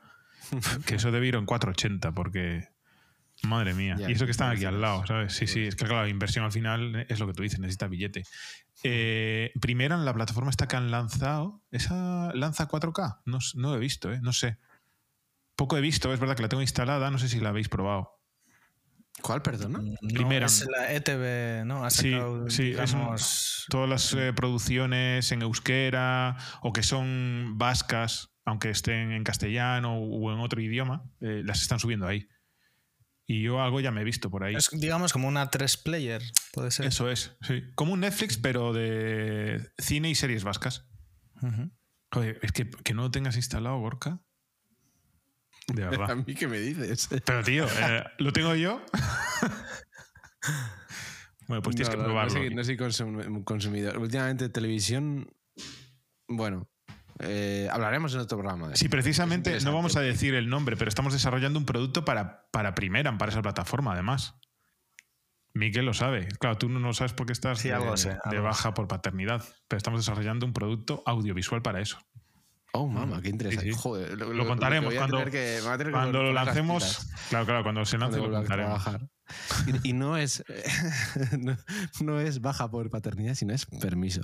que 0.86 0.96
eso 0.96 1.12
debe 1.12 1.28
ir 1.28 1.36
en 1.36 1.46
480, 1.46 2.12
porque, 2.12 2.68
madre 3.44 3.74
mía, 3.74 3.96
Ya, 3.98 4.10
y 4.10 4.14
eso 4.14 4.26
que 4.26 4.32
están 4.32 4.52
aquí 4.52 4.66
al 4.66 4.82
lado. 4.82 5.06
¿sabes? 5.08 5.34
Sí, 5.34 5.48
sí, 5.48 5.64
es 5.68 5.76
que 5.76 5.86
claro, 5.86 6.04
la 6.04 6.10
inversión 6.10 6.44
al 6.44 6.52
final 6.52 7.06
es 7.08 7.20
lo 7.20 7.28
que 7.28 7.34
tú 7.34 7.44
dices, 7.44 7.60
necesita 7.60 7.88
billete. 7.88 8.24
Eh, 8.84 9.52
primera, 9.62 9.96
en 9.96 10.04
la 10.06 10.14
plataforma 10.14 10.50
esta 10.50 10.68
que 10.68 10.76
han 10.76 10.92
lanzado, 10.92 11.62
¿esa 11.72 12.32
lanza 12.34 12.68
4K? 12.68 13.22
No, 13.26 13.40
no 13.56 13.70
lo 13.70 13.76
he 13.78 13.80
visto, 13.80 14.12
¿eh? 14.12 14.20
No 14.22 14.34
sé. 14.34 14.58
Poco 15.58 15.76
he 15.78 15.82
visto, 15.82 16.14
es 16.14 16.20
verdad 16.22 16.36
que 16.38 16.44
la 16.44 16.50
tengo 16.50 16.62
instalada, 16.62 17.12
no 17.12 17.18
sé 17.20 17.28
si 17.28 17.40
la 17.42 17.50
habéis 17.50 17.68
probado. 17.68 18.12
¿Cuál, 19.22 19.42
perdona? 19.42 19.80
No, 19.80 19.96
Primera. 20.14 20.46
es 20.46 20.66
la 20.70 20.94
ETV, 20.94 21.66
¿no? 21.66 21.84
Ha 21.84 21.90
Sí, 21.90 22.12
sacado, 22.12 22.50
sí, 22.50 22.72
es 22.72 22.94
un- 22.94 23.00
digamos, 23.00 23.66
Todas 23.70 23.90
las 23.90 24.14
eh, 24.14 24.32
producciones 24.34 25.32
en 25.32 25.42
euskera 25.42 26.38
o 26.62 26.72
que 26.72 26.84
son 26.84 27.58
vascas, 27.58 28.30
aunque 28.46 28.70
estén 28.70 29.12
en 29.12 29.24
castellano 29.24 29.98
o 29.98 30.32
en 30.32 30.40
otro 30.40 30.62
idioma, 30.62 31.04
eh, 31.20 31.42
las 31.44 31.62
están 31.64 31.80
subiendo 31.80 32.06
ahí. 32.08 32.28
Y 33.26 33.42
yo 33.42 33.62
algo 33.62 33.82
ya 33.82 33.92
me 33.92 34.02
he 34.02 34.04
visto 34.06 34.30
por 34.30 34.44
ahí. 34.44 34.56
es, 34.56 34.70
digamos 34.72 35.12
como 35.12 35.28
una 35.28 35.50
3 35.50 35.76
player, 35.78 36.22
puede 36.54 36.70
ser. 36.72 36.86
Eso 36.86 37.10
es, 37.10 37.36
sí. 37.42 37.64
Como 37.76 37.94
un 37.94 38.02
Netflix, 38.02 38.38
pero 38.38 38.72
de 38.72 39.68
cine 39.80 40.10
y 40.12 40.16
series 40.16 40.44
vascas. 40.44 40.86
Joder, 42.14 42.40
es 42.44 42.52
que, 42.52 42.70
que 42.70 42.94
no 42.94 43.02
lo 43.02 43.12
tengas 43.12 43.36
instalado, 43.36 43.80
Gorka. 43.80 44.22
De 45.68 45.84
¿A 46.12 46.16
mí 46.16 46.36
qué 46.36 46.48
me 46.48 46.60
dices? 46.60 47.10
Pero 47.26 47.44
tío, 47.44 47.66
eh, 47.66 48.04
¿lo 48.20 48.32
tengo 48.34 48.54
yo? 48.56 48.82
bueno, 51.48 51.62
pues 51.62 51.76
tienes 51.76 51.94
No, 51.94 51.98
que 52.00 52.04
probarlo. 52.06 52.34
No 52.34 52.40
soy, 52.40 52.56
no 52.56 52.64
soy 52.64 52.78
consum- 52.78 53.44
consumidor. 53.44 53.98
Últimamente 53.98 54.50
televisión, 54.50 55.30
bueno, 56.28 56.70
eh, 57.20 57.68
hablaremos 57.72 58.14
en 58.14 58.22
otro 58.22 58.38
programa. 58.38 58.70
de 58.70 58.76
Sí, 58.78 58.86
eso. 58.86 58.92
precisamente 58.92 59.60
no 59.62 59.74
vamos 59.74 59.96
a 59.96 60.02
decir 60.02 60.36
el 60.36 60.50
nombre, 60.50 60.78
pero 60.78 60.90
estamos 60.90 61.14
desarrollando 61.14 61.60
un 61.60 61.66
producto 61.66 62.06
para, 62.06 62.48
para 62.52 62.76
Primeran, 62.76 63.18
para 63.18 63.32
esa 63.32 63.42
plataforma, 63.42 63.94
además. 63.94 64.36
Miquel 65.54 65.86
lo 65.86 65.94
sabe. 65.94 66.28
Claro, 66.40 66.58
tú 66.58 66.70
no 66.70 66.80
lo 66.80 66.94
sabes 66.94 67.14
porque 67.14 67.34
estás 67.34 67.60
Sí, 67.60 67.70
de, 67.70 67.98
sé, 67.98 68.16
baja 68.42 68.74
por 68.76 68.88
paternidad, 68.88 69.44
pero 69.68 69.78
estamos 69.78 70.02
desarrollando 70.02 70.46
un 70.46 70.54
producto 70.54 71.02
audiovisual 71.08 71.64
para 71.64 71.82
eso. 71.82 71.98
Oh, 72.80 72.88
mamá, 72.88 73.22
qué 73.22 73.30
interesante. 73.30 73.66
Sí, 73.66 73.74
sí. 73.74 73.80
Joder, 73.82 74.18
lo, 74.18 74.34
Lo 74.34 74.46
contaremos 74.48 74.94
cuando- 74.94 75.26
que- 75.26 75.60
Cuando 75.92 76.24
lo 76.24 76.34
lancemos, 76.34 77.08
claro, 77.30 77.46
claro, 77.46 77.64
cuando 77.64 77.86
se 77.86 77.98
lance 77.98 78.20
cuando 78.20 78.38
lo 78.38 78.46
contaremos. 78.46 78.84
Y, 79.84 79.90
y 79.90 79.94
no 79.94 80.16
es 80.16 80.44
no, 81.40 81.58
no 82.02 82.20
es 82.20 82.40
baja 82.40 82.70
por 82.70 82.90
paternidad, 82.90 83.36
sino 83.36 83.54
es 83.54 83.66
permiso. 83.66 84.22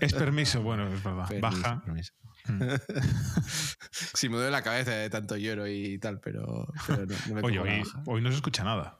Es 0.00 0.12
permiso, 0.12 0.62
bueno, 0.62 0.86
es 0.92 1.02
verdad. 1.02 1.28
Permiso, 1.28 1.62
Baja. 1.62 1.82
permiso. 1.84 2.12
Mm. 2.48 2.62
Me 4.30 4.36
duele 4.36 4.50
la 4.50 4.62
cabeza 4.62 4.90
de 4.90 5.08
tanto 5.10 5.36
lloro 5.36 5.66
y 5.66 5.98
tal, 5.98 6.20
pero, 6.20 6.66
pero 6.86 7.06
no, 7.06 7.14
no 7.28 7.34
me 7.36 7.40
Oye, 7.42 7.58
hoy, 7.60 7.82
hoy 8.06 8.20
no 8.20 8.30
se 8.30 8.36
escucha 8.36 8.64
nada. 8.64 8.98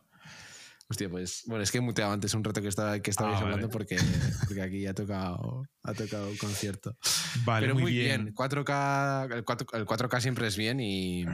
Hostia, 0.88 1.08
pues 1.10 1.42
bueno, 1.46 1.64
es 1.64 1.72
que 1.72 1.78
he 1.78 1.80
muteado 1.80 2.12
antes 2.12 2.32
un 2.34 2.44
rato 2.44 2.62
que 2.62 2.68
estaba 2.68 3.00
que 3.00 3.10
estabais 3.10 3.36
Ah, 3.36 3.40
vale. 3.40 3.54
hablando 3.54 3.70
porque, 3.70 3.96
porque 4.46 4.62
aquí 4.62 4.86
ha 4.86 4.94
tocado, 4.94 5.66
ha 5.82 5.94
tocado 5.94 6.30
un 6.30 6.36
concierto. 6.36 6.96
Vale, 7.44 7.66
Pero 7.66 7.74
muy, 7.74 7.82
muy 7.82 7.92
bien. 7.92 8.24
bien. 8.26 8.34
4K, 8.34 9.34
el, 9.34 9.44
4, 9.44 9.66
el 9.72 9.84
4K 9.86 10.20
siempre 10.20 10.46
es 10.46 10.56
bien 10.56 10.78
y, 10.78 11.26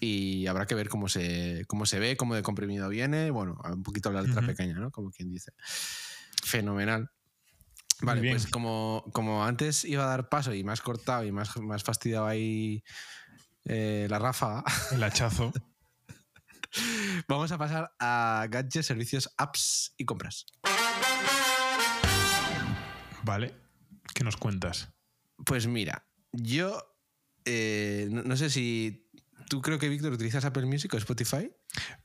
y 0.00 0.46
habrá 0.46 0.66
que 0.66 0.76
ver 0.76 0.88
cómo 0.88 1.08
se, 1.08 1.64
cómo 1.66 1.86
se 1.86 1.98
ve, 1.98 2.16
cómo 2.16 2.36
de 2.36 2.42
comprimido 2.44 2.88
viene. 2.88 3.30
Bueno, 3.30 3.58
un 3.72 3.82
poquito 3.82 4.12
la 4.12 4.22
letra 4.22 4.42
Ujú. 4.42 4.46
pequeña, 4.50 4.74
¿no? 4.74 4.90
Como 4.92 5.10
quien 5.10 5.28
dice. 5.30 5.52
Fenomenal. 6.44 7.10
Vale, 8.00 8.28
pues 8.28 8.46
como, 8.46 9.04
como 9.12 9.44
antes 9.44 9.84
iba 9.84 10.04
a 10.04 10.08
dar 10.08 10.28
paso 10.28 10.52
y 10.52 10.62
más 10.62 10.82
cortado 10.82 11.24
y 11.24 11.32
más, 11.32 11.56
más 11.56 11.82
fastidiado 11.82 12.26
ahí 12.26 12.84
eh, 13.64 14.06
la 14.10 14.18
ráfaga, 14.18 14.62
El 14.92 15.02
hachazo. 15.02 15.52
vamos 17.28 17.52
a 17.52 17.58
pasar 17.58 17.94
a 17.98 18.46
gadgets, 18.50 18.86
servicios, 18.86 19.32
apps 19.36 19.94
y 19.96 20.04
compras. 20.04 20.46
Vale. 23.22 23.54
¿Qué 24.14 24.24
nos 24.24 24.36
cuentas? 24.36 24.92
Pues 25.44 25.66
mira, 25.66 26.06
yo 26.32 26.80
eh, 27.44 28.08
no, 28.10 28.22
no 28.22 28.36
sé 28.36 28.50
si 28.50 29.10
tú 29.48 29.60
creo 29.62 29.78
que 29.78 29.88
Víctor 29.88 30.12
utilizas 30.12 30.44
Apple 30.44 30.66
Music 30.66 30.92
o 30.94 30.96
Spotify. 30.96 31.50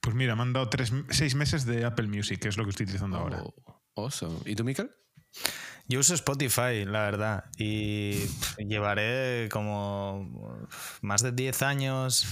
Pues 0.01 0.15
mira, 0.15 0.35
me 0.35 0.43
han 0.43 0.53
dado 0.53 0.69
tres, 0.69 0.91
seis 1.09 1.35
meses 1.35 1.65
de 1.65 1.85
Apple 1.85 2.07
Music, 2.07 2.39
que 2.39 2.47
es 2.47 2.57
lo 2.57 2.63
que 2.63 2.71
estoy 2.71 2.85
utilizando 2.85 3.17
ahora. 3.17 3.43
Oh, 3.43 3.81
awesome. 3.95 4.39
¿Y 4.45 4.55
tú, 4.55 4.63
Michael? 4.63 4.91
Yo 5.87 5.99
uso 5.99 6.13
Spotify, 6.13 6.85
la 6.85 7.01
verdad, 7.01 7.45
y 7.57 8.27
llevaré 8.59 9.49
como 9.51 10.67
más 11.01 11.23
de 11.23 11.31
10 11.31 11.63
años 11.63 12.27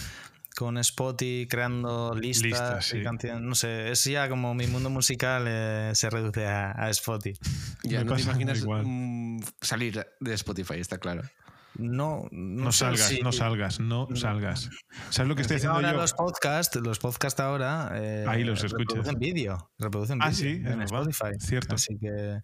con 0.58 0.78
Spotify 0.80 1.48
creando 1.48 2.16
listas, 2.16 2.86
sí. 2.86 2.98
y 2.98 3.04
canciones. 3.04 3.44
No 3.44 3.54
sé, 3.54 3.92
es 3.92 4.04
ya 4.06 4.28
como 4.28 4.56
mi 4.56 4.66
mundo 4.68 4.90
musical 4.90 5.46
eh, 5.48 5.92
se 5.94 6.10
reduce 6.10 6.48
a, 6.48 6.72
a 6.72 6.90
Spotify. 6.90 7.40
Ya 7.84 8.00
Me 8.00 8.06
no 8.06 8.16
te 8.16 8.22
imaginas 8.24 8.58
igual. 8.60 8.84
mm, 8.86 9.40
salir 9.62 10.04
de 10.20 10.34
Spotify, 10.34 10.80
está 10.80 10.98
claro. 10.98 11.22
No, 11.76 12.28
no, 12.32 12.64
No 12.66 12.72
sé 12.72 12.80
salgas, 12.80 13.08
si- 13.08 13.22
no 13.22 13.32
salgas, 13.32 13.80
no 13.80 14.08
salgas. 14.16 14.70
¿Sabes 15.12 15.30
lo 15.30 15.36
que 15.36 15.44
estoy 15.44 15.58
haciendo 15.58 15.76
ahora 15.76 15.92
yo? 15.92 15.98
los 15.98 16.14
podcasts, 16.14 16.76
los 16.78 16.98
podcasts 16.98 17.40
ahora 17.40 17.92
eh, 17.94 18.26
Ahí 18.28 18.44
los 18.44 18.64
escuchas. 18.64 18.88
reproducen 18.88 19.20
vídeo, 19.20 19.72
reproducen 19.78 20.18
Ah, 20.24 20.30
vídeo 20.30 20.40
sí, 20.40 20.62
en 20.66 20.82
Spotify. 20.82 21.38
cierto. 21.40 21.76
Así 21.76 21.96
que 22.00 22.40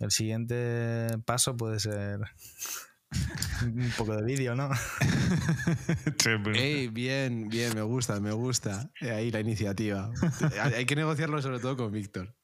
el 0.00 0.10
siguiente 0.10 1.06
paso 1.24 1.56
puede 1.56 1.78
ser 1.78 2.18
un 3.62 3.92
poco 3.96 4.16
de 4.16 4.22
vídeo, 4.24 4.54
¿no? 4.54 4.70
Ey, 6.54 6.88
bien, 6.88 7.48
bien, 7.48 7.74
me 7.74 7.82
gusta, 7.82 8.20
me 8.20 8.32
gusta. 8.32 8.90
Eh, 9.00 9.10
Ahí 9.10 9.30
la 9.30 9.40
iniciativa. 9.40 10.10
Hay 10.76 10.86
que 10.86 10.96
negociarlo 10.96 11.40
sobre 11.42 11.58
todo 11.58 11.76
con 11.76 11.92
Víctor. 11.92 12.34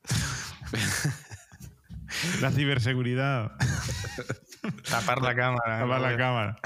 La 2.41 2.51
ciberseguridad. 2.51 3.53
Tapar 4.89 5.23
la 5.23 5.35
cámara. 5.35 5.81
Tapar 5.81 6.01
la 6.01 6.17
cámara. 6.17 6.59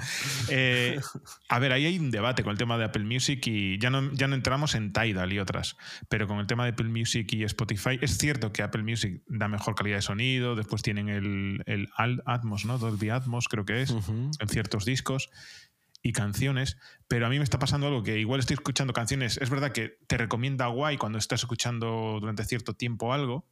Eh, 0.48 1.00
a 1.48 1.58
ver, 1.58 1.72
ahí 1.72 1.86
hay 1.86 1.98
un 1.98 2.10
debate 2.10 2.42
con 2.42 2.52
el 2.52 2.58
tema 2.58 2.78
de 2.78 2.84
Apple 2.84 3.04
Music 3.04 3.46
y 3.46 3.78
ya 3.78 3.90
no, 3.90 4.12
ya 4.12 4.28
no 4.28 4.34
entramos 4.34 4.74
en 4.74 4.92
Tidal 4.92 5.32
y 5.32 5.38
otras, 5.38 5.76
pero 6.08 6.26
con 6.26 6.38
el 6.38 6.46
tema 6.46 6.64
de 6.64 6.70
Apple 6.70 6.88
Music 6.88 7.32
y 7.32 7.44
Spotify, 7.44 7.98
es 8.00 8.18
cierto 8.18 8.52
que 8.52 8.62
Apple 8.62 8.82
Music 8.82 9.22
da 9.26 9.48
mejor 9.48 9.74
calidad 9.74 9.96
de 9.96 10.02
sonido, 10.02 10.54
después 10.54 10.82
tienen 10.82 11.08
el, 11.08 11.62
el 11.66 11.88
Atmos, 12.26 12.64
¿no? 12.64 12.78
Dolby 12.78 13.10
Atmos 13.10 13.48
creo 13.48 13.64
que 13.64 13.82
es, 13.82 13.90
en 13.90 14.48
ciertos 14.48 14.84
discos 14.84 15.30
y 16.02 16.12
canciones, 16.12 16.76
pero 17.08 17.26
a 17.26 17.30
mí 17.30 17.38
me 17.38 17.44
está 17.44 17.58
pasando 17.58 17.86
algo 17.86 18.02
que 18.02 18.18
igual 18.18 18.40
estoy 18.40 18.54
escuchando 18.54 18.92
canciones, 18.92 19.38
es 19.38 19.48
verdad 19.48 19.72
que 19.72 19.98
te 20.06 20.18
recomienda 20.18 20.66
guay 20.66 20.98
cuando 20.98 21.18
estás 21.18 21.40
escuchando 21.40 22.18
durante 22.20 22.44
cierto 22.44 22.74
tiempo 22.74 23.12
algo, 23.12 23.46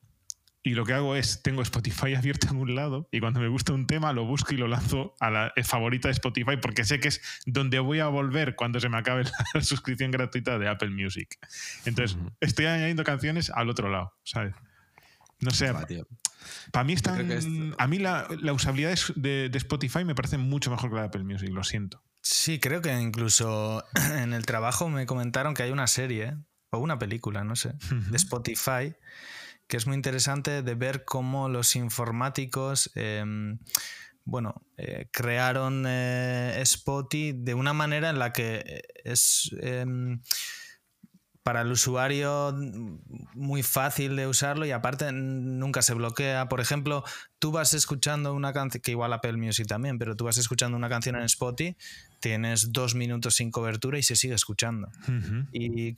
y 0.64 0.74
lo 0.74 0.84
que 0.84 0.92
hago 0.92 1.16
es, 1.16 1.42
tengo 1.42 1.62
Spotify 1.62 2.14
abierto 2.16 2.48
en 2.50 2.56
un 2.56 2.74
lado 2.74 3.08
y 3.10 3.20
cuando 3.20 3.40
me 3.40 3.48
gusta 3.48 3.72
un 3.72 3.86
tema 3.86 4.12
lo 4.12 4.24
busco 4.24 4.54
y 4.54 4.56
lo 4.56 4.68
lanzo 4.68 5.14
a 5.20 5.30
la 5.30 5.52
eh, 5.56 5.64
favorita 5.64 6.08
de 6.08 6.12
Spotify 6.12 6.56
porque 6.60 6.84
sé 6.84 7.00
que 7.00 7.08
es 7.08 7.20
donde 7.46 7.78
voy 7.80 7.98
a 8.00 8.06
volver 8.06 8.54
cuando 8.54 8.78
se 8.80 8.88
me 8.88 8.96
acabe 8.98 9.24
la 9.54 9.60
suscripción 9.62 10.10
gratuita 10.10 10.58
de 10.58 10.68
Apple 10.68 10.90
Music. 10.90 11.36
Entonces, 11.84 12.16
estoy 12.40 12.66
añadiendo 12.66 13.02
canciones 13.04 13.50
al 13.50 13.68
otro 13.70 13.90
lado, 13.90 14.14
¿sabes? 14.24 14.54
No 15.40 15.50
sé, 15.50 15.72
para 16.70 16.84
mí 16.84 16.92
están, 16.92 17.74
a 17.78 17.86
mí 17.88 17.98
la, 17.98 18.28
la 18.40 18.52
usabilidad 18.52 18.90
de- 19.14 19.14
de, 19.16 19.48
de 19.48 19.58
Spotify 19.58 20.04
me 20.04 20.14
parece 20.14 20.38
mucho 20.38 20.70
mejor 20.70 20.90
que 20.90 20.94
la 20.96 21.02
de 21.02 21.08
Apple 21.08 21.24
Music, 21.24 21.50
lo 21.50 21.64
siento. 21.64 22.02
Sí, 22.20 22.60
creo 22.60 22.80
que 22.80 22.92
incluso 23.00 23.84
en 24.16 24.32
el 24.32 24.46
trabajo 24.46 24.88
me 24.88 25.06
comentaron 25.06 25.54
que 25.54 25.64
hay 25.64 25.72
una 25.72 25.88
serie 25.88 26.36
o 26.70 26.78
una 26.78 26.98
película, 26.98 27.42
no 27.42 27.56
sé, 27.56 27.72
de 27.90 28.16
Spotify 28.16 28.94
que 29.72 29.78
es 29.78 29.86
muy 29.86 29.96
interesante 29.96 30.62
de 30.62 30.74
ver 30.74 31.02
cómo 31.06 31.48
los 31.48 31.76
informáticos, 31.76 32.92
eh, 32.94 33.24
bueno, 34.26 34.66
eh, 34.76 35.08
crearon 35.10 35.86
eh, 35.88 36.60
Spotify 36.60 37.32
de 37.34 37.54
una 37.54 37.72
manera 37.72 38.10
en 38.10 38.18
la 38.18 38.34
que 38.34 38.82
es 39.02 39.50
eh, 39.62 39.86
para 41.42 41.62
el 41.62 41.72
usuario 41.72 42.54
muy 43.32 43.62
fácil 43.62 44.14
de 44.14 44.26
usarlo 44.26 44.66
y 44.66 44.72
aparte 44.72 45.10
nunca 45.10 45.80
se 45.80 45.94
bloquea. 45.94 46.50
Por 46.50 46.60
ejemplo, 46.60 47.02
tú 47.38 47.50
vas 47.50 47.72
escuchando 47.72 48.34
una 48.34 48.52
canción, 48.52 48.82
que 48.82 48.90
igual 48.90 49.14
Apple 49.14 49.38
Music 49.38 49.66
también, 49.66 49.98
pero 49.98 50.16
tú 50.16 50.26
vas 50.26 50.36
escuchando 50.36 50.76
una 50.76 50.90
canción 50.90 51.16
en 51.16 51.22
Spotify, 51.22 51.78
tienes 52.20 52.74
dos 52.74 52.94
minutos 52.94 53.36
sin 53.36 53.50
cobertura 53.50 53.98
y 53.98 54.02
se 54.02 54.16
sigue 54.16 54.34
escuchando. 54.34 54.90
Y 55.50 55.96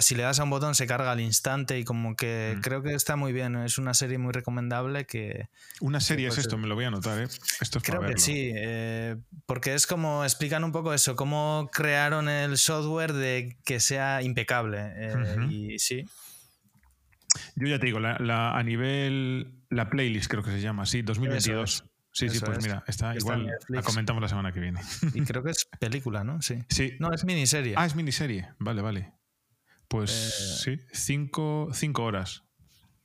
si 0.00 0.14
le 0.14 0.22
das 0.22 0.40
a 0.40 0.44
un 0.44 0.50
botón 0.50 0.74
se 0.74 0.86
carga 0.86 1.12
al 1.12 1.20
instante 1.20 1.78
y 1.78 1.84
como 1.84 2.16
que 2.16 2.54
mm. 2.56 2.60
creo 2.60 2.82
que 2.82 2.94
está 2.94 3.16
muy 3.16 3.32
bien. 3.32 3.56
Es 3.56 3.78
una 3.78 3.94
serie 3.94 4.18
muy 4.18 4.32
recomendable 4.32 5.06
que... 5.06 5.48
Una 5.80 6.00
serie 6.00 6.28
es 6.28 6.38
esto, 6.38 6.58
me 6.58 6.66
lo 6.66 6.74
voy 6.74 6.84
a 6.84 6.88
anotar, 6.88 7.20
¿eh? 7.20 7.28
Esto 7.60 7.78
es 7.78 7.84
creo 7.84 8.00
que 8.02 8.18
sí, 8.18 8.52
eh, 8.54 9.16
porque 9.46 9.74
es 9.74 9.86
como 9.86 10.24
explican 10.24 10.64
un 10.64 10.72
poco 10.72 10.94
eso, 10.94 11.16
cómo 11.16 11.68
crearon 11.72 12.28
el 12.28 12.56
software 12.58 13.12
de 13.12 13.56
que 13.64 13.80
sea 13.80 14.22
impecable. 14.22 14.92
Eh, 14.96 15.36
y 15.50 15.78
sí. 15.78 16.04
Yo 17.56 17.66
ya 17.66 17.78
te 17.78 17.86
digo, 17.86 18.00
la, 18.00 18.56
a 18.56 18.62
nivel, 18.62 19.64
la 19.70 19.90
playlist 19.90 20.30
creo 20.30 20.42
que 20.42 20.50
se 20.50 20.60
llama, 20.60 20.86
sí, 20.86 21.02
2022. 21.02 21.84
Sí, 22.14 22.28
sí, 22.28 22.38
pues 22.38 22.62
mira, 22.62 22.84
está, 22.86 23.16
igual 23.16 23.50
la 23.66 23.82
comentamos 23.82 24.22
la 24.22 24.28
semana 24.28 24.52
que 24.52 24.60
viene. 24.60 24.80
Y 25.14 25.22
creo 25.24 25.42
que 25.42 25.50
es 25.50 25.66
película, 25.80 26.22
¿no? 26.22 26.40
Sí. 26.42 26.60
sí. 26.68 26.92
No, 27.00 27.12
es 27.12 27.24
miniserie. 27.24 27.74
Ah, 27.76 27.86
es 27.86 27.96
miniserie. 27.96 28.50
Vale, 28.60 28.82
vale. 28.82 29.12
Pues 29.94 30.64
eh, 30.66 30.76
sí, 30.90 31.68
cinco, 31.72 32.02
horas. 32.02 32.42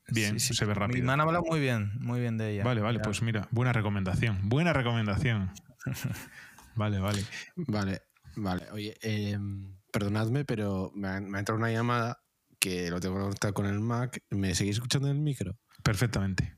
Bien, 0.08 0.40
se 0.40 0.66
ve 0.66 0.74
rápido. 0.74 1.06
Me 1.06 1.14
han 1.14 1.22
hablado 1.22 1.44
muy 1.48 1.60
bien, 1.60 1.92
muy 2.00 2.20
bien 2.20 2.40
de 2.40 2.54
ella. 2.54 2.64
Vale, 2.64 2.82
vale, 2.82 3.00
pues 3.00 3.22
mira, 3.22 3.48
buena 3.52 3.74
recomendación. 3.74 4.50
Buena 4.50 4.74
recomendación. 4.74 5.52
vale, 6.76 6.98
vale. 6.98 7.24
Vale, 7.56 8.02
vale. 8.38 8.72
Oye, 8.72 8.98
em, 9.04 9.78
perdonadme, 9.92 10.46
pero 10.46 10.92
me 10.96 11.10
ha, 11.10 11.18
entrado 11.18 11.60
una 11.60 11.72
llamada 11.72 12.24
que 12.58 12.90
lo 12.90 13.00
tengo 13.00 13.18
que 13.18 13.22
conectar 13.22 13.54
con 13.54 13.68
el 13.68 13.80
Mac. 13.80 14.24
¿Me 14.32 14.56
seguís 14.56 14.78
escuchando 14.78 15.12
en 15.12 15.18
el 15.18 15.22
micro? 15.22 15.60
Perfectamente. 15.84 16.58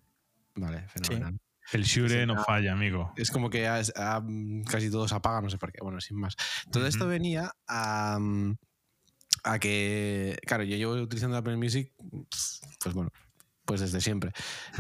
Vale, 0.56 0.88
fenomenal. 0.88 1.38
El 1.74 1.84
Shure 1.84 2.26
no 2.26 2.42
falla, 2.42 2.72
amigo. 2.72 3.12
Es 3.18 3.32
como 3.32 3.50
que 3.50 3.64
casi 4.66 4.90
todo 4.90 5.10
se 5.10 5.16
apaga, 5.16 5.42
no 5.42 5.50
sé 5.50 5.58
por 5.58 5.74
qué. 5.74 5.80
Bueno, 5.82 6.00
sin 6.00 6.18
más. 6.18 6.38
Todo 6.72 6.88
esto 6.88 7.06
venía 7.06 7.52
a, 7.68 8.18
a 9.44 9.60
que, 9.60 10.38
claro, 10.46 10.64
yo 10.64 10.78
llevo 10.78 10.94
utilizando 10.94 11.38
Apple 11.38 11.58
Music, 11.58 11.92
pues 12.20 12.94
bueno, 12.94 13.12
pues 13.66 13.82
desde 13.82 14.02
siempre. 14.02 14.32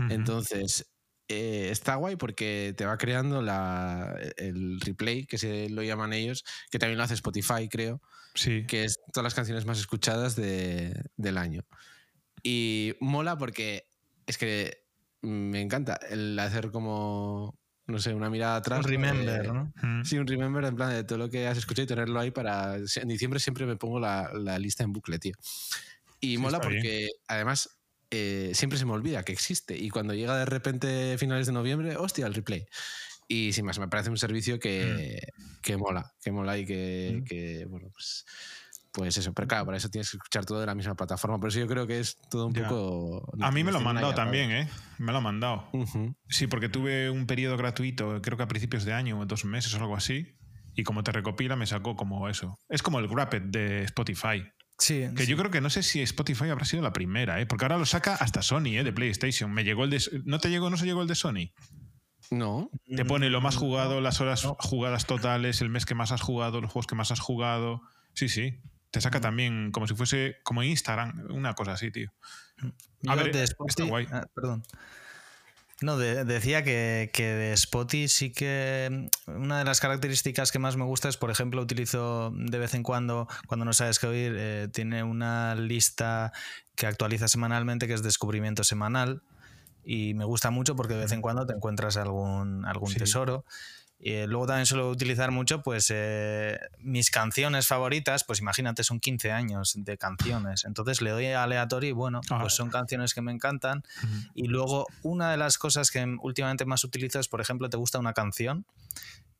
Entonces, 0.09 0.91
eh, 1.28 1.70
está 1.72 1.95
guay 1.95 2.18
porque 2.18 2.74
te 2.76 2.86
va 2.86 2.97
creando 2.97 3.41
la, 3.41 4.16
el 4.38 4.82
replay, 4.82 5.26
que 5.26 5.38
se 5.38 5.70
lo 5.70 5.82
llaman 5.82 6.14
ellos, 6.14 6.43
que 6.70 6.80
también 6.80 6.97
lo 6.97 7.03
hace 7.03 7.14
Spotify, 7.14 7.70
creo. 7.70 8.01
Sí. 8.36 8.66
Que 8.68 8.84
es 8.86 8.99
todas 9.14 9.24
las 9.24 9.34
canciones 9.34 9.66
más 9.66 9.80
escuchadas 9.80 10.36
de, 10.36 10.93
del 11.16 11.38
año. 11.38 11.66
Y 12.43 12.95
mola 12.99 13.38
porque 13.38 13.88
es 14.26 14.38
que 14.38 14.84
me 15.22 15.62
encanta 15.62 15.99
el 16.09 16.38
hacer 16.39 16.72
como, 16.72 17.57
no 17.88 17.99
sé, 17.99 18.13
una 18.13 18.29
mirada 18.29 18.57
atrás. 18.57 18.86
Un 18.86 18.91
remember, 18.91 19.53
¿no? 19.53 19.73
Sí, 20.05 20.17
un 20.17 20.27
remember 20.27 20.63
en 20.65 20.75
plan 20.75 20.91
de 20.91 21.03
todo 21.03 21.17
lo 21.17 21.29
que 21.29 21.47
has 21.47 21.57
escuchado 21.57 21.84
y 21.84 21.88
tenerlo 21.88 22.19
ahí 22.19 22.32
para... 22.32 22.75
En 22.75 23.07
diciembre 23.07 23.39
siempre 23.39 23.65
me 23.65 23.75
pongo 23.75 23.99
la, 23.99 24.32
la 24.34 24.57
lista 24.59 24.84
en 24.84 24.93
bucle, 24.93 25.19
tío. 25.19 25.34
Y 26.19 26.38
mola 26.38 26.61
porque 26.61 27.09
además 27.27 27.82
eh, 28.11 28.51
siempre 28.53 28.77
se 28.77 28.86
me 28.86 28.91
olvida 28.91 29.23
que 29.23 29.32
existe 29.32 29.77
y 29.77 29.89
cuando 29.89 30.13
llega 30.13 30.38
de 30.38 30.45
repente 30.45 31.17
finales 31.17 31.47
de 31.47 31.53
noviembre, 31.53 31.95
hostia, 31.97 32.27
el 32.27 32.34
replay. 32.34 32.65
Y 33.27 33.53
sin 33.53 33.65
más, 33.65 33.79
me 33.79 33.88
parece 33.88 34.09
un 34.09 34.17
servicio 34.17 34.59
que, 34.59 35.21
mm. 35.38 35.61
que 35.61 35.77
mola, 35.77 36.13
que 36.21 36.32
mola 36.32 36.57
y 36.57 36.65
que, 36.65 37.19
mm. 37.21 37.23
que 37.23 37.65
bueno, 37.65 37.89
pues 37.93 38.25
pues 38.91 39.17
eso, 39.17 39.33
pero 39.33 39.47
claro, 39.47 39.65
para 39.65 39.77
eso 39.77 39.89
tienes 39.89 40.11
que 40.11 40.17
escuchar 40.17 40.45
todo 40.45 40.59
de 40.59 40.65
la 40.65 40.75
misma 40.75 40.95
plataforma. 40.95 41.39
Por 41.39 41.49
eso 41.49 41.59
yo 41.59 41.67
creo 41.67 41.87
que 41.87 41.99
es 41.99 42.17
todo 42.29 42.47
un 42.47 42.53
poco. 42.53 43.31
A 43.41 43.51
mí 43.51 43.63
me 43.63 43.71
lo 43.71 43.77
han 43.77 43.83
mandado 43.83 44.13
también, 44.13 44.51
¿eh? 44.51 44.69
Me 44.97 45.11
lo 45.11 45.19
han 45.19 45.23
mandado. 45.23 45.69
Sí, 46.27 46.47
porque 46.47 46.69
tuve 46.69 47.09
un 47.09 47.25
periodo 47.25 47.57
gratuito, 47.57 48.21
creo 48.21 48.37
que 48.37 48.43
a 48.43 48.47
principios 48.47 48.85
de 48.85 48.93
año, 48.93 49.25
dos 49.25 49.45
meses 49.45 49.73
o 49.73 49.77
algo 49.77 49.95
así. 49.95 50.35
Y 50.75 50.83
como 50.83 51.03
te 51.03 51.11
recopila, 51.11 51.55
me 51.55 51.67
sacó 51.67 51.95
como 51.95 52.29
eso. 52.29 52.57
Es 52.69 52.81
como 52.81 52.99
el 52.99 53.07
Wrapped 53.07 53.43
de 53.43 53.83
Spotify. 53.83 54.43
Sí. 54.77 55.05
Que 55.15 55.25
yo 55.25 55.37
creo 55.37 55.51
que 55.51 55.61
no 55.61 55.69
sé 55.69 55.83
si 55.83 56.01
Spotify 56.01 56.49
habrá 56.49 56.65
sido 56.65 56.81
la 56.81 56.93
primera, 56.93 57.39
¿eh? 57.39 57.45
Porque 57.45 57.65
ahora 57.65 57.77
lo 57.77 57.85
saca 57.85 58.15
hasta 58.15 58.41
Sony, 58.41 58.77
¿eh? 58.77 58.83
De 58.83 58.93
PlayStation. 58.93 59.51
Me 59.51 59.63
llegó 59.63 59.83
el 59.83 59.89
de. 59.89 60.01
¿No 60.25 60.39
te 60.39 60.49
llegó, 60.49 60.69
no 60.69 60.77
se 60.77 60.85
llegó 60.85 61.01
el 61.01 61.07
de 61.07 61.15
Sony? 61.15 61.51
No. 62.31 62.69
Te 62.95 63.03
pone 63.03 63.29
lo 63.29 63.41
más 63.41 63.57
jugado, 63.57 63.99
las 63.99 64.21
horas 64.21 64.45
jugadas 64.59 65.05
totales, 65.05 65.61
el 65.61 65.69
mes 65.69 65.85
que 65.85 65.95
más 65.95 66.13
has 66.13 66.21
jugado, 66.21 66.61
los 66.61 66.71
juegos 66.71 66.87
que 66.87 66.95
más 66.95 67.11
has 67.11 67.19
jugado. 67.19 67.81
Sí, 68.13 68.29
sí. 68.29 68.61
Te 68.91 69.01
saca 69.01 69.21
también 69.21 69.71
como 69.71 69.87
si 69.87 69.95
fuese 69.95 70.37
como 70.43 70.63
Instagram, 70.63 71.27
una 71.31 71.53
cosa 71.53 71.73
así, 71.73 71.91
tío. 71.91 72.11
A 73.07 73.15
ver, 73.15 73.31
de 73.31 73.43
Spotify, 73.43 74.07
ah, 74.11 74.27
perdón. 74.33 74.63
No, 75.81 75.97
decía 75.97 76.63
que, 76.63 77.09
de 77.13 77.53
Spotify 77.53 78.07
sí 78.07 78.31
que 78.31 79.09
mm, 79.27 79.41
una 79.41 79.57
de 79.57 79.65
las 79.65 79.79
características 79.79 80.51
que 80.51 80.59
más 80.59 80.77
me 80.77 80.83
gusta 80.83 81.09
es, 81.09 81.17
por 81.17 81.31
ejemplo, 81.31 81.61
utilizo 81.61 82.31
de 82.35 82.59
vez 82.59 82.75
en 82.75 82.83
cuando, 82.83 83.27
cuando 83.47 83.65
no 83.65 83.73
sabes 83.73 83.97
qué 83.97 84.07
oír, 84.07 84.35
eh, 84.37 84.67
tiene 84.71 85.03
una 85.03 85.55
lista 85.55 86.33
que 86.75 86.85
actualiza 86.85 87.27
semanalmente 87.27 87.87
que 87.87 87.93
es 87.93 88.03
descubrimiento 88.03 88.63
semanal 88.63 89.23
y 89.83 90.13
me 90.13 90.25
gusta 90.25 90.51
mucho 90.51 90.75
porque 90.75 90.93
de 90.93 91.01
vez 91.01 91.11
en 91.13 91.21
cuando 91.21 91.47
te 91.47 91.53
encuentras 91.53 91.97
algún, 91.97 92.65
algún 92.65 92.93
tesoro. 92.93 93.45
Y 94.04 94.14
eh, 94.14 94.28
luego 94.28 94.47
también 94.47 94.66
suelo 94.66 94.89
utilizar 94.89 95.30
mucho, 95.30 95.62
pues, 95.62 95.91
eh, 95.93 96.60
mis 96.80 97.12
canciones 97.12 97.68
favoritas, 97.68 98.24
pues 98.24 98.39
imagínate, 98.39 98.84
son 98.84 98.99
15 98.99 99.32
años 99.32 99.74
de 99.78 99.97
canciones. 99.97 100.66
Entonces 100.66 101.02
le 101.04 101.12
doy 101.12 101.28
aleatorio 101.28 101.89
y 101.91 101.93
bueno, 101.93 102.22
ah. 102.32 102.39
pues 102.41 102.54
son 102.54 102.72
canciones 102.72 103.14
que 103.14 103.22
me 103.22 103.32
encantan. 103.32 103.84
Y 104.34 104.47
luego 104.47 104.88
una 105.04 105.30
de 105.30 105.38
las 105.38 105.60
cosas 105.60 105.91
que 105.91 106.04
últimamente 106.20 106.66
más 106.66 106.84
utilizo 106.84 107.20
es, 107.20 107.28
por 107.28 107.41
ejemplo, 107.41 107.70
te 107.70 107.78
gusta 107.78 107.99
una 107.99 108.14
canción 108.14 108.66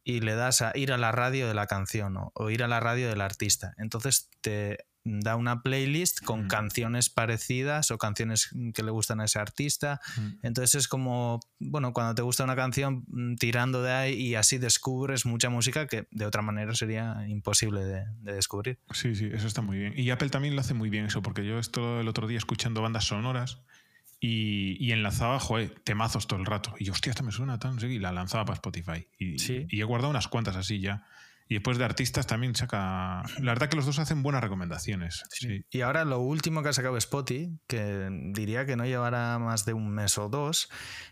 y 0.04 0.20
le 0.20 0.36
das 0.36 0.62
a 0.62 0.72
ir 0.76 0.94
a 0.94 0.98
la 0.98 1.12
radio 1.12 1.48
de 1.48 1.56
la 1.56 1.66
canción 1.66 2.16
o 2.34 2.50
ir 2.52 2.64
a 2.64 2.68
la 2.68 2.80
radio 2.80 3.10
del 3.10 3.22
artista. 3.22 3.74
Entonces 3.80 4.30
te 4.42 4.86
da 5.04 5.36
una 5.36 5.64
playlist 5.64 6.24
con 6.24 6.48
canciones 6.48 7.10
parecidas 7.10 7.92
o 7.92 7.98
canciones 7.98 8.50
que 8.74 8.84
le 8.84 8.92
gustan 8.92 9.20
a 9.20 9.26
ese 9.26 9.40
artista. 9.40 10.00
Entonces 10.44 10.76
es 10.76 10.88
como, 10.88 11.40
bueno, 11.60 11.94
cuando 11.94 12.14
te 12.16 12.22
gusta 12.22 12.44
una 12.44 12.56
canción, 12.56 13.04
mm, 13.08 13.36
tirando 13.36 13.82
de 13.82 13.92
ahí 13.92 14.14
y 14.14 14.36
así 14.36 14.58
descubres 14.58 15.26
mucha 15.26 15.50
música 15.50 15.88
que 15.88 16.08
de 16.12 16.26
otra 16.26 16.42
manera 16.42 16.76
sería 16.76 17.26
imposible 17.28 17.84
de, 17.84 18.06
descubrir. 18.22 18.80
Sí, 18.92 19.16
sí, 19.16 19.30
eso 19.32 19.48
está 19.48 19.62
muy 19.62 19.78
bien. 19.78 19.94
Y 19.98 20.10
Apple 20.12 20.30
también 20.30 20.56
lo 20.56 20.62
hace 20.62 20.74
muy 20.74 20.90
bien 20.90 21.06
eso, 21.06 21.22
porque 21.22 21.46
yo 21.46 21.60
esto 21.60 22.00
el 22.00 22.08
otro 22.08 22.28
día 22.28 22.38
escuchando 22.38 22.82
bandas 22.82 23.06
sonoras 23.06 23.60
y, 24.20 24.78
y 24.80 24.92
enlazaba, 24.92 25.40
joder, 25.40 25.80
temazos 25.84 26.28
todo 26.28 26.40
el 26.40 26.46
rato. 26.46 26.76
Y 26.78 26.86
yo, 26.86 26.94
hostia, 26.94 27.10
esta 27.10 27.24
me 27.24 27.32
suena 27.32 27.58
tan, 27.58 27.80
y 27.84 28.00
la 28.00 28.12
lanzaba 28.12 28.46
para 28.46 28.56
Spotify. 28.56 29.08
Y, 29.18 29.36
y 29.70 29.82
he 29.82 29.84
guardado 29.84 30.12
unas 30.12 30.28
cuantas 30.28 30.56
así 30.56 30.80
ya. 30.80 31.06
Y 31.52 31.56
después 31.56 31.78
de 31.78 31.84
artistas 31.84 32.28
también 32.28 32.56
saca. 32.56 33.24
La 33.40 33.52
verdad 33.52 33.68
que 33.68 33.76
los 33.76 33.86
dos 33.86 34.00
hacen 34.00 34.24
buenas 34.24 34.42
recomendaciones. 34.42 35.26
Sí. 35.32 35.66
Y 35.70 35.82
ahora 35.82 36.06
lo 36.06 36.20
último 36.20 36.64
que 36.64 36.70
ha 36.70 36.74
sacado 36.74 36.96
Spotify, 36.96 37.60
que 37.68 38.08
diría 38.34 38.66
que 38.66 38.78
no 38.78 38.86
llevará 38.86 39.38
más 39.38 39.66
de 39.66 39.74
un 39.74 39.90
mes 39.90 40.18
o 40.18 40.30
dos, 40.30 40.70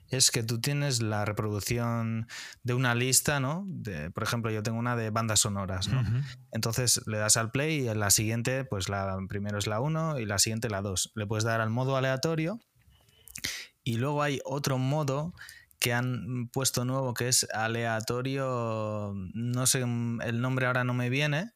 es 0.08 0.32
que 0.32 0.42
tú 0.42 0.62
tienes 0.62 1.02
la 1.02 1.26
reproducción 1.26 2.26
de 2.64 2.74
una 2.74 2.96
lista, 2.96 3.42
¿no? 3.42 3.66
De, 3.68 4.12
por 4.12 4.24
ejemplo, 4.24 4.50
yo 4.50 4.64
tengo 4.64 4.80
una 4.80 4.96
de 4.96 5.10
bandas 5.10 5.42
sonoras, 5.42 5.90
¿no? 5.90 6.02
Entonces 6.54 7.02
le 7.06 7.18
das 7.18 7.36
al 7.36 7.52
play 7.52 7.82
y 7.82 7.90
en 7.90 8.00
la 8.00 8.10
siguiente, 8.10 8.64
pues 8.64 8.88
la 8.88 9.18
primero 9.28 9.58
es 9.58 9.68
la 9.68 9.82
1 9.82 10.20
y 10.20 10.26
la 10.26 10.40
siguiente 10.40 10.70
la 10.70 10.82
2. 10.82 11.12
Le 11.16 11.28
puedes 11.28 11.44
dar 11.44 11.60
al 11.60 11.70
modo 11.70 11.98
aleatorio. 11.98 12.62
Y 13.84 13.98
luego 13.98 14.24
hay 14.24 14.40
otro 14.46 14.78
modo 14.78 15.34
que 15.80 15.94
han 15.94 16.50
puesto 16.50 16.86
nuevo 16.86 17.14
que 17.14 17.30
es 17.30 17.48
aleatorio, 17.54 19.14
no 19.34 19.66
sé, 19.66 19.80
el 19.80 20.42
nombre 20.42 20.66
ahora 20.66 20.84
no 20.84 20.94
me 20.94 21.10
viene, 21.10 21.52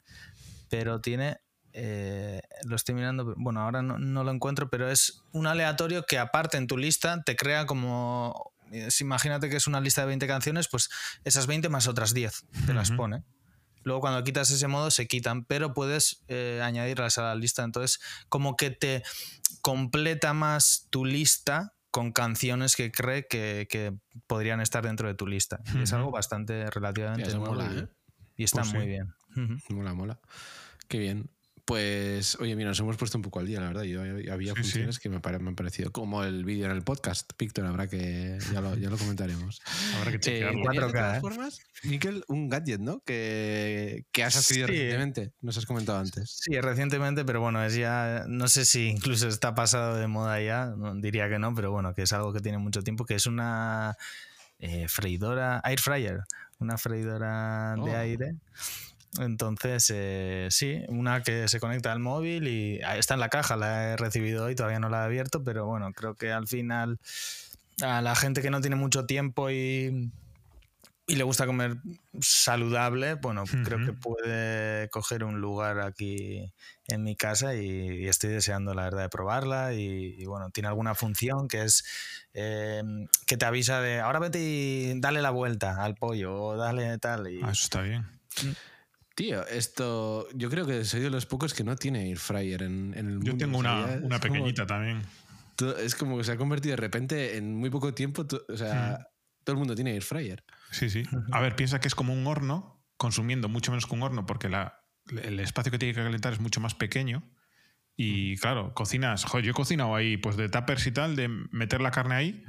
pero 0.69 1.01
tiene, 1.01 1.41
eh, 1.73 2.41
lo 2.63 2.75
estoy 2.75 2.95
mirando, 2.95 3.35
bueno, 3.37 3.61
ahora 3.61 3.81
no, 3.81 4.23
lo 4.23 4.31
encuentro, 4.31 4.69
pero 4.69 4.89
es 4.89 5.23
un 5.33 5.45
aleatorio 5.45 6.05
que 6.05 6.17
aparte 6.17 6.57
en 6.57 6.67
tu 6.67 6.77
lista 6.77 7.21
te 7.23 7.35
crea 7.35 7.65
como, 7.65 8.53
imagínate 8.99 9.49
que 9.49 9.57
es 9.57 9.67
una 9.67 9.81
lista 9.81 10.01
de 10.01 10.07
20 10.07 10.25
canciones, 10.25 10.69
pues 10.69 10.89
esas 11.25 11.45
20 11.45 11.67
más 11.69 11.87
otras 11.87 12.13
10 12.13 12.45
te 12.65 12.73
las 12.73 12.91
pone. 12.91 13.23
Luego 13.83 13.99
cuando 13.99 14.23
quitas 14.23 14.49
ese 14.49 14.67
modo 14.67 14.91
se 14.91 15.07
quitan, 15.07 15.43
pero 15.43 15.73
puedes 15.73 16.23
eh, 16.29 16.61
añadirlas 16.63 17.17
a 17.17 17.23
la 17.23 17.35
lista. 17.35 17.63
Entonces 17.63 17.99
como 18.29 18.55
que 18.55 18.71
te 18.71 19.03
completa 19.61 20.33
más 20.33 20.87
tu 20.89 21.03
lista 21.03 21.72
con 21.93 22.11
canciones 22.11 22.75
que 22.75 22.91
cree 22.91 23.27
que, 23.27 23.93
podrían 24.25 24.59
estar 24.61 24.83
dentro 24.83 25.07
de 25.07 25.13
tu 25.13 25.27
lista. 25.27 25.59
Es 25.79 25.93
algo 25.93 26.09
bastante 26.09 26.67
relativamente 26.71 27.37
mola, 27.37 27.71
¿eh? 27.71 27.87
y 28.35 28.45
está 28.45 28.61
pues 28.61 28.73
muy 28.73 28.87
bien. 28.87 29.13
Mola, 29.69 29.93
mola. 29.93 30.19
Qué 30.87 30.97
bien. 30.97 31.29
Pues, 31.65 32.35
oye, 32.41 32.57
mira, 32.57 32.69
nos 32.69 32.79
hemos 32.81 32.97
puesto 32.97 33.17
un 33.17 33.21
poco 33.21 33.39
al 33.39 33.47
día, 33.47 33.61
la 33.61 33.67
verdad. 33.67 33.83
Yo 33.83 34.01
había 34.33 34.53
funciones 34.53 34.99
que 34.99 35.07
me, 35.07 35.19
me, 35.19 35.49
han 35.49 35.55
parecido, 35.55 35.93
como 35.93 36.25
el 36.25 36.43
vídeo 36.43 36.65
en 36.65 36.71
el 36.71 36.81
podcast. 36.81 37.31
Víctor, 37.39 37.65
habrá 37.65 37.87
que. 37.87 38.37
Ya 38.51 38.59
lo, 38.59 38.75
ya 38.75 38.89
lo 38.89 38.97
comentaremos. 38.97 39.61
habrá 39.97 40.11
que 40.11 40.19
chequearlo. 40.19 40.59
Eh, 40.59 40.75
4K, 40.75 40.85
de 40.85 40.91
todas 40.91 41.17
¿eh? 41.17 41.21
formas, 41.21 41.61
Miquel, 41.83 42.25
un 42.27 42.49
gadget, 42.49 42.81
¿no? 42.81 42.99
Que, 43.05 44.05
que 44.11 44.25
has 44.25 44.35
adquirido 44.35 44.67
recientemente. 44.67 45.31
Nos 45.41 45.57
has 45.57 45.65
comentado 45.65 45.99
antes. 45.99 46.31
Sí, 46.31 46.59
recientemente, 46.59 47.23
pero 47.23 47.39
bueno, 47.39 47.63
es 47.63 47.75
ya. 47.75 48.25
No 48.27 48.49
sé 48.49 48.65
si 48.65 48.89
incluso 48.89 49.29
está 49.29 49.55
pasado 49.55 49.95
de 49.95 50.07
moda 50.07 50.41
ya. 50.41 50.73
diría 50.95 51.29
que 51.29 51.39
no, 51.39 51.55
pero 51.55 51.71
bueno, 51.71 51.93
que 51.93 52.01
es 52.01 52.11
algo 52.11 52.33
que 52.33 52.41
tiene 52.41 52.57
mucho 52.57 52.81
tiempo, 52.81 53.05
que 53.05 53.15
es 53.15 53.25
una 53.25 53.95
eh, 54.59 54.89
freidora, 54.89 55.61
air 55.63 55.79
fryer. 55.79 56.23
Una 56.59 56.77
freidora 56.77 57.75
de 57.75 57.91
oh. 57.91 57.97
aire 57.97 58.35
Entonces, 59.19 59.91
eh, 59.93 60.47
sí, 60.49 60.81
una 60.87 61.21
que 61.21 61.47
se 61.47 61.59
conecta 61.59 61.91
al 61.91 61.99
móvil 61.99 62.47
y 62.47 62.81
ah, 62.81 62.97
está 62.97 63.13
en 63.13 63.19
la 63.19 63.29
caja, 63.29 63.55
la 63.55 63.91
he 63.91 63.97
recibido 63.97 64.45
hoy, 64.45 64.55
todavía 64.55 64.79
no 64.79 64.89
la 64.89 65.01
he 65.01 65.05
abierto, 65.05 65.43
pero 65.43 65.65
bueno, 65.65 65.91
creo 65.93 66.15
que 66.15 66.31
al 66.31 66.47
final 66.47 66.99
a 67.81 68.01
la 68.01 68.15
gente 68.15 68.41
que 68.41 68.49
no 68.49 68.61
tiene 68.61 68.75
mucho 68.75 69.05
tiempo 69.05 69.51
y, 69.51 70.11
y 71.05 71.15
le 71.15 71.23
gusta 71.23 71.45
comer 71.45 71.77
saludable, 72.21 73.15
bueno, 73.15 73.43
creo 73.65 73.85
que 73.85 73.93
puede 73.93 74.89
coger 74.89 75.23
un 75.23 75.41
lugar 75.41 75.79
aquí 75.81 76.51
en 76.87 77.03
mi 77.03 77.15
casa 77.15 77.55
y, 77.55 78.07
estoy 78.07 78.29
deseando 78.31 78.73
la 78.73 78.83
verdad 78.83 79.01
de 79.03 79.09
probarla 79.09 79.73
y, 79.73 80.23
bueno, 80.25 80.49
tiene 80.49 80.69
alguna 80.69 80.95
función 80.95 81.47
que 81.47 81.63
es 81.63 81.83
em, 82.33 83.07
que 83.27 83.37
te 83.37 83.45
avisa 83.45 83.81
de 83.81 83.99
ahora 83.99 84.19
vete 84.19 84.39
y 84.39 84.99
dale 84.99 85.21
la 85.21 85.31
vuelta 85.31 85.83
al 85.83 85.95
pollo 85.95 86.33
o 86.41 86.57
dale 86.57 86.97
tal. 86.99 87.29
Y, 87.29 87.41
ah, 87.43 87.51
eso 87.51 87.63
está 87.65 87.81
bien. 87.81 88.01
Mm. 88.41 88.72
Tío, 89.15 89.45
esto 89.47 90.27
yo 90.33 90.49
creo 90.49 90.65
que 90.65 90.85
soy 90.85 91.01
de 91.01 91.09
los 91.09 91.25
pocos 91.25 91.53
que 91.53 91.63
no 91.63 91.75
tiene 91.75 92.09
air 92.09 92.17
fryer 92.17 92.63
en, 92.63 92.93
el 92.95 93.05
mundo. 93.05 93.31
Yo 93.31 93.37
tengo 93.37 93.59
una, 93.59 93.99
una 94.01 94.19
pequeñita 94.19 94.65
también. 94.65 95.03
Es 95.79 95.95
como 95.95 96.17
que 96.17 96.23
se 96.23 96.31
ha 96.31 96.37
convertido 96.37 96.71
de 96.71 96.81
repente 96.81 97.37
en 97.37 97.55
muy 97.55 97.69
poco 97.69 97.93
tiempo, 97.93 98.25
o 98.49 98.57
sea, 98.57 99.07
todo 99.43 99.53
el 99.53 99.59
mundo 99.59 99.75
tiene 99.75 99.91
air 99.91 100.01
fryer. 100.01 100.43
Sí, 100.71 100.89
sí. 100.89 101.03
A 101.31 101.41
ver, 101.41 101.55
piensa 101.55 101.79
que 101.79 101.87
es 101.87 101.95
como 101.95 102.11
un 102.11 102.25
horno, 102.25 102.83
consumiendo 102.97 103.49
mucho 103.49 103.71
menos 103.71 103.85
que 103.85 103.93
un 103.93 104.01
horno, 104.01 104.25
porque 104.25 104.49
la, 104.49 104.79
el 105.21 105.39
espacio 105.39 105.71
que 105.71 105.77
tiene 105.77 105.93
que 105.93 106.01
calentar 106.01 106.33
es 106.33 106.39
mucho 106.39 106.59
más 106.59 106.73
pequeño. 106.73 107.23
Y 107.95 108.37
claro, 108.37 108.73
cocinas. 108.73 109.25
Joder, 109.25 109.45
yo 109.45 109.51
he 109.51 109.53
cocinado 109.53 109.95
ahí, 109.95 110.17
pues 110.17 110.37
de 110.37 110.49
tuppers 110.49 110.87
y 110.87 110.91
tal, 110.91 111.15
de 111.15 111.27
meter 111.27 111.81
la 111.81 111.91
carne 111.91 112.15
ahí. 112.15 112.43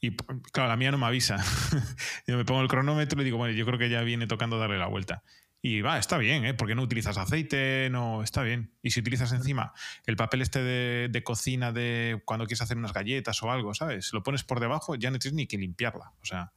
Y 0.00 0.14
claro, 0.52 0.68
la 0.68 0.76
mía 0.76 0.92
no 0.92 0.98
me 0.98 1.06
avisa. 1.06 1.36
yo 2.28 2.36
me 2.36 2.44
pongo 2.44 2.60
el 2.60 2.68
cronómetro 2.68 3.20
y 3.20 3.24
digo, 3.24 3.38
bueno, 3.38 3.54
yo 3.54 3.66
creo 3.66 3.78
que 3.78 3.88
ya 3.88 4.02
viene 4.02 4.28
tocando 4.28 4.58
darle 4.58 4.78
la 4.78 4.86
vuelta. 4.86 5.24
Y 5.62 5.80
va, 5.80 5.98
está 5.98 6.18
bien, 6.18 6.44
¿eh? 6.44 6.54
Porque 6.54 6.74
no 6.74 6.82
utilizas 6.82 7.18
aceite, 7.18 7.88
no, 7.90 8.22
está 8.22 8.42
bien. 8.42 8.72
Y 8.82 8.90
si 8.90 9.00
utilizas 9.00 9.32
encima 9.32 9.72
el 10.06 10.16
papel 10.16 10.42
este 10.42 10.62
de, 10.62 11.08
de, 11.10 11.24
cocina 11.24 11.72
de 11.72 12.22
cuando 12.24 12.46
quieres 12.46 12.62
hacer 12.62 12.76
unas 12.76 12.92
galletas 12.92 13.42
o 13.42 13.50
algo, 13.50 13.74
¿sabes? 13.74 14.12
Lo 14.12 14.22
pones 14.22 14.44
por 14.44 14.60
debajo, 14.60 14.94
ya 14.94 15.10
no 15.10 15.18
tienes 15.18 15.34
ni 15.34 15.46
que 15.46 15.58
limpiarla. 15.58 16.12
O 16.20 16.24
sea, 16.24 16.52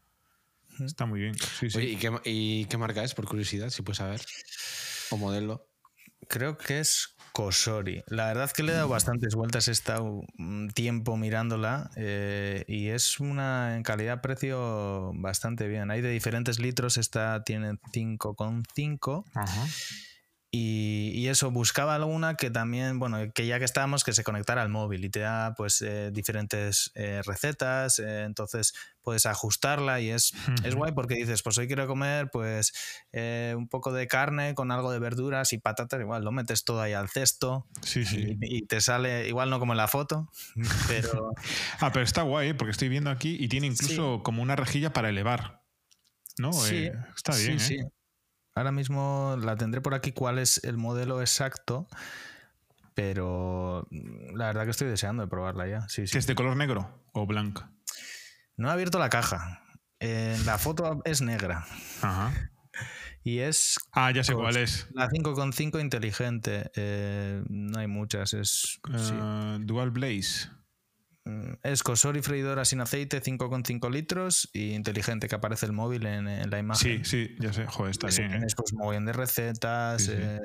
Está 0.86 1.06
muy 1.06 1.20
bien. 1.20 1.36
¿y, 2.24 2.66
qué, 2.66 2.78
marca 2.78 3.04
es, 3.04 3.14
por 3.14 3.26
curiosidad, 3.26 3.70
si 3.70 3.82
puedes 3.82 3.98
saber? 3.98 4.22
¿O 5.10 5.18
modelo? 5.18 5.68
Creo 6.28 6.58
que 6.58 6.80
es 6.80 7.16
Kosori. 7.32 8.04
La 8.08 8.28
verdad 8.28 8.46
es 8.46 8.54
que 8.54 8.64
le 8.64 8.72
he 8.72 8.76
dado 8.76 8.90
bastantes 8.90 9.36
vueltas, 9.36 9.68
he 9.68 9.72
estado 9.72 10.24
un 10.38 10.70
tiempo 10.74 11.18
mirándola 11.18 11.90
eh, 11.96 12.66
y 12.68 12.90
es 12.90 13.20
una 13.20 13.76
en 13.76 13.84
calidad-precio 13.84 15.12
bastante 15.16 15.68
bien. 15.68 15.92
Hay 15.92 16.02
de 16.02 16.10
diferentes 16.10 16.60
litros, 16.60 16.98
esta 16.98 17.44
tiene 17.44 17.74
5,5. 17.94 19.26
Y, 20.52 21.28
eso, 21.28 21.52
buscaba 21.52 21.94
alguna 21.94 22.34
que 22.36 22.50
también, 22.50 22.98
bueno, 22.98 23.20
que 23.36 23.46
ya 23.46 23.60
que 23.60 23.66
estábamos, 23.66 24.04
que 24.04 24.14
se 24.14 24.24
conectara 24.24 24.64
al 24.64 24.70
móvil 24.70 25.06
y 25.06 25.10
te 25.10 25.20
da 25.20 25.54
pues 25.56 25.80
eh, 25.84 26.10
diferentes 26.12 26.92
eh, 26.96 27.22
recetas, 27.24 28.00
eh, 28.00 28.24
entonces 28.24 28.74
puedes 29.04 29.28
ajustarla 29.28 30.02
y 30.02 30.10
es, 30.10 30.34
es 30.64 30.74
guay 30.74 30.94
porque 30.94 31.14
dices, 31.14 31.44
pues 31.44 31.56
hoy 31.60 31.68
quiero 31.68 31.86
comer 31.86 32.32
pues 32.32 32.74
un 33.14 33.68
poco 33.68 33.94
de 33.94 34.08
carne 34.08 34.56
con 34.56 34.72
algo 34.72 34.92
de 34.92 34.98
verduras 34.98 35.54
y 35.54 35.60
patatas, 35.60 36.02
igual 36.02 36.24
lo 36.24 36.32
metes 36.32 36.64
todo 36.64 36.82
ahí 36.82 36.94
al 36.94 37.10
cesto 37.10 37.68
sí, 37.84 38.04
sí. 38.04 38.38
Y, 38.42 38.66
te 38.66 38.82
sale, 38.82 39.28
igual 39.28 39.52
no 39.52 39.60
como 39.60 39.74
en 39.74 39.78
la 39.78 39.88
foto, 39.88 40.32
pero... 40.88 41.32
ah, 41.80 41.92
pero 41.92 42.04
está 42.04 42.24
guay, 42.24 42.54
porque 42.54 42.72
estoy 42.72 42.90
viendo 42.90 43.12
aquí 43.12 43.38
y 43.40 43.50
tiene 43.50 43.68
incluso 43.68 44.24
como 44.24 44.42
una 44.42 44.56
rejilla 44.56 44.94
para 44.94 45.10
elevar. 45.10 45.62
¿No? 46.40 46.54
Sí, 46.54 46.90
está 47.16 47.36
bien. 47.36 47.60
Sí, 47.60 47.78
sí. 47.78 47.99
Ahora 48.60 48.74
mismo 48.74 49.38
la 49.42 49.56
tendré 49.56 49.80
por 49.80 49.94
aquí 49.94 50.12
cuál 50.12 50.38
es 50.38 50.62
el 50.66 50.76
modelo 50.76 51.22
exacto, 51.22 51.88
pero 52.94 53.88
la 54.34 54.48
verdad 54.48 54.66
que 54.66 54.72
estoy 54.72 54.90
deseando 54.90 55.24
de 55.24 55.30
probarla 55.30 55.66
ya. 55.66 55.88
Sí, 55.88 56.02
¿Es 56.02 56.28
de 56.28 56.36
color 56.36 56.58
negro 56.58 57.02
o 57.14 57.26
blanca? 57.26 57.72
No 58.58 58.68
he 58.68 58.72
abierto 58.74 59.00
la 59.00 59.10
caja. 59.10 59.64
la 60.02 60.58
foto 60.58 61.02
es 61.06 61.22
negra. 61.22 61.66
Ajá. 62.02 62.34
Y 63.24 63.40
es. 63.40 63.80
Ah, 63.94 64.12
ya 64.12 64.26
sé 64.26 64.34
cuál 64.34 64.58
es. 64.58 64.90
La 64.92 65.08
5.5 65.08 65.80
inteligente. 65.80 66.70
Eh, 66.76 67.42
no 67.48 67.80
hay 67.80 67.88
muchas. 67.88 68.34
Es. 68.34 68.82
Eh, 68.94 69.58
Dual 69.62 69.92
Blaze. 69.92 70.50
Mm, 71.26 71.54
es 71.64 71.84
cosor 71.84 72.18
y 72.18 72.22
freidora 72.22 72.64
sin 72.66 72.82
aceite, 72.82 73.22
5,5 73.22 73.92
litros 73.92 74.50
y 74.54 74.72
inteligente 74.74 75.28
que 75.28 75.36
aparece 75.36 75.66
el 75.66 75.74
móvil 75.74 76.06
en, 76.06 76.50
la 76.50 76.60
imagen. 76.60 77.04
Sí, 77.04 77.28
sí, 77.28 77.36
ya 77.40 77.52
sé, 77.52 77.68
joder, 77.68 77.92
está 77.92 78.08
bien. 78.08 78.24
¿eh? 78.24 78.30
Tienes 78.30 78.56
pues 78.56 78.74
bien 78.90 79.06
de 79.06 79.14
recetas, 79.14 80.08
eh, 80.08 80.40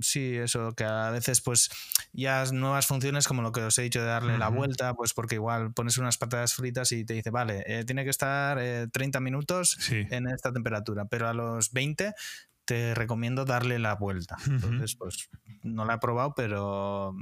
sí, 0.00 0.36
eso, 0.36 0.72
que 0.74 0.84
a 0.84 1.10
veces 1.10 1.40
pues 1.40 1.70
ya 2.12 2.44
nuevas 2.52 2.86
funciones 2.86 3.26
como 3.26 3.42
lo 3.42 3.52
que 3.52 3.62
os 3.62 3.76
he 3.78 3.82
dicho 3.82 4.00
de 4.00 4.06
darle 4.06 4.38
la 4.38 4.48
vuelta, 4.48 4.94
pues 4.94 5.12
porque 5.12 5.34
igual 5.34 5.72
pones 5.72 5.98
unas 5.98 6.18
patatas 6.18 6.54
fritas 6.54 6.92
y 6.92 7.04
te 7.04 7.14
dice, 7.14 7.30
vale, 7.30 7.64
eh, 7.66 7.84
tiene 7.84 8.04
que 8.04 8.10
estar 8.10 8.58
30 8.90 9.20
minutos 9.20 9.76
en 9.90 10.28
esta 10.28 10.52
temperatura, 10.52 11.06
pero 11.06 11.28
a 11.28 11.34
los 11.34 11.72
20 11.72 12.14
te 12.64 12.94
recomiendo 12.94 13.44
darle 13.44 13.78
la 13.78 13.94
vuelta. 13.94 14.36
Entonces, 14.46 14.96
pues 14.96 15.28
no 15.62 15.84
la 15.84 15.94
he 15.94 15.98
probado, 15.98 16.34
pero 16.34 17.14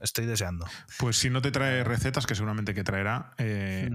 estoy 0.00 0.26
deseando. 0.26 0.66
Pues 0.98 1.16
si 1.16 1.30
no 1.30 1.42
te 1.42 1.50
trae 1.50 1.84
recetas, 1.84 2.26
que 2.26 2.34
seguramente 2.34 2.74
que 2.74 2.84
traerá, 2.84 3.32
eh, 3.38 3.90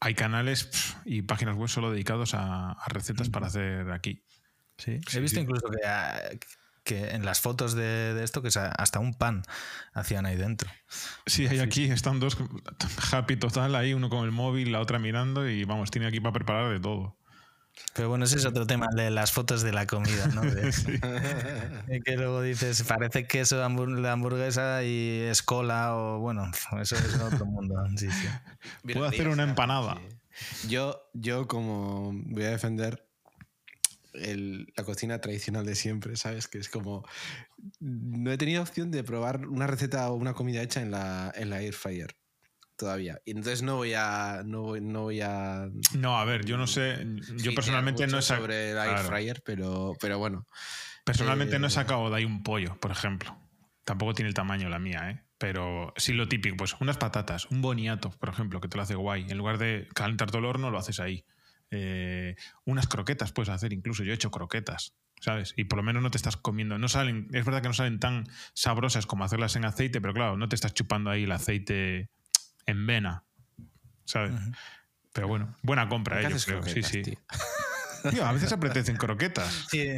hay 0.00 0.14
canales 0.14 0.96
y 1.04 1.22
páginas 1.22 1.56
web 1.56 1.68
solo 1.68 1.90
dedicados 1.90 2.34
a, 2.34 2.76
recetas 2.88 3.30
para 3.30 3.46
hacer 3.48 3.90
aquí. 3.90 4.22
Sí, 4.76 5.00
he 5.12 5.20
visto 5.20 5.40
incluso 5.40 5.68
que, 5.68 5.86
ah, 5.86 6.20
que, 6.84 7.10
en 7.10 7.24
las 7.24 7.40
fotos 7.40 7.74
de, 7.74 8.22
esto, 8.22 8.42
que 8.42 8.48
hasta 8.48 9.00
un 9.00 9.14
pan 9.14 9.42
hacían 9.92 10.24
ahí 10.24 10.36
dentro. 10.36 10.70
Sí, 11.26 11.48
hay 11.48 11.58
aquí, 11.58 11.84
están 11.90 12.20
dos 12.20 12.38
happy 13.12 13.36
total 13.36 13.74
ahí, 13.74 13.92
uno 13.92 14.08
con 14.08 14.24
el 14.24 14.30
móvil, 14.30 14.70
la 14.70 14.80
otra 14.80 15.00
mirando 15.00 15.48
y 15.48 15.64
vamos, 15.64 15.90
tiene 15.90 16.06
aquí 16.06 16.20
para 16.20 16.32
preparar 16.32 16.72
de 16.72 16.78
todo. 16.78 17.17
Pero 17.94 18.08
bueno, 18.08 18.26
ese 18.26 18.36
es 18.36 18.44
otro 18.44 18.66
tema, 18.66 18.86
de 18.94 19.10
las 19.10 19.32
fotos 19.32 19.62
de 19.62 19.72
la 19.72 19.86
comida, 19.86 20.28
¿no? 20.28 20.42
que 22.04 22.16
luego 22.16 22.42
dices, 22.42 22.82
parece 22.84 23.26
queso 23.26 23.56
de 23.56 24.08
hamburguesa 24.08 24.84
y 24.84 25.22
es 25.28 25.42
cola 25.42 25.96
o 25.96 26.18
bueno, 26.20 26.50
eso 26.80 26.96
es 26.96 27.14
otro 27.20 27.46
mundo. 27.46 27.74
Sí, 27.96 28.08
Puedo 28.82 29.06
hacer 29.06 29.28
una 29.28 29.42
empanada. 29.42 30.00
Yo, 30.68 31.10
yo 31.12 31.48
como 31.48 32.12
voy 32.26 32.44
a 32.44 32.50
defender 32.50 33.04
la 34.12 34.84
cocina 34.84 35.20
tradicional 35.20 35.66
de 35.66 35.74
siempre, 35.74 36.16
¿sabes? 36.16 36.46
Que 36.48 36.58
es 36.58 36.68
como... 36.68 37.04
No 37.80 38.30
he 38.30 38.38
tenido 38.38 38.62
opción 38.62 38.90
de 38.90 39.02
probar 39.02 39.46
una 39.46 39.66
receta 39.66 40.08
o 40.10 40.14
una 40.14 40.34
comida 40.34 40.62
hecha 40.62 40.80
en 40.82 40.90
la, 40.90 41.32
en 41.34 41.50
la 41.50 41.60
air 41.62 41.74
fryer 41.74 42.16
todavía. 42.78 43.20
Y 43.26 43.32
entonces 43.32 43.62
no 43.62 43.76
voy 43.76 43.92
a. 43.94 44.42
No 44.46 44.62
voy, 44.62 44.80
no 44.80 45.02
voy 45.02 45.20
a. 45.20 45.68
No, 45.94 46.18
a 46.18 46.24
ver, 46.24 46.46
yo 46.46 46.56
no 46.56 46.66
sé. 46.66 47.04
Yo 47.36 47.54
personalmente 47.54 48.06
no 48.06 48.18
he 48.18 48.22
sacado. 48.22 48.46
sobre 48.46 48.70
el 48.70 48.78
air 48.78 48.98
fryer, 49.00 49.42
pero, 49.44 49.94
pero 50.00 50.18
bueno. 50.18 50.46
Personalmente 51.04 51.58
no 51.58 51.66
he 51.66 51.68
eh, 51.68 51.72
sacado 51.72 52.08
de 52.08 52.16
ahí 52.16 52.24
un 52.24 52.42
pollo, 52.42 52.78
por 52.80 52.90
ejemplo. 52.90 53.36
Tampoco 53.84 54.14
tiene 54.14 54.28
el 54.28 54.34
tamaño 54.34 54.68
la 54.68 54.78
mía, 54.78 55.10
¿eh? 55.10 55.24
Pero 55.38 55.92
sí 55.96 56.12
lo 56.12 56.28
típico, 56.28 56.56
pues 56.56 56.74
unas 56.80 56.96
patatas, 56.96 57.46
un 57.46 57.62
boniato, 57.62 58.10
por 58.10 58.28
ejemplo, 58.28 58.60
que 58.60 58.68
te 58.68 58.76
lo 58.76 58.82
hace 58.82 58.94
guay. 58.94 59.26
En 59.28 59.38
lugar 59.38 59.58
de 59.58 59.88
calentar 59.94 60.30
todo 60.30 60.38
el 60.38 60.46
horno, 60.46 60.70
lo 60.70 60.78
haces 60.78 61.00
ahí. 61.00 61.24
Eh, 61.70 62.34
unas 62.64 62.86
croquetas 62.86 63.32
puedes 63.32 63.48
hacer 63.50 63.72
incluso. 63.72 64.04
Yo 64.04 64.12
he 64.12 64.14
hecho 64.14 64.30
croquetas, 64.30 64.94
¿sabes? 65.20 65.54
Y 65.56 65.64
por 65.64 65.78
lo 65.78 65.82
menos 65.82 66.02
no 66.02 66.10
te 66.10 66.16
estás 66.16 66.36
comiendo. 66.36 66.78
No 66.78 66.88
salen, 66.88 67.28
es 67.32 67.44
verdad 67.44 67.62
que 67.62 67.68
no 67.68 67.74
salen 67.74 67.98
tan 67.98 68.24
sabrosas 68.54 69.06
como 69.06 69.24
hacerlas 69.24 69.56
en 69.56 69.64
aceite, 69.64 70.00
pero 70.00 70.14
claro, 70.14 70.36
no 70.36 70.48
te 70.48 70.56
estás 70.56 70.74
chupando 70.74 71.10
ahí 71.10 71.24
el 71.24 71.32
aceite 71.32 72.10
en 72.68 72.86
vena, 72.86 73.24
¿sabes? 74.04 74.32
Pero 75.12 75.26
bueno, 75.26 75.56
buena 75.62 75.88
compra, 75.88 76.20
ellos, 76.20 76.44
creo. 76.44 76.62
Sí, 76.62 76.82
sí. 76.82 77.02
Tío, 78.10 78.24
a 78.24 78.32
veces 78.32 78.52
apetecen 78.52 78.96
croquetas. 78.96 79.66
Sí, 79.70 79.88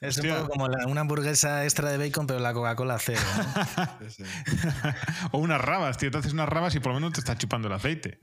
es 0.00 0.18
un 0.18 0.28
poco 0.28 0.48
como 0.48 0.66
una 0.66 1.00
hamburguesa 1.00 1.64
extra 1.64 1.90
de 1.90 1.98
bacon, 1.98 2.26
pero 2.26 2.40
la 2.40 2.52
Coca-Cola 2.52 2.98
cero. 2.98 3.20
o 5.32 5.38
unas 5.38 5.60
rabas, 5.60 5.96
tío. 5.96 6.10
Te 6.10 6.18
haces 6.18 6.32
unas 6.32 6.48
rabas 6.48 6.74
y 6.74 6.80
por 6.80 6.92
lo 6.92 6.96
menos 6.96 7.14
te 7.14 7.20
está 7.20 7.38
chupando 7.38 7.68
el 7.68 7.74
aceite. 7.74 8.18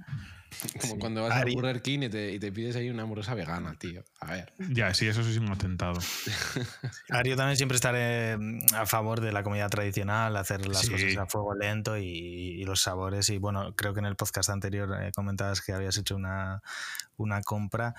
Como 0.81 0.99
cuando 0.99 1.23
vas 1.23 1.41
a 1.41 1.45
Burger 1.45 1.81
King 1.81 1.99
y 2.03 2.09
te, 2.09 2.51
pides 2.51 2.75
ahí 2.75 2.89
una 2.89 3.03
hamburguesa 3.03 3.33
vegana, 3.33 3.75
tío. 3.77 4.03
A 4.19 4.31
ver. 4.31 4.53
Ya, 4.57 4.93
sí, 4.93 5.07
eso 5.07 5.23
sí 5.23 5.31
es 5.31 5.37
un 5.37 5.51
atentado. 5.51 5.99
A 7.09 7.23
yo 7.23 7.35
también 7.35 7.57
siempre 7.57 7.75
estaré 7.75 8.37
mm, 8.37 8.75
a 8.75 8.85
favor 8.85 9.21
de 9.21 9.31
la 9.31 9.43
comida 9.43 9.67
tradicional, 9.69 10.35
hacer 10.37 10.65
las 10.67 10.89
cosas 10.89 11.17
a 11.17 11.25
fuego 11.27 11.55
lento 11.55 11.97
y, 11.97 12.63
los 12.65 12.81
sabores. 12.81 13.29
Y 13.29 13.37
bueno, 13.37 13.75
creo 13.75 13.93
que 13.93 13.99
en 13.99 14.05
el 14.05 14.15
podcast 14.15 14.49
anterior 14.49 14.89
eh, 15.01 15.11
comentabas 15.13 15.61
que 15.61 15.73
habías 15.73 15.97
hecho 15.97 16.15
una, 16.15 16.61
una 17.17 17.41
compra. 17.41 17.93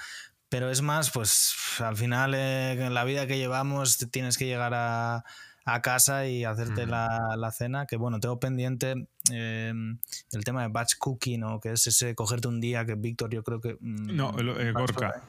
Pero 0.48 0.70
es 0.70 0.82
más, 0.82 1.10
pues 1.10 1.55
al 1.81 1.97
final 1.97 2.35
eh, 2.35 2.72
en 2.72 2.94
la 2.94 3.05
vida 3.05 3.26
que 3.26 3.39
llevamos 3.39 3.98
tienes 4.10 4.39
que 4.39 4.47
llegar 4.47 4.72
a 4.74 5.24
a 5.65 5.81
casa 5.81 6.27
y 6.27 6.45
hacerte 6.45 6.86
la, 6.86 7.36
la, 7.36 7.51
cena, 7.51 7.86
que 7.86 7.97
bueno, 7.97 8.20
tengo 8.20 8.39
pendiente 8.39 9.09
em, 9.31 9.99
el 10.32 10.45
tema 10.45 10.62
de 10.62 10.69
batch 10.69 10.97
cooking, 10.99 11.41
¿no? 11.41 11.61
que 11.61 11.73
es 11.73 11.86
ese 11.86 12.15
cogerte 12.15 12.49
un 12.49 12.61
día 12.61 12.85
que 12.85 12.95
Víctor 12.95 13.31
yo 13.31 13.43
creo 13.43 13.61
que... 13.61 13.77
Mm, 13.81 14.15
no, 14.15 14.35
eh, 14.39 14.73
Gorka. 14.73 15.23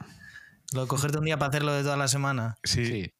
Lo 0.73 0.81
de 0.81 0.87
cogerte 0.87 1.17
un 1.17 1.25
día 1.25 1.37
para 1.37 1.49
hacerlo 1.49 1.73
de 1.73 1.83
toda 1.83 1.95
la 1.95 2.07
semana. 2.07 2.57
Sí. 2.63 3.13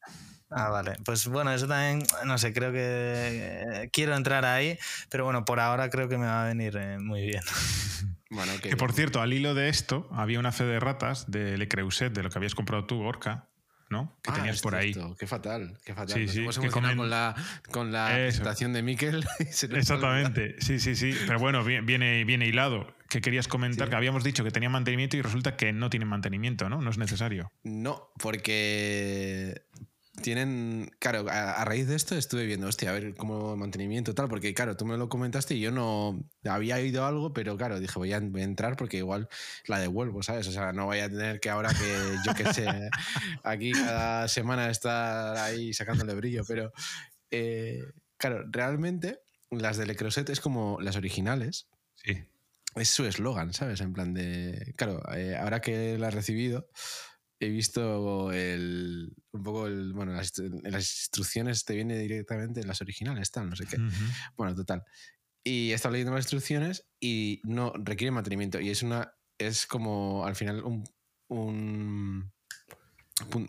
Ah, 0.50 0.68
vale. 0.68 0.96
Pues 1.04 1.26
bueno, 1.26 1.52
eso 1.52 1.66
también, 1.66 2.06
no 2.24 2.38
sé, 2.38 2.52
creo 2.52 2.70
que 2.70 2.80
eh, 2.80 3.90
quiero 3.92 4.14
entrar 4.14 4.44
ahí, 4.44 4.78
pero 5.10 5.24
bueno, 5.24 5.44
por 5.44 5.58
ahora 5.58 5.90
creo 5.90 6.08
que 6.08 6.18
me 6.18 6.26
va 6.26 6.44
a 6.44 6.48
venir 6.48 6.76
eh, 6.76 6.98
muy 6.98 7.26
bien. 7.26 7.42
Bueno, 8.28 8.52
que, 8.60 8.70
Que 8.70 8.76
por 8.76 8.92
cierto, 8.92 9.20
al 9.20 9.32
hilo 9.32 9.54
de 9.54 9.68
esto, 9.68 10.08
había 10.10 10.40
una 10.40 10.50
fe 10.50 10.64
de 10.64 10.80
ratas 10.80 11.30
de 11.30 11.56
Le 11.56 11.68
Creuset, 11.68 12.12
de 12.12 12.24
lo 12.24 12.28
que 12.28 12.36
habías 12.36 12.56
comprado 12.56 12.84
tú, 12.84 13.00
Orca, 13.02 13.46
¿no? 13.88 14.16
Que 14.22 14.30
Ah, 14.30 14.34
tenías 14.34 14.60
por 14.60 14.74
ahí. 14.74 14.94
Qué 15.18 15.26
fatal, 15.26 15.78
qué 15.84 15.94
fatal. 15.94 16.14
Sí, 16.16 16.24
Nos 16.24 16.30
sí, 16.34 16.40
hemos 16.40 16.58
que 16.58 16.70
comen- 16.70 16.96
con 16.96 17.08
la, 17.10 17.34
con 17.70 17.92
la 17.92 18.08
presentación 18.12 18.72
de 18.72 18.82
Miquel. 18.82 19.24
Exactamente, 19.40 20.56
sí, 20.60 20.78
sí, 20.80 20.96
sí. 20.96 21.14
Pero 21.26 21.38
bueno, 21.38 21.62
vi- 21.64 21.80
viene, 21.80 22.24
viene 22.24 22.46
hilado. 22.46 22.94
Que 23.08 23.20
querías 23.20 23.46
comentar 23.46 23.86
Sí. 23.86 23.90
que 23.90 23.96
habíamos 23.96 24.24
dicho 24.24 24.42
que 24.42 24.50
tenía 24.50 24.68
mantenimiento 24.68 25.16
y 25.16 25.22
resulta 25.22 25.56
que 25.56 25.72
no 25.72 25.90
tiene 25.90 26.06
mantenimiento, 26.06 26.68
¿no? 26.68 26.80
No 26.82 26.90
es 26.90 26.98
necesario. 26.98 27.52
No, 27.62 28.10
porque 28.18 29.62
tienen. 30.22 30.90
Claro, 30.98 31.26
a, 31.28 31.52
a 31.60 31.64
raíz 31.64 31.86
de 31.86 31.94
esto 31.96 32.14
estuve 32.16 32.46
viendo, 32.46 32.66
hostia, 32.66 32.90
a 32.90 32.92
ver 32.92 33.14
cómo 33.14 33.56
mantenimiento 33.56 34.14
tal, 34.14 34.28
porque 34.28 34.54
claro, 34.54 34.76
tú 34.76 34.84
me 34.86 34.96
lo 34.96 35.08
comentaste 35.08 35.54
y 35.54 35.60
yo 35.60 35.70
no 35.70 36.18
había 36.44 36.76
oído 36.76 37.04
algo, 37.06 37.32
pero 37.32 37.56
claro, 37.56 37.78
dije, 37.80 37.98
voy 37.98 38.12
a, 38.12 38.20
voy 38.20 38.40
a 38.40 38.44
entrar 38.44 38.76
porque 38.76 38.98
igual 38.98 39.28
la 39.66 39.78
devuelvo, 39.78 40.22
¿sabes? 40.22 40.46
O 40.48 40.52
sea, 40.52 40.72
no 40.72 40.86
voy 40.86 40.98
a 41.00 41.08
tener 41.08 41.40
que 41.40 41.50
ahora 41.50 41.70
que 41.70 42.16
yo 42.26 42.34
que 42.34 42.52
sé, 42.52 42.66
aquí 43.44 43.72
cada 43.72 44.28
semana 44.28 44.70
estar 44.70 45.36
ahí 45.36 45.72
sacándole 45.72 46.14
brillo, 46.14 46.42
pero 46.46 46.72
eh, 47.30 47.82
claro, 48.16 48.44
realmente 48.50 49.20
las 49.50 49.76
de 49.76 49.86
Le 49.86 49.96
Creuset 49.96 50.28
es 50.30 50.40
como 50.40 50.80
las 50.80 50.96
originales 50.96 51.68
Sí. 51.94 52.24
es 52.74 52.88
su 52.90 53.04
eslogan, 53.04 53.52
¿sabes? 53.52 53.80
En 53.80 53.92
plan 53.92 54.12
de. 54.12 54.74
Claro, 54.76 55.02
eh, 55.14 55.36
ahora 55.36 55.60
que 55.60 55.96
la 55.98 56.08
he 56.08 56.10
recibido, 56.10 56.68
he 57.40 57.48
visto 57.48 58.32
el, 58.32 59.12
un 59.32 59.42
poco 59.42 59.66
el. 59.66 59.92
Bueno, 59.92 60.12
las, 60.12 60.32
las 60.62 60.98
instrucciones 60.98 61.64
te 61.64 61.74
viene 61.74 61.98
directamente 61.98 62.60
en 62.60 62.66
las 62.68 62.80
originales, 62.80 63.30
tal, 63.30 63.50
no 63.50 63.56
sé 63.56 63.66
qué. 63.66 63.76
Ujú. 63.76 64.04
Bueno, 64.36 64.54
total. 64.54 64.82
Y 65.44 65.70
he 65.70 65.74
estado 65.74 65.92
leyendo 65.92 66.12
las 66.14 66.24
instrucciones 66.24 66.88
y 67.00 67.40
no 67.44 67.72
requiere 67.76 68.10
mantenimiento. 68.10 68.60
Y 68.60 68.70
es 68.70 68.82
una. 68.82 69.12
Es 69.38 69.66
como 69.66 70.24
al 70.26 70.34
final 70.36 70.62
un. 70.64 70.82
un 71.28 72.32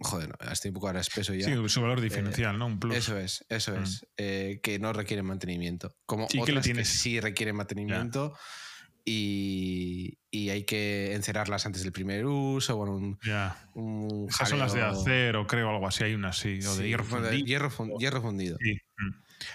joder, 0.02 0.30
no, 0.30 0.52
estoy 0.52 0.70
un 0.70 0.76
poco 0.76 0.88
ahora 0.88 1.02
espeso 1.02 1.34
ya. 1.34 1.46
Sí, 1.46 1.70
su 1.70 1.82
valor 1.82 2.00
diferencial, 2.02 2.58
¿no? 2.58 2.68
Un 2.68 2.80
plus. 2.80 2.96
Eso 2.96 3.18
es, 3.18 3.46
eso 3.50 3.74
Mm. 3.78 3.84
es. 3.84 4.06
eh, 4.18 4.60
que 4.64 4.80
no 4.80 4.94
requieren 4.94 5.26
mantenimiento. 5.26 5.96
Como 6.06 6.28
¿Y 6.32 6.40
otras 6.40 6.58
que 6.58 6.62
tienes? 6.74 6.88
sí 6.90 7.20
requieren 7.20 7.56
mantenimiento 7.56 8.34
y, 9.10 10.18
y 10.30 10.50
hay 10.50 10.64
que 10.66 11.14
encerrarlas 11.16 11.66
antes 11.66 11.82
del 11.84 11.94
primer 11.94 12.26
uso. 12.26 12.76
Bueno, 12.76 12.94
un, 12.96 13.20
Ya. 13.24 13.58
un 13.74 14.28
Esas 14.30 14.50
son 14.50 14.60
las 14.60 14.74
de 14.74 14.82
acero, 14.82 15.48
creo, 15.48 15.70
algo 15.70 15.88
así. 15.88 16.04
Hay 16.04 16.14
unas, 16.14 16.38
sí. 16.38 16.60
O 16.66 16.76
de 16.76 16.84
Sí, 16.84 16.88
hierro 16.90 17.04
de 17.06 17.10
fundido. 17.10 17.46
hierro 17.46 17.70
fun- 17.70 17.98
hierro 18.00 18.22
fundido. 18.22 18.58
Sí. 18.62 18.74
Mm. 18.98 19.12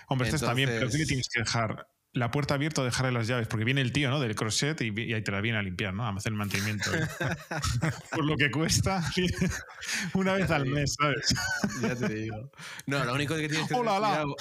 Hombre, 0.09 0.29
esto 0.29 0.37
está 0.37 0.55
bien, 0.55 0.69
pero 0.71 0.79
¿qué 0.79 0.85
le 0.85 1.03
Entonces- 1.03 1.09
tienes 1.09 1.29
que 1.29 1.41
dejar? 1.41 1.87
La 2.15 2.31
puerta 2.31 2.55
abierta 2.55 2.83
o 2.83 2.85
dejarle 2.85 3.11
las 3.13 3.27
llaves, 3.27 3.49
porque 3.49 3.65
viene 3.65 3.81
el 3.81 3.91
tío, 3.93 4.11
¿no? 4.11 4.21
Del 4.21 4.35
crochet 4.35 4.79
y, 4.83 4.89
y 5.01 5.15
ahí 5.15 5.23
te 5.23 5.33
la 5.33 5.41
viene 5.41 5.57
a 5.59 5.63
limpiar, 5.63 5.95
¿no? 5.95 6.05
A 6.07 6.11
hacer 6.15 6.33
el 6.33 6.37
mantenimiento. 6.39 6.91
Por 8.11 8.25
lo 8.27 8.37
que 8.37 8.51
cuesta, 8.51 9.03
una 10.15 10.35
vez 10.35 10.51
al 10.51 10.67
mes, 10.67 10.95
¿sabes? 11.01 11.35
Ya 11.81 11.95
te 11.97 12.13
digo. 12.15 12.51
No, 12.87 13.05
lo 13.05 13.15
único 13.15 13.35
que 13.37 13.49
tienes 13.49 13.67
que 13.69 13.75
Hola, 13.75 13.97
cuidado 13.99 14.37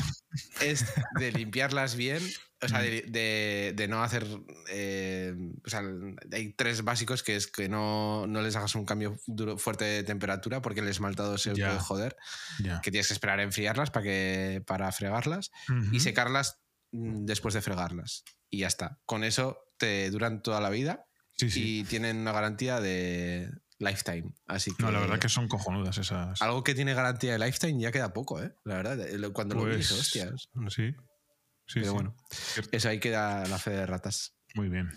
es 0.62 0.86
de 1.20 1.32
limpiarlas 1.32 1.96
bien. 1.96 2.22
O 2.64 2.68
sea, 2.68 2.80
de, 2.80 3.02
de- 3.08 3.74
de 3.76 3.88
no 3.88 4.04
hacer. 4.04 4.24
eh, 4.70 5.34
o 5.66 5.70
sea, 5.70 5.82
hay 6.32 6.54
tres 6.54 6.84
básicos 6.84 7.24
que 7.24 7.36
es 7.36 7.48
que 7.48 7.68
no, 7.70 8.28
no 8.28 8.42
les 8.44 8.56
hagas 8.56 8.76
un 8.76 8.86
cambio 8.86 9.18
duro, 9.26 9.58
fuerte 9.58 9.84
de 9.86 10.04
temperatura 10.04 10.62
porque 10.62 10.82
el 10.82 10.88
esmaltado 10.88 11.40
se 11.40 11.56
Ya. 11.56 11.68
puede 11.70 11.80
joder. 11.80 12.16
Ya. 12.64 12.80
Que 12.82 12.92
tienes 12.92 13.08
que 13.08 13.14
esperar 13.16 13.40
a 13.40 13.44
enfriarlas 13.44 13.90
para, 13.90 14.04
que, 14.04 14.62
para 14.68 14.92
fregarlas 14.92 15.52
Ujú. 15.70 15.96
y 15.96 16.00
secarlas 16.02 16.60
después 16.92 17.54
de 17.54 17.62
fregarlas. 17.62 18.24
Y 18.50 18.60
ya 18.60 18.68
está. 18.68 19.00
Con 19.06 19.24
eso 19.24 19.58
te 19.78 20.10
duran 20.12 20.42
toda 20.42 20.60
la 20.62 20.70
vida 20.70 21.06
Sí, 21.38 21.50
sí. 21.50 21.80
y 21.80 21.84
tienen 21.86 22.18
una 22.18 22.32
garantía 22.32 22.80
de 22.80 23.50
lifetime. 23.80 24.34
Así 24.48 24.72
que. 24.76 24.84
No, 24.84 24.92
la 24.92 25.00
verdad 25.00 25.20
que 25.20 25.30
son 25.30 25.48
cojonudas 25.48 25.98
esas. 25.98 26.42
Algo 26.42 26.64
que 26.64 26.76
tiene 26.76 26.94
garantía 26.94 27.34
de 27.34 27.40
lifetime 27.40 27.82
ya 27.82 27.92
queda 27.92 28.14
poco, 28.14 28.42
¿eh? 28.44 28.54
La 28.66 28.76
verdad, 28.76 29.00
eh, 29.00 29.32
cuando 29.34 29.56
lo 29.56 29.66
dije, 29.66 29.78
Pues, 29.78 29.92
hostias. 29.92 30.50
Sí. 30.70 30.94
Sí, 31.68 31.80
Pero 31.80 31.94
bueno, 31.94 32.16
eso 32.74 32.90
ahí 32.90 33.00
queda 33.00 33.46
la 33.48 33.58
fe 33.58 33.70
de 33.72 33.86
ratas. 33.86 34.36
Muy 34.56 34.68
bien. 34.68 34.90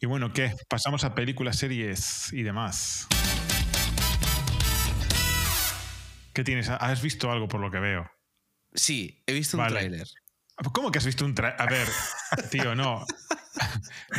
Y 0.00 0.06
bueno, 0.06 0.32
¿qué? 0.32 0.52
Pasamos 0.68 1.04
a 1.04 1.14
películas, 1.14 1.56
series 1.58 2.32
y 2.32 2.42
demás. 2.42 3.06
¿Qué 6.32 6.44
tienes? 6.44 6.68
¿Has 6.68 7.02
visto 7.02 7.30
algo 7.30 7.48
por 7.48 7.60
lo 7.60 7.70
que 7.70 7.78
veo? 7.80 8.10
Sí, 8.74 9.22
he 9.26 9.32
visto 9.32 9.58
un 9.58 9.66
tráiler. 9.68 10.06
¿Cómo 10.72 10.90
que 10.92 10.98
has 10.98 11.06
visto 11.06 11.24
un 11.24 11.34
tráiler? 11.34 11.60
A 11.60 11.66
ver, 11.66 11.88
tío, 12.50 12.74
no. 12.74 13.04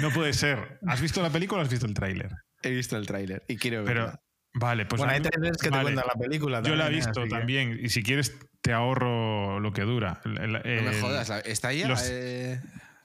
No 0.02 0.10
puede 0.12 0.34
ser. 0.34 0.80
¿Has 0.88 1.02
visto 1.02 1.22
la 1.22 1.30
película 1.30 1.62
o 1.62 1.64
has 1.64 1.70
visto 1.70 1.86
el 1.86 1.94
tráiler? 1.94 2.32
He 2.64 2.70
visto 2.72 2.98
el 2.98 3.06
tráiler 3.08 3.44
y 3.48 3.58
quiero 3.58 3.84
Pero, 3.86 4.06
verla. 4.06 4.22
vale, 4.54 4.86
pues. 4.86 5.00
bueno, 5.00 5.14
hay 5.14 5.22
trailers 5.22 5.58
que 5.58 5.70
te 5.70 5.76
vale. 5.76 5.84
cuentan 5.84 6.06
la 6.08 6.14
película. 6.20 6.62
Yo 6.62 6.76
la 6.76 6.84
he 6.84 6.88
también, 6.88 7.06
visto 7.06 7.24
que- 7.24 7.30
también. 7.30 7.80
Y 7.82 7.90
si 7.90 8.04
quieres, 8.04 8.36
te 8.62 8.74
ahorro 8.74 9.60
lo 9.60 9.74
que 9.74 9.82
dura. 9.84 10.22
El- 10.26 10.56
el- 10.64 10.86
No 10.86 10.92
me 10.92 11.00
jodas, 11.02 11.30
¿está 11.46 11.74
ya? 11.74 11.88
los- 11.88 12.08
Eh, 12.10 12.62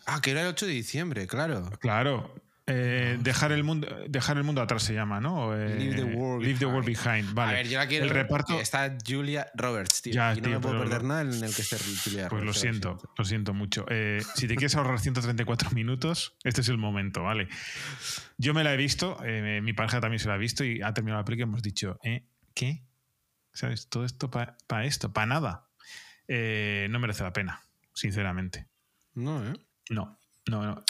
Ah, 0.08 0.20
que 0.22 0.30
era 0.30 0.42
el 0.42 0.46
8 0.48 0.66
de 0.66 0.72
diciembre, 0.72 1.26
claro. 1.26 1.68
Claro. 1.80 2.32
Eh, 2.68 3.16
dejar, 3.20 3.52
el 3.52 3.62
mundo, 3.62 3.86
dejar 4.08 4.36
el 4.38 4.42
mundo 4.44 4.60
atrás 4.60 4.82
se 4.82 4.92
llama, 4.92 5.20
¿no? 5.20 5.54
Eh, 5.54 5.76
Leave 5.78 5.94
the 5.94 6.04
world 6.04 6.44
Leave 6.44 6.58
the 6.58 6.66
world 6.66 6.84
behind. 6.84 7.32
Vale. 7.32 7.50
A 7.52 7.54
ver, 7.54 7.68
yo 7.68 7.78
la 7.78 7.86
quiero 7.86 8.04
el 8.06 8.10
reparto. 8.10 8.58
Está 8.60 8.96
Julia 9.06 9.46
Roberts, 9.54 10.02
tío. 10.02 10.12
Ya, 10.14 10.32
y 10.32 10.36
no 10.38 10.42
tío, 10.42 10.50
me 10.54 10.60
puedo 10.60 10.78
perder 10.80 11.02
lo- 11.02 11.08
nada 11.08 11.20
en 11.22 11.28
el 11.44 11.54
que 11.54 11.62
esté 11.62 11.76
Julia 11.78 12.28
Pues 12.28 12.40
lo 12.42 12.46
Roberts. 12.46 12.60
siento, 12.60 12.98
lo 13.16 13.24
siento 13.24 13.54
mucho. 13.54 13.86
Eh, 13.88 14.20
si 14.34 14.48
te 14.48 14.56
quieres 14.56 14.74
ahorrar 14.74 14.98
134 14.98 15.70
minutos, 15.70 16.36
este 16.42 16.60
es 16.62 16.68
el 16.68 16.78
momento, 16.78 17.22
¿vale? 17.22 17.48
Yo 18.38 18.52
me 18.52 18.64
la 18.64 18.74
he 18.74 18.76
visto, 18.76 19.16
mi 19.62 19.72
pareja 19.72 20.00
también 20.00 20.18
se 20.18 20.28
la 20.28 20.34
ha 20.34 20.38
visto 20.38 20.64
y 20.64 20.82
ha 20.82 20.92
terminado 20.92 21.20
la 21.20 21.24
película 21.24 21.46
y 21.46 21.48
hemos 21.50 21.62
dicho, 21.62 21.98
¿eh? 22.02 22.26
¿Qué? 22.54 22.82
¿Sabes? 23.52 23.88
Todo 23.88 24.04
esto 24.04 24.30
para 24.30 24.56
esto, 24.84 25.12
para 25.12 25.26
nada. 25.26 25.68
No 26.28 26.98
merece 26.98 27.22
la 27.22 27.32
pena, 27.32 27.62
sinceramente. 27.94 28.66
No, 29.14 29.46
¿eh? 29.46 29.52
No, 29.88 30.18
no, 30.48 30.62
no. 30.66 30.84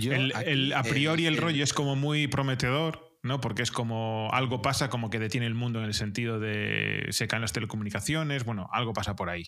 Yo 0.00 0.12
El- 0.12 0.32
aquí, 0.34 0.50
el- 0.50 0.72
a 0.72 0.82
priori 0.82 1.26
el, 1.26 1.34
el- 1.34 1.40
rollo 1.40 1.62
es 1.64 1.72
como 1.72 1.96
muy 1.96 2.26
prometedor, 2.28 3.18
¿no? 3.22 3.40
Porque 3.40 3.62
es 3.62 3.70
como 3.70 4.28
algo 4.32 4.62
pasa 4.62 4.90
como 4.90 5.10
que 5.10 5.18
detiene 5.18 5.46
el 5.46 5.54
mundo 5.54 5.78
en 5.80 5.86
el 5.86 5.94
sentido 5.94 6.38
de 6.40 7.06
se 7.10 7.26
caen 7.28 7.42
las 7.42 7.52
telecomunicaciones, 7.52 8.44
bueno, 8.44 8.68
algo 8.72 8.92
pasa 8.92 9.14
por 9.16 9.30
ahí. 9.30 9.44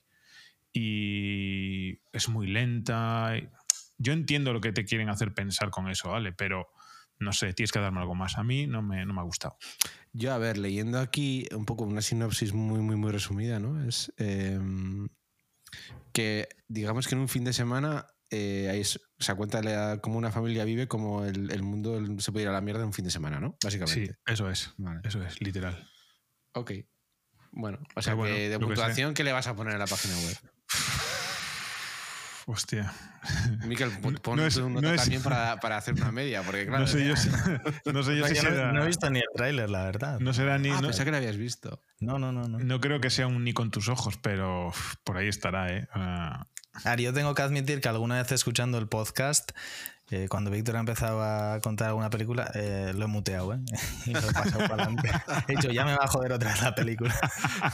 Y 0.73 2.01
es 2.13 2.29
muy 2.29 2.47
lenta. 2.47 3.35
Yo 3.99 4.13
entiendo 4.13 4.53
lo 4.53 4.61
que 4.61 4.73
te 4.73 4.85
quieren 4.85 5.09
hacer 5.09 5.35
pensar 5.35 5.71
con 5.71 5.91
eso, 5.91 6.11
¿vale? 6.11 6.33
Pero 6.33 6.69
no 7.19 7.33
sé, 7.33 7.53
tienes 7.53 7.71
que 7.73 7.81
darme 7.81 8.01
algo 8.01 8.15
más. 8.15 8.39
A 8.39 8.45
mí 8.45 8.67
no 8.67 8.81
me, 8.81 9.05
no 9.05 9.13
me 9.13 9.21
ha 9.21 9.25
gustado. 9.25 9.57
Yo, 10.13 10.33
a 10.33 10.39
ver, 10.39 10.57
leyendo 10.57 10.99
aquí 10.99 11.47
un 11.55 11.67
poco 11.67 11.85
una 11.85 12.01
sinopsis 12.03 12.55
muy, 12.55 12.81
muy, 12.81 12.97
muy 12.97 13.13
resumida, 13.13 13.59
¿no? 13.61 13.85
Es 13.87 14.13
eh, 14.17 14.59
que, 16.13 16.49
digamos 16.69 17.07
que 17.09 17.15
en 17.15 17.21
un 17.21 17.29
fin 17.29 17.45
de 17.45 17.53
semana 17.53 18.07
eh, 18.31 18.69
hay, 18.71 18.83
o 18.83 19.23
sea, 19.23 19.35
cuenta 19.35 19.99
cómo 20.01 20.17
una 20.19 20.31
familia 20.33 20.65
vive, 20.65 20.87
como 20.89 21.25
el, 21.25 21.51
el 21.51 21.63
mundo 21.63 22.01
se 22.21 22.33
puede 22.33 22.45
ir 22.45 22.49
a 22.49 22.53
la 22.53 22.61
mierda 22.61 22.81
en 22.81 22.87
un 22.87 22.93
fin 22.93 23.05
de 23.05 23.11
semana, 23.11 23.41
¿no? 23.41 23.57
Sí, 23.61 23.67
Básicamente. 23.67 24.17
eso 24.27 24.49
es. 24.51 24.73
Vale. 24.79 25.01
Eso 25.05 25.23
es, 25.23 25.41
literal. 25.41 25.89
Ok. 26.55 26.73
Bueno, 27.53 27.79
o 27.97 28.03
sea, 28.03 28.15
bueno, 28.15 28.35
que 28.35 28.49
de 28.49 28.59
que 28.59 28.65
puntuación, 28.65 29.13
¿qué 29.15 29.25
le 29.25 29.33
vas 29.33 29.47
a 29.49 29.55
poner 29.57 29.73
en 29.75 29.81
la 29.81 29.87
página 29.87 30.15
web? 30.19 30.37
Hostia. 32.47 32.93
Miquel, 33.67 33.91
pon, 34.23 34.37
No- 34.37 34.47
es- 34.47 34.55
tu 34.55 34.69
nota 34.69 34.81
no 34.89 34.95
es- 34.95 35.03
también 35.03 35.23
para, 35.23 35.57
para 35.61 35.77
hacer 35.77 35.95
una 35.95 36.11
media, 36.11 36.43
porque 36.43 36.67
claro. 36.67 36.81
no 36.81 36.87
sé 36.87 37.07
yo, 37.07 37.15
si- 37.17 37.29
no 37.93 38.03
sé 38.03 38.17
yo 38.17 38.23
No, 38.23 38.29
si 38.29 38.37
será. 38.37 38.73
no 38.73 38.83
he 38.83 38.87
visto 38.87 39.09
ni 39.11 39.19
el 39.19 39.25
tráiler, 39.35 39.69
la 39.71 39.85
verdad. 39.85 40.19
no 40.21 40.33
será 40.33 40.59
ni. 40.59 40.71
Ah, 40.71 40.77
no- 40.81 40.83
pensaba 40.89 41.05
que 41.05 41.11
lo 41.13 41.17
habías 41.19 41.37
visto. 41.37 41.81
No, 42.01 42.19
no, 42.19 42.33
no. 42.33 42.49
no. 42.49 42.59
No 42.59 42.81
creo 42.81 43.01
que 43.01 43.11
sea 43.11 43.27
un 43.27 43.45
ni 43.45 43.53
con 43.53 43.71
tus 43.71 43.89
ojos, 43.89 44.17
pero 44.23 44.73
por 45.05 45.17
ahí 45.19 45.29
estará, 45.29 45.73
¿eh? 45.73 45.87
Ah, 45.93 46.47
A 46.85 46.91
ver, 46.91 47.01
yo 47.01 47.13
tengo 47.13 47.35
que 47.35 47.43
admitir 47.43 47.81
que 47.81 47.89
alguna 47.89 48.17
vez 48.21 48.33
escuchando 48.33 48.79
el 48.79 48.89
podcast, 48.89 49.53
eh, 50.11 50.27
cuando 50.29 50.51
Víctor 50.51 50.77
ha 50.77 50.81
empezado 50.81 51.23
a 51.23 51.61
contar 51.61 51.89
alguna 51.89 52.11
película, 52.11 52.51
eh, 52.55 52.93
lo 52.95 53.05
he 53.05 53.09
muteado, 53.09 53.55
¿eh? 53.55 53.59
Y 54.07 54.13
lo 54.13 54.19
he 54.19 54.33
pasado 54.33 54.59
para 54.69 54.85
adelante. 54.85 55.11
He 55.49 55.53
dicho, 55.57 55.71
ya 55.71 55.85
me 55.85 55.97
va 55.97 56.05
a 56.05 56.09
joder 56.09 56.33
otra 56.33 56.51
vez 56.51 56.63
la 56.63 56.75
película. 56.75 57.15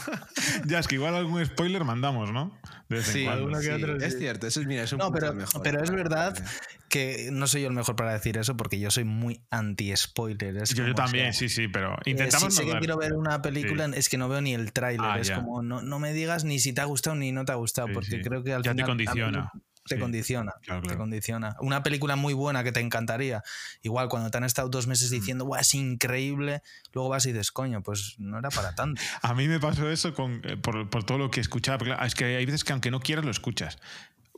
ya, 0.67 0.79
es 0.79 0.89
que 0.89 0.97
igual 0.97 1.15
algún 1.15 1.45
spoiler 1.45 1.85
mandamos, 1.85 2.33
¿no? 2.33 2.59
De 2.89 2.97
vez 2.97 3.09
en 3.09 3.13
Sí, 3.15 3.25
cuando. 3.25 3.43
alguno 3.45 3.59
que 3.61 3.67
sí, 3.67 3.73
otro, 3.83 3.97
es 3.97 4.13
sí. 4.13 4.19
cierto. 4.19 4.47
Eso 4.47 4.61
es, 4.61 4.67
mira, 4.67 4.83
es 4.83 4.93
un 4.93 4.99
No, 4.99 5.11
pero, 5.11 5.33
mejor. 5.35 5.63
pero 5.63 5.83
es 5.83 5.91
verdad 5.91 6.35
vale. 6.35 6.47
que 6.89 7.31
no 7.33 7.47
soy 7.47 7.63
yo 7.63 7.69
el 7.69 7.75
mejor 7.75 7.97
para 7.97 8.13
decir 8.13 8.37
eso 8.39 8.57
porque 8.57 8.79
yo 8.79 8.91
soy 8.91 9.05
muy 9.05 9.43
anti-spoiler. 9.51 10.57
es 10.59 10.75
Yo, 10.75 10.95
también, 10.95 11.33
sea, 11.33 11.49
sí, 11.49 11.49
sí, 11.49 11.69
pero 11.69 11.95
eh, 12.05 12.11
intentamos 12.11 12.55
si 12.55 12.63
sé 12.65 12.71
que 12.73 12.79
quiero 12.79 12.97
ver 12.97 13.15
una 13.15 13.43
película, 13.43 13.87
es 13.95 14.09
que 14.09 14.19
no 14.19 14.29
veo 14.29 14.41
ni 14.41 14.55
el 14.55 14.73
tráiler. 14.73 15.07
Ah, 15.07 15.19
es 15.19 15.29
ya. 15.29 15.37
como, 15.37 15.63
no, 15.63 15.83
no 15.83 15.99
me 15.99 16.13
digas 16.13 16.45
ni 16.45 16.59
si 16.59 16.73
te 16.73 16.81
ha 16.81 16.85
gustado 16.85 17.17
ni 17.17 17.33
no 17.33 17.45
te 17.45 17.53
ha 17.53 17.57
gustado, 17.57 17.89
Sí, 17.89 17.95
porque 17.95 18.11
sí. 18.11 18.21
creo 18.23 18.43
que 18.45 18.53
al 18.53 18.63
Ya 18.63 18.71
te 18.75 18.83
final. 18.83 18.91
a 18.91 18.95
mí 18.95 19.05
condiciona. 19.05 19.51
Te 19.89 19.95
Sí. 19.97 20.01
condiciona. 20.01 20.55
Claro, 20.63 20.83
Te 20.83 20.97
condiciona. 20.97 21.57
Una 21.61 21.83
película 21.83 22.17
muy 22.17 22.35
buena 22.35 22.63
que 22.65 22.73
te 22.73 22.81
encantaría. 22.81 23.43
Igual 23.83 24.09
cuando 24.09 24.31
te 24.31 24.39
han 24.39 24.45
estado 24.45 24.69
dos 24.69 24.87
Mm. 24.87 24.91
meses 24.91 25.11
diciendo, 25.11 25.45
"Buah, 25.45 25.61
es 25.61 25.75
increíble, 25.75 26.63
luego 26.93 27.09
vas 27.09 27.27
y 27.27 27.33
dices, 27.33 27.53
coño, 27.53 27.83
pues 27.83 28.15
no 28.19 28.39
era 28.39 28.51
para 28.51 28.75
tanto. 28.75 29.01
A 29.23 29.35
mí 29.35 29.49
me 29.49 29.61
pasó 29.61 29.91
eso 29.91 30.15
con, 30.15 30.41
eh, 30.45 30.57
por, 30.57 30.89
por 30.91 31.05
todo 31.05 31.19
lo 31.19 31.31
que 31.31 31.41
escuchaba. 31.41 31.79
porque, 31.79 31.95
es 32.05 32.15
que 32.15 32.25
hay 32.37 32.45
veces 32.47 32.65
que 32.65 32.73
aunque 32.73 32.91
no 32.91 33.01
quieras 33.01 33.25
lo 33.25 33.31
escuchas. 33.31 33.79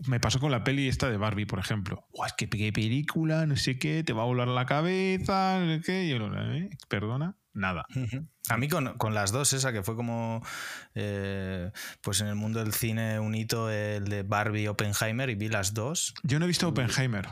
Me 0.06 0.20
pasó 0.20 0.38
con 0.38 0.52
la 0.52 0.62
peli 0.62 0.86
esta 0.86 1.10
de 1.10 1.16
Barbie, 1.16 1.44
por 1.46 1.58
ejemplo. 1.58 2.06
Es 2.24 2.32
que 2.34 2.48
qué 2.48 2.72
película, 2.72 3.46
no 3.46 3.56
sé 3.56 3.78
qué, 3.80 4.04
te 4.04 4.12
va 4.12 4.22
a 4.22 4.26
volar 4.26 4.46
la 4.46 4.64
cabeza, 4.64 5.58
no 5.60 5.74
sé 5.74 5.80
qué. 5.84 6.04
Y 6.04 6.10
yo, 6.10 6.18
¿eh? 6.34 6.70
Perdona, 6.88 7.34
nada. 7.58 7.84
A 8.48 8.56
mí 8.56 8.68
con, 8.68 8.96
con 8.96 9.14
las 9.14 9.32
dos, 9.32 9.52
esa 9.52 9.72
que 9.72 9.82
fue 9.82 9.94
como, 9.94 10.42
eh, 10.94 11.70
pues 12.00 12.20
en 12.20 12.28
el 12.28 12.34
mundo 12.34 12.60
del 12.60 12.72
cine 12.72 13.20
un 13.20 13.34
hito, 13.34 13.70
el 13.70 14.04
de 14.08 14.22
Barbie 14.22 14.62
y 14.62 14.68
Oppenheimer, 14.68 15.28
y 15.28 15.34
vi 15.34 15.48
las 15.48 15.74
dos. 15.74 16.14
Yo 16.22 16.38
no 16.38 16.46
he 16.46 16.48
visto 16.48 16.68
Oppenheimer. 16.68 17.28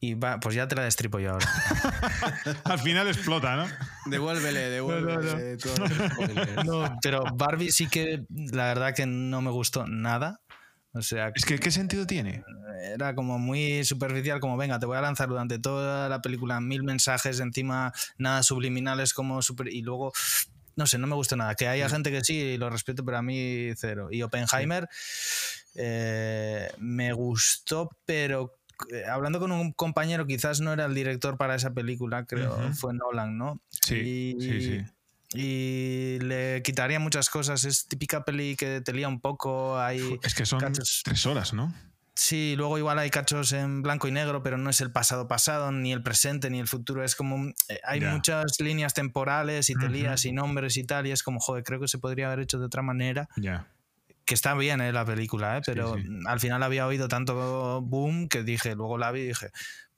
Y 0.00 0.14
va, 0.14 0.40
pues 0.40 0.56
ya 0.56 0.66
te 0.66 0.74
la 0.74 0.82
destripo 0.82 1.20
yo 1.20 1.30
ahora. 1.30 1.46
Al 2.64 2.80
final 2.80 3.06
explota, 3.06 3.54
¿no? 3.54 3.66
Devuélvele, 4.06 4.68
devuélvele. 4.68 5.56
No, 6.64 6.98
pero 7.00 7.22
Barbie 7.34 7.70
sí 7.70 7.86
que 7.86 8.24
la 8.28 8.64
verdad 8.64 8.94
que 8.96 9.06
no 9.06 9.40
me 9.42 9.52
gustó 9.52 9.86
nada. 9.86 10.40
O 10.94 11.02
sea, 11.02 11.32
Es 11.34 11.44
que, 11.44 11.58
¿qué 11.58 11.70
sentido 11.70 12.06
tiene? 12.06 12.44
era 12.94 13.14
como 13.14 13.38
muy 13.38 13.84
superficial, 13.84 14.40
como 14.40 14.56
venga, 14.56 14.78
te 14.78 14.86
voy 14.86 14.96
a 14.96 15.00
lanzar 15.00 15.28
durante 15.28 15.58
toda 15.58 16.08
la 16.08 16.20
película 16.20 16.60
mil 16.60 16.82
mensajes, 16.82 17.40
encima 17.40 17.92
nada 18.18 18.42
subliminales 18.42 19.14
como 19.14 19.40
super... 19.40 19.68
Y 19.68 19.82
luego, 19.82 20.12
no 20.76 20.86
sé, 20.86 20.98
no 20.98 21.06
me 21.06 21.14
gustó 21.14 21.36
nada. 21.36 21.54
Que 21.54 21.68
haya 21.68 21.88
gente 21.88 22.10
que 22.10 22.22
sí, 22.22 22.56
lo 22.58 22.70
respeto, 22.70 23.04
pero 23.04 23.18
a 23.18 23.22
mí 23.22 23.70
cero. 23.76 24.08
Y 24.10 24.22
Oppenheimer 24.22 24.88
eh, 25.76 26.70
me 26.78 27.12
gustó, 27.12 27.88
pero 28.04 28.58
eh, 28.92 29.04
hablando 29.06 29.38
con 29.38 29.52
un 29.52 29.72
compañero, 29.72 30.26
quizás 30.26 30.60
no 30.60 30.72
era 30.72 30.84
el 30.86 30.94
director 30.94 31.36
para 31.36 31.54
esa 31.54 31.72
película, 31.72 32.26
creo, 32.26 32.56
Ujú. 32.56 32.74
fue 32.74 32.94
Nolan, 32.94 33.38
¿no? 33.38 33.60
Sí, 33.70 34.34
y, 34.36 34.40
sí, 34.40 34.60
sí. 34.60 34.84
Y 35.34 36.18
le 36.20 36.62
quitaría 36.62 36.98
muchas 36.98 37.30
cosas. 37.30 37.64
Es 37.64 37.86
típica 37.88 38.24
peli 38.24 38.56
que 38.56 38.80
te 38.80 38.92
lía 38.92 39.08
un 39.08 39.20
poco. 39.20 39.78
Hay 39.78 40.18
Es 40.22 40.34
que 40.34 40.46
son 40.46 40.60
cachos- 40.60 41.02
tres 41.04 41.24
horas, 41.26 41.52
¿no? 41.52 41.72
Sí, 42.14 42.54
luego 42.58 42.76
igual 42.76 42.98
hay 42.98 43.08
cachos 43.08 43.52
en 43.52 43.80
blanco 43.82 44.06
y 44.06 44.12
negro, 44.12 44.42
pero 44.42 44.58
no 44.58 44.68
es 44.68 44.80
el 44.82 44.92
pasado 44.92 45.28
pasado, 45.28 45.72
ni 45.72 45.92
el 45.92 46.02
presente, 46.02 46.50
ni 46.50 46.60
el 46.60 46.68
futuro. 46.68 47.02
Es 47.02 47.16
como. 47.16 47.48
eh, 47.68 47.80
Hay 47.84 48.00
muchas 48.02 48.60
líneas 48.60 48.92
temporales 48.92 49.70
y 49.70 49.74
te 49.74 49.88
lías 49.88 50.24
y 50.26 50.32
nombres 50.32 50.76
y 50.76 50.84
tal, 50.84 51.06
y 51.06 51.10
es 51.10 51.22
como, 51.22 51.40
joder, 51.40 51.64
creo 51.64 51.80
que 51.80 51.88
se 51.88 51.98
podría 51.98 52.26
haber 52.26 52.40
hecho 52.40 52.58
de 52.58 52.66
otra 52.66 52.82
manera. 52.82 53.28
Ya. 53.36 53.66
Que 54.26 54.34
está 54.34 54.54
bien 54.54 54.80
eh, 54.82 54.92
la 54.92 55.04
película, 55.06 55.56
¿eh? 55.56 55.62
Sí, 55.64 55.72
pero 55.74 55.94
sí. 55.96 56.02
al 56.26 56.38
final 56.38 56.62
había 56.62 56.86
oído 56.86 57.08
tanto 57.08 57.80
boom 57.80 58.28
que 58.28 58.42
dije, 58.44 58.74
luego 58.76 58.98
la 58.98 59.10
vi 59.10 59.22
y 59.22 59.26
dije, 59.28 59.50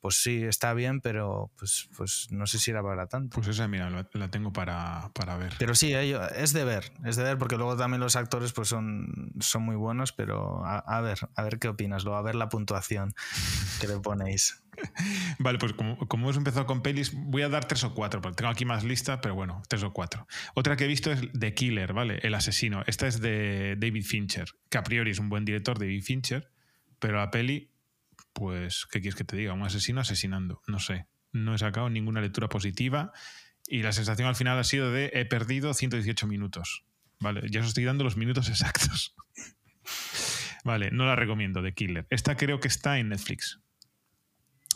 pues 0.05 0.17
sí, 0.17 0.45
está 0.45 0.75
bien, 0.75 1.01
pero 1.01 1.51
pues, 1.57 1.89
pues 1.97 2.27
no 2.31 2.47
sé 2.47 2.59
si 2.59 2.71
era 2.71 2.83
para 2.83 3.07
tanto. 3.07 3.37
Pues 3.37 3.49
esa, 3.49 3.69
mira, 3.69 3.89
la, 3.89 4.07
la 4.13 4.31
tengo 4.31 4.53
para, 4.53 5.11
para 5.15 5.39
ver. 5.39 5.55
Pero 5.59 5.75
sí, 5.75 5.95
eh, 5.95 6.21
es 6.37 6.53
de 6.53 6.63
ver, 6.63 6.93
es 7.07 7.17
de 7.17 7.23
ver, 7.23 7.39
porque 7.39 7.57
luego 7.57 7.75
también 7.75 8.03
los 8.03 8.15
actores 8.15 8.53
pues 8.53 8.69
son, 8.69 9.33
son 9.41 9.63
muy 9.63 9.77
buenos, 9.77 10.13
pero 10.13 10.63
a, 10.63 10.77
a 10.81 11.01
ver, 11.01 11.21
a 11.35 11.43
ver 11.43 11.59
qué 11.59 11.69
opinas, 11.69 12.05
luego 12.05 12.19
a 12.19 12.23
ver 12.23 12.35
la 12.35 12.51
puntuación 12.51 13.15
que 13.81 13.89
le 13.89 13.99
ponéis. 13.99 14.63
Vale, 15.39 15.57
pues 15.57 15.73
como, 15.73 15.97
como 15.97 16.27
hemos 16.27 16.37
empezado 16.37 16.67
con 16.67 16.83
pelis, 16.83 17.15
voy 17.15 17.41
a 17.41 17.49
dar 17.49 17.65
tres 17.65 17.83
o 17.85 17.95
cuatro, 17.95 18.21
porque 18.21 18.37
tengo 18.37 18.51
aquí 18.51 18.67
más 18.67 18.85
lista, 18.85 19.23
pero 19.23 19.35
bueno, 19.35 19.63
tres 19.71 19.85
o 19.85 19.95
cuatro. 19.95 20.27
Otra 20.55 20.77
que 20.77 20.85
he 20.85 20.89
visto 20.89 21.13
es 21.13 21.23
The 21.33 21.55
Killer, 21.55 21.95
¿vale? 21.95 22.19
El 22.23 22.35
asesino. 22.35 22.83
Esta 22.87 23.07
es 23.07 23.23
de 23.23 23.77
David 23.79 24.05
Fincher, 24.05 24.51
que 24.69 24.77
a 24.77 24.83
priori 24.83 25.13
es 25.13 25.19
un 25.19 25.31
buen 25.31 25.47
director, 25.47 25.79
David 25.79 26.03
Fincher, 26.03 26.51
pero 26.99 27.17
la 27.17 27.31
peli, 27.31 27.71
pues, 28.35 28.87
¿qué 28.91 29.01
quieres 29.01 29.15
que 29.15 29.25
te 29.25 29.37
diga? 29.37 29.55
Un 29.55 29.63
asesino 29.63 30.01
asesinando. 30.01 30.61
No 30.67 30.79
sé. 30.79 31.07
No 31.33 31.55
he 31.55 31.59
sacado 31.59 31.89
ninguna 31.89 32.21
lectura 32.21 32.49
positiva 32.49 33.13
y 33.67 33.83
la 33.83 33.93
sensación 33.93 34.29
al 34.29 34.37
final 34.37 34.59
ha 34.59 34.65
sido 34.65 34.93
de 34.93 35.11
he 35.15 35.25
perdido 35.25 35.73
118 35.73 36.27
minutos. 36.27 36.85
Vale, 37.21 37.49
ya 37.51 37.61
os 37.61 37.69
estoy 37.69 37.85
dando 37.85 38.05
los 38.05 38.17
minutos 38.17 38.49
exactos. 38.51 39.15
Vale, 40.65 40.91
no 40.91 41.07
la 41.07 41.17
recomiendo, 41.17 41.63
The 41.63 41.75
Killer. 41.75 42.07
Esta 42.11 42.37
creo 42.37 42.61
que 42.61 42.69
está 42.69 42.99
en 42.99 43.09
Netflix. 43.11 43.61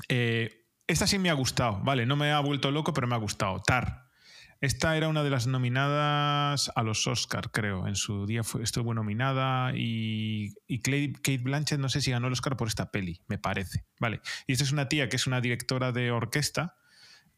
Eh, 0.09 0.65
esta 0.87 1.07
sí 1.07 1.19
me 1.19 1.31
ha 1.31 1.35
gustado, 1.35 1.81
vale, 1.83 2.07
no 2.07 2.17
me 2.17 2.33
ha 2.33 2.41
vuelto 2.41 2.71
loco, 2.71 2.93
pero 2.93 3.07
me 3.07 3.15
ha 3.15 3.19
gustado. 3.19 3.61
Tar. 3.61 4.08
Esta 4.61 4.97
era 4.97 5.09
una 5.09 5.23
de 5.23 5.31
las 5.31 5.47
nominadas 5.47 6.73
a 6.75 6.83
los 6.83 7.07
Oscar, 7.07 7.53
creo. 7.53 7.87
En 7.87 7.95
su 7.95 8.27
día 8.27 8.43
fue, 8.43 8.63
estuvo 8.65 8.93
nominada 8.93 9.73
y, 9.77 10.55
y 10.67 10.81
Clay- 10.81 11.13
Kate 11.13 11.39
Blanchett 11.39 11.79
no 11.79 11.89
sé 11.89 12.01
si 12.01 12.11
ganó 12.11 12.27
el 12.27 12.33
Oscar 12.33 12.57
por 12.57 12.67
esta 12.67 12.91
peli, 12.91 13.21
me 13.29 13.39
parece. 13.39 13.85
Vale. 14.01 14.21
Y 14.49 14.53
esta 14.53 14.65
es 14.65 14.73
una 14.73 14.89
tía 14.89 15.09
que 15.09 15.15
es 15.17 15.29
una 15.29 15.41
directora 15.41 15.93
de 15.93 16.11
orquesta 16.11 16.77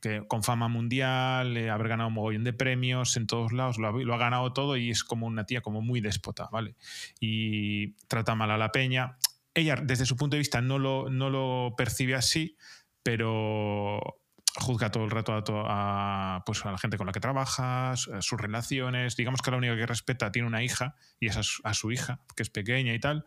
que 0.00 0.26
con 0.26 0.42
fama 0.42 0.68
mundial, 0.68 1.58
eh, 1.58 1.68
haber 1.68 1.88
ganado 1.88 2.08
un 2.08 2.14
mogollón 2.14 2.42
de 2.42 2.54
premios 2.54 3.18
en 3.18 3.26
todos 3.26 3.52
lados, 3.52 3.76
lo 3.76 3.88
ha, 3.88 3.92
lo 3.92 4.14
ha 4.14 4.18
ganado 4.18 4.54
todo 4.54 4.78
y 4.78 4.88
es 4.88 5.04
como 5.04 5.26
una 5.26 5.44
tía 5.44 5.60
como 5.60 5.82
muy 5.82 6.00
déspota, 6.00 6.48
¿vale? 6.50 6.74
Y 7.20 7.92
trata 8.08 8.34
mal 8.34 8.50
a 8.50 8.56
la 8.56 8.72
peña. 8.72 9.18
Ella, 9.52 9.76
desde 9.76 10.06
su 10.06 10.16
punto 10.16 10.36
de 10.36 10.38
vista, 10.38 10.62
no 10.62 10.78
lo, 10.78 11.10
no 11.10 11.28
lo 11.28 11.74
percibe 11.76 12.14
así, 12.14 12.56
pero 13.02 14.19
juzga 14.56 14.90
todo 14.90 15.04
el 15.04 15.10
rato 15.10 15.32
a, 15.34 16.36
a, 16.36 16.44
pues 16.44 16.64
a 16.64 16.72
la 16.72 16.78
gente 16.78 16.96
con 16.96 17.06
la 17.06 17.12
que 17.12 17.20
trabaja, 17.20 17.96
su- 17.96 18.10
sus 18.22 18.40
relaciones. 18.40 19.16
Digamos 19.16 19.42
que 19.42 19.50
la 19.50 19.56
única 19.56 19.76
que 19.76 19.86
respeta 19.86 20.32
tiene 20.32 20.48
una 20.48 20.62
hija 20.62 20.96
y 21.18 21.26
es 21.28 21.36
a 21.36 21.42
su, 21.42 21.62
a 21.64 21.92
hija, 21.92 22.20
que 22.36 22.42
es 22.42 22.50
pequeña 22.50 22.94
y 22.94 23.00
tal. 23.00 23.24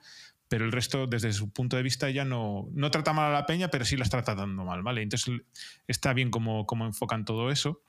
Pero 0.49 0.65
el 0.65 0.71
resto, 0.71 1.07
desde 1.07 1.31
su 1.33 1.51
punto 1.51 1.77
de 1.77 1.83
vista, 1.83 2.09
ella 2.09 2.25
no, 2.25 2.67
no 2.73 2.91
trata 2.91 3.13
mal 3.13 3.31
a 3.31 3.33
la 3.33 3.45
peña, 3.45 3.69
pero 3.69 3.85
sí 3.85 3.97
la 3.97 4.03
está 4.03 4.21
tratando 4.21 4.63
mal, 4.63 4.83
¿vale? 4.83 5.01
Entonces 5.01 5.41
está 5.87 6.13
bien 6.13 6.29
cómo, 6.29 6.65
cómo 6.65 6.85
enfocan 6.85 7.25
todo 7.25 7.49
eso. 7.49 7.81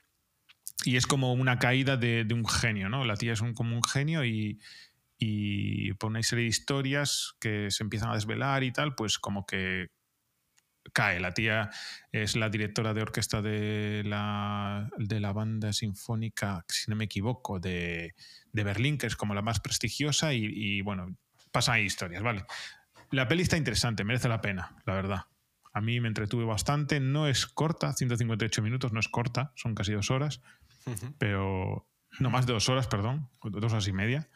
Y 0.83 0.95
es 0.97 1.05
como 1.07 1.33
una 1.33 1.59
caída 1.59 1.97
de, 1.97 2.25
de 2.25 2.33
un 2.33 2.47
genio, 2.47 2.89
¿no? 2.89 3.05
La 3.05 3.15
tía 3.17 3.33
es 3.33 3.41
un, 3.41 3.53
como 3.53 3.75
un 3.75 3.83
genio 3.83 4.25
y, 4.25 4.59
y 5.17 5.93
por 5.93 6.09
una 6.09 6.21
serie 6.23 6.43
de 6.43 6.49
historias 6.49 7.35
que 7.39 7.71
se 7.71 7.83
empiezan 7.83 8.09
a 8.11 8.15
desvelar 8.15 8.63
y 8.63 8.71
tal, 8.71 8.95
pues 8.95 9.19
como 9.19 9.45
que 9.45 9.87
cae. 10.95 11.19
La 11.19 11.33
tía 11.33 11.69
es 12.11 12.35
la 12.35 12.49
directora 12.49 12.93
de 12.93 13.01
orquesta 13.01 13.41
de 13.41 14.01
la, 14.05 14.89
de 14.97 15.19
la 15.19 15.33
banda 15.33 15.73
sinfónica, 15.73 16.65
si 16.69 16.89
no 16.89 16.95
me 16.95 17.03
equivoco, 17.05 17.59
de, 17.59 18.15
de 18.53 18.63
Berlín, 18.63 18.97
que 18.97 19.05
es 19.05 19.15
como 19.15 19.35
la 19.35 19.43
más 19.43 19.59
prestigiosa 19.59 20.33
y, 20.33 20.45
y, 20.45 20.81
bueno, 20.81 21.15
pasan 21.51 21.75
ahí 21.75 21.83
historias, 21.83 22.23
¿vale? 22.23 22.45
La 23.11 23.27
peli 23.27 23.43
está 23.43 23.57
interesante, 23.57 24.03
merece 24.03 24.29
la 24.29 24.41
pena, 24.41 24.75
la 24.85 24.93
verdad. 24.93 25.25
A 25.73 25.81
mí 25.81 25.99
me 25.99 26.07
entretuve 26.07 26.45
bastante, 26.45 27.01
no 27.01 27.27
es 27.27 27.45
corta, 27.45 27.91
158 27.91 28.61
minutos, 28.61 28.93
no 28.93 28.99
es 29.01 29.09
corta, 29.09 29.51
son 29.55 29.75
casi 29.75 29.91
dos 29.91 30.09
horas, 30.09 30.41
pero 31.17 31.85
no 32.19 32.29
más 32.29 32.45
de 32.47 32.53
dos 32.53 32.69
horas, 32.69 32.87
perdón, 32.87 33.29
dos 33.43 33.73
horas 33.73 33.87
y 33.87 33.91
media. 33.91 34.29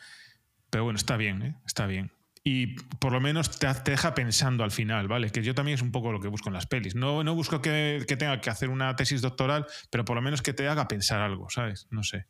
Pero 0.70 0.84
bueno, 0.84 0.98
está 0.98 1.16
bien, 1.16 1.42
¿eh? 1.42 1.56
está 1.66 1.88
bien. 1.88 2.12
Y 2.44 2.76
por 3.00 3.12
lo 3.12 3.20
menos 3.20 3.60
te, 3.60 3.68
deja 3.84 4.14
pensando 4.14 4.64
al 4.64 4.72
final, 4.72 5.08
¿vale? 5.08 5.30
Que 5.30 5.44
yo 5.44 5.54
también 5.54 5.76
es 5.76 5.82
un 5.82 5.92
poco 5.92 6.12
lo 6.12 6.20
que 6.20 6.30
busco 6.30 6.50
en 6.50 6.54
las 6.54 6.68
pelis. 6.68 6.96
No, 6.96 7.24
no 7.24 7.36
busco 7.36 7.62
que, 7.62 8.04
que 8.08 8.18
tenga 8.18 8.40
que 8.42 8.50
hacer 8.50 8.70
una 8.70 8.96
tesis 8.96 9.22
doctoral, 9.22 9.66
pero 9.90 10.06
por 10.06 10.16
lo 10.16 10.22
menos 10.22 10.42
que 10.42 10.54
te 10.54 10.68
haga 10.68 10.88
pensar 10.88 11.22
algo, 11.22 11.50
¿sabes? 11.50 11.88
No 11.92 12.04
sé. 12.04 12.28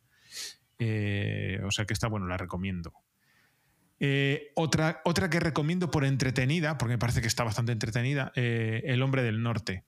Eh, 0.80 1.60
o 1.66 1.72
sea 1.72 1.86
que 1.86 1.94
está 1.94 2.08
bueno, 2.08 2.26
la 2.26 2.38
recomiendo. 2.38 2.94
Eh, 4.00 4.52
otra, 4.56 5.02
otra 5.04 5.30
que 5.30 5.42
recomiendo 5.42 5.92
por 5.92 6.06
entretenida, 6.06 6.78
porque 6.78 6.94
me 6.94 6.98
parece 6.98 7.22
que 7.22 7.28
está 7.28 7.44
bastante 7.44 7.74
entretenida, 7.74 8.32
eh, 8.36 8.82
El 8.86 9.02
hombre 9.04 9.24
del 9.24 9.44
norte. 9.44 9.84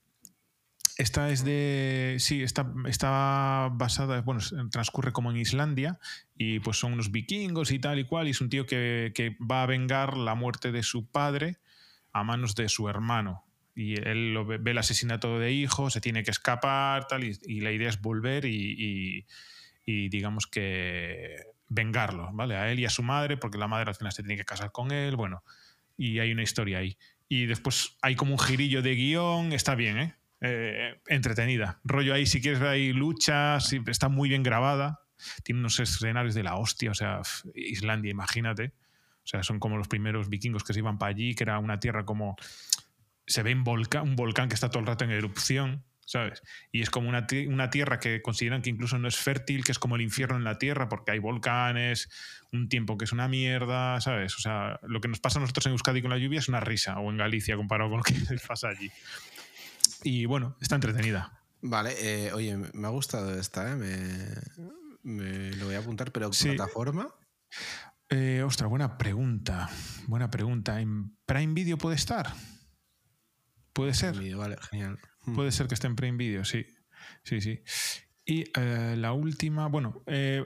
Esta 0.98 1.30
es 1.30 1.44
de. 1.44 2.16
Sí, 2.18 2.42
está, 2.42 2.72
está 2.86 3.70
basada. 3.72 4.20
Bueno, 4.20 4.40
transcurre 4.70 5.12
como 5.12 5.30
en 5.30 5.38
Islandia 5.38 5.98
y 6.36 6.60
pues 6.60 6.78
son 6.78 6.92
unos 6.92 7.10
vikingos 7.10 7.70
y 7.70 7.78
tal 7.78 7.98
y 7.98 8.04
cual. 8.04 8.28
Y 8.28 8.32
es 8.32 8.40
un 8.40 8.50
tío 8.50 8.66
que, 8.66 9.12
que 9.14 9.36
va 9.38 9.62
a 9.62 9.66
vengar 9.66 10.16
la 10.16 10.34
muerte 10.34 10.70
de 10.70 10.82
su 10.82 11.10
padre 11.10 11.58
a 12.12 12.24
manos 12.24 12.54
de 12.54 12.68
su 12.68 12.88
hermano. 12.88 13.44
Y 13.74 13.98
él 14.06 14.34
lo 14.34 14.44
ve, 14.44 14.60
el 14.64 14.78
asesinato 14.78 15.38
de 15.38 15.52
hijo, 15.52 15.88
se 15.88 16.02
tiene 16.02 16.22
que 16.24 16.30
escapar, 16.30 17.06
tal. 17.06 17.24
Y, 17.24 17.38
y 17.46 17.60
la 17.62 17.72
idea 17.72 17.88
es 17.88 18.00
volver 18.02 18.44
y, 18.44 18.76
y, 18.78 19.26
y 19.86 20.08
digamos 20.10 20.46
que 20.46 21.36
vengarlo, 21.68 22.28
¿vale? 22.34 22.56
A 22.56 22.70
él 22.70 22.80
y 22.80 22.84
a 22.84 22.90
su 22.90 23.02
madre, 23.02 23.38
porque 23.38 23.56
la 23.56 23.66
madre 23.66 23.88
al 23.88 23.94
final 23.94 24.12
se 24.12 24.22
tiene 24.22 24.36
que 24.36 24.44
casar 24.44 24.72
con 24.72 24.92
él. 24.92 25.16
Bueno, 25.16 25.42
y 25.96 26.18
hay 26.18 26.32
una 26.32 26.42
historia 26.42 26.78
ahí. 26.78 26.98
Y 27.28 27.46
después 27.46 27.96
hay 28.02 28.14
como 28.14 28.32
un 28.32 28.38
girillo 28.38 28.82
de 28.82 28.94
guion, 28.94 29.54
está 29.54 29.74
bien, 29.74 29.98
¿eh? 29.98 30.14
Eh, 30.44 31.00
entretenida. 31.06 31.80
Rollo 31.84 32.14
ahí, 32.14 32.26
si 32.26 32.40
quieres 32.40 32.58
ver 32.58 32.70
ahí 32.70 32.92
luchas, 32.92 33.72
está 33.86 34.08
muy 34.08 34.28
bien 34.28 34.42
grabada. 34.42 35.00
Tiene 35.44 35.60
unos 35.60 35.78
escenarios 35.78 36.34
de 36.34 36.42
la 36.42 36.56
hostia, 36.56 36.90
o 36.90 36.94
sea, 36.94 37.22
Islandia, 37.54 38.10
imagínate. 38.10 38.72
O 39.18 39.26
sea, 39.26 39.44
son 39.44 39.60
como 39.60 39.76
los 39.76 39.86
primeros 39.86 40.28
vikingos 40.28 40.64
que 40.64 40.72
se 40.72 40.80
iban 40.80 40.98
para 40.98 41.10
allí, 41.10 41.36
que 41.36 41.44
era 41.44 41.60
una 41.60 41.78
tierra 41.78 42.04
como. 42.04 42.34
Se 43.24 43.44
ve 43.44 43.54
un 43.54 43.62
volcán, 43.62 44.02
un 44.02 44.16
volcán 44.16 44.48
que 44.48 44.56
está 44.56 44.68
todo 44.68 44.80
el 44.80 44.86
rato 44.86 45.04
en 45.04 45.12
erupción. 45.12 45.84
¿sabes? 46.04 46.42
Y 46.70 46.82
es 46.82 46.90
como 46.90 47.08
una, 47.08 47.26
una 47.48 47.70
tierra 47.70 47.98
que 47.98 48.20
consideran 48.22 48.60
que 48.60 48.70
incluso 48.70 48.98
no 48.98 49.08
es 49.08 49.16
fértil, 49.16 49.64
que 49.64 49.72
es 49.72 49.78
como 49.78 49.96
el 49.96 50.02
infierno 50.02 50.36
en 50.36 50.44
la 50.44 50.58
tierra, 50.58 50.88
porque 50.88 51.12
hay 51.12 51.18
volcanes, 51.18 52.10
un 52.52 52.68
tiempo 52.68 52.98
que 52.98 53.04
es 53.04 53.12
una 53.12 53.28
mierda, 53.28 54.00
¿sabes? 54.00 54.36
O 54.36 54.40
sea, 54.40 54.78
lo 54.82 55.00
que 55.00 55.08
nos 55.08 55.20
pasa 55.20 55.38
a 55.38 55.40
nosotros 55.40 55.66
en 55.66 55.72
Euskadi 55.72 56.02
con 56.02 56.10
la 56.10 56.18
lluvia 56.18 56.40
es 56.40 56.48
una 56.48 56.60
risa, 56.60 56.98
o 56.98 57.10
en 57.10 57.16
Galicia 57.16 57.56
comparado 57.56 57.90
con 57.90 57.98
lo 57.98 58.04
que 58.04 58.14
les 58.30 58.42
pasa 58.42 58.68
allí. 58.68 58.90
Y 60.02 60.26
bueno, 60.26 60.56
está 60.60 60.74
entretenida. 60.76 61.44
Vale, 61.60 61.94
eh, 62.00 62.32
oye, 62.32 62.56
me 62.56 62.86
ha 62.86 62.90
gustado 62.90 63.38
esta, 63.38 63.72
¿eh? 63.72 63.76
Me, 63.76 64.34
me 65.02 65.56
lo 65.56 65.66
voy 65.66 65.74
a 65.76 65.78
apuntar, 65.78 66.10
pero 66.12 66.32
Sí. 66.32 66.48
¿plataforma? 66.48 67.14
Eh, 68.08 68.42
ostras, 68.44 68.68
buena 68.68 68.98
pregunta. 68.98 69.70
Buena 70.06 70.30
pregunta. 70.30 70.80
¿En 70.80 71.16
Prime 71.24 71.54
Video 71.54 71.78
puede 71.78 71.96
estar? 71.96 72.34
Puede 73.72 73.94
ser. 73.94 74.14
Vale, 74.34 74.56
genial. 74.70 74.98
Mm. 75.24 75.34
Puede 75.34 75.52
ser 75.52 75.66
que 75.68 75.74
esté 75.74 75.86
en 75.86 75.96
Prime 75.96 76.18
Video, 76.18 76.44
sí. 76.44 76.66
Sí, 77.24 77.40
sí. 77.40 77.62
Y 78.24 78.44
eh, 78.58 78.94
la 78.98 79.12
última, 79.12 79.68
bueno, 79.68 80.02
eh, 80.06 80.44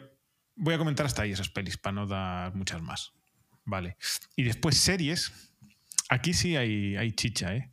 voy 0.55 0.75
a 0.75 0.79
comentar 0.79 1.07
hasta 1.07 1.23
ahí 1.23 1.33
esas 1.33 1.49
pelis 1.49 1.77
para 1.77 1.95
no 1.95 2.07
dar 2.07 2.55
muchas 2.55 2.81
más. 2.83 3.13
Vale. 3.65 3.97
Y 4.37 4.45
después 4.45 4.77
series. 4.77 5.33
Aquí 6.09 6.35
sí 6.35 6.57
hay, 6.57 6.97
hay 6.97 7.13
chicha, 7.13 7.55
¿eh? 7.57 7.73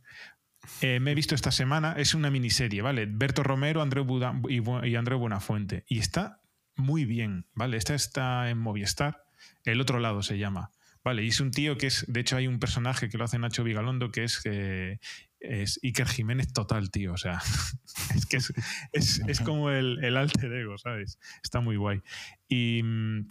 Eh, 0.80 1.00
me 1.00 1.12
he 1.12 1.14
visto 1.14 1.34
esta 1.34 1.50
semana, 1.52 1.94
es 1.96 2.14
una 2.14 2.30
miniserie, 2.30 2.82
¿vale? 2.82 3.06
Berto 3.06 3.42
Romero 3.42 3.82
Andreu 3.82 4.04
Buda- 4.04 4.34
y, 4.48 4.60
y 4.88 4.96
Andreu 4.96 5.18
Buenafuente. 5.18 5.84
Y 5.88 5.98
está 5.98 6.40
muy 6.76 7.04
bien, 7.04 7.46
¿vale? 7.54 7.76
Esta 7.76 7.94
está 7.94 8.50
en 8.50 8.58
Movistar, 8.58 9.24
El 9.64 9.80
otro 9.80 9.98
lado 10.00 10.22
se 10.22 10.38
llama. 10.38 10.70
Vale, 11.04 11.22
y 11.22 11.28
es 11.28 11.40
un 11.40 11.50
tío 11.50 11.76
que 11.76 11.86
es, 11.88 12.06
de 12.08 12.20
hecho 12.20 12.36
hay 12.36 12.46
un 12.46 12.58
personaje 12.58 13.10
que 13.10 13.18
lo 13.18 13.24
hace 13.24 13.38
Nacho 13.38 13.62
Vigalondo 13.62 14.10
que 14.10 14.24
es, 14.24 14.40
eh, 14.46 14.98
es 15.38 15.78
Iker 15.82 16.08
Jiménez 16.08 16.52
total, 16.54 16.90
tío. 16.90 17.12
O 17.12 17.18
sea, 17.18 17.40
es 18.14 18.24
que 18.26 18.38
es, 18.38 18.52
es- 18.92 19.20
es 19.28 19.40
como 19.40 19.70
el, 19.70 20.02
el 20.02 20.16
alter 20.16 20.50
ego, 20.52 20.78
¿sabes? 20.78 21.18
Está 21.42 21.60
muy 21.60 21.76
guay. 21.76 22.00
Y, 22.48 22.80
mm, 22.82 23.28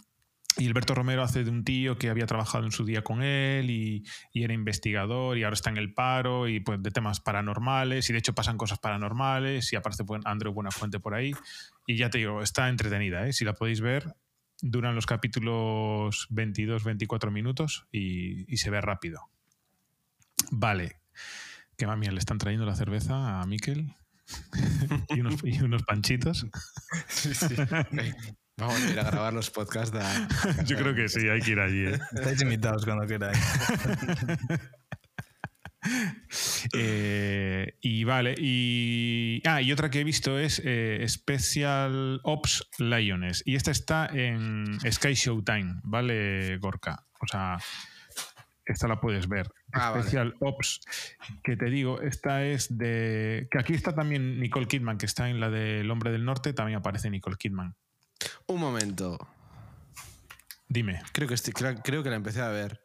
y 0.56 0.66
Alberto 0.66 0.94
Romero 0.94 1.22
hace 1.22 1.44
de 1.44 1.50
un 1.50 1.64
tío 1.64 1.98
que 1.98 2.10
había 2.10 2.26
trabajado 2.26 2.64
en 2.64 2.72
su 2.72 2.84
día 2.84 3.02
con 3.02 3.22
él 3.22 3.70
y, 3.70 4.04
y 4.32 4.44
era 4.44 4.54
investigador 4.54 5.36
y 5.36 5.44
ahora 5.44 5.54
está 5.54 5.70
en 5.70 5.76
el 5.76 5.92
paro 5.92 6.48
y 6.48 6.60
pues 6.60 6.82
de 6.82 6.90
temas 6.90 7.20
paranormales 7.20 8.08
y 8.08 8.12
de 8.12 8.18
hecho 8.20 8.34
pasan 8.34 8.56
cosas 8.56 8.78
paranormales 8.78 9.72
y 9.72 9.76
aparece 9.76 10.04
Andrew 10.24 10.52
Buenafuente 10.52 11.00
por 11.00 11.14
ahí 11.14 11.32
y 11.86 11.96
ya 11.96 12.10
te 12.10 12.18
digo, 12.18 12.42
está 12.42 12.68
entretenida, 12.68 13.26
¿eh? 13.26 13.32
si 13.32 13.44
la 13.44 13.54
podéis 13.54 13.80
ver, 13.80 14.14
duran 14.60 14.94
los 14.94 15.06
capítulos 15.06 16.28
22-24 16.30 17.30
minutos 17.30 17.86
y, 17.90 18.52
y 18.52 18.56
se 18.58 18.70
ve 18.70 18.80
rápido. 18.80 19.28
Vale, 20.50 21.00
que 21.76 21.86
mami, 21.86 22.06
le 22.06 22.18
están 22.18 22.38
trayendo 22.38 22.66
la 22.66 22.76
cerveza 22.76 23.40
a 23.40 23.46
Miquel 23.46 23.94
y, 25.08 25.20
unos, 25.20 25.42
y 25.44 25.60
unos 25.60 25.82
panchitos. 25.82 26.46
Ey, 27.92 28.14
Vamos 28.56 28.80
a 28.80 28.90
ir 28.90 29.00
a 29.00 29.04
grabar 29.10 29.32
los 29.32 29.50
podcasts. 29.50 29.90
de- 29.92 30.64
Yo 30.66 30.76
creo 30.76 30.94
que 30.94 31.08
sí, 31.08 31.28
hay 31.28 31.40
que 31.40 31.50
ir 31.52 31.60
allí. 31.60 31.86
¿eh? 31.86 31.98
Estáis 32.14 32.40
invitados 32.42 32.84
cuando 32.84 33.06
queráis. 33.06 33.38
Eh, 36.72 37.76
y 37.82 38.04
vale, 38.04 38.34
y. 38.38 39.42
Ah, 39.44 39.60
y 39.60 39.70
otra 39.70 39.90
que 39.90 40.00
he 40.00 40.04
visto 40.04 40.38
es 40.38 40.60
eh, 40.64 41.04
Special 41.06 42.20
Ops 42.22 42.66
Lions. 42.78 43.42
Y 43.44 43.54
esta 43.56 43.70
está 43.70 44.06
en 44.06 44.78
Sky 44.90 45.12
Showtime, 45.14 45.80
¿vale, 45.82 46.56
Gorka? 46.58 47.04
O 47.20 47.26
sea, 47.26 47.58
esta 48.64 48.88
la 48.88 48.98
puedes 49.00 49.28
ver. 49.28 49.46
Ah, 49.72 49.90
vale. 49.90 50.02
Special 50.04 50.34
Ops, 50.40 50.80
que 51.42 51.56
te 51.56 51.66
digo, 51.66 52.00
esta 52.00 52.44
es 52.44 52.76
de. 52.76 53.46
Que 53.50 53.58
aquí 53.58 53.74
está 53.74 53.94
también 53.94 54.40
Nicole 54.40 54.66
Kidman, 54.66 54.96
que 54.98 55.06
está 55.06 55.28
en 55.28 55.38
la 55.38 55.50
del 55.50 55.90
Hombre 55.90 56.12
del 56.12 56.24
Norte, 56.24 56.54
también 56.54 56.78
aparece 56.78 57.10
Nicole 57.10 57.36
Kidman. 57.36 57.74
Un 58.46 58.60
momento. 58.60 59.18
Dime. 60.68 61.02
Creo 61.12 61.28
que, 61.28 61.34
estoy- 61.34 61.52
creo, 61.52 61.74
creo 61.82 62.02
que 62.02 62.10
la 62.10 62.16
empecé 62.16 62.40
a 62.40 62.48
ver. 62.48 62.80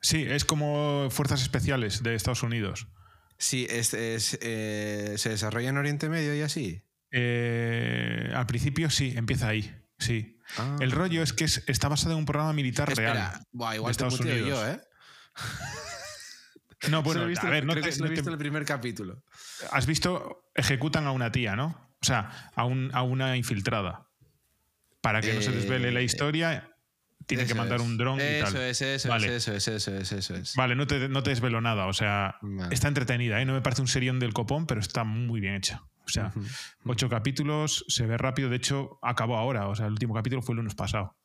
Sí, 0.00 0.22
es 0.26 0.44
como 0.44 1.08
Fuerzas 1.10 1.42
Especiales 1.42 2.02
de 2.02 2.14
Estados 2.14 2.42
Unidos. 2.42 2.88
Sí, 3.36 3.66
es, 3.70 3.94
es, 3.94 4.38
eh, 4.42 5.14
se 5.18 5.30
desarrolla 5.30 5.68
en 5.68 5.76
Oriente 5.76 6.08
Medio 6.08 6.34
y 6.34 6.42
así. 6.42 6.82
Eh, 7.10 8.30
al 8.34 8.46
principio 8.46 8.90
sí, 8.90 9.12
empieza 9.16 9.48
ahí. 9.48 9.74
Sí. 9.98 10.36
Ah. 10.56 10.76
El 10.80 10.90
rollo 10.92 11.22
es 11.22 11.32
que 11.32 11.44
es- 11.44 11.62
está 11.66 11.88
basado 11.88 12.12
en 12.12 12.18
un 12.18 12.24
programa 12.26 12.52
militar 12.52 12.88
Espera, 12.90 13.12
real. 13.12 13.40
buah, 13.52 13.70
de 13.70 13.76
igual 13.76 13.90
te 13.90 14.04
Estados 14.04 14.20
muteo 14.20 14.34
Unidos. 14.42 14.60
yo, 14.60 14.68
¿eh? 14.68 14.80
No, 16.90 17.02
bueno, 17.02 17.26
visto- 17.26 17.46
a 17.46 17.50
ver, 17.50 17.64
no 17.66 17.72
creo 17.72 17.82
te- 17.84 17.90
que 17.90 17.94
he 17.96 17.98
no 17.98 18.04
te- 18.06 18.10
visto 18.12 18.30
el 18.30 18.38
primer 18.38 18.64
capítulo. 18.64 19.24
has 19.72 19.84
visto 19.86 20.48
ejecutan 20.54 21.06
a 21.06 21.10
una 21.12 21.32
tía, 21.32 21.56
¿no? 21.56 21.96
O 22.00 22.04
sea, 22.06 22.50
a, 22.54 22.64
un- 22.64 22.90
a 22.94 23.02
una 23.02 23.36
infiltrada. 23.36 24.07
Para 25.08 25.20
que 25.22 25.32
no 25.32 25.40
se 25.40 25.52
desvele 25.52 25.90
la 25.90 26.00
Eh, 26.00 26.04
historia, 26.04 26.70
tiene 27.26 27.46
que 27.46 27.54
mandar 27.54 27.78
es. 27.80 27.86
un 27.86 27.96
dron 27.96 28.18
y 28.18 28.22
Eso 28.22 28.52
tal. 28.52 28.62
es, 28.62 28.82
eso 28.82 29.08
Vale. 29.08 29.36
es, 29.36 29.48
eso 29.48 29.54
es, 29.54 29.68
eso 29.68 29.94
es, 29.96 30.12
eso 30.12 30.34
es. 30.36 30.54
Vale, 30.54 30.76
no 30.76 30.86
te, 30.86 31.08
no 31.08 31.22
te 31.22 31.30
desvelo 31.30 31.60
nada. 31.62 31.86
O 31.86 31.92
sea, 31.94 32.36
Vale. 32.42 32.74
está 32.74 32.88
entretenida, 32.88 33.40
¿eh? 33.40 33.44
No 33.46 33.54
me 33.54 33.62
parece 33.62 33.80
un 33.82 33.88
serión 33.88 34.18
del 34.18 34.32
copón, 34.34 34.66
pero 34.66 34.80
está 34.80 35.04
muy 35.04 35.40
bien 35.40 35.54
hecha. 35.54 35.82
O 36.04 36.10
sea, 36.10 36.32
ocho 36.84 37.08
capítulos, 37.10 37.84
se 37.88 38.06
ve 38.06 38.16
rápido. 38.16 38.48
De 38.48 38.56
hecho, 38.56 38.98
acabó 39.02 39.36
ahora. 39.36 39.68
O 39.68 39.74
sea, 39.74 39.86
el 39.86 39.92
último 39.92 40.14
capítulo 40.14 40.40
fue 40.40 40.54
el 40.54 40.58
lunes 40.58 40.74
pasado. 40.74 41.17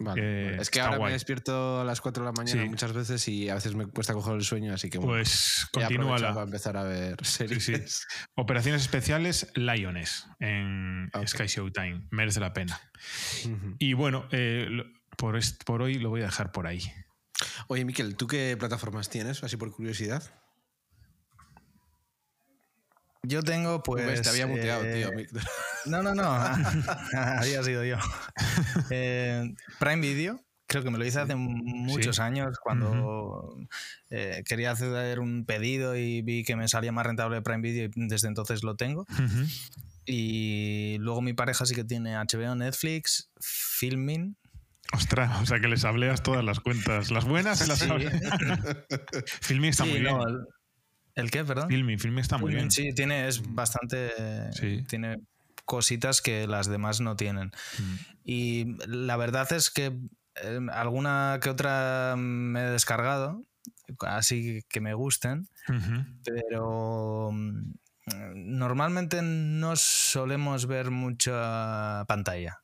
Vale, 0.00 0.20
Eh, 0.22 0.44
vale. 0.52 0.62
Es 0.62 0.70
que 0.70 0.80
ahora 0.80 0.96
guay. 0.98 1.08
me 1.10 1.12
despierto 1.14 1.80
a 1.80 1.84
las 1.84 2.00
4 2.00 2.22
de 2.22 2.26
la 2.28 2.32
mañana 2.32 2.62
Sí. 2.62 2.68
muchas 2.68 2.92
veces 2.92 3.26
y 3.28 3.48
a 3.48 3.54
veces 3.56 3.74
me 3.74 3.86
cuesta 3.86 4.12
coger 4.14 4.34
el 4.36 4.44
sueño, 4.44 4.72
así 4.72 4.88
que 4.90 4.98
bueno, 4.98 5.14
Pues 5.14 5.66
he 5.76 5.84
aprovechado 5.84 5.88
continúala. 5.98 6.34
para 6.34 6.44
empezar 6.44 6.76
a 6.76 6.82
ver 6.84 7.16
series. 7.26 7.64
sí. 7.64 7.74
Operaciones 8.36 8.82
especiales 8.82 9.50
Lions 9.56 10.26
en 10.38 11.10
Ok. 11.14 11.26
Sky 11.26 11.46
Showtime. 11.48 12.06
Merece 12.12 12.38
la 12.40 12.52
pena. 12.52 12.80
Y 13.78 13.94
bueno, 13.94 14.28
eh, 14.30 14.68
por, 15.16 15.38
por 15.66 15.82
hoy 15.82 15.94
lo 15.94 16.10
voy 16.10 16.20
a 16.22 16.26
dejar 16.26 16.52
por 16.52 16.66
ahí. 16.68 16.82
Oye, 17.66 17.84
Miquel, 17.84 18.16
¿tú 18.16 18.26
qué 18.28 18.56
plataformas 18.58 19.08
tienes? 19.10 19.42
Así 19.42 19.56
por 19.56 19.70
curiosidad. 19.72 20.22
Yo 23.28 23.42
tengo, 23.42 23.82
pues. 23.82 24.06
Ves, 24.06 24.22
te 24.22 24.30
había 24.30 24.46
muteado, 24.46 24.82
eh, 24.84 24.94
tío. 24.94 25.12
Miquel. 25.12 25.40
No, 25.86 26.02
no, 26.02 26.14
no. 26.14 26.24
Había 27.14 27.62
sido 27.62 27.84
yo. 27.84 27.96
Eh, 28.90 29.54
Prime 29.78 30.00
Video. 30.00 30.40
Creo 30.66 30.82
que 30.82 30.90
me 30.90 30.98
lo 30.98 31.06
hice 31.06 31.20
hace 31.20 31.34
muchos 31.34 32.18
años 32.20 32.58
cuando 32.62 33.56
eh, 34.10 34.42
quería 34.44 34.72
hacer 34.72 35.18
un 35.18 35.46
pedido 35.46 35.96
y 35.96 36.20
vi 36.20 36.44
que 36.44 36.56
me 36.56 36.68
salía 36.68 36.92
más 36.92 37.06
rentable 37.06 37.40
Prime 37.40 37.62
Video 37.62 37.86
y 37.86 37.90
desde 38.08 38.28
entonces 38.28 38.62
lo 38.62 38.76
tengo. 38.76 39.06
Y 40.04 40.96
luego 41.00 41.22
mi 41.22 41.32
pareja 41.32 41.64
sí 41.64 41.74
que 41.74 41.84
tiene 41.84 42.16
HBO, 42.16 42.54
Netflix, 42.54 43.30
Filming. 43.40 44.36
Ostras, 44.92 45.40
o 45.42 45.46
sea 45.46 45.58
que 45.60 45.68
les 45.68 45.84
hableas 45.86 46.22
todas 46.22 46.44
las 46.44 46.60
cuentas. 46.60 47.10
Las 47.10 47.24
buenas 47.24 47.58
se 47.58 47.66
las 47.66 47.78
Sí. 47.78 47.88
hablé. 47.90 48.10
Filming 49.40 49.70
está 49.70 49.84
muy 49.86 50.00
bien. 50.00 50.16
no, 50.18 50.24
el, 51.18 51.24
¿el 51.24 51.30
qué, 51.30 51.44
perdón? 51.44 51.68
Filming, 51.68 51.98
Filming 51.98 52.20
está 52.20 52.38
muy 52.38 52.54
bien. 52.54 52.70
Sí, 52.70 52.92
tiene, 52.94 53.28
es 53.28 53.42
bastante. 53.54 54.10
Sí. 54.52 54.84
Tiene 54.88 55.20
cositas 55.68 56.22
que 56.22 56.46
las 56.46 56.66
demás 56.66 57.00
no 57.00 57.14
tienen. 57.14 57.52
Mm. 57.78 57.94
Y 58.24 58.76
la 58.86 59.16
verdad 59.16 59.52
es 59.52 59.70
que 59.70 59.96
eh, 60.42 60.60
alguna 60.72 61.38
que 61.42 61.50
otra 61.50 62.14
me 62.16 62.60
he 62.60 62.70
descargado, 62.70 63.44
así 64.00 64.62
que 64.68 64.80
me 64.80 64.94
gusten, 64.94 65.48
pero 66.24 67.30
mm, 67.32 67.72
normalmente 68.34 69.20
no 69.22 69.76
solemos 69.76 70.66
ver 70.66 70.90
mucha 70.90 72.04
pantalla. 72.06 72.62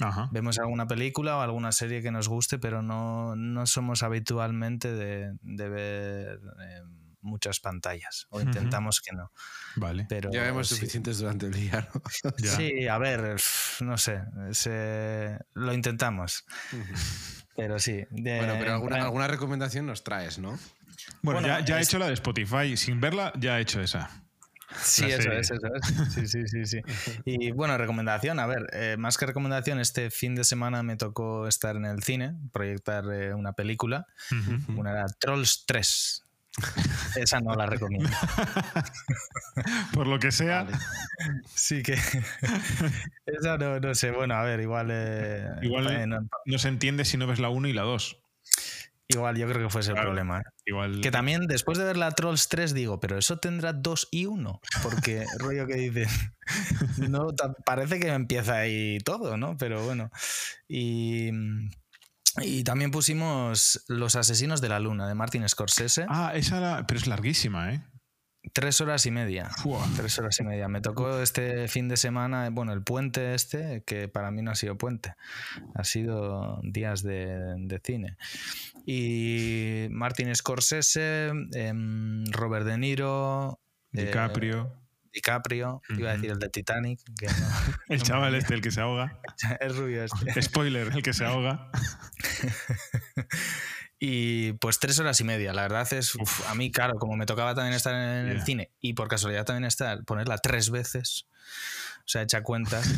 Ajá. 0.00 0.28
Vemos 0.32 0.58
alguna 0.58 0.86
película 0.86 1.36
o 1.36 1.40
alguna 1.40 1.70
serie 1.72 2.02
que 2.02 2.10
nos 2.10 2.28
guste, 2.28 2.58
pero 2.58 2.82
no, 2.82 3.36
no 3.36 3.66
somos 3.66 4.02
habitualmente 4.02 4.92
de, 4.92 5.36
de 5.42 5.68
ver 5.68 6.40
eh, 6.60 6.82
muchas 7.22 7.60
pantallas, 7.60 8.26
o 8.30 8.40
intentamos 8.40 9.00
que 9.00 9.14
no. 9.16 9.32
Vale. 9.76 10.06
Pero 10.08 10.30
Ya 10.32 10.42
vemos 10.42 10.68
sí. 10.68 10.74
suficientes 10.74 11.18
durante 11.18 11.46
el 11.46 11.52
día, 11.52 11.88
¿no? 11.94 12.02
Sí, 12.56 12.86
a 12.88 12.98
ver, 12.98 13.36
no 13.80 13.96
sé, 13.96 14.20
se- 14.50 15.38
lo 15.54 15.72
intentamos, 15.72 16.44
pero 17.56 17.78
sí. 17.78 18.04
de- 18.10 18.36
Bueno, 18.38 18.54
pero 18.58 18.72
alguna, 18.74 18.96
en- 18.98 19.02
alguna 19.04 19.26
recomendación 19.28 19.86
nos 19.86 20.04
traes, 20.04 20.38
¿no? 20.38 20.58
Bueno, 21.22 21.40
Bueno, 21.40 21.46
ya, 21.48 21.64
ya 21.64 21.78
he 21.78 21.82
hecho 21.82 21.98
la 21.98 22.06
de 22.06 22.14
Spotify. 22.14 22.76
Sin 22.76 23.00
verla, 23.00 23.32
ya 23.38 23.58
he 23.58 23.62
hecho 23.62 23.80
esa. 23.80 24.10
Sí, 24.82 25.04
eso 25.04 25.30
es, 25.32 25.50
eso 25.50 25.66
es. 25.74 26.14
Sí, 26.14 26.26
sí, 26.26 26.46
sí, 26.48 26.64
sí. 26.64 26.80
Y 27.26 27.50
bueno, 27.50 27.76
recomendación, 27.76 28.40
a 28.40 28.46
ver, 28.46 28.66
eh, 28.72 28.96
más 28.98 29.18
que 29.18 29.26
recomendación, 29.26 29.78
este 29.80 30.10
fin 30.10 30.34
de 30.34 30.44
semana 30.44 30.82
me 30.82 30.96
tocó 30.96 31.46
estar 31.46 31.76
en 31.76 31.84
el 31.84 32.02
cine, 32.02 32.34
proyectar 32.52 33.04
eh, 33.12 33.34
una 33.34 33.52
película, 33.52 34.06
una 34.68 34.92
era 34.92 35.06
Trolls 35.20 35.64
3. 35.66 36.24
Esa 37.16 37.40
no 37.40 37.54
la 37.54 37.66
recomiendo. 37.66 38.08
Por 39.94 40.06
lo 40.06 40.18
que 40.18 40.30
sea, 40.32 40.66
Sí 41.54 41.82
que... 41.82 41.94
Esa 43.26 43.56
no, 43.58 43.80
no 43.80 43.94
sé, 43.94 44.10
bueno, 44.10 44.34
a 44.34 44.42
ver, 44.42 44.60
igual... 44.60 44.88
eh, 44.90 45.46
Igual- 45.62 45.90
eh, 45.90 46.06
no- 46.06 46.26
no 46.44 46.58
se 46.58 46.68
entiende 46.68 47.04
si 47.04 47.16
no 47.16 47.26
ves 47.26 47.38
la 47.38 47.48
1 47.48 47.68
y 47.68 47.72
la 47.72 47.82
2. 47.82 48.18
Igual, 49.08 49.36
yo 49.36 49.46
creo 49.48 49.62
que 49.62 49.68
fue 49.70 49.82
ese 49.82 49.90
el 49.90 49.94
Claro. 49.96 50.08
problema. 50.10 50.40
¿eh? 50.40 50.42
Igual. 50.64 51.00
Que 51.02 51.10
también 51.10 51.46
después 51.46 51.76
de 51.76 51.84
ver 51.84 51.96
la 51.98 52.10
Trolls 52.12 52.48
3 52.48 52.72
digo, 52.72 52.98
pero 53.00 53.18
eso 53.18 53.38
tendrá 53.38 53.72
2 53.74 54.08
y 54.10 54.24
1. 54.26 54.60
Porque 54.82 55.26
rollo 55.38 55.66
que 55.66 55.74
dices, 55.74 56.08
no, 56.96 57.28
parece 57.66 58.00
que 58.00 58.08
empieza 58.08 58.56
ahí 58.58 58.98
todo, 59.04 59.36
¿no? 59.36 59.56
Pero 59.58 59.84
bueno. 59.84 60.10
Y, 60.68 61.30
y 62.40 62.64
también 62.64 62.90
pusimos 62.90 63.84
Los 63.88 64.16
Asesinos 64.16 64.60
de 64.60 64.68
la 64.68 64.80
Luna 64.80 65.06
de 65.06 65.14
Martin 65.14 65.48
Scorsese. 65.48 66.06
Ah, 66.08 66.32
esa 66.34 66.58
era. 66.58 66.86
Pero 66.86 66.98
es 66.98 67.06
larguísima, 67.06 67.72
¿eh? 67.72 67.82
Tres 68.52 68.80
horas 68.80 69.06
y 69.06 69.12
media. 69.12 69.48
Fua. 69.50 69.86
Tres 69.96 70.18
horas 70.18 70.38
y 70.40 70.42
media. 70.42 70.66
Me 70.66 70.80
tocó 70.80 71.20
este 71.20 71.68
fin 71.68 71.88
de 71.88 71.96
semana, 71.96 72.50
bueno, 72.50 72.72
el 72.72 72.82
puente 72.82 73.34
este, 73.34 73.84
que 73.84 74.08
para 74.08 74.32
mí 74.32 74.42
no 74.42 74.50
ha 74.50 74.56
sido 74.56 74.76
puente, 74.76 75.14
ha 75.74 75.84
sido 75.84 76.60
días 76.64 77.02
de, 77.02 77.54
de 77.58 77.80
cine. 77.84 78.16
Y 78.84 79.86
Martin 79.90 80.34
Scorsese, 80.34 81.30
em, 81.54 82.24
Robert 82.32 82.66
De 82.66 82.78
Niro, 82.78 83.60
eh, 83.92 84.10
DiCaprio. 85.12 85.82
Iba 85.90 86.10
a 86.10 86.14
decir 86.14 86.30
el 86.30 86.38
de 86.38 86.48
Titanic, 86.48 87.00
que 87.18 87.26
no, 87.26 87.32
El 87.88 87.98
no 87.98 88.04
chaval 88.04 88.34
este, 88.34 88.54
el 88.54 88.60
que 88.60 88.70
se 88.70 88.80
ahoga. 88.80 89.20
es 89.60 89.76
rubio 89.76 90.04
este. 90.04 90.42
Spoiler, 90.42 90.88
el 90.94 91.02
que 91.02 91.12
se 91.12 91.24
ahoga. 91.24 91.70
Y 94.04 94.54
pues 94.54 94.80
tres 94.80 94.98
horas 94.98 95.20
y 95.20 95.24
media, 95.24 95.52
la 95.52 95.62
verdad 95.62 95.86
es, 95.92 96.16
uf, 96.16 96.48
a 96.48 96.56
mí, 96.56 96.72
claro, 96.72 96.98
como 96.98 97.16
me 97.16 97.24
tocaba 97.24 97.54
también 97.54 97.74
estar 97.76 97.94
en 97.94 98.26
el 98.26 98.42
cine 98.42 98.72
y 98.80 98.94
por 98.94 99.06
casualidad 99.06 99.44
también 99.44 99.64
estar, 99.64 100.02
ponerla 100.04 100.38
tres 100.38 100.70
veces, 100.70 101.28
o 101.98 102.08
sea, 102.08 102.22
hecha 102.22 102.42
cuentas, 102.42 102.92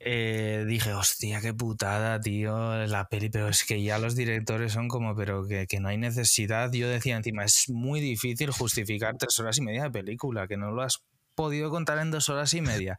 eh, 0.00 0.64
dije, 0.66 0.92
hostia, 0.92 1.40
qué 1.40 1.54
putada, 1.54 2.20
tío, 2.20 2.86
la 2.86 3.08
peli, 3.08 3.30
pero 3.30 3.48
es 3.48 3.64
que 3.64 3.82
ya 3.82 3.98
los 3.98 4.16
directores 4.16 4.72
son 4.72 4.88
como, 4.88 5.14
pero 5.16 5.46
que, 5.46 5.66
que 5.66 5.80
no 5.80 5.88
hay 5.88 5.98
necesidad. 5.98 6.72
Yo 6.72 6.88
decía 6.88 7.16
encima, 7.16 7.44
es 7.44 7.68
muy 7.68 8.00
difícil 8.00 8.50
justificar 8.50 9.16
tres 9.18 9.38
horas 9.38 9.58
y 9.58 9.62
media 9.62 9.84
de 9.84 9.90
película, 9.90 10.46
que 10.46 10.56
no 10.56 10.70
lo 10.70 10.82
has 10.82 11.02
podido 11.38 11.70
contar 11.70 11.98
en 11.98 12.10
dos 12.10 12.28
horas 12.30 12.52
y 12.54 12.60
media. 12.60 12.98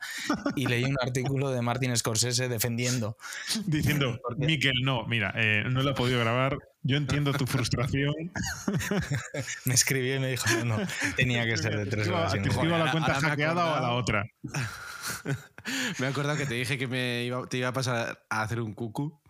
Y 0.55 0.67
leí 0.67 0.85
un 0.85 0.95
artículo 1.01 1.51
de 1.51 1.61
Martin 1.61 1.95
Scorsese 1.97 2.47
defendiendo 2.47 3.17
Diciendo, 3.65 4.17
Miquel, 4.37 4.81
no, 4.81 5.05
mira, 5.07 5.33
eh, 5.35 5.65
no 5.69 5.83
lo 5.83 5.91
he 5.91 5.93
podido 5.93 6.21
grabar. 6.21 6.57
Yo 6.81 6.95
entiendo 6.95 7.33
tu 7.33 7.45
frustración. 7.45 8.13
me 9.65 9.73
escribió 9.73 10.15
y 10.15 10.19
me 10.19 10.29
dijo, 10.29 10.45
no, 10.63 10.77
no, 10.77 10.87
tenía 11.17 11.43
que 11.43 11.57
ser 11.57 11.75
de 11.75 11.85
tres 11.85 12.07
¿Te 12.07 12.13
horas 12.13 12.31
¿Te 12.31 12.39
media. 12.39 12.51
escribo 12.53 12.75
a 12.75 12.79
la 12.79 12.91
cuenta 12.91 13.13
hackeada 13.15 13.65
o 13.65 13.75
a 13.75 13.81
la 13.81 13.91
otra? 13.91 14.23
Me 15.99 16.07
he 16.07 16.09
acordado 16.09 16.37
que 16.37 16.45
te 16.45 16.53
dije 16.53 16.77
que 16.77 16.87
me 16.87 17.23
iba, 17.23 17.47
te 17.47 17.57
iba 17.57 17.69
a 17.69 17.73
pasar 17.73 18.25
a 18.29 18.41
hacer 18.41 18.61
un 18.61 18.73
cucu 18.73 19.21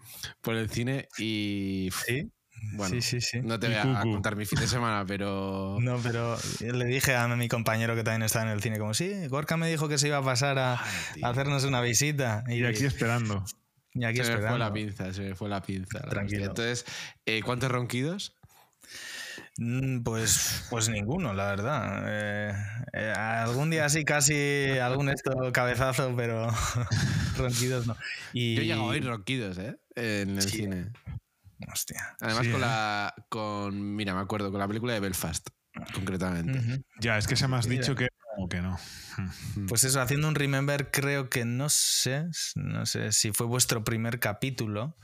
por 0.41 0.55
el 0.55 0.69
cine 0.69 1.07
y. 1.17 1.89
¿Sí? 2.05 2.31
Bueno, 2.73 2.93
sí, 2.95 3.01
sí, 3.01 3.21
sí. 3.21 3.39
no 3.41 3.57
te 3.59 3.67
Y 3.67 3.69
voy 3.69 3.95
a, 3.95 4.01
contar 4.01 4.35
mi 4.35 4.45
fin 4.45 4.59
de 4.59 4.67
semana, 4.67 5.05
pero. 5.05 5.77
No, 5.79 5.97
pero 5.99 6.37
le 6.59 6.85
dije 6.85 7.15
a 7.15 7.27
mi 7.27 7.47
compañero 7.47 7.95
que 7.95 8.03
también 8.03 8.23
estaba 8.23 8.45
en 8.45 8.51
el 8.51 8.61
cine, 8.61 8.79
como, 8.79 8.93
sí, 8.93 9.27
Gorka 9.27 9.55
me 9.57 9.69
dijo 9.69 9.87
que 9.87 9.97
se 9.97 10.07
iba 10.07 10.17
a 10.17 10.23
pasar 10.23 10.59
a, 10.59 10.73
Ay, 10.73 10.91
tío. 11.15 11.25
a 11.25 11.29
hacernos 11.29 11.63
una 11.63 11.81
visita. 11.81 12.43
Y, 12.47 12.55
Y 12.55 12.65
aquí 12.65 12.85
esperando. 12.85 13.45
y 13.93 14.03
aquí 14.03 14.23
se 14.23 14.35
me 14.35 14.47
fue 14.47 14.59
la 14.59 14.73
pinza, 14.73 15.13
se 15.13 15.21
me 15.21 15.35
fue 15.35 15.49
la 15.49 15.61
pinza. 15.61 15.99
Tranquilo. 16.01 16.45
Entonces, 16.45 16.85
eh, 17.25 17.41
¿cuántos 17.43 17.71
ronquidos? 17.71 18.38
Mm, 19.61 20.03
Pues, 20.03 20.65
pues 20.69 20.87
ninguno, 20.87 21.33
la 21.33 21.47
verdad. 21.47 22.03
Eh, 22.07 22.53
eh, 22.93 23.11
algún 23.11 23.69
día 23.69 23.89
sí, 23.89 24.05
casi 24.05 24.77
algún 24.81 25.09
esto 25.09 25.51
cabezazo, 25.51 26.13
pero 26.15 26.47
ronquidos 27.37 27.85
no. 27.85 27.95
Y, 28.31 28.55
Yo 28.55 28.61
he 28.61 28.65
llegado 28.65 28.83
a 28.83 28.87
oír 28.87 29.05
ronquidos, 29.05 29.57
¿eh? 29.57 29.75
En 29.95 30.37
el 30.37 30.41
Sí. 30.41 30.59
cine. 30.59 30.91
Hostia. 31.71 32.15
Además, 32.21 32.45
Sí, 32.45 32.51
con 32.51 32.61
¿eh? 32.61 32.65
la. 32.65 33.13
con 33.27 33.95
Mira, 33.95 34.15
me 34.15 34.21
acuerdo, 34.21 34.49
con 34.49 34.61
la 34.61 34.67
película 34.67 34.93
de 34.93 35.01
Belfast, 35.01 35.49
concretamente. 35.93 36.81
Ya, 37.01 37.17
es 37.17 37.27
que 37.27 37.35
se 37.35 37.47
me 37.49 37.57
has 37.57 37.67
dicho 37.67 37.95
que, 37.95 38.07
como 38.39 38.47
que 38.47 38.61
no. 38.61 38.79
Pues 39.67 39.83
eso, 39.83 39.99
haciendo 39.99 40.29
un 40.29 40.35
remember, 40.35 40.91
creo 40.91 41.29
que 41.29 41.43
no 41.43 41.67
sé, 41.67 42.23
no 42.55 42.85
sé 42.85 43.11
si 43.11 43.33
fue 43.33 43.45
vuestro 43.45 43.83
primer 43.83 44.21
capítulo. 44.21 44.95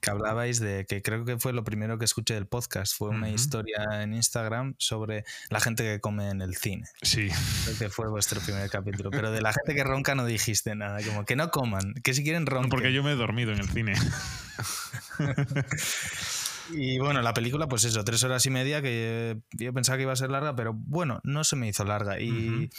Que 0.00 0.10
hablabais 0.10 0.60
de 0.60 0.86
que 0.86 1.02
creo 1.02 1.24
que 1.24 1.38
fue 1.38 1.52
lo 1.52 1.64
primero 1.64 1.98
que 1.98 2.04
escuché 2.04 2.34
del 2.34 2.46
podcast. 2.46 2.96
Fue 2.96 3.08
una 3.08 3.30
historia 3.30 3.84
en 4.00 4.14
Instagram 4.14 4.76
sobre 4.78 5.24
la 5.50 5.58
gente 5.58 5.82
que 5.82 6.00
come 6.00 6.30
en 6.30 6.40
el 6.40 6.54
cine. 6.54 6.84
Sí. 7.02 7.30
Creo 7.64 7.78
que 7.78 7.88
fue 7.88 8.08
vuestro 8.08 8.40
primer 8.40 8.70
capítulo. 8.70 9.10
Pero 9.10 9.32
de 9.32 9.40
la 9.40 9.52
gente 9.52 9.74
que 9.74 9.82
ronca 9.82 10.14
no 10.14 10.24
dijiste 10.24 10.76
nada. 10.76 11.02
Como 11.02 11.24
que 11.24 11.34
no 11.34 11.50
coman, 11.50 11.94
que 12.04 12.14
si 12.14 12.22
quieren 12.22 12.46
ronquen. 12.46 12.70
Porque 12.70 12.92
yo 12.92 13.02
me 13.02 13.10
he 13.10 13.16
dormido 13.16 13.52
en 13.52 13.58
el 13.58 13.68
cine. 13.68 13.94
Y 16.72 16.98
bueno, 16.98 17.22
la 17.22 17.34
película, 17.34 17.68
pues 17.68 17.84
eso, 17.84 18.04
tres 18.04 18.22
horas 18.24 18.44
y 18.46 18.50
media, 18.50 18.82
que 18.82 19.40
yo 19.52 19.72
pensaba 19.72 19.96
que 19.96 20.02
iba 20.02 20.12
a 20.12 20.16
ser 20.16 20.30
larga, 20.30 20.54
pero 20.54 20.74
bueno, 20.74 21.20
no 21.24 21.44
se 21.44 21.56
me 21.56 21.68
hizo 21.68 21.84
larga. 21.84 22.20
Y 22.20 22.70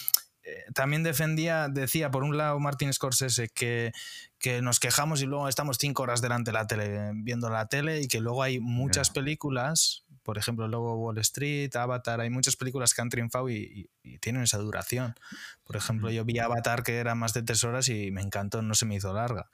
eh, 0.44 0.64
también 0.74 1.03
defendía, 1.03 1.68
decía 1.70 2.11
por 2.11 2.24
un 2.24 2.38
lado 2.38 2.60
Martin 2.60 2.91
Scorsese 2.94 3.49
que, 3.49 3.91
que 4.40 4.61
nos 4.61 4.80
quejamos 4.80 5.22
y 5.22 5.26
luego 5.26 5.48
estamos 5.49 5.78
cinco 5.80 6.03
horas 6.03 6.22
delante 6.22 6.52
de 6.52 6.53
la 6.57 6.68
tele, 6.68 7.11
viendo 7.16 7.49
la 7.49 7.68
tele, 7.68 8.02
y 8.02 8.07
que 8.07 8.20
luego 8.20 8.44
hay 8.44 8.60
muchas 8.60 9.10
películas, 9.14 10.06
por 10.24 10.38
ejemplo, 10.38 10.68
luego 10.68 10.95
Wall 10.98 11.18
Street, 11.20 11.76
Avatar, 11.76 12.22
hay 12.22 12.30
muchas 12.30 12.56
películas 12.56 12.94
que 12.94 13.02
han 13.02 13.10
triunfado 13.10 13.49
y, 13.49 13.56
y- 14.03 14.14
y 14.14 14.18
tienen 14.20 14.44
esa 14.44 14.57
duración. 14.60 15.16
Por 15.64 15.76
ejemplo, 15.76 16.10
yo 16.11 16.26
vi 16.26 16.40
Avatar 16.40 16.84
que 16.84 16.98
era 16.98 17.16
más 17.16 17.34
de 17.34 17.41
tres 17.44 17.64
horas 17.64 17.90
y 17.90 18.11
me 18.11 18.22
encantó, 18.22 18.61
no 18.61 18.74
se 18.76 18.86
me 18.86 18.95
hizo 18.95 19.14
larga. 19.14 19.49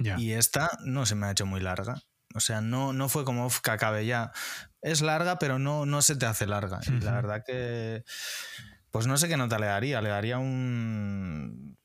Ya. 0.00 0.18
Y 0.20 0.32
esta 0.32 0.70
no 0.84 1.06
se 1.06 1.14
me 1.14 1.26
ha 1.26 1.30
hecho 1.30 1.46
muy 1.46 1.60
larga. 1.60 2.02
O 2.34 2.40
sea, 2.40 2.60
no, 2.60 2.92
no 2.92 3.08
fue 3.08 3.24
como 3.24 3.46
"Uf, 3.46 3.60
que 3.60 3.70
acabe 3.70 4.06
ya. 4.06 4.32
Es 4.82 5.00
larga, 5.00 5.38
pero 5.38 5.58
no, 5.58 5.86
no 5.86 6.02
se 6.02 6.16
te 6.16 6.26
hace 6.26 6.46
larga. 6.46 6.80
Y 6.86 7.00
la 7.00 7.12
verdad 7.12 7.42
que. 7.46 8.04
Pues 8.90 9.06
no 9.06 9.16
sé 9.16 9.28
qué 9.28 9.36
nota 9.36 9.58
le 9.58 9.66
daría. 9.66 10.00
Le 10.02 10.08
daría 10.10 10.38
un. 10.38 11.76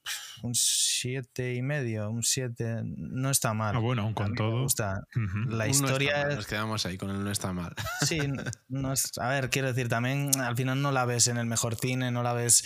Un 0.42 0.54
siete 0.56 1.54
y 1.54 1.62
medio, 1.62 2.10
un 2.10 2.22
7. 2.22 2.82
No 2.84 3.30
está 3.30 3.54
mal. 3.54 3.78
Ah, 3.78 3.80
bueno, 3.80 4.12
con 4.14 4.26
mí 4.26 4.32
me 4.32 4.36
todo. 4.38 4.64
gusta. 4.64 5.00
La 5.48 5.64
Un 5.64 5.70
historia 5.70 6.28
es. 6.28 6.36
Nos 6.36 6.48
quedamos 6.48 6.86
ahí 6.86 6.98
con 6.98 7.12
el 7.12 7.24
no 7.24 7.32
está 7.32 7.54
mal. 7.54 7.74
Sí, 8.02 8.20
no 8.68 8.92
es, 8.92 9.18
a 9.20 9.30
ver, 9.30 9.50
quiero 9.50 9.70
decir, 9.70 9.88
también 9.88 10.38
al 10.42 10.58
final 10.58 10.82
no 10.82 10.92
la 10.92 11.06
ves 11.06 11.28
en 11.30 11.38
el 11.38 11.46
mejor 11.46 11.76
cine, 11.76 12.12
no 12.12 12.24
la 12.24 12.34
ves 12.34 12.66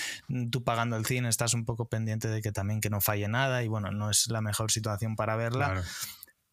tú 0.50 0.64
pagando 0.64 0.98
el 0.98 1.06
cine, 1.06 1.30
estás 1.30 1.54
un 1.54 1.66
poco 1.66 1.88
pendiente 1.88 2.28
de 2.30 2.42
que 2.42 2.52
también 2.52 2.82
que 2.82 2.90
no 2.90 3.00
falle 3.00 3.28
nada 3.28 3.62
y 3.62 3.68
bueno, 3.68 3.92
no 3.92 4.10
es 4.10 4.26
la 4.32 4.42
mejor 4.42 4.72
situación 4.72 5.16
para 5.16 5.36
verla. 5.36 5.66
Claro. 5.74 5.82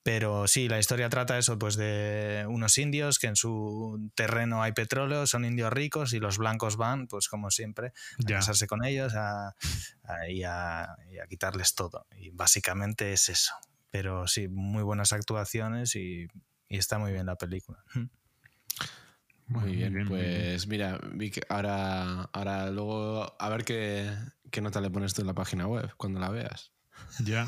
Pero 0.04 0.46
sí, 0.46 0.68
la 0.68 0.78
historia 0.78 1.08
trata 1.08 1.38
eso, 1.38 1.58
pues 1.58 1.76
de 1.76 2.44
unos 2.48 2.76
indios 2.78 3.18
que 3.18 3.26
en 3.26 3.36
su 3.36 4.10
terreno 4.14 4.62
hay 4.62 4.72
petróleo, 4.72 5.26
son 5.26 5.44
indios 5.46 5.72
ricos 5.72 6.12
y 6.12 6.20
los 6.20 6.36
blancos 6.38 6.76
van, 6.76 7.06
pues 7.08 7.26
como 7.28 7.50
siempre, 7.50 7.88
a 7.88 7.92
Ya. 8.28 8.36
casarse 8.36 8.66
con 8.66 8.84
ellos 8.84 9.14
a- 9.16 9.48
a- 10.04 10.28
y, 10.28 10.44
a, 10.44 10.94
y 11.10 11.18
a 11.18 11.26
quitarles 11.26 11.74
todo. 11.74 12.06
Y 12.18 12.30
básicamente 12.30 13.14
es 13.14 13.30
eso. 13.30 13.54
Pero 13.90 14.26
sí, 14.28 14.46
muy 14.48 14.82
buenas 14.82 15.14
actuaciones 15.14 15.96
y, 15.96 16.26
y 16.68 16.76
está 16.76 16.98
muy 16.98 17.10
bien 17.12 17.24
la 17.24 17.36
película. 17.36 17.82
Muy 19.46 19.72
bien, 19.76 19.92
muy 19.94 20.02
bien. 20.04 20.06
pues 20.08 20.66
mira, 20.66 20.98
Vic, 21.14 21.46
ahora, 21.48 22.24
ahora 22.32 22.70
luego 22.70 23.34
a 23.38 23.48
ver 23.48 23.64
qué, 23.64 24.10
qué 24.50 24.60
nota 24.60 24.82
le 24.82 24.90
pones 24.90 25.14
tú 25.14 25.22
en 25.22 25.28
la 25.28 25.34
página 25.34 25.66
web 25.66 25.90
cuando 25.96 26.20
la 26.20 26.28
veas. 26.28 26.72
Ya. 27.20 27.46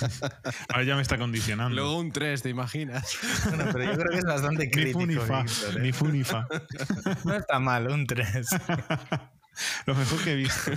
Ahora 0.68 0.84
ya 0.84 0.96
me 0.96 1.02
está 1.02 1.18
condicionando. 1.18 1.74
Luego 1.74 1.98
un 1.98 2.12
3, 2.12 2.42
¿te 2.42 2.48
imaginas? 2.50 3.18
Bueno, 3.46 3.64
pero 3.72 3.84
yo 3.84 3.98
creo 3.98 4.10
que 4.10 4.18
es 4.18 4.24
bastante 4.24 4.64
ni 4.66 4.70
crítico. 4.70 5.06
ni. 5.06 5.14
Víctor, 5.16 5.78
¿eh? 5.78 5.80
Ni 5.80 5.92
fu 5.92 6.08
ni 6.08 6.24
fa. 6.24 6.46
No 7.24 7.34
está 7.34 7.58
mal, 7.58 7.88
un 7.88 8.06
3. 8.06 8.48
Lo 9.86 9.94
mejor 9.94 10.22
que 10.22 10.32
he 10.32 10.36
visto. 10.36 10.70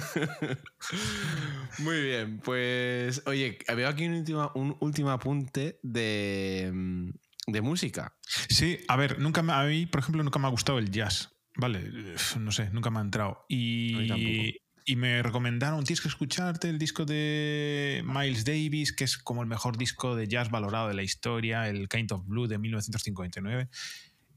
Muy 1.79 2.01
bien, 2.01 2.39
pues 2.39 3.21
oye, 3.27 3.59
veo 3.75 3.87
aquí 3.87 4.07
un 4.07 4.15
último, 4.15 4.51
un 4.55 4.75
último 4.79 5.11
apunte 5.11 5.79
de, 5.83 7.11
de 7.45 7.61
música. 7.61 8.15
Sí, 8.49 8.79
a 8.87 8.95
ver, 8.95 9.19
nunca 9.19 9.43
me, 9.43 9.53
a 9.53 9.63
mí, 9.63 9.85
por 9.85 9.99
ejemplo, 9.99 10.23
nunca 10.23 10.39
me 10.39 10.47
ha 10.47 10.51
gustado 10.51 10.79
el 10.79 10.89
jazz. 10.89 11.29
Vale, 11.57 11.91
no 12.39 12.51
sé, 12.51 12.69
nunca 12.71 12.89
me 12.89 12.99
ha 12.99 13.01
entrado. 13.01 13.31
A 13.31 13.45
mí 13.49 14.07
tampoco. 14.07 14.29
Y, 14.29 14.60
y 14.85 14.95
me 14.95 15.21
recomendaron, 15.21 15.83
tienes 15.83 16.01
que 16.01 16.07
escucharte 16.07 16.69
el 16.69 16.79
disco 16.79 17.05
de 17.05 18.03
Miles 18.05 18.45
Davis, 18.45 18.93
que 18.93 19.03
es 19.03 19.17
como 19.17 19.41
el 19.41 19.47
mejor 19.47 19.77
disco 19.77 20.15
de 20.15 20.27
jazz 20.27 20.49
valorado 20.49 20.87
de 20.87 20.93
la 20.93 21.03
historia, 21.03 21.67
el 21.69 21.87
Kind 21.87 22.11
of 22.11 22.25
Blue 22.25 22.47
de 22.47 22.57
1959. 22.57 23.69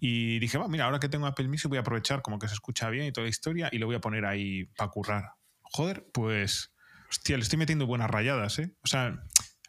Y 0.01 0.39
dije, 0.39 0.59
va, 0.59 0.69
mira, 0.69 0.85
ahora 0.85 1.01
que 1.01 1.09
tengo 1.09 1.27
Apple 1.27 1.49
Music 1.49 1.69
voy 1.69 1.79
a 1.79 1.81
aprovechar 1.81 2.21
como 2.21 2.39
que 2.39 2.49
se 2.49 2.55
escucha 2.55 2.91
bien 2.91 3.07
y 3.07 3.13
toda 3.13 3.25
la 3.25 3.31
historia 3.31 3.69
y 3.73 3.79
lo 3.79 3.87
voy 3.87 3.97
a 3.97 4.01
poner 4.01 4.27
ahí 4.27 4.67
para 4.77 4.91
currar. 4.91 5.33
Joder, 5.63 6.07
pues, 6.13 6.75
hostia, 7.09 7.37
le 7.37 7.43
estoy 7.43 7.59
metiendo 7.59 7.87
buenas 7.87 8.11
rayadas, 8.11 8.59
¿eh? 8.59 8.75
O 8.83 8.87
sea, 8.87 9.23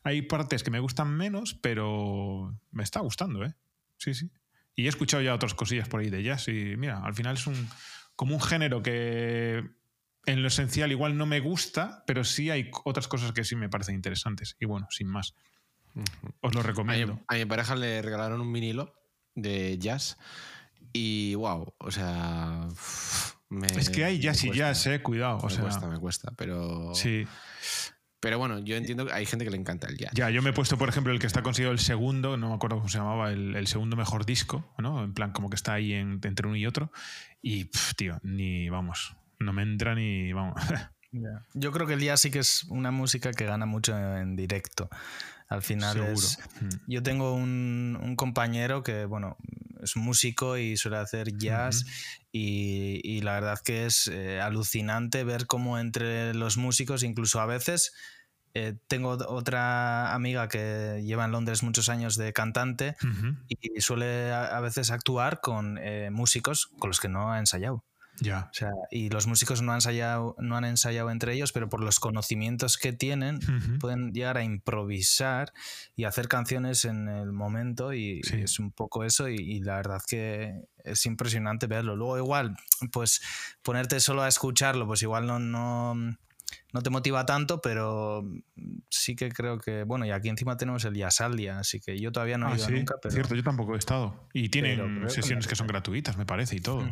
hay 0.03 0.23
partes 0.23 0.64
que 0.64 0.72
me 0.72 0.80
gustan 0.80 1.10
menos, 1.10 1.53
pero 1.53 2.53
me 2.72 2.84
está 2.84 2.99
gustando, 2.99 3.45
¿eh? 3.45 3.53
Sí, 3.97 4.14
sí. 4.14 4.30
Y 4.76 4.88
he 4.88 4.89
escuchado 4.89 5.23
ya 5.23 5.34
otras 5.34 5.53
cosillas 5.53 5.88
por 5.88 6.02
ahí 6.02 6.10
de 6.10 6.22
jazz 6.22 6.49
y 6.49 6.76
mira, 6.76 7.02
al 7.02 7.15
final 7.15 7.35
es 7.35 7.47
un 7.47 7.69
como 8.15 8.35
un 8.35 8.41
género 8.41 8.81
que 8.81 9.64
en 10.26 10.41
lo 10.41 10.47
esencial 10.47 10.91
igual 10.91 11.18
no 11.18 11.26
me 11.26 11.39
gusta, 11.39 12.03
pero 12.07 12.23
sí 12.23 12.49
hay 12.49 12.69
otras 12.84 13.07
cosas 13.07 13.31
que 13.31 13.43
sí 13.43 13.56
me 13.56 13.69
parecen 13.69 13.95
interesantes. 13.95 14.56
Y 14.60 14.65
bueno, 14.65 14.88
sin 14.89 15.07
más, 15.07 15.34
os 16.41 16.53
lo 16.53 16.60
A 16.60 16.64
mi, 16.64 16.68
recomiendo. 16.68 17.19
a 17.27 17.35
mi 17.35 17.45
pareja 17.45 17.76
le 17.76 18.02
regalaron 18.02 18.41
un 18.41 18.52
vinilo 18.52 18.93
de 19.35 19.77
jazz. 19.77 20.18
Y 20.93 21.35
wow, 21.35 21.73
o 21.77 21.91
sea. 21.91 22.68
me- 23.49 23.68
Es 23.68 23.89
que 23.89 24.06
hay 24.06 24.19
jazz 24.19 24.43
y 24.45 24.52
jazz, 24.52 24.85
eh, 24.88 25.02
cuidado. 25.02 25.38
O 25.39 25.45
me 25.47 25.52
sea, 25.52 25.61
cuesta, 25.64 25.88
me 25.88 25.99
cuesta. 25.99 26.31
Pero. 26.38 26.93
sí. 26.95 27.26
Pero 28.22 28.39
bueno, 28.39 28.57
yo 28.57 28.76
entiendo 28.76 29.06
que 29.06 29.14
hay 29.14 29.26
gente 29.27 29.45
que 29.45 29.52
le 29.52 29.57
encanta 29.57 29.88
el 29.88 29.97
jazz. 29.97 30.11
Ya, 30.15 30.31
yo 30.31 30.41
me 30.41 30.49
he 30.49 30.53
puesto, 30.53 30.80
por 30.80 30.89
ejemplo, 30.89 31.14
el 31.14 31.19
que 31.19 31.27
está 31.27 31.43
conseguido 31.43 31.72
el 31.72 31.77
segundo, 31.77 32.38
no 32.38 32.49
me 32.49 32.56
acuerdo 32.56 32.77
cómo 32.77 32.89
se 32.89 32.97
llamaba, 32.97 33.31
el, 33.31 33.56
el 33.56 33.68
segundo 33.68 33.95
mejor 33.95 34.26
disco, 34.26 34.73
¿no? 34.80 35.03
En 35.03 35.14
plan, 35.14 35.31
como 35.31 35.49
que 35.52 35.56
está 35.56 35.73
ahí 35.73 35.93
en- 35.93 36.19
entre 36.23 36.47
uno 36.47 36.56
y 36.56 36.65
otro. 36.65 36.91
Y, 37.43 37.65
pf, 37.65 37.93
tío, 37.95 38.18
ni, 38.23 38.68
vamos, 38.69 39.15
no 39.40 39.53
me 39.53 39.64
entra 39.64 39.95
ni, 39.95 40.34
vamos. 40.34 40.56
Yo 41.53 41.72
creo 41.72 41.88
que 41.88 41.94
el 41.94 42.02
jazz 42.02 42.22
sí 42.22 42.32
que 42.32 42.40
es 42.40 42.66
una 42.66 42.91
música 42.91 43.32
que 43.32 43.45
gana 43.45 43.66
mucho 43.66 43.98
en 44.18 44.36
directo. 44.36 44.90
Al 45.48 45.62
final 45.62 45.94
Seguro. 45.94 46.12
es... 46.14 46.40
Mm. 46.60 46.70
Yo 46.91 47.03
tengo 47.03 47.34
un, 47.34 47.98
un 48.02 48.16
compañero 48.16 48.84
que, 48.84 49.06
bueno, 49.06 49.38
es 49.82 49.95
músico 49.95 50.57
y 50.57 50.76
suele 50.76 50.98
hacer 50.98 51.38
jazz 51.38 51.86
y, 52.32 52.99
y 53.03 53.22
la 53.22 53.34
verdad 53.36 53.60
que 53.64 53.86
es 53.86 54.07
eh, 54.07 54.41
alucinante 54.41 55.24
ver 55.24 55.48
cómo 55.48 55.80
entre 55.80 56.34
los 56.34 56.57
músicos, 56.57 57.03
incluso 57.03 57.40
a 57.40 57.45
veces... 57.45 57.94
eh, 58.56 58.78
tengo 58.88 59.10
otra 59.28 60.14
amiga 60.16 60.48
que 60.48 61.02
lleva 61.06 61.26
en 61.26 61.32
Londres 61.32 61.62
muchos 61.62 61.90
años 61.90 62.16
de 62.16 62.32
cantante 62.32 62.95
y 63.49 63.82
suele 63.82 64.32
a, 64.32 64.57
a 64.57 64.62
veces 64.62 64.91
actuar 64.91 65.41
con 65.41 65.78
eh, 65.78 66.10
músicos 66.10 66.68
con 66.80 66.90
los 66.90 66.99
que 67.02 67.10
no 67.10 67.32
ha 67.34 67.40
ensayado. 67.40 67.84
Ya. 68.22 68.48
O 68.52 68.54
sea, 68.54 68.70
y 68.92 69.10
los 69.10 69.28
músicos 69.28 69.62
no 69.62 69.72
han, 69.72 69.78
ensayado, 69.78 70.36
no 70.40 70.56
han 70.58 70.66
ensayado 70.66 71.10
entre 71.12 71.34
ellos, 71.34 71.52
pero 71.52 71.70
por 71.70 71.82
los 71.84 72.00
conocimientos 72.00 72.78
que 72.78 72.94
tienen, 72.94 73.40
pueden 73.80 74.14
llegar 74.14 74.38
a 74.38 74.44
improvisar 74.44 75.52
y 75.96 76.06
hacer 76.06 76.28
canciones 76.28 76.86
en 76.86 77.08
el 77.10 77.32
momento 77.32 77.94
y, 77.94 78.22
Sí. 78.24 78.38
y 78.38 78.42
es 78.44 78.60
un 78.60 78.72
poco 78.72 79.04
eso 79.04 79.28
y, 79.30 79.36
y 79.36 79.60
la 79.62 79.76
verdad 79.78 80.02
que 80.08 80.62
es 80.84 81.06
impresionante 81.06 81.68
verlo. 81.68 81.96
Luego 81.96 82.18
igual, 82.18 82.56
pues 82.92 83.22
ponerte 83.62 84.00
solo 84.00 84.22
a 84.24 84.28
escucharlo, 84.28 84.88
pues 84.88 85.02
igual 85.02 85.26
no, 85.28 85.40
no, 85.40 86.18
no 86.73 86.81
te 86.81 86.89
motiva 86.89 87.26
tanto, 87.26 87.61
pero 87.61 88.23
sí 88.89 89.15
que 89.15 89.30
creo 89.31 89.57
que, 89.57 89.84
bueno, 89.84 90.05
y 90.05 90.11
aquí 90.11 90.30
encima 90.30 90.57
tenemos 90.57 90.84
el 90.85 90.93
Yasaldia, 90.95 91.59
así 91.59 91.80
que 91.80 91.97
yo 91.99 92.11
todavía 92.11 92.38
no 92.38 92.49
he 92.49 92.53
Ah, 92.53 92.55
ido 92.57 92.65
sí, 92.67 92.73
nunca, 92.73 92.95
pero... 93.01 93.13
cierto, 93.13 93.34
yo 93.35 93.43
tampoco 93.43 93.76
he 93.76 93.77
estado. 93.77 94.27
Y 94.34 94.49
tienen 94.49 95.01
que 95.03 95.09
sesiones 95.09 95.47
que 95.47 95.55
son 95.55 95.67
gratuitas, 95.67 96.17
me 96.17 96.26
parece, 96.26 96.55
y 96.55 96.59
todo. 96.59 96.85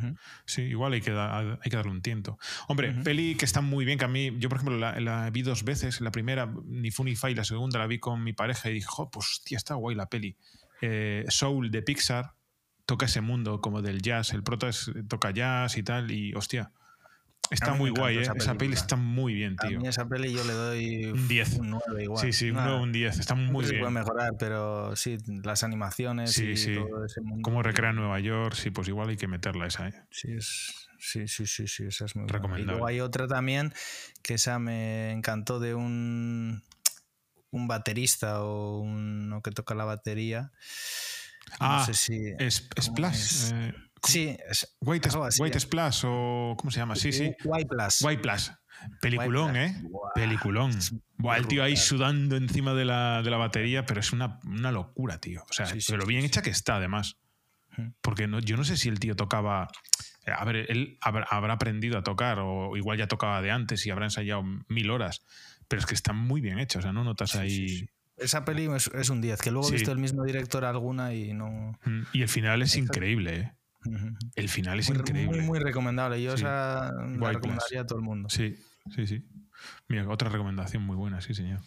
Sí, 0.46 0.62
igual 0.64 0.94
hay 0.94 1.02
que, 1.02 1.12
da- 1.12 1.38
hay 1.40 1.70
que 1.70 1.76
darle 1.76 1.92
un 1.92 2.02
tiento. 2.02 2.38
Hombre, 2.68 2.94
peli 3.04 3.36
que 3.36 3.46
está 3.46 3.62
muy 3.62 3.86
bien, 3.86 3.98
que 4.00 4.06
a 4.06 4.10
mí, 4.10 4.32
yo 4.40 4.50
por 4.50 4.58
ejemplo 4.58 4.78
la, 4.78 5.00
la 5.00 5.30
vi 5.30 5.42
dos 5.44 5.64
veces, 5.64 6.02
la 6.02 6.12
primera 6.12 6.52
ni 6.66 6.92
fu 6.92 7.04
ni 7.04 7.16
fa 7.16 7.30
y 7.30 7.36
la 7.36 7.44
segunda 7.44 7.78
la 7.80 7.88
vi 7.88 8.00
con 8.00 8.24
mi 8.24 8.34
pareja 8.34 8.70
y 8.70 8.74
dije, 8.76 8.88
"Jo, 8.90 9.10
pues 9.12 9.28
hostia, 9.28 9.58
está 9.58 9.76
guay 9.76 9.96
la 9.96 10.08
peli. 10.08 10.36
Eh, 10.82 11.26
Soul 11.30 11.72
de 11.72 11.82
Pixar 11.82 12.34
toca 12.86 13.06
ese 13.06 13.22
mundo 13.22 13.62
como 13.62 13.82
del 13.82 14.02
jazz, 14.02 14.34
el 14.34 14.44
prota 14.44 14.68
es- 14.70 14.92
toca 15.08 15.32
jazz 15.32 15.78
y 15.78 15.84
tal, 15.84 16.12
y 16.12 16.34
hostia, 16.34 16.72
está 17.50 17.74
muy 17.74 17.90
guay, 17.92 18.18
¿eh? 18.18 18.22
esa 18.22 18.34
esa, 18.34 18.56
peli 18.56 18.74
está 18.74 18.96
muy 18.96 19.34
bien, 19.34 19.56
A 19.60 19.68
tío. 19.68 19.80
mí 19.80 19.88
esa 19.88 20.06
peli 20.08 20.34
yo 20.34 20.44
le 20.44 20.54
doy 20.54 21.06
Un 21.12 21.28
10. 21.28 21.60
un 21.60 21.70
9 21.72 22.04
igual. 22.04 22.20
Sí, 22.26 22.34
sí, 22.34 22.50
un 22.50 22.56
Nada, 22.56 22.68
9, 22.70 22.84
un 22.84 22.92
10, 22.92 23.20
está 23.20 23.36
muy 23.36 23.46
siempre 23.46 23.66
se 23.68 23.72
bien. 23.74 23.82
puede 23.82 23.92
mejorar, 23.94 24.32
pero 24.40 24.96
sí, 24.96 25.18
las 25.44 25.64
animaciones 25.64 26.32
Sí, 26.32 26.52
y 26.52 26.58
sí. 26.58 26.74
todo 26.76 27.06
ese 27.06 27.22
mundo. 27.22 27.42
Cómo 27.44 27.62
recrea 27.64 27.94
Nueva 27.94 28.20
York, 28.20 28.56
sí, 28.56 28.72
pues 28.72 28.88
igual 28.88 29.10
hay 29.10 29.18
que 29.18 29.28
meterla 29.28 29.68
esa, 29.68 29.88
¿eh? 29.90 29.94
Sí, 30.10 30.32
es- 30.32 30.88
sí, 31.00 31.28
sí, 31.28 31.46
sí, 31.46 31.68
sí, 31.68 31.86
esa 31.86 32.06
es 32.06 32.16
muy 32.16 32.24
buena. 32.24 32.38
Y 32.38 32.40
Recomendable. 32.40 32.72
luego 32.72 32.88
hay 32.88 33.00
otra 33.02 33.28
también 33.28 33.74
que 34.22 34.36
esa 34.36 34.58
me 34.60 35.12
encantó 35.12 35.60
de 35.60 35.76
un 35.76 36.64
un 37.52 37.68
baterista 37.68 38.42
o 38.42 38.80
uno 38.80 39.44
que 39.44 39.52
toca 39.52 39.76
la 39.76 39.86
batería. 39.86 40.52
Ah, 41.60 41.78
no 41.78 41.86
sé 41.86 41.94
si 41.94 42.34
Es, 42.40 42.62
¿cómo 42.62 42.82
Splash. 42.96 43.14
es? 43.16 43.52
eh, 43.54 43.74
sí, 44.04 44.38
es 44.50 44.76
White, 44.82 45.10
algo 45.10 45.26
así, 45.26 45.42
White. 45.42 45.60
Splash 45.60 46.04
o 46.06 46.56
¿cómo 46.58 46.72
se 46.72 46.80
llama? 46.80 46.96
Sí, 46.96 47.12
sí. 47.12 47.34
White 47.44 47.68
Plus. 47.68 48.02
White 48.02 48.22
Plus. 48.22 48.52
Peliculón, 49.02 49.52
White 49.52 49.66
¿eh? 49.66 49.76
Peliculón. 50.16 50.72
es 50.72 50.94
Buah, 51.18 51.38
el 51.38 51.48
tío 51.48 51.64
ahí 51.64 51.78
sudando 51.78 52.36
encima 52.36 52.74
de 52.74 52.86
la, 52.86 53.22
de 53.24 53.30
la 53.32 53.38
batería, 53.38 53.86
pero 53.86 54.00
es 54.02 54.12
una, 54.12 54.40
una 54.44 54.72
locura, 54.72 55.20
tío. 55.20 55.44
O 55.50 55.54
sea, 55.54 55.66
Sí, 55.68 55.80
sí, 55.80 55.92
pero 55.92 56.06
bien 56.06 56.22
sí. 56.22 56.28
hecha 56.28 56.42
que 56.42 56.50
está, 56.50 56.76
además. 56.78 57.18
Porque 58.02 58.28
no, 58.28 58.40
yo 58.40 58.58
no 58.58 58.64
sé 58.64 58.78
si 58.78 58.90
el 58.90 59.00
tío 59.00 59.16
tocaba. 59.16 59.68
eh, 60.26 60.32
A 60.38 60.44
ver, 60.46 60.66
él 60.70 60.98
habrá, 61.02 61.26
habrá 61.30 61.54
aprendido 61.54 61.98
a 61.98 62.04
tocar, 62.04 62.40
o 62.40 62.76
igual 62.78 62.98
ya 62.98 63.08
tocaba 63.08 63.42
de 63.42 63.52
antes 63.52 63.86
y 63.86 63.90
habrá 63.90 64.06
ensayado 64.06 64.44
mil 64.68 64.90
horas. 64.92 65.22
Pero 65.68 65.80
es 65.80 65.86
que 65.86 65.94
está 65.96 66.12
muy 66.14 66.42
bien 66.42 66.60
hecho, 66.60 66.80
o 66.80 66.82
sea, 66.82 66.92
no 66.92 67.04
notas 67.04 67.36
ahí. 67.36 67.88
Esa 68.18 68.46
peli 68.46 68.66
es, 68.76 68.88
es 68.94 69.10
un 69.10 69.22
10, 69.22 69.42
que 69.42 69.50
luego 69.50 69.68
he 69.70 69.72
visto 69.72 69.92
el 69.92 69.98
mismo 69.98 70.24
director 70.24 70.66
alguna 70.66 71.14
y 71.16 71.34
no. 71.34 71.80
Y 72.12 72.22
el 72.22 72.30
final 72.30 72.62
es 72.62 72.76
increíble, 72.76 73.36
¿eh? 73.40 73.54
El 74.36 74.50
final 74.50 74.80
es 74.80 74.90
Muy, 74.90 75.00
increíble. 75.00 75.38
muy, 75.38 75.46
muy 75.46 75.60
recomendable. 75.60 76.22
Yo 76.22 76.32
Sí. 76.32 76.44
esa 76.44 76.92
la 76.92 77.32
recomendaría 77.32 77.82
a 77.82 77.86
todo 77.86 78.00
el 78.00 78.06
mundo. 78.06 78.30
Sí, 78.30 78.56
sí, 78.96 79.08
sí. 79.08 79.24
Mira, 79.88 80.08
otra 80.10 80.30
recomendación 80.30 80.84
muy 80.84 80.96
buena, 80.96 81.22
sí, 81.22 81.34
señor. 81.34 81.60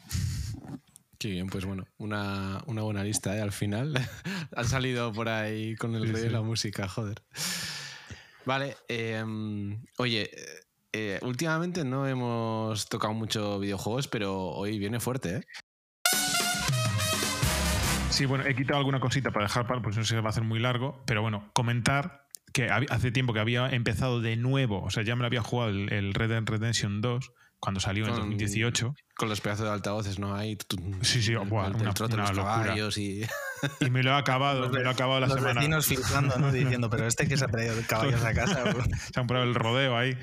Qué 1.18 1.30
bien, 1.30 1.47
pues 1.48 1.64
bueno, 1.64 1.86
una, 1.97 2.62
una 2.66 2.82
buena 2.82 3.02
lista, 3.02 3.34
¿eh? 3.36 3.40
Al 3.40 3.52
final 3.52 3.94
han 4.56 4.64
salido 4.68 5.12
por 5.12 5.28
ahí 5.30 5.74
con 5.76 5.94
el 5.94 6.02
Sí, 6.02 6.12
rey 6.12 6.16
sí. 6.22 6.26
de 6.28 6.30
la 6.32 6.43
música, 6.43 6.88
joder. 6.88 7.22
Vale, 8.44 8.76
eh, 8.88 9.24
oye, 9.98 10.30
eh, 10.93 11.18
últimamente 11.22 11.84
no 11.84 12.06
hemos 12.06 12.86
tocado 12.88 13.12
mucho 13.14 13.59
videojuegos, 13.59 14.09
pero 14.09 14.36
hoy 14.51 14.78
viene 14.78 15.01
fuerte, 15.01 15.36
¿eh? 15.36 15.40
Sí, 18.16 18.24
bueno, 18.26 18.44
he 18.47 18.55
quitado 18.55 18.78
alguna 18.78 18.98
cosita 19.01 19.30
para 19.30 19.44
dejar 19.44 19.66
para, 19.66 19.82
pues 19.82 19.97
no 19.97 20.05
sé 20.05 20.14
si 20.14 20.20
va 20.20 20.26
a 20.28 20.30
hacer 20.30 20.43
muy 20.43 20.59
largo, 20.59 21.02
pero 21.06 21.20
bueno, 21.22 21.51
comentar 21.52 22.24
que 22.52 22.68
hace 22.70 23.12
tiempo 23.12 23.34
que 23.34 23.40
había 23.40 23.68
empezado 23.68 24.20
de 24.22 24.36
nuevo, 24.36 24.82
o 24.82 24.90
sea, 24.90 25.02
ya 25.02 25.14
me 25.16 25.20
lo 25.20 25.26
había 25.26 25.43
jugado 25.43 25.70
el, 25.70 25.93
el 25.93 26.14
Red 26.14 26.30
Dead 26.30 26.43
Redemption 26.44 27.02
2 27.02 27.30
cuando 27.60 27.80
salió 27.80 28.05
en 28.06 28.12
Con- 28.12 28.20
2018 28.20 28.94
Con 29.16 29.28
los 29.28 29.40
pedazos 29.43 29.66
de 29.66 29.72
altavoces, 29.72 30.18
¿no? 30.18 30.34
Ahí, 30.34 30.56
Sí, 31.02 31.20
sí, 31.22 31.32
el, 31.32 31.40
buah, 31.40 31.66
el- 31.66 31.74
el 31.76 31.80
una- 31.82 31.93
los 31.93 32.36
locura. 32.36 32.74
y... 32.97 33.22
y 33.80 33.90
me 33.90 34.02
lo 34.02 34.12
he 34.12 34.14
acabado, 34.18 34.70
me 34.70 34.80
lo 34.80 34.88
he 34.88 34.93
acabado 34.93 35.20
la 35.20 35.26
Los 35.26 35.36
semana. 35.36 35.60
vecinos 35.60 35.86
flipando, 35.86 36.38
¿no? 36.38 36.51
Diciendo, 36.52 36.88
pero 36.88 37.06
este 37.06 37.28
que 37.28 37.36
se 37.36 37.44
ha 37.44 37.48
traído 37.48 37.74
caballos 37.86 38.22
a 38.24 38.32
casa. 38.32 38.62
Se 39.12 39.20
han 39.20 39.26
probado 39.26 39.48
el 39.48 39.55
rodeo 39.55 39.97
ahí. 39.97 40.16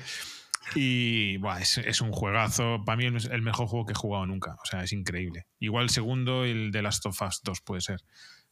Y 0.74 1.36
buah, 1.38 1.60
es, 1.60 1.78
es 1.78 2.00
un 2.00 2.12
juegazo. 2.12 2.82
Para 2.84 2.96
mí 2.96 3.04
el, 3.04 3.30
el 3.30 3.42
mejor 3.42 3.66
juego 3.66 3.86
que 3.86 3.92
he 3.92 3.96
jugado 3.96 4.26
nunca. 4.26 4.56
O 4.62 4.66
sea, 4.66 4.82
es 4.82 4.92
increíble. 4.92 5.46
Igual 5.58 5.84
el 5.84 5.90
segundo, 5.90 6.44
el 6.44 6.70
de 6.72 6.82
Last 6.82 7.06
of 7.06 7.20
Us 7.22 7.40
2 7.42 7.60
puede 7.60 7.80
ser. 7.80 8.00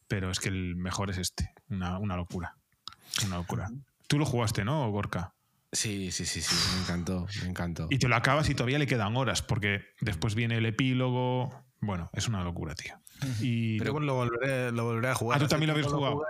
Pero 0.08 0.30
es 0.30 0.40
que 0.40 0.48
el 0.48 0.76
mejor 0.76 1.10
es 1.10 1.18
este. 1.18 1.52
Una, 1.68 1.98
una 1.98 2.16
locura. 2.16 2.56
Una 3.26 3.36
locura. 3.36 3.70
Tú 4.06 4.18
lo 4.18 4.26
jugaste, 4.26 4.64
¿no, 4.64 4.90
Gorka? 4.90 5.34
Sí, 5.72 6.10
sí, 6.10 6.26
sí, 6.26 6.42
sí, 6.42 6.54
me 6.74 6.82
encantó, 6.82 7.26
me 7.40 7.48
encantó. 7.48 7.86
Y 7.88 7.98
te 7.98 8.06
lo 8.06 8.14
acabas 8.14 8.50
y 8.50 8.54
todavía 8.54 8.78
le 8.78 8.86
quedan 8.86 9.16
horas, 9.16 9.40
porque 9.40 9.80
después 10.02 10.34
viene 10.34 10.58
el 10.58 10.66
epílogo. 10.66 11.64
Bueno, 11.80 12.10
es 12.12 12.28
una 12.28 12.44
locura, 12.44 12.74
tío. 12.74 12.94
Y 13.40 13.78
Pero 13.78 13.98
lo 14.00 14.14
volveré, 14.14 14.72
lo 14.72 14.84
volveré 14.84 15.08
a 15.08 15.14
jugar. 15.14 15.36
Ah, 15.38 15.40
¿tú 15.42 15.48
también 15.48 15.68
lo 15.68 15.72
habías 15.74 15.86
tiempo 15.88 15.98
jugado? 16.06 16.22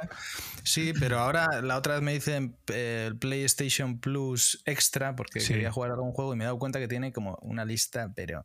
Sí, 0.64 0.93
pero 0.98 1.19
ahora 1.19 1.60
la 1.60 1.77
otra 1.77 1.94
vez 1.94 2.02
me 2.02 2.14
hice 2.14 2.52
eh, 2.69 3.05
el 3.09 3.16
PlayStation 3.16 3.98
Plus 3.98 4.62
Extra 4.64 5.16
porque 5.16 5.40
Sí. 5.40 5.52
quería 5.55 5.73
jugar 5.73 5.90
algún 5.90 6.12
juego 6.12 6.32
y 6.35 6.36
me 6.36 6.44
he 6.44 6.47
dado 6.47 6.59
cuenta 6.59 6.78
que 6.78 6.86
tiene 6.89 7.12
como 7.12 7.36
una 7.43 7.64
lista, 7.64 8.12
pero 8.14 8.44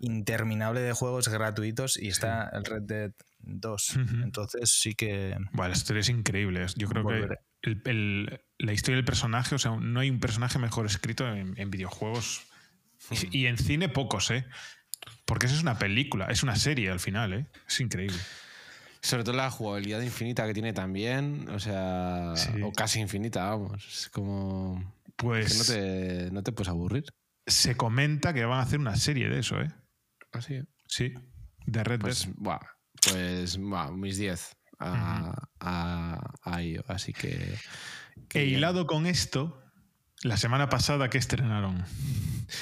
interminable 0.00 0.80
de 0.80 0.92
juegos 0.92 1.28
gratuitos 1.28 1.96
y 1.96 2.08
está 2.08 2.48
el 2.52 2.64
Red 2.64 2.82
Dead 2.82 3.12
2. 3.40 3.90
Ujú. 3.96 4.22
Entonces 4.22 4.70
sí 4.70 4.94
que 4.94 5.36
Bueno, 5.52 5.68
la 5.70 5.76
historia 5.76 6.00
es 6.00 6.08
increíble. 6.08 6.64
Yo 6.76 6.88
creo 6.88 7.02
Volveré. 7.02 7.38
que 7.62 7.70
el- 7.70 7.82
el- 7.84 8.40
la 8.58 8.72
historia 8.72 8.96
del 8.96 9.04
personaje, 9.04 9.54
o 9.54 9.58
sea, 9.58 9.76
no 9.76 10.00
hay 10.00 10.10
un 10.10 10.20
personaje 10.20 10.58
mejor 10.58 10.86
escrito 10.86 11.26
en, 11.28 11.54
en 11.58 11.70
videojuegos 11.70 12.42
y, 13.10 13.38
y 13.40 13.46
en 13.46 13.56
cine 13.58 13.88
pocos, 13.88 14.30
¿eh? 14.30 14.46
Porque 15.24 15.46
eso 15.46 15.54
es 15.54 15.62
una 15.62 15.78
película, 15.78 16.26
es 16.26 16.42
una 16.42 16.56
serie 16.56 16.90
al 16.90 17.00
final, 17.00 17.32
¿eh? 17.32 17.46
Es 17.68 17.80
increíble. 17.80 18.18
Sobre 19.02 19.24
todo 19.24 19.34
la 19.36 19.50
jugabilidad 19.50 20.00
infinita 20.02 20.46
que 20.46 20.52
tiene 20.54 20.72
también, 20.72 21.48
o 21.50 21.58
sea, 21.58 22.32
Sí. 22.36 22.50
o 22.62 22.72
casi 22.72 23.00
infinita, 23.00 23.44
vamos. 23.46 23.84
Es 23.86 24.08
como 24.10 24.94
que 25.06 25.12
Pues 25.24 25.58
no 25.58 25.74
te, 25.74 26.30
no 26.32 26.42
te 26.42 26.52
puedes 26.52 26.68
aburrir. 26.68 27.04
se 27.46 27.76
comenta 27.76 28.32
que 28.34 28.44
van 28.44 28.58
a 28.58 28.62
hacer 28.62 28.78
una 28.78 28.96
serie 28.96 29.28
de 29.28 29.38
eso, 29.40 29.60
¿eh? 29.60 29.70
Así. 30.32 30.60
Sí, 30.86 31.14
de 31.66 31.84
Red 31.84 32.00
Pues, 32.00 32.26
Dead. 32.26 32.34
buah, 32.36 32.60
pues 33.02 33.56
buah, 33.56 33.90
mis 33.90 34.18
10 34.18 34.52
a, 34.78 35.34
a, 35.60 36.20
a 36.42 36.62
ello. 36.62 36.82
Así 36.88 37.12
que. 37.12 37.54
que 38.28 38.40
E 38.42 38.44
hilado 38.46 38.86
con 38.86 39.06
esto, 39.06 39.62
la 40.22 40.36
semana 40.36 40.68
pasada 40.68 41.08
que 41.10 41.18
estrenaron. 41.18 41.84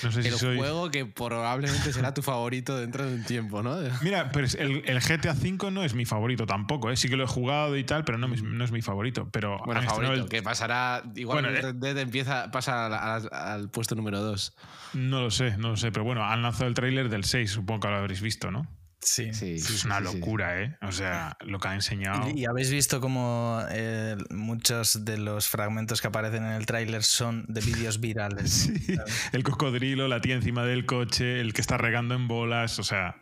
No 0.02 0.12
sé 0.12 0.22
si 0.22 0.28
El 0.28 0.34
soy. 0.34 0.56
juego 0.58 0.90
que 0.90 1.06
probablemente 1.06 1.94
será 1.94 2.12
tu 2.12 2.20
favorito 2.20 2.76
dentro 2.76 3.06
de 3.06 3.14
un 3.14 3.24
tiempo, 3.24 3.62
¿no? 3.62 3.78
Mira, 4.02 4.30
pero 4.32 4.46
el, 4.58 4.82
el 4.84 5.00
GTA 5.00 5.32
V 5.32 5.70
no 5.70 5.82
es 5.82 5.94
mi 5.94 6.04
favorito 6.04 6.44
tampoco, 6.44 6.90
¿eh? 6.90 6.96
Sí 6.98 7.08
que 7.08 7.16
lo 7.16 7.24
he 7.24 7.26
jugado 7.26 7.74
y 7.76 7.84
tal, 7.84 8.04
pero 8.04 8.18
no, 8.18 8.32
es- 8.34 8.42
no 8.42 8.62
es 8.64 8.70
mi 8.70 8.82
favorito. 8.82 9.30
Pero 9.32 9.58
Bueno, 9.64 9.80
favorito, 9.82 10.12
el- 10.12 10.28
que 10.28 10.42
pasará. 10.42 11.02
Igual 11.16 11.36
Bueno, 11.42 11.48
el 11.48 11.56
eh. 11.56 11.62
Red 11.62 11.74
Dead 11.76 11.96
empieza, 11.98 12.50
pasa 12.50 12.84
al, 12.86 12.92
al- 12.94 13.30
al 13.32 13.70
puesto 13.70 13.94
número 13.94 14.20
2. 14.20 14.54
No 14.92 15.22
lo 15.22 15.30
sé, 15.30 15.56
no 15.56 15.70
lo 15.70 15.76
sé, 15.78 15.90
pero 15.90 16.04
bueno, 16.04 16.22
han 16.22 16.42
lanzado 16.42 16.66
el 16.66 16.74
tráiler 16.74 17.08
del 17.08 17.24
6, 17.24 17.50
supongo 17.50 17.80
que 17.80 17.88
lo 17.88 17.96
habréis 17.96 18.20
visto, 18.20 18.50
¿no? 18.50 18.66
Sí, 19.00 19.32
Sí, 19.32 19.54
es 19.54 19.84
una 19.84 20.00
locura, 20.00 20.60
¿eh? 20.60 20.76
O 20.82 20.90
sea, 20.92 21.36
lo 21.40 21.60
que 21.60 21.68
ha 21.68 21.74
enseñado. 21.74 22.30
Y 22.34 22.46
habéis 22.46 22.70
visto 22.70 23.00
como 23.00 23.60
eh, 23.70 24.16
muchos 24.30 25.04
de 25.04 25.18
los 25.18 25.48
fragmentos 25.48 26.00
que 26.00 26.08
aparecen 26.08 26.44
en 26.44 26.52
el 26.52 26.66
tráiler 26.66 27.04
son 27.04 27.44
de 27.48 27.60
vídeos 27.60 28.00
virales. 28.00 28.68
¿no? 28.68 28.74
Sí, 29.06 29.28
el 29.32 29.42
cocodrilo, 29.44 30.08
la 30.08 30.20
tía 30.20 30.34
encima 30.34 30.64
del 30.64 30.84
coche, 30.84 31.40
el 31.40 31.52
que 31.52 31.60
está 31.60 31.76
regando 31.78 32.14
en 32.16 32.26
bolas, 32.26 32.78
o 32.80 32.82
sea, 32.82 33.16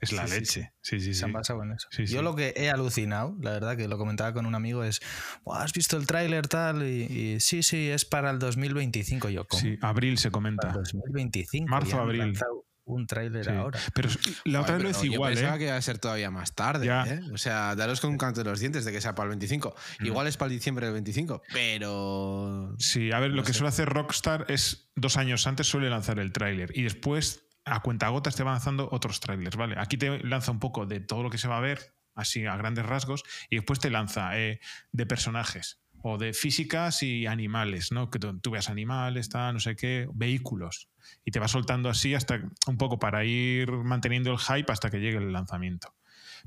es 0.00 0.12
la 0.12 0.26
Sí, 0.28 0.32
sí, 0.34 0.38
leche. 0.38 0.72
Sí, 0.80 1.00
sí, 1.00 1.06
Se 1.12 1.14
sí. 1.20 1.24
han 1.24 1.32
basado 1.32 1.62
en 1.64 1.72
eso. 1.72 1.88
Sí, 1.90 2.06
sí. 2.06 2.14
Yo 2.14 2.22
lo 2.22 2.36
que 2.36 2.54
he 2.56 2.70
alucinado, 2.70 3.36
la 3.40 3.50
verdad, 3.50 3.76
que 3.76 3.88
lo 3.88 3.98
comentaba 3.98 4.32
con 4.32 4.46
un 4.46 4.54
amigo, 4.54 4.84
es: 4.84 5.00
"Buah, 5.44 5.64
¿Has 5.64 5.72
visto 5.72 5.96
el 5.96 6.06
tráiler 6.06 6.46
tal? 6.46 6.84
Y, 6.86 7.02
y 7.34 7.40
sí, 7.40 7.64
sí, 7.64 7.88
es 7.90 8.04
para 8.04 8.30
el 8.30 8.38
2025. 8.38 9.28
Yo, 9.30 9.44
¿cómo? 9.48 9.60
Sí, 9.60 9.76
abril 9.82 10.16
se 10.18 10.28
Para 10.30 10.32
comenta. 10.32 10.68
el 10.68 10.74
2025. 10.74 11.68
Marzo, 11.68 11.98
abril. 12.00 12.20
lanzado 12.20 12.64
Un 12.88 13.06
tráiler 13.06 13.44
Sí. 13.44 13.50
ahora. 13.50 13.78
Pero 13.94 14.08
la 14.44 14.62
otra 14.62 14.74
vez 14.76 14.82
lo 14.84 14.90
hice 14.90 15.06
igual, 15.06 15.34
Yo 15.34 15.36
pensaba 15.40 15.56
¿eh? 15.56 15.58
que 15.58 15.64
iba 15.66 15.76
a 15.76 15.82
ser 15.82 15.98
todavía 15.98 16.30
más 16.30 16.54
tarde, 16.54 16.86
Ya. 16.86 17.04
¿eh? 17.06 17.20
O 17.32 17.38
sea, 17.38 17.76
daros 17.76 18.00
con 18.00 18.10
un 18.10 18.18
canto 18.18 18.42
de 18.42 18.48
los 18.50 18.60
dientes 18.60 18.84
de 18.84 18.92
que 18.92 19.00
sea 19.00 19.14
para 19.14 19.26
el 19.26 19.30
25. 19.30 19.74
Mm. 20.00 20.06
Igual 20.06 20.26
es 20.26 20.36
para 20.36 20.50
el 20.50 20.56
diciembre 20.58 20.86
del 20.86 20.94
25, 20.94 21.42
pero... 21.52 22.74
Sí, 22.78 23.12
a 23.12 23.20
ver, 23.20 23.30
lo 23.32 23.42
que 23.44 23.52
suele 23.52 23.68
hacer 23.68 23.88
Rockstar 23.88 24.46
es 24.48 24.90
dos 24.96 25.16
años 25.16 25.46
antes 25.46 25.66
suele 25.66 25.90
lanzar 25.90 26.18
el 26.18 26.32
tráiler 26.32 26.70
y 26.76 26.82
después 26.82 27.44
a 27.64 27.80
cuentagotas 27.82 28.34
te 28.34 28.42
va 28.42 28.52
lanzando 28.52 28.88
otros 28.90 29.20
tráilers, 29.20 29.56
¿vale? 29.56 29.76
Aquí 29.78 29.98
te 29.98 30.18
lanza 30.24 30.50
un 30.50 30.58
poco 30.60 30.86
de 30.86 31.00
todo 31.00 31.22
lo 31.22 31.28
que 31.30 31.36
se 31.38 31.48
va 31.48 31.58
a 31.58 31.60
ver, 31.60 31.94
así 32.14 32.46
a 32.46 32.56
grandes 32.56 32.86
rasgos, 32.86 33.22
y 33.50 33.56
después 33.56 33.78
te 33.78 33.90
lanza 33.90 34.38
eh, 34.38 34.60
de 34.92 35.06
personajes 35.06 35.82
o 36.02 36.18
de 36.18 36.32
físicas 36.32 37.02
y 37.02 37.26
animales, 37.26 37.92
¿no? 37.92 38.10
Que 38.10 38.18
tú, 38.18 38.50
veas 38.50 38.68
animales, 38.68 39.28
tal, 39.28 39.54
no 39.54 39.60
sé 39.60 39.76
qué, 39.76 40.08
vehículos. 40.12 40.88
Y 41.24 41.30
te 41.30 41.40
va 41.40 41.48
soltando 41.48 41.88
así 41.88 42.14
hasta 42.14 42.40
un 42.66 42.76
poco 42.76 42.98
para 42.98 43.24
ir 43.24 43.70
manteniendo 43.72 44.30
el 44.32 44.38
hype 44.38 44.70
hasta 44.70 44.90
que 44.90 45.00
llegue 45.00 45.18
el 45.18 45.32
lanzamiento. 45.32 45.94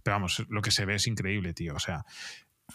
Pero 0.04 0.16
vamos, 0.16 0.46
lo 0.50 0.62
que 0.62 0.72
se 0.72 0.86
ve 0.86 0.96
es 0.96 1.08
increíble, 1.08 1.54
tío. 1.54 1.76
O 1.76 1.80
sea, 1.80 2.06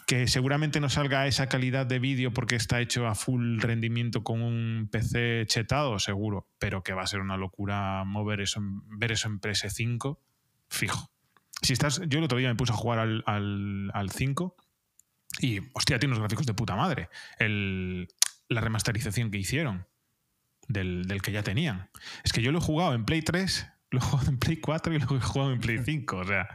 que 0.06 0.28
seguramente 0.28 0.80
no 0.80 0.88
salga 0.88 1.26
esa 1.26 1.48
calidad 1.48 1.86
de 1.86 1.98
vídeo 1.98 2.32
porque 2.32 2.56
está 2.56 2.80
hecho 2.80 3.06
a 3.06 3.14
full 3.14 3.60
rendimiento 3.60 4.22
con 4.22 4.42
un 4.42 4.88
PC 4.90 5.44
chetado, 5.46 5.98
seguro, 5.98 6.48
pero 6.58 6.82
que 6.82 6.92
va 6.92 7.02
a 7.02 7.06
ser 7.06 7.20
una 7.20 7.36
locura 7.36 8.04
mover 8.04 8.42
eso, 8.42 8.60
ver 8.62 9.12
eso 9.12 9.28
en 9.28 9.40
PS5, 9.40 10.18
fijo. 10.68 11.10
Si 11.62 11.72
estás, 11.72 12.02
yo 12.06 12.18
el 12.18 12.24
otro 12.24 12.38
día 12.38 12.48
me 12.48 12.54
puse 12.54 12.72
a 12.72 12.76
jugar 12.76 12.98
al, 12.98 13.22
al, 13.26 13.90
al 13.94 14.10
5 14.10 14.56
y, 15.40 15.60
hostia, 15.74 15.98
tiene 15.98 16.12
unos 16.14 16.20
gráficos 16.20 16.46
de 16.46 16.54
puta 16.54 16.76
madre. 16.76 17.08
El, 17.38 18.08
la 18.48 18.60
remasterización 18.60 19.30
que 19.30 19.38
hicieron 19.38 19.86
del, 20.68 21.04
del 21.06 21.22
que 21.22 21.32
ya 21.32 21.42
tenían. 21.42 21.90
Es 22.24 22.32
que 22.32 22.42
yo 22.42 22.52
lo 22.52 22.58
he 22.58 22.62
jugado 22.62 22.94
en 22.94 23.04
Play 23.04 23.22
3, 23.22 23.66
lo 23.90 23.98
he 23.98 24.02
jugado 24.02 24.30
en 24.30 24.38
Play 24.38 24.56
4 24.58 24.94
y 24.94 24.98
lo 24.98 25.04
he 25.16 25.20
jugado 25.20 25.52
en 25.52 25.60
Play 25.60 25.78
5, 25.84 26.16
o 26.16 26.24
sea, 26.24 26.48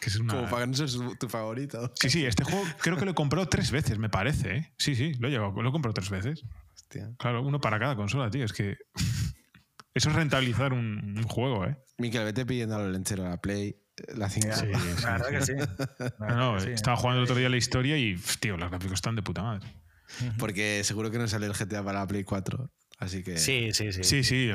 que 0.00 0.10
es 0.10 0.16
una... 0.16 0.34
Como 0.34 0.48
para 0.48 0.62
que 0.64 0.66
no 0.68 0.74
sea 0.74 0.88
su- 0.88 1.16
tu 1.16 1.28
favorito. 1.28 1.92
Sí, 1.96 2.10
sí, 2.10 2.24
este 2.26 2.44
juego 2.44 2.62
creo 2.80 2.96
que 2.96 3.04
lo 3.04 3.12
he 3.12 3.14
comprado 3.14 3.48
tres 3.48 3.70
veces, 3.70 3.98
me 3.98 4.08
parece. 4.10 4.56
¿eh? 4.56 4.72
Sí, 4.78 4.94
sí, 4.94 5.14
lo 5.14 5.28
he, 5.28 5.30
llegado, 5.30 5.50
lo 5.62 5.68
he 5.68 5.72
comprado 5.72 5.94
tres 5.94 6.10
veces. 6.10 6.44
Hostia. 6.74 7.10
Claro, 7.18 7.42
uno 7.42 7.60
para 7.60 7.78
cada 7.78 7.96
consola, 7.96 8.30
tío. 8.30 8.44
Es 8.44 8.52
que 8.52 8.76
eso 9.94 10.10
es 10.10 10.14
rentabilizar 10.14 10.72
un, 10.72 11.16
un 11.18 11.22
juego, 11.24 11.64
¿eh? 11.66 11.76
Miquel, 11.98 12.24
vete 12.24 12.44
pidiendo 12.44 12.76
al 12.76 12.92
lenchero 12.92 13.24
a 13.26 13.30
la 13.30 13.40
Play, 13.40 13.74
la 14.14 14.28
5. 14.28 14.48
Sí, 14.54 14.66
sí, 14.96 15.02
La 15.04 15.12
verdad 15.18 15.26
sí. 15.28 15.34
que 15.34 15.42
sí. 15.42 15.68
No, 16.20 16.36
no, 16.36 16.54
que 16.56 16.60
sí. 16.60 16.70
estaba 16.70 16.96
jugando 16.96 17.20
el 17.20 17.24
otro 17.24 17.36
día 17.36 17.48
la 17.48 17.56
historia 17.56 17.96
y, 17.96 18.16
tío, 18.40 18.56
los 18.56 18.70
gráficos 18.70 18.94
están 18.94 19.16
de 19.16 19.22
puta 19.22 19.42
madre. 19.42 19.66
Porque 20.38 20.82
seguro 20.84 21.10
que 21.10 21.18
no 21.18 21.26
sale 21.28 21.46
el 21.46 21.52
GTA 21.52 21.82
para 21.84 22.00
la 22.00 22.06
Play 22.06 22.24
4. 22.24 22.70
Así 22.98 23.22
que... 23.22 23.36
Sí, 23.36 23.72
sí, 23.74 23.92
sí. 23.92 24.04
Sí, 24.04 24.24
sí. 24.24 24.50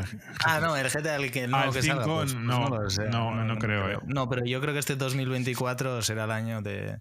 Ah, 0.45 0.59
no, 0.59 0.75
el 0.75 0.89
GTA 0.89 1.17
el 1.17 1.31
que 1.31 1.47
no 1.47 1.57
Ah, 1.57 1.65
el 1.65 1.73
que 1.73 1.83
salga, 1.83 2.03
5 2.05 2.15
pues- 2.15 2.33
pues 2.33 2.43
no, 2.43 2.69
lo 2.69 2.89
sé. 2.89 3.07
no, 3.09 3.43
no 3.45 3.57
creo, 3.59 3.89
eh. 3.91 3.97
No, 4.07 4.27
pero 4.29 4.45
yo 4.45 4.59
creo 4.61 4.73
que 4.73 4.79
este 4.79 4.95
2024 4.95 6.01
será 6.01 6.23
el 6.23 6.31
año 6.31 6.61
de, 6.61 6.99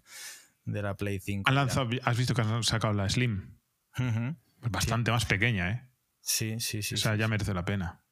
de 0.65 0.81
la 0.83 0.95
Play 0.95 1.19
5. 1.19 1.49
Han 1.49 1.55
lanzado, 1.55 1.89
has 2.03 2.17
visto 2.17 2.35
que 2.35 2.41
han 2.41 2.63
sacado 2.63 2.93
la 2.93 3.09
Slim. 3.09 3.57
Ujú. 3.97 4.35
Bastante 4.69 5.09
más 5.11 5.25
pequeña, 5.25 5.71
¿eh? 5.71 5.87
Sí, 6.19 6.59
sí, 6.59 6.83
sí. 6.83 6.93
o 6.93 6.97
sea, 6.97 7.13
sí. 7.13 7.17
ya 7.19 7.27
merece 7.27 7.53
la 7.55 7.65
pena. 7.65 8.03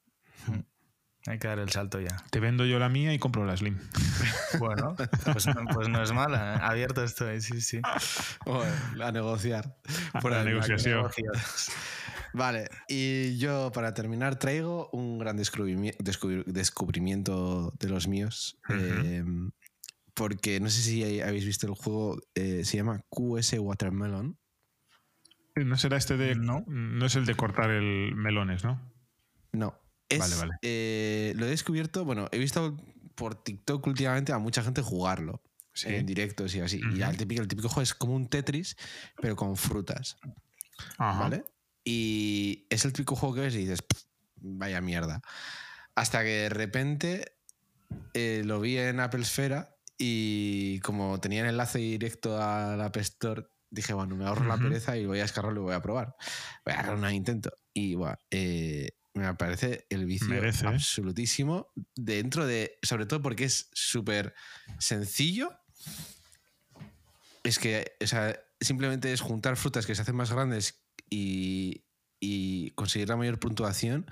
Hay 1.27 1.37
que 1.37 1.47
dar 1.47 1.59
el 1.59 1.69
salto 1.69 1.99
ya. 1.99 2.15
Te 2.31 2.39
vendo 2.39 2.65
yo 2.65 2.79
la 2.79 2.89
mía 2.89 3.13
y 3.13 3.19
compro 3.19 3.45
la 3.45 3.55
Slim. 3.57 3.77
Bueno, 4.59 4.95
pues, 5.31 5.45
no- 5.47 5.65
pues 5.73 5.87
no 5.89 6.01
es 6.01 6.11
mala. 6.11 6.55
¿eh? 6.55 6.59
Abierto 6.63 7.03
estoy, 7.03 7.39
sí, 7.41 7.61
sí. 7.61 7.81
Joder, 8.45 8.73
a 9.03 9.11
negociar. 9.11 9.77
Por 10.21 10.31
la 10.31 10.43
negociación. 10.43 11.07
Vale, 12.33 12.67
y 12.87 13.37
yo 13.37 13.71
para 13.71 13.93
terminar 13.93 14.37
traigo 14.39 14.89
un 14.91 15.19
gran 15.19 15.37
descubrimi- 15.37 15.95
descubri- 15.97 16.45
descubrimiento 16.45 17.73
de 17.79 17.89
los 17.89 18.07
míos. 18.07 18.59
Eh, 18.69 19.23
porque 20.15 20.59
no 20.59 20.69
sé 20.69 20.81
si 20.81 21.21
habéis 21.21 21.45
visto 21.45 21.67
el 21.67 21.73
juego, 21.73 22.19
eh, 22.35 22.63
se 22.65 22.77
llama 22.77 23.01
QS 23.09 23.53
Watermelon. 23.59 24.37
No 25.55 25.77
será 25.77 25.97
este 25.97 26.17
de. 26.17 26.35
No. 26.35 26.63
no 26.67 27.05
es 27.05 27.15
el 27.15 27.25
de 27.25 27.35
cortar 27.35 27.69
el 27.69 28.15
melones, 28.15 28.63
¿no? 28.63 28.81
No. 29.51 29.77
Es, 30.09 30.19
Vale, 30.19 30.35
vale. 30.35 30.53
eh, 30.63 31.33
lo 31.35 31.45
he 31.45 31.49
descubierto, 31.49 32.03
bueno, 32.05 32.27
he 32.31 32.39
visto 32.39 32.77
por 33.15 33.43
TikTok 33.43 33.85
últimamente 33.87 34.33
a 34.33 34.39
mucha 34.39 34.63
gente 34.63 34.81
jugarlo. 34.81 35.41
Sí. 35.73 35.89
En 35.89 36.05
directos 36.05 36.53
y 36.55 36.61
así. 36.61 36.79
Y 36.91 37.01
Ujú. 37.01 37.11
el 37.11 37.17
típico, 37.17 37.41
el 37.41 37.47
típico 37.47 37.69
juego 37.69 37.83
es 37.83 37.93
como 37.93 38.15
un 38.15 38.27
Tetris, 38.27 38.75
pero 39.21 39.35
con 39.35 39.55
frutas. 39.55 40.17
Ajá. 40.97 41.21
¿Vale? 41.21 41.43
Y 41.85 42.65
es 42.69 42.85
el 42.85 42.93
típico 42.93 43.15
juego 43.15 43.35
que 43.35 43.41
ves 43.41 43.55
y 43.55 43.59
dices, 43.59 43.81
"Pff, 43.83 44.03
vaya 44.37 44.81
mierda. 44.81 45.21
Hasta 45.95 46.21
que 46.23 46.29
de 46.29 46.49
repente 46.49 47.33
eh, 48.13 48.43
lo 48.45 48.59
vi 48.61 48.77
en 48.77 48.99
Apple 48.99 49.21
Esfera 49.21 49.77
y 49.97 50.79
como 50.81 51.19
tenía 51.19 51.41
el 51.43 51.49
enlace 51.49 51.79
directo 51.79 52.41
a 52.41 52.75
la 52.77 52.85
App 52.85 52.97
Store, 52.97 53.47
dije, 53.69 53.93
bueno, 53.93 54.15
me 54.15 54.25
ahorro 54.25 54.45
la 54.45 54.55
Ujú. 54.55 54.63
pereza 54.63 54.97
y 54.97 55.05
voy 55.05 55.19
a 55.19 55.23
descargarlo 55.23 55.61
y 55.61 55.63
voy 55.65 55.75
a 55.75 55.81
probar. 55.81 56.15
Voy 56.65 56.73
a 56.75 56.83
dar 56.83 56.95
un 56.95 57.09
intento. 57.11 57.51
Y 57.73 57.95
bueno, 57.95 58.17
eh, 58.31 58.89
me 59.19 59.33
parece 59.35 59.85
el 59.89 60.05
vicio 60.05 60.27
Merece, 60.27 60.67
absolutísimo 60.67 61.67
dentro 61.95 62.45
de, 62.45 62.77
sobre 62.81 63.05
todo 63.05 63.21
porque 63.21 63.45
es 63.45 63.69
súper 63.73 64.33
sencillo. 64.79 65.51
Es 67.43 67.59
que, 67.59 67.93
o 68.01 68.07
sea, 68.07 68.39
simplemente 68.59 69.11
es 69.13 69.21
juntar 69.21 69.55
frutas 69.55 69.85
que 69.85 69.95
se 69.95 70.01
hacen 70.01 70.15
más 70.15 70.31
grandes 70.31 70.81
y, 71.09 71.85
y 72.19 72.71
conseguir 72.71 73.09
la 73.09 73.15
mayor 73.15 73.39
puntuación, 73.39 74.05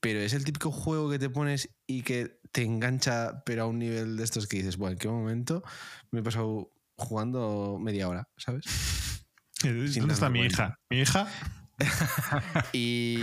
pero 0.00 0.20
es 0.20 0.32
el 0.32 0.44
típico 0.44 0.70
juego 0.70 1.10
que 1.10 1.18
te 1.18 1.30
pones 1.30 1.70
y 1.86 2.02
que 2.02 2.40
te 2.52 2.62
engancha, 2.62 3.42
pero 3.44 3.64
a 3.64 3.66
un 3.66 3.78
nivel 3.78 4.16
de 4.16 4.24
estos 4.24 4.46
que 4.46 4.58
dices, 4.58 4.76
bueno, 4.76 4.92
¿en 4.92 4.98
qué 4.98 5.08
momento 5.08 5.62
me 6.10 6.20
he 6.20 6.22
pasado 6.22 6.72
jugando 6.96 7.78
media 7.80 8.08
hora, 8.08 8.28
¿sabes? 8.36 8.64
¿Dónde 9.62 10.14
está 10.14 10.28
mi 10.28 10.40
cuenta. 10.40 10.54
hija? 10.54 10.80
Mi 10.90 11.00
hija. 11.00 11.65
Y, 12.72 13.18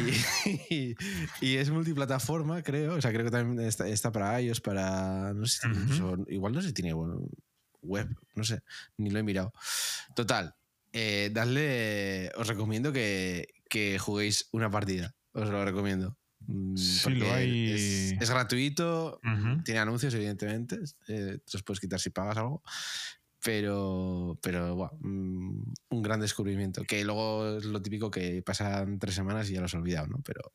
y 1.42 1.56
es 1.58 1.70
multiplataforma, 1.70 2.62
creo. 2.64 2.96
O 2.96 3.02
sea, 3.02 3.12
creo 3.12 3.26
que 3.26 3.32
también 3.32 3.68
está, 3.68 3.88
está 3.88 4.12
para 4.12 4.40
iOS, 4.42 4.62
para. 4.62 5.34
No 5.34 5.46
sé, 5.46 5.68
Ujú. 5.68 5.80
incluso- 5.80 6.26
igual 6.30 6.54
no 6.54 6.62
sé 6.62 6.68
si 6.70 6.74
tiene 6.74 6.94
web, 7.82 8.08
no 8.36 8.44
sé, 8.44 8.62
ni 8.98 9.10
lo 9.10 9.20
he 9.20 9.24
mirado. 9.24 9.54
Total, 10.16 10.56
eh, 10.92 11.30
dadle. 11.34 12.32
Os 12.36 12.48
recomiendo 12.48 12.92
que, 12.94 13.48
que 13.70 13.98
juguéis 14.00 14.48
una 14.52 14.70
partida. 14.70 15.16
Os 15.34 15.50
lo 15.50 15.64
recomiendo. 15.66 16.18
Mm, 16.46 16.76
Sí, 16.78 17.10
lo 17.16 17.34
hay- 17.34 17.72
Es, 17.72 18.22
es 18.22 18.30
gratuito, 18.30 19.20
Ujú. 19.24 19.64
tiene 19.64 19.80
anuncios, 19.80 20.14
evidentemente. 20.14 20.76
eh, 21.08 21.40
te 21.46 21.52
los 21.54 21.64
puedes 21.64 21.80
quitar 21.80 22.00
si 22.00 22.10
pagas 22.12 22.38
algo. 22.38 22.62
Pero, 23.44 24.38
pero 24.42 24.76
buah, 24.76 24.92
mm, 25.00 25.74
un 25.90 26.02
gran 26.02 26.20
descubrimiento. 26.20 26.84
Que 26.84 27.04
luego 27.04 27.58
es 27.58 27.66
lo 27.66 27.82
típico 27.82 28.10
que 28.10 28.42
pasan 28.42 29.00
tres 29.00 29.16
semanas 29.16 29.50
y 29.50 29.54
ya 29.54 29.60
lo 29.60 29.66
has 29.66 29.74
olvidado, 29.74 30.08
¿no? 30.08 30.22
Pero. 30.24 30.54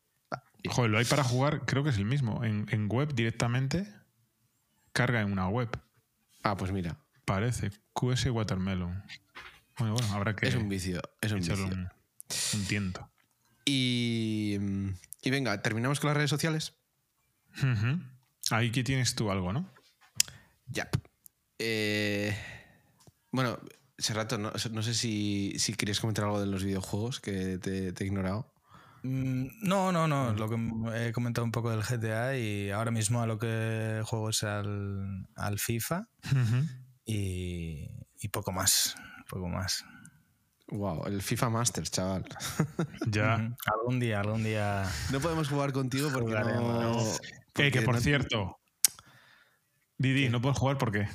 bien. 0.63 0.73
Joder, 0.73 0.91
lo 0.91 0.97
hay 0.97 1.05
para 1.05 1.23
jugar, 1.23 1.65
creo 1.65 1.83
que 1.83 1.91
es 1.91 1.97
el 1.97 2.05
mismo. 2.05 2.43
En, 2.43 2.65
en 2.69 2.87
web 2.89 3.13
directamente. 3.13 3.87
Carga 4.91 5.21
en 5.21 5.31
una 5.31 5.47
web. 5.47 5.69
Ah, 6.43 6.57
pues 6.57 6.71
mira, 6.71 6.97
Parece. 7.29 7.69
QS 7.93 8.25
Watermelon. 8.31 9.03
Bueno, 9.77 9.93
bueno, 9.93 10.13
habrá 10.13 10.35
que 10.35 10.47
es 10.47 10.55
un 10.55 10.67
vicio. 10.67 10.99
Es 11.21 11.31
un 11.31 11.39
vicio. 11.41 11.53
un, 11.63 11.87
un 12.53 12.65
tiento. 12.67 13.07
Y, 13.65 14.57
mm, 14.59 14.89
y 15.21 15.29
venga, 15.29 15.61
terminamos 15.61 15.99
con 15.99 16.07
las 16.07 16.17
redes 16.17 16.31
sociales. 16.31 16.73
Ahí 18.49 18.71
que 18.71 18.83
tienes 18.83 19.13
tú 19.13 19.29
algo, 19.29 19.53
¿no? 19.53 19.71
Ya. 20.65 20.89
Eh, 21.59 22.35
bueno, 23.31 23.59
ese 23.97 24.13
rato 24.13 24.37
no, 24.37 24.51
no 24.71 24.81
sé 24.83 24.93
si, 24.93 25.53
si 25.59 25.73
querías 25.73 25.99
comentar 25.99 26.25
algo 26.25 26.39
de 26.39 26.45
los 26.47 26.63
videojuegos 26.63 27.19
que 27.19 27.57
te, 27.57 27.91
te 27.93 28.03
he 28.03 28.07
ignorado. 28.07 28.53
Mm, 29.03 29.47
No, 29.61 29.91
no, 29.91 30.07
no. 30.07 30.33
Lo 30.33 30.49
que 30.49 31.07
he 31.07 31.11
comentado 31.13 31.45
un 31.45 31.51
poco 31.51 31.71
del 31.71 31.83
GTA 31.83 32.37
y 32.37 32.69
ahora 32.71 32.91
mismo 32.91 33.21
a 33.21 33.27
lo 33.27 33.37
que 33.39 34.01
juego 34.05 34.29
es 34.29 34.43
al, 34.43 35.27
al 35.35 35.59
FIFA 35.59 36.07
y, 37.05 37.87
y 38.19 38.27
poco 38.29 38.51
más. 38.51 38.95
Poco 39.29 39.47
más. 39.47 39.83
Wow, 40.71 41.05
el 41.07 41.21
FIFA 41.21 41.49
Masters, 41.49 41.91
chaval. 41.91 42.25
Ya. 43.07 43.35
Ujú. 43.35 43.55
Algún 43.79 43.99
día, 43.99 44.19
algún 44.19 44.43
día. 44.43 44.83
No 45.11 45.19
podemos 45.19 45.47
jugar 45.49 45.71
contigo 45.71 46.09
porque 46.11 46.33
no. 46.35 46.99
Eh, 47.01 47.17
que 47.21 47.33
porque 47.53 47.81
por 47.81 47.95
no- 47.95 48.01
cierto, 48.01 48.59
Didi, 49.97 50.29
¿no 50.29 50.41
puedes 50.41 50.57
jugar 50.57 50.77
por 50.77 50.91
qué? 50.91 51.07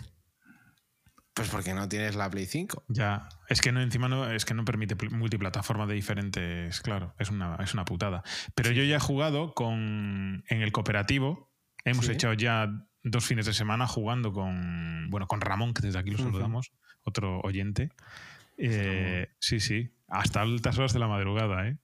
Pues 1.34 1.48
porque 1.48 1.74
no 1.74 1.88
tienes 1.88 2.14
la 2.14 2.30
Play 2.30 2.46
5. 2.46 2.84
Ya, 2.88 3.28
es 3.48 3.60
que 3.60 3.72
no, 3.72 3.82
encima 3.82 4.08
no, 4.08 4.30
es 4.30 4.44
que 4.44 4.54
no 4.54 4.64
permite 4.64 4.94
multiplataforma 5.10 5.84
de 5.86 5.94
diferentes, 5.94 6.80
claro, 6.80 7.12
es 7.18 7.28
una, 7.28 7.56
es 7.56 7.74
una 7.74 7.84
putada. 7.84 8.22
Pero 8.54 8.70
yo 8.70 8.84
ya 8.84 8.96
he 8.96 9.00
jugado 9.00 9.52
con 9.52 10.44
en 10.48 10.62
el 10.62 10.70
cooperativo, 10.70 11.50
hemos 11.84 12.08
hecho 12.08 12.32
ya 12.34 12.70
dos 13.02 13.26
fines 13.26 13.46
de 13.46 13.52
semana 13.52 13.88
jugando 13.88 14.32
con, 14.32 15.10
bueno, 15.10 15.26
con 15.26 15.40
Ramón, 15.40 15.74
que 15.74 15.82
desde 15.82 15.98
aquí 15.98 16.10
lo 16.10 16.18
saludamos, 16.18 16.72
otro 17.02 17.40
oyente. 17.40 17.90
Eh, 18.56 19.28
sí, 19.40 19.58
sí, 19.58 19.90
hasta 20.06 20.40
altas 20.40 20.78
horas 20.78 20.92
de 20.92 21.00
la 21.00 21.08
madrugada, 21.08 21.66
¿eh? 21.66 21.78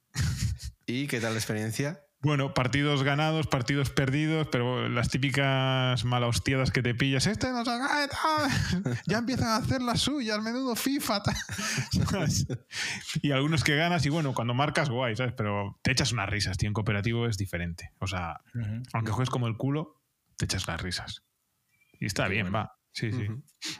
¿Y 0.85 1.07
qué 1.07 1.19
tal 1.19 1.33
la 1.33 1.39
experiencia? 1.39 1.99
Bueno, 2.23 2.53
partidos 2.53 3.01
ganados, 3.01 3.47
partidos 3.47 3.89
perdidos, 3.89 4.47
pero 4.51 4.87
las 4.87 5.09
típicas 5.09 6.05
malahostiadas 6.05 6.69
que 6.69 6.83
te 6.83 6.93
pillas, 6.93 7.25
este 7.25 7.51
nos 7.51 7.67
cae, 7.67 8.09
ya 9.07 9.17
empiezan 9.17 9.47
a 9.47 9.55
hacer 9.55 9.81
las 9.81 10.01
suyas, 10.01 10.39
menudo 10.41 10.75
FIFA. 10.75 11.23
y 13.23 13.31
algunos 13.31 13.63
que 13.63 13.75
ganas, 13.75 14.05
y 14.05 14.09
bueno, 14.09 14.35
cuando 14.35 14.53
marcas, 14.53 14.89
guay, 14.91 15.15
¿sabes? 15.15 15.33
Pero 15.35 15.79
te 15.81 15.91
echas 15.91 16.11
unas 16.11 16.29
risas, 16.29 16.57
tío. 16.57 16.67
En 16.67 16.73
cooperativo 16.73 17.25
es 17.25 17.37
diferente. 17.37 17.91
O 17.99 18.05
sea, 18.05 18.41
aunque 18.93 19.11
juegues 19.11 19.31
como 19.31 19.47
el 19.47 19.57
culo, 19.57 20.03
te 20.37 20.45
echas 20.45 20.67
las 20.67 20.79
risas. 20.79 21.23
Y 21.99 22.05
está 22.05 22.27
bien, 22.27 22.53
va. 22.53 22.77
Sí, 22.91 23.11
sí. 23.11 23.27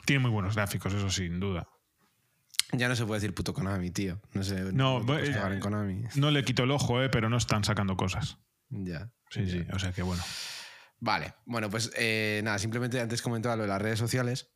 Tiene 0.06 0.22
muy 0.22 0.32
buenos 0.32 0.56
gráficos, 0.56 0.94
eso 0.94 1.10
sin 1.12 1.40
duda. 1.40 1.68
Ya 2.74 2.88
no 2.88 2.96
se 2.96 3.06
puede 3.06 3.20
decir 3.20 3.34
puto 3.34 3.54
Konami, 3.54 3.92
tío. 3.92 4.22
No 4.34 4.44
sé. 4.44 4.72
No, 4.74 5.04
en 5.18 5.60
Konami. 5.60 6.04
no 6.16 6.32
le 6.32 6.44
quito 6.44 6.64
el 6.64 6.72
ojo, 6.72 7.02
eh, 7.02 7.10
pero 7.10 7.30
no 7.30 7.38
están 7.38 7.64
sacando 7.64 7.98
cosas. 7.98 8.38
Ya. 8.70 9.12
Sí, 9.30 9.50
sí. 9.50 9.66
O 9.74 9.80
sea 9.80 9.92
que 9.92 10.02
bueno. 10.02 10.24
Vale. 11.00 11.34
Bueno, 11.46 11.70
pues 11.70 11.92
eh, 11.98 12.42
nada, 12.44 12.60
simplemente 12.60 13.00
antes 13.00 13.22
comentaba 13.22 13.56
lo 13.56 13.64
de 13.64 13.70
las 13.70 13.82
redes 13.82 14.00
sociales. 14.00 14.52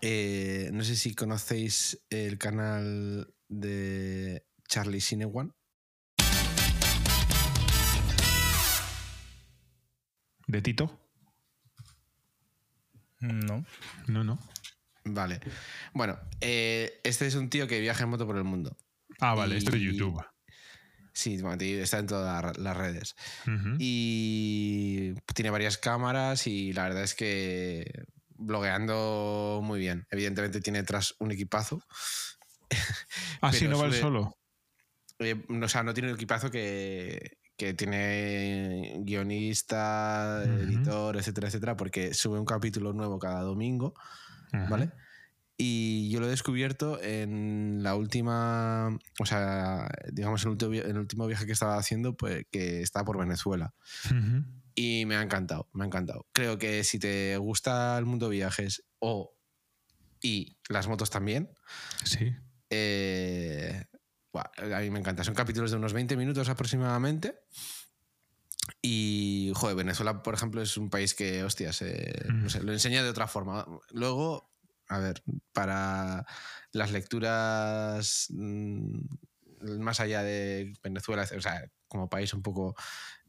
Eh, 0.00 0.70
no 0.72 0.82
sé 0.82 0.96
si 0.96 1.14
conocéis 1.14 2.04
el 2.10 2.38
canal 2.38 3.32
de 3.48 4.46
Charlie 4.66 5.00
Sinewan. 5.00 5.54
¿De 10.46 10.62
Tito? 10.62 10.98
No. 13.20 13.64
No, 14.06 14.24
no. 14.24 14.38
Vale. 15.14 15.40
Bueno, 15.92 16.18
eh, 16.40 17.00
este 17.04 17.26
es 17.26 17.34
un 17.34 17.50
tío 17.50 17.66
que 17.66 17.80
viaja 17.80 18.04
en 18.04 18.10
moto 18.10 18.26
por 18.26 18.36
el 18.36 18.44
mundo. 18.44 18.76
Ah, 19.20 19.34
vale, 19.34 19.56
este 19.56 19.76
es 19.76 19.82
YouTube. 19.82 20.22
Sí, 21.12 21.42
está 21.60 21.98
en 21.98 22.06
todas 22.06 22.56
las 22.58 22.76
redes. 22.76 23.16
Y 23.78 25.14
tiene 25.34 25.50
varias 25.50 25.76
cámaras 25.76 26.46
y 26.46 26.72
la 26.72 26.84
verdad 26.84 27.02
es 27.02 27.14
que 27.14 28.04
blogueando 28.36 29.60
muy 29.62 29.80
bien. 29.80 30.06
Evidentemente 30.10 30.60
tiene 30.60 30.80
detrás 30.80 31.16
un 31.18 31.32
equipazo. 31.32 31.82
Ah, 33.40 33.52
sí, 33.52 33.66
no 33.68 33.78
va 33.78 33.92
solo. 33.92 34.38
Eh, 35.18 35.44
o 35.48 35.68
sea, 35.68 35.82
no 35.82 35.92
tiene 35.92 36.10
un 36.10 36.14
equipazo 36.14 36.52
que, 36.52 37.38
que 37.56 37.74
tiene 37.74 38.94
guionista, 39.00 40.44
editor, 40.44 41.16
etcétera, 41.16 41.48
etcétera, 41.48 41.76
porque 41.76 42.14
sube 42.14 42.38
un 42.38 42.46
capítulo 42.46 42.92
nuevo 42.92 43.18
cada 43.18 43.40
domingo. 43.40 43.94
¿Vale? 44.52 44.90
Y 45.56 46.08
yo 46.10 46.20
lo 46.20 46.26
he 46.26 46.30
descubierto 46.30 47.02
en 47.02 47.82
la 47.82 47.96
última, 47.96 48.96
o 49.18 49.26
sea, 49.26 49.88
digamos, 50.12 50.44
el 50.44 50.50
último, 50.50 50.72
el 50.74 50.96
último 50.96 51.26
viaje 51.26 51.46
que 51.46 51.52
estaba 51.52 51.76
haciendo, 51.76 52.16
pues 52.16 52.46
que 52.52 52.80
está 52.80 53.04
por 53.04 53.18
Venezuela. 53.18 53.74
Y 54.76 55.04
me 55.06 55.16
ha 55.16 55.22
encantado, 55.22 55.68
me 55.72 55.82
ha 55.82 55.86
encantado. 55.86 56.26
Creo 56.32 56.58
que 56.58 56.84
si 56.84 57.00
te 57.00 57.36
gusta 57.38 57.98
el 57.98 58.04
mundo 58.04 58.28
de 58.28 58.36
viajes 58.36 58.84
o 59.00 59.34
y 60.22 60.58
las 60.68 60.86
motos 60.86 61.10
también, 61.10 61.50
sí. 62.04 62.32
Eh, 62.70 63.84
a 64.34 64.80
mí 64.80 64.90
me 64.90 64.98
encanta. 64.98 65.24
Son 65.24 65.34
capítulos 65.34 65.70
de 65.70 65.76
unos 65.76 65.92
20 65.92 66.16
minutos 66.16 66.48
aproximadamente. 66.48 67.40
Y, 68.82 69.52
joder, 69.54 69.76
Venezuela, 69.76 70.22
por 70.22 70.34
ejemplo, 70.34 70.62
es 70.62 70.76
un 70.76 70.90
país 70.90 71.14
que, 71.14 71.44
hostias, 71.44 71.82
no 72.28 72.48
sé, 72.48 72.62
lo 72.62 72.72
enseña 72.72 73.02
de 73.02 73.10
otra 73.10 73.26
forma. 73.26 73.66
Luego, 73.90 74.50
a 74.88 74.98
ver, 74.98 75.22
para 75.52 76.24
las 76.72 76.92
lecturas 76.92 78.26
mm, 78.30 79.00
más 79.80 80.00
allá 80.00 80.22
de 80.22 80.72
Venezuela, 80.82 81.26
o 81.36 81.40
sea, 81.40 81.70
como 81.88 82.08
país 82.08 82.32
un 82.34 82.42
poco, 82.42 82.74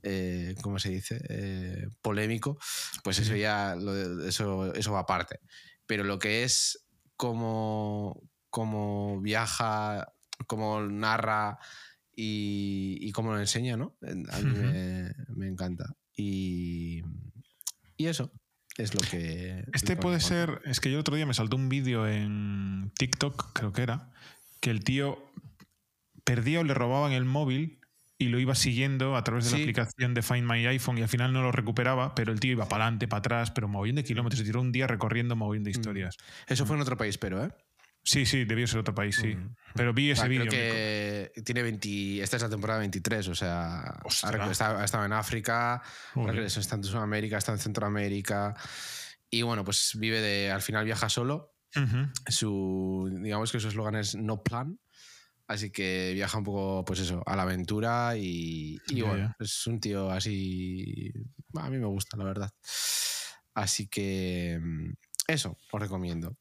eh, 0.03 0.55
¿cómo 0.61 0.79
se 0.79 0.89
dice? 0.89 1.21
Eh, 1.29 1.87
polémico, 2.01 2.57
pues 3.03 3.19
eso 3.19 3.35
ya, 3.35 3.75
eso, 4.25 4.73
eso 4.73 4.91
va 4.91 4.99
aparte. 4.99 5.39
Pero 5.85 6.03
lo 6.03 6.19
que 6.19 6.43
es 6.43 6.85
como, 7.15 8.21
como 8.49 9.19
viaja, 9.21 10.13
como 10.47 10.81
narra 10.81 11.57
y, 12.21 13.11
cómo 13.11 13.31
lo 13.31 13.39
enseña, 13.39 13.77
¿no? 13.77 13.95
A 14.01 14.39
mí 14.39 14.53
me, 15.35 15.47
encanta. 15.47 15.95
Y, 16.15 17.01
y 17.95 18.07
eso 18.07 18.31
es 18.77 18.93
lo 18.93 19.01
que... 19.01 19.63
Este 19.73 19.95
puede 19.95 20.19
ser, 20.19 20.61
es 20.65 20.79
que 20.79 20.89
yo 20.89 20.95
el 20.95 21.01
otro 21.01 21.15
día 21.15 21.25
me 21.25 21.33
saltó 21.33 21.55
un 21.55 21.69
vídeo 21.69 22.07
en 22.07 22.91
TikTok, 22.97 23.53
creo 23.53 23.71
que 23.71 23.83
era, 23.83 24.11
que 24.59 24.69
el 24.69 24.83
tío 24.83 25.31
perdía 26.25 26.59
o 26.59 26.63
le 26.63 26.73
robaban 26.73 27.13
el 27.13 27.25
móvil 27.25 27.79
y 28.17 28.25
lo 28.27 28.39
iba 28.39 28.53
siguiendo 28.53 29.15
a 29.15 29.23
través 29.23 29.45
de 29.45 29.51
la 29.51 29.57
aplicación 29.63 30.13
de 30.13 30.21
Find 30.21 30.49
My 30.49 30.65
iPhone 30.67 30.97
y 30.97 31.01
al 31.01 31.07
final 31.07 31.31
no 31.31 31.41
lo 31.41 31.53
recuperaba, 31.53 32.15
pero 32.15 32.33
el 32.33 32.41
tío 32.41 32.51
iba 32.51 32.67
para 32.67 32.83
adelante, 32.83 33.07
para 33.07 33.19
atrás, 33.19 33.51
pero 33.51 33.69
moviendo 33.69 34.01
de 34.01 34.07
kilómetros. 34.07 34.39
Se 34.39 34.45
tiró 34.45 34.59
un 34.59 34.73
día 34.73 34.87
recorriendo 34.87 35.37
moviendo 35.37 35.67
de 35.67 35.71
historias. 35.71 36.17
Eso 36.47 36.65
fue 36.65 36.75
en 36.75 36.81
otro 36.81 36.97
país, 36.97 37.17
pero, 37.17 37.45
¿eh? 37.45 37.49
Sí, 38.03 38.25
sí, 38.25 38.45
debió 38.45 38.65
ser 38.65 38.79
otro 38.79 38.95
país, 38.95 39.15
sí. 39.15 39.35
Mm. 39.35 39.55
Pero 39.75 39.93
vi 39.93 40.11
ese 40.11 40.27
vídeo. 40.27 40.49
que 40.49 41.31
tiene 41.45 41.61
20. 41.63 42.21
Esta 42.21 42.37
es 42.37 42.43
la 42.43 42.49
temporada 42.49 42.79
23, 42.79 43.27
o 43.27 43.35
sea. 43.35 43.99
Ha 44.03 44.83
estado 44.83 45.05
en 45.05 45.13
África, 45.13 45.81
está 46.45 46.75
en 46.75 46.83
Sudamérica, 46.83 47.37
está 47.37 47.51
en 47.51 47.59
Centroamérica. 47.59 48.55
Y 49.29 49.41
bueno, 49.43 49.63
pues 49.63 49.91
vive 49.99 50.21
de. 50.21 50.51
Al 50.51 50.61
final 50.61 50.85
viaja 50.85 51.09
solo. 51.09 51.53
Su. 52.27 53.09
Digamos 53.21 53.51
que 53.51 53.59
su 53.59 53.67
eslogan 53.67 53.95
es 53.95 54.15
no 54.15 54.41
plan. 54.43 54.79
Así 55.49 55.71
que 55.71 56.11
viaja 56.13 56.37
un 56.37 56.43
poco, 56.43 56.85
pues 56.85 56.99
eso, 56.99 57.23
a 57.25 57.35
la 57.35 57.41
aventura 57.41 58.15
y, 58.15 58.79
bueno, 59.01 59.35
es 59.39 59.65
un 59.65 59.79
tío 59.79 60.11
así. 60.11 61.11
A 61.55 61.71
mí 61.71 61.79
me 61.79 61.87
gusta, 61.87 62.17
la 62.17 62.23
verdad. 62.23 62.51
Así 63.55 63.87
que 63.87 64.59
mm, 64.61 64.91
eso 65.29 65.57
os 65.71 65.81
recomiendo. 65.81 66.35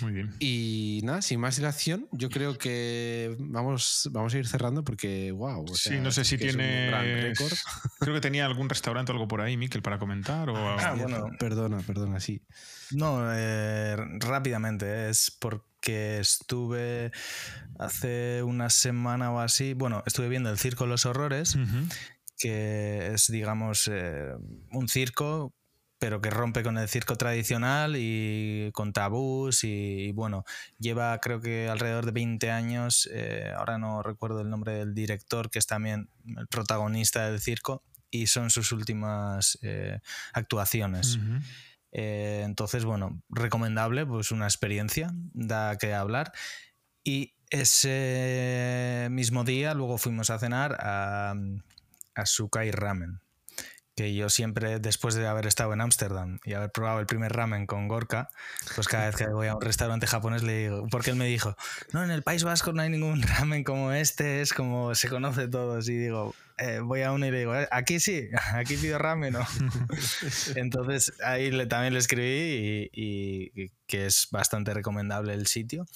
Muy 0.00 0.12
bien. 0.12 0.34
Y 0.38 1.00
nada, 1.04 1.22
sin 1.22 1.40
más 1.40 1.56
dilación, 1.56 2.08
yo 2.12 2.30
creo 2.30 2.56
que 2.56 3.36
vamos, 3.38 4.08
vamos 4.12 4.34
a 4.34 4.38
ir 4.38 4.46
cerrando 4.46 4.84
porque, 4.84 5.32
wow. 5.32 5.66
sí, 5.74 5.98
no 6.00 6.12
sé 6.12 6.24
si 6.24 6.38
tiene. 6.38 7.32
Creo 8.00 8.14
que 8.14 8.20
tenía 8.20 8.46
algún 8.46 8.68
restaurante 8.68 9.12
o 9.12 9.14
algo 9.14 9.28
por 9.28 9.40
ahí, 9.40 9.56
Miquel, 9.56 9.82
para 9.82 9.98
comentar. 9.98 10.48
O... 10.48 10.56
Ah, 10.56 10.94
bueno, 10.96 11.26
perdona, 11.38 11.78
perdona, 11.78 12.20
sí. 12.20 12.42
No, 12.92 13.28
eh, 13.34 13.96
rápidamente, 14.20 15.10
es 15.10 15.30
porque 15.30 16.18
estuve 16.18 17.10
hace 17.78 18.42
una 18.42 18.70
semana 18.70 19.32
o 19.32 19.40
así. 19.40 19.74
Bueno, 19.74 20.02
estuve 20.06 20.28
viendo 20.28 20.50
el 20.50 20.58
Circo 20.58 20.84
de 20.84 20.90
los 20.90 21.06
Horrores. 21.06 21.56
que 22.38 23.08
es, 23.14 23.26
digamos, 23.26 23.90
eh, 23.92 24.32
un 24.70 24.88
circo 24.88 25.52
pero 25.98 26.20
que 26.20 26.30
rompe 26.30 26.62
con 26.62 26.78
el 26.78 26.88
circo 26.88 27.16
tradicional 27.16 27.94
y 27.96 28.70
con 28.72 28.92
tabús 28.92 29.64
y, 29.64 30.12
bueno, 30.12 30.44
lleva 30.78 31.18
creo 31.20 31.40
que 31.40 31.68
alrededor 31.68 32.06
de 32.06 32.12
20 32.12 32.50
años, 32.50 33.08
eh, 33.12 33.52
ahora 33.56 33.78
no 33.78 34.02
recuerdo 34.02 34.40
el 34.40 34.50
nombre 34.50 34.74
del 34.74 34.94
director, 34.94 35.50
que 35.50 35.58
es 35.58 35.66
también 35.66 36.08
el 36.36 36.46
protagonista 36.46 37.28
del 37.28 37.40
circo, 37.40 37.82
y 38.10 38.28
son 38.28 38.50
sus 38.50 38.72
últimas 38.72 39.58
eh, 39.62 40.00
actuaciones. 40.32 41.18
Eh, 41.92 42.42
entonces, 42.44 42.84
bueno, 42.84 43.20
recomendable, 43.28 44.06
pues 44.06 44.30
una 44.30 44.46
experiencia, 44.46 45.10
da 45.34 45.76
que 45.76 45.94
hablar. 45.94 46.32
Y 47.04 47.34
ese 47.50 49.08
mismo 49.10 49.44
día 49.44 49.74
luego 49.74 49.98
fuimos 49.98 50.30
a 50.30 50.38
cenar 50.38 50.76
a, 50.80 51.34
a 52.14 52.26
Sukai 52.26 52.70
Ramen 52.70 53.20
que 53.98 54.14
yo 54.14 54.30
siempre, 54.30 54.78
después 54.78 55.16
de 55.16 55.26
haber 55.26 55.48
estado 55.48 55.72
en 55.72 55.80
Ámsterdam 55.80 56.38
y 56.44 56.52
haber 56.52 56.70
probado 56.70 57.00
el 57.00 57.06
primer 57.06 57.32
ramen 57.32 57.66
con 57.66 57.88
Gorka, 57.88 58.28
pues 58.76 58.86
cada 58.86 59.06
vez 59.06 59.16
que 59.16 59.26
voy 59.26 59.48
a 59.48 59.56
un 59.56 59.60
restaurante 59.60 60.06
japonés 60.06 60.44
le 60.44 60.56
digo, 60.56 60.86
porque 60.88 61.10
él 61.10 61.16
me 61.16 61.24
dijo, 61.24 61.56
no, 61.92 62.04
en 62.04 62.12
el 62.12 62.22
País 62.22 62.44
Vasco 62.44 62.72
no 62.72 62.80
hay 62.80 62.90
ningún 62.90 63.20
ramen 63.22 63.64
como 63.64 63.90
este, 63.90 64.40
es 64.40 64.52
como 64.52 64.94
se 64.94 65.08
conoce 65.08 65.48
todos. 65.48 65.88
Y 65.88 65.96
digo, 65.96 66.32
eh, 66.58 66.78
voy 66.78 67.02
a 67.02 67.10
uno 67.10 67.26
y 67.26 67.32
le 67.32 67.40
digo, 67.40 67.56
eh, 67.56 67.66
aquí 67.72 67.98
sí, 67.98 68.28
aquí 68.52 68.76
pido 68.76 68.98
ramen, 68.98 69.32
¿no? 69.32 69.44
Entonces 70.54 71.12
ahí 71.24 71.50
le, 71.50 71.66
también 71.66 71.92
le 71.92 71.98
escribí 71.98 72.88
y, 72.92 73.72
que 73.88 74.06
es 74.06 74.28
bastante 74.30 74.74
recomendable 74.74 75.34
el 75.34 75.48
sitio 75.48 75.86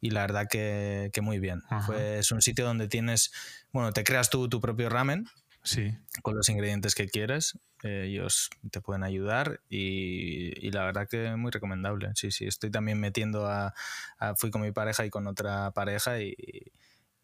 y 0.00 0.10
la 0.10 0.22
verdad 0.22 0.48
que, 0.50 1.10
que 1.12 1.20
muy 1.20 1.38
bien. 1.38 1.62
Pues 1.86 2.00
es 2.00 2.32
un 2.32 2.42
sitio 2.42 2.64
donde 2.64 2.88
tienes, 2.88 3.30
bueno, 3.70 3.92
te 3.92 4.02
creas 4.02 4.30
tú 4.30 4.48
tu 4.48 4.60
propio 4.60 4.88
ramen 4.88 5.28
Sí. 5.64 5.96
con 6.22 6.34
los 6.36 6.48
ingredientes 6.48 6.94
que 6.94 7.08
quieres. 7.08 7.58
eh, 7.84 8.06
ellos 8.08 8.50
te 8.70 8.80
pueden 8.80 9.02
ayudar 9.04 9.60
y, 9.68 10.52
y 10.66 10.70
la 10.72 10.84
verdad 10.84 11.08
que 11.08 11.34
muy 11.36 11.50
recomendable. 11.50 12.10
Sí, 12.14 12.30
sí, 12.30 12.46
estoy 12.46 12.70
también 12.70 12.98
metiendo 13.00 13.46
a, 13.46 13.74
a- 14.18 14.34
Fui 14.36 14.50
con 14.50 14.62
mi 14.62 14.72
pareja 14.72 15.04
y 15.06 15.10
con 15.10 15.26
otra 15.26 15.70
pareja 15.72 16.20
y, 16.20 16.34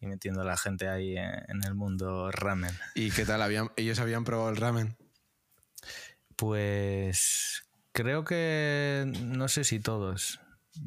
y 0.01 0.05
metiendo 0.07 0.41
a 0.41 0.45
la 0.45 0.57
gente 0.57 0.87
ahí 0.87 1.17
en, 1.17 1.31
en 1.49 1.63
el 1.65 1.75
mundo 1.75 2.31
ramen. 2.31 2.71
¿Y 2.95 3.11
qué 3.11 3.25
tal? 3.25 3.41
¿Habían, 3.41 3.69
¿Ellos 3.75 3.99
habían 3.99 4.23
probado 4.23 4.49
el 4.49 4.57
ramen? 4.57 4.95
Pues 6.35 7.63
creo 7.91 8.23
que 8.23 9.03
no 9.21 9.47
sé 9.47 9.63
si 9.63 9.79
todos. 9.79 10.39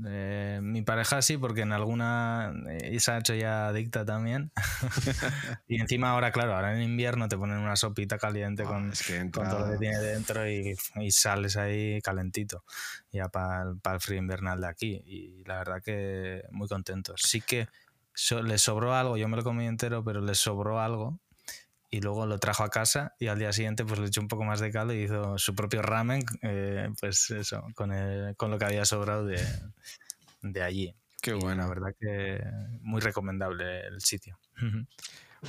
Eh, 0.06 0.60
mi 0.62 0.82
pareja 0.82 1.20
sí, 1.22 1.36
porque 1.36 1.60
en 1.62 1.72
alguna 1.72 2.52
eh, 2.68 2.98
se 2.98 3.12
ha 3.12 3.18
hecho 3.18 3.34
ya 3.34 3.68
adicta 3.68 4.04
también. 4.04 4.50
y 5.68 5.80
encima 5.80 6.10
ahora, 6.10 6.32
claro, 6.32 6.54
ahora 6.54 6.74
en 6.74 6.82
invierno 6.82 7.28
te 7.28 7.36
ponen 7.36 7.58
una 7.58 7.76
sopita 7.76 8.18
caliente 8.18 8.64
Ah, 8.64 8.68
con, 8.68 8.90
es 8.90 9.02
que 9.06 9.30
con 9.30 9.48
todo 9.48 9.60
lo 9.60 9.72
que 9.72 9.78
tiene 9.78 9.98
dentro 9.98 10.48
y, 10.48 10.74
y 10.96 11.10
sales 11.10 11.56
ahí 11.56 12.00
calentito, 12.00 12.64
ya 13.12 13.28
para 13.28 13.62
el 13.70 14.00
frío 14.00 14.18
invernal 14.18 14.60
de 14.60 14.66
aquí. 14.68 15.02
Y 15.04 15.44
la 15.44 15.58
verdad 15.58 15.82
que 15.82 16.42
muy 16.50 16.68
contentos. 16.68 17.20
Sí 17.22 17.40
que 17.42 17.68
so- 18.14 18.42
les 18.42 18.62
sobró 18.62 18.94
algo, 18.94 19.16
yo 19.16 19.28
me 19.28 19.36
lo 19.36 19.44
comí 19.44 19.66
entero, 19.66 20.02
pero 20.04 20.20
les 20.20 20.38
sobró 20.38 20.80
algo. 20.80 21.18
Y 21.94 22.00
luego 22.00 22.24
lo 22.26 22.38
trajo 22.38 22.64
a 22.64 22.70
casa 22.70 23.14
y 23.20 23.26
al 23.26 23.38
día 23.38 23.52
siguiente 23.52 23.84
pues 23.84 24.00
le 24.00 24.06
echó 24.06 24.22
un 24.22 24.28
poco 24.28 24.44
más 24.44 24.60
de 24.60 24.70
caldo 24.72 24.94
y 24.94 25.02
hizo 25.02 25.36
su 25.36 25.54
propio 25.54 25.82
ramen, 25.82 26.24
eh, 26.40 26.88
pues 26.98 27.28
eso, 27.30 27.62
con, 27.74 27.92
el- 27.92 28.34
con 28.36 28.50
lo 28.50 28.58
que 28.58 28.64
había 28.64 28.86
sobrado 28.86 29.26
de, 29.26 29.38
de 30.40 30.62
allí. 30.62 30.94
Qué 31.20 31.34
bueno. 31.34 31.62
La 31.62 31.68
verdad 31.68 31.94
que 32.00 32.42
muy 32.80 33.00
recomendable 33.02 33.86
el 33.86 34.00
sitio. 34.00 34.38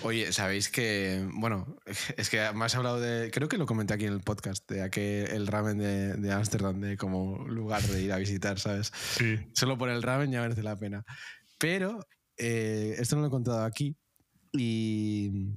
Oye, 0.02 0.34
sabéis 0.34 0.70
que, 0.70 1.26
bueno, 1.36 1.78
es 2.18 2.30
que 2.30 2.52
me 2.54 2.66
has 2.66 2.76
hablado 2.76 3.00
de, 3.00 3.32
creo 3.32 3.48
que 3.48 3.58
lo 3.58 3.66
comenté 3.66 3.94
aquí 3.94 4.06
en 4.06 4.14
el 4.14 4.22
podcast, 4.22 4.70
de 4.70 4.82
aquel, 4.82 5.30
el 5.30 5.48
ramen 5.48 5.78
de 5.78 6.16
de 6.16 6.32
Ámsterdam, 6.34 6.82
de 6.82 6.98
como 6.98 7.48
lugar 7.48 7.82
de 7.84 8.02
ir 8.02 8.12
a 8.12 8.18
visitar, 8.18 8.60
¿sabes? 8.60 8.92
Sí. 8.96 9.38
Solo 9.54 9.78
por 9.78 9.90
el 9.90 10.02
ramen 10.04 10.30
ya 10.32 10.42
merece 10.42 10.62
la 10.64 10.76
pena. 10.78 11.06
Pero 11.58 12.06
eh, 12.38 12.96
esto 12.98 13.16
no 13.16 13.22
lo 13.22 13.28
he 13.30 13.32
contado 13.32 13.64
aquí 13.64 13.96
y 14.52 15.54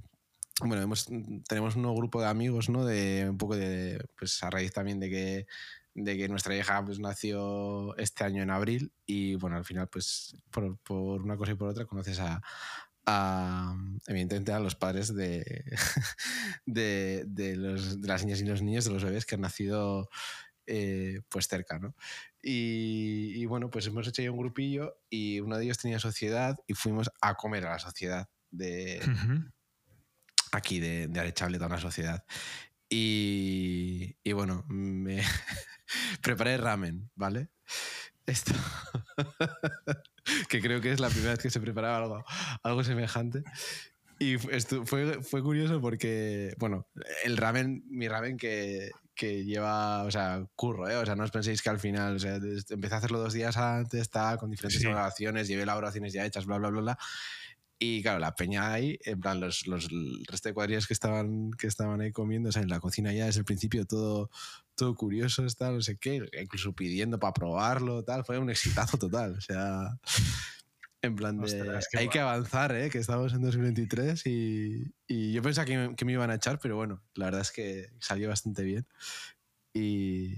bueno, 0.60 0.82
hemos, 0.82 1.06
tenemos 1.48 1.76
un 1.76 1.82
nuevo 1.82 1.96
grupo 1.98 2.20
de 2.20 2.28
amigos, 2.28 2.68
¿no? 2.70 2.84
De 2.84 3.26
un 3.28 3.36
poco 3.38 3.56
de, 3.56 4.04
pues 4.18 4.42
a 4.42 4.50
raíz 4.50 4.72
también 4.72 5.00
de 5.00 5.10
que, 5.10 5.46
de 5.94 6.16
que 6.16 6.28
nuestra 6.28 6.56
hija 6.56 6.82
pues, 6.84 6.98
nació 6.98 7.96
este 7.98 8.24
año 8.24 8.42
en 8.42 8.50
abril 8.50 8.92
y 9.04 9.34
bueno, 9.36 9.56
al 9.56 9.64
final 9.64 9.88
pues 9.88 10.34
por, 10.50 10.78
por 10.78 11.22
una 11.22 11.36
cosa 11.36 11.52
y 11.52 11.56
por 11.56 11.68
otra 11.68 11.84
conoces 11.86 12.20
a, 12.20 12.42
a, 13.06 13.76
evidentemente 14.06 14.52
a 14.52 14.60
los 14.60 14.74
padres 14.76 15.14
de, 15.14 15.64
de, 16.66 17.24
de 17.26 17.56
los- 17.56 18.00
de 18.00 18.08
las 18.08 18.24
niñas 18.24 18.40
y 18.40 18.44
los 18.46 18.62
niños, 18.62 18.84
de 18.86 18.92
los 18.92 19.04
bebés 19.04 19.26
que 19.26 19.34
han 19.36 19.42
nacido 19.42 20.08
eh, 20.66 21.20
pues 21.28 21.48
cerca, 21.48 21.78
¿no? 21.78 21.94
Y, 22.42 23.32
y 23.42 23.46
bueno, 23.46 23.70
pues 23.70 23.86
hemos 23.86 24.06
hecho 24.08 24.22
ya 24.22 24.30
un 24.32 24.38
grupillo 24.38 24.98
y 25.10 25.40
uno 25.40 25.58
de 25.58 25.64
ellos 25.64 25.78
tenía 25.78 25.98
sociedad 26.00 26.56
y 26.66 26.74
fuimos 26.74 27.10
a 27.20 27.34
comer 27.34 27.66
a 27.66 27.72
la 27.72 27.78
sociedad 27.78 28.28
de 28.50 29.10
Ujú. 29.10 29.34
Aquí 30.56 30.80
de, 30.80 31.08
de 31.08 31.20
Arechable, 31.20 31.58
a 31.62 31.66
una 31.66 31.80
sociedad. 31.80 32.24
Y, 32.88 34.16
y 34.22 34.32
bueno, 34.32 34.64
me 34.68 35.22
preparé 36.22 36.56
ramen, 36.56 37.10
¿vale? 37.14 37.48
Esto, 38.26 38.52
que 40.48 40.60
creo 40.60 40.80
que 40.80 40.92
es 40.92 41.00
la 41.00 41.08
primera 41.08 41.32
vez 41.32 41.40
que 41.40 41.50
se 41.50 41.60
preparaba 41.60 41.98
algo, 41.98 42.24
algo 42.62 42.84
semejante. 42.84 43.42
Y 44.18 44.34
esto 44.50 44.86
fue, 44.86 45.22
fue 45.22 45.42
curioso 45.42 45.80
porque, 45.80 46.54
bueno, 46.58 46.88
el 47.24 47.36
ramen, 47.36 47.84
mi 47.90 48.08
ramen 48.08 48.36
que, 48.38 48.90
que 49.14 49.44
lleva, 49.44 50.04
o 50.04 50.10
sea, 50.10 50.44
curro, 50.54 50.88
¿eh? 50.88 50.96
O 50.96 51.04
sea, 51.04 51.14
no 51.14 51.24
os 51.24 51.30
penséis 51.30 51.60
que 51.60 51.68
al 51.68 51.78
final, 51.78 52.16
o 52.16 52.18
sea, 52.18 52.36
empecé 52.36 52.94
a 52.94 52.98
hacerlo 52.98 53.18
dos 53.20 53.34
días 53.34 53.56
antes, 53.58 54.00
está 54.00 54.36
con 54.38 54.50
diferentes 54.50 54.80
Sí. 54.80 54.86
elaboraciones, 54.86 55.48
llevé 55.48 55.62
elaboraciones 55.64 56.12
ya 56.14 56.24
hechas, 56.24 56.46
bla, 56.46 56.56
bla, 56.58 56.70
bla, 56.70 56.80
bla. 56.80 56.98
Y 57.78 58.02
claro, 58.02 58.18
la 58.18 58.34
peña 58.34 58.72
ahí, 58.72 58.98
en 59.04 59.20
plan, 59.20 59.38
los, 59.38 59.66
los 59.66 59.90
el 59.90 60.24
resto 60.26 60.48
de 60.48 60.54
cuadrillas 60.54 60.86
que 60.86 60.94
estaban, 60.94 61.50
que 61.52 61.66
estaban 61.66 62.00
ahí 62.00 62.10
comiendo, 62.10 62.48
o 62.48 62.52
sea, 62.52 62.62
en 62.62 62.70
la 62.70 62.80
cocina 62.80 63.12
ya 63.12 63.26
desde 63.26 63.40
el 63.40 63.44
principio 63.44 63.84
todo, 63.84 64.30
todo 64.74 64.94
curioso, 64.94 65.44
está, 65.44 65.70
no 65.70 65.82
sé 65.82 65.98
qué, 65.98 66.22
incluso 66.40 66.72
pidiendo 66.72 67.18
para 67.18 67.34
probarlo, 67.34 68.02
tal, 68.02 68.24
fue 68.24 68.38
un 68.38 68.48
exitazo 68.48 68.96
total, 68.96 69.36
o 69.36 69.40
sea, 69.42 69.98
en 71.02 71.16
plan 71.16 71.38
de, 71.38 71.44
Ostras, 71.44 71.88
qué 71.90 71.98
hay 71.98 72.08
que 72.08 72.20
avanzar, 72.20 72.74
¿eh? 72.74 72.88
que 72.88 72.96
estamos 72.96 73.34
en 73.34 73.42
2023 73.42 74.26
y, 74.26 74.94
y 75.06 75.32
yo 75.32 75.42
pensaba 75.42 75.66
que 75.66 75.76
me, 75.76 75.96
que 75.96 76.04
me 76.06 76.12
iban 76.12 76.30
a 76.30 76.36
echar, 76.36 76.58
pero 76.58 76.76
bueno, 76.76 77.02
la 77.14 77.26
verdad 77.26 77.42
es 77.42 77.52
que 77.52 77.90
salió 78.00 78.30
bastante 78.30 78.62
bien 78.62 78.86
y, 79.74 80.34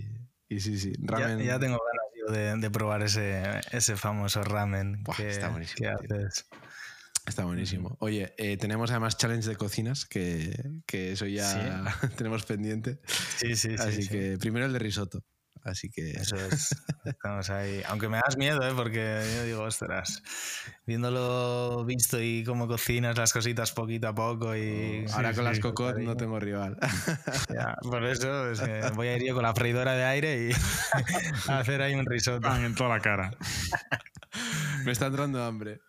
y 0.48 0.58
sí, 0.58 0.76
sí, 0.76 0.92
ramen... 0.98 1.38
ya 1.38 1.60
tengo 1.60 1.78
ganas 1.78 2.08
yo 2.16 2.32
de, 2.32 2.56
de 2.56 2.70
probar 2.72 3.04
ese, 3.04 3.60
ese 3.70 3.96
famoso 3.96 4.42
ramen 4.42 5.04
Buah, 5.04 5.16
que, 5.16 5.30
está 5.30 5.50
buenísimo, 5.50 5.96
que 6.00 6.08
tío. 6.08 6.16
Está 7.28 7.44
buenísimo. 7.44 7.96
Oye, 8.00 8.32
eh, 8.38 8.56
tenemos 8.56 8.90
además 8.90 9.18
challenge 9.18 9.48
de 9.48 9.56
cocinas, 9.56 10.06
que, 10.06 10.50
que 10.86 11.12
eso 11.12 11.26
ya 11.26 11.84
tenemos 12.16 12.44
pendiente. 12.44 13.00
Sí, 13.36 13.54
sí, 13.54 13.76
sí. 13.76 13.76
Así 13.78 14.02
sí. 14.02 14.08
que 14.08 14.38
primero 14.38 14.64
el 14.64 14.72
de 14.72 14.78
risotto. 14.78 15.22
Así 15.68 15.90
que 15.90 16.10
Eso 16.12 16.36
es. 16.50 16.74
Estamos 17.04 17.50
ahí. 17.50 17.82
Aunque 17.88 18.08
me 18.08 18.18
das 18.18 18.36
miedo, 18.36 18.66
¿eh? 18.66 18.72
porque 18.74 19.22
yo 19.36 19.44
digo, 19.44 19.62
ostras, 19.62 20.22
viéndolo 20.86 21.84
visto 21.84 22.20
y 22.20 22.44
cómo 22.44 22.66
cocinas 22.66 23.16
las 23.16 23.32
cositas 23.32 23.72
poquito 23.72 24.08
a 24.08 24.14
poco 24.14 24.56
y... 24.56 25.04
ahora 25.12 25.30
Sí, 25.30 25.36
con 25.36 25.44
las 25.44 25.60
cocot 25.60 25.98
no 25.98 26.16
tengo 26.16 26.38
rival. 26.40 26.76
Ya, 27.54 27.76
por 27.82 28.04
eso 28.04 28.50
es 28.50 28.60
que 28.60 28.90
voy 28.94 29.08
a 29.08 29.16
ir 29.16 29.24
yo 29.24 29.34
con 29.34 29.42
la 29.42 29.54
freidora 29.54 29.94
de 29.94 30.04
aire 30.04 30.48
y 30.48 30.52
a 31.48 31.58
hacer 31.58 31.82
ahí 31.82 31.94
un 31.94 32.06
risotto. 32.06 32.40
Pan 32.40 32.64
en 32.64 32.74
toda 32.74 32.90
la 32.90 33.00
cara. 33.00 33.30
Me 34.84 34.92
está 34.92 35.06
entrando 35.06 35.42
hambre. 35.42 35.80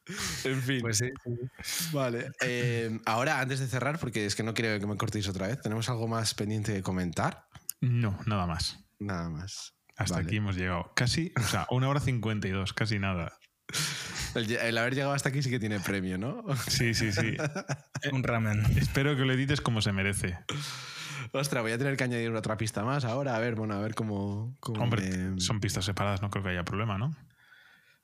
En 0.44 0.62
fin. 0.62 0.82
Pues 0.82 0.98
sí, 0.98 1.10
sí. 1.24 1.90
Vale. 1.92 2.32
Eh, 2.42 3.00
ahora, 3.06 3.40
antes 3.40 3.60
de 3.60 3.68
cerrar, 3.68 4.00
porque 4.00 4.26
es 4.26 4.36
que 4.36 4.44
no 4.44 4.54
quiero 4.54 4.80
que 4.80 4.88
me 4.88 4.98
cortéis 4.98 5.28
otra 5.28 5.48
vez, 5.48 5.62
¿tenemos 5.62 5.90
algo 5.90 6.08
más 6.08 6.34
pendiente 6.34 6.72
de 6.72 6.82
comentar? 6.82 7.46
No, 7.82 8.18
nada 8.26 8.46
más. 8.46 8.89
Nada 9.00 9.30
más. 9.30 9.74
Hasta 9.98 10.16
Vale. 10.16 10.28
aquí 10.28 10.38
hemos 10.38 10.56
llegado. 10.56 10.92
Casi, 10.96 11.34
o 11.38 11.42
sea, 11.44 11.68
una 11.72 11.90
hora 11.90 12.00
cincuenta 12.00 12.48
y 12.48 12.52
dos, 12.52 12.74
casi 12.74 13.00
nada. 13.00 13.38
El, 14.36 14.52
el 14.52 14.78
haber 14.78 14.96
llegado 14.96 15.14
hasta 15.14 15.30
aquí 15.30 15.42
sí 15.42 15.50
que 15.50 15.60
tiene 15.60 15.80
premio, 15.80 16.18
¿no? 16.18 16.44
Sí, 16.68 16.94
sí, 16.94 17.12
sí. 17.12 17.36
Un 18.12 18.24
ramen. 18.24 18.64
Espero 18.78 19.16
que 19.16 19.26
lo 19.26 19.34
edites 19.34 19.60
como 19.62 19.82
se 19.82 19.92
merece. 19.92 20.38
Ostras, 21.32 21.62
voy 21.64 21.72
a 21.74 21.78
tener 21.78 21.98
que 21.98 22.04
añadir 22.06 22.32
otra 22.32 22.56
pista 22.58 22.84
más 22.84 23.06
ahora. 23.06 23.36
A 23.36 23.40
ver, 23.40 23.56
bueno, 23.56 23.74
a 23.76 23.80
ver 23.82 23.94
cómo. 23.96 24.56
cómo 24.60 24.82
Hombre, 24.84 25.10
me- 25.10 25.42
son 25.42 25.60
pistas 25.60 25.86
separadas, 25.86 26.22
no 26.22 26.30
creo 26.30 26.44
que 26.44 26.50
haya 26.52 26.64
problema, 26.64 26.98
¿no? 26.98 27.16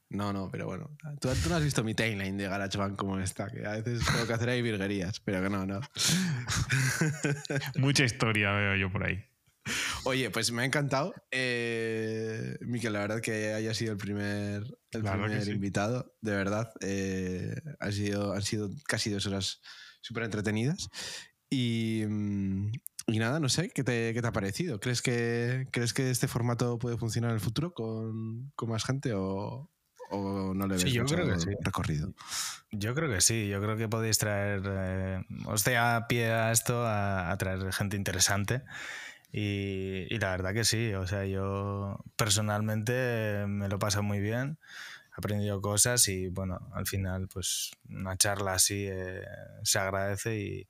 No, 0.09 0.31
no, 0.33 0.49
pero 0.51 0.65
bueno. 0.67 0.91
Tú, 1.19 1.29
tú 1.43 1.49
no 1.49 1.55
has 1.55 1.63
visto 1.63 1.83
mi 1.83 1.95
timeline 1.95 2.37
de 2.37 2.47
GarageBand 2.47 2.95
como 2.95 3.17
está, 3.19 3.47
que 3.49 3.65
a 3.65 3.71
veces 3.71 4.05
tengo 4.05 4.27
que 4.27 4.33
hacer 4.33 4.49
ahí 4.49 4.61
virguerías, 4.61 5.19
pero 5.21 5.41
que 5.41 5.49
no, 5.49 5.65
no. 5.65 5.79
Mucha 7.77 8.03
historia 8.03 8.51
veo 8.51 8.75
yo 8.75 8.91
por 8.91 9.03
ahí. 9.05 9.23
Oye, 10.05 10.29
pues 10.29 10.51
me 10.51 10.61
ha 10.61 10.65
encantado. 10.65 11.13
Eh, 11.31 12.57
Miquel, 12.61 12.93
la 12.93 12.99
verdad 12.99 13.21
que 13.21 13.53
haya 13.53 13.73
sido 13.73 13.91
el 13.91 13.97
primer, 13.97 14.63
el 14.91 15.01
primer 15.01 15.41
sí. 15.43 15.51
invitado, 15.51 16.15
de 16.21 16.31
verdad. 16.35 16.71
Eh, 16.81 17.55
ha 17.79 17.91
sido, 17.91 18.33
han 18.33 18.43
sido 18.43 18.69
casi 18.87 19.09
dos 19.09 19.25
horas 19.25 19.61
súper 20.01 20.23
entretenidas. 20.23 20.89
Y, 21.49 22.03
mm, 22.07 22.71
y 23.07 23.19
nada, 23.19 23.39
no 23.39 23.49
sé, 23.49 23.69
¿qué 23.69 23.83
te, 23.83 24.13
qué 24.13 24.21
te 24.21 24.27
ha 24.27 24.31
parecido? 24.31 24.79
¿Crees 24.79 25.01
que, 25.01 25.67
¿Crees 25.71 25.93
que 25.93 26.09
este 26.09 26.27
formato 26.27 26.77
puede 26.77 26.97
funcionar 26.97 27.31
en 27.31 27.35
el 27.35 27.41
futuro 27.41 27.73
con, 27.73 28.51
con 28.55 28.69
más 28.69 28.83
gente 28.85 29.13
o, 29.13 29.71
o 30.11 30.53
no 30.53 30.67
le 30.67 30.75
ves 30.75 30.85
Sí, 30.85 30.91
yo 30.91 31.01
mucho 31.03 31.15
creo 31.15 31.27
que 31.27 31.39
sí. 31.39 31.49
recorrido? 31.61 32.13
Yo 32.71 32.93
creo 32.93 33.09
que 33.09 33.21
sí, 33.21 33.47
yo 33.47 33.61
creo 33.61 33.77
que 33.77 33.87
podéis 33.87 34.17
traer, 34.17 34.61
eh, 34.65 35.21
os 35.45 35.63
da 35.63 36.07
pie 36.07 36.31
a 36.31 36.51
esto 36.51 36.85
a, 36.85 37.31
a 37.31 37.37
traer 37.37 37.71
gente 37.73 37.95
interesante 37.95 38.63
y, 39.37 40.07
y 40.09 40.17
la 40.17 40.31
verdad 40.31 40.53
que 40.53 40.63
sí, 40.63 40.93
o 40.93 41.05
sea, 41.05 41.25
yo 41.25 41.99
personalmente 42.15 43.43
me 43.49 43.67
lo 43.67 43.77
paso 43.77 44.01
muy 44.01 44.21
bien, 44.21 44.57
he 45.09 45.13
aprendido 45.17 45.59
cosas 45.59 46.07
y 46.07 46.29
bueno, 46.29 46.69
al 46.73 46.87
final 46.87 47.27
pues 47.27 47.71
una 47.89 48.15
charla 48.15 48.53
así 48.53 48.87
eh, 48.87 49.25
se 49.61 49.77
agradece 49.77 50.39
y, 50.39 50.67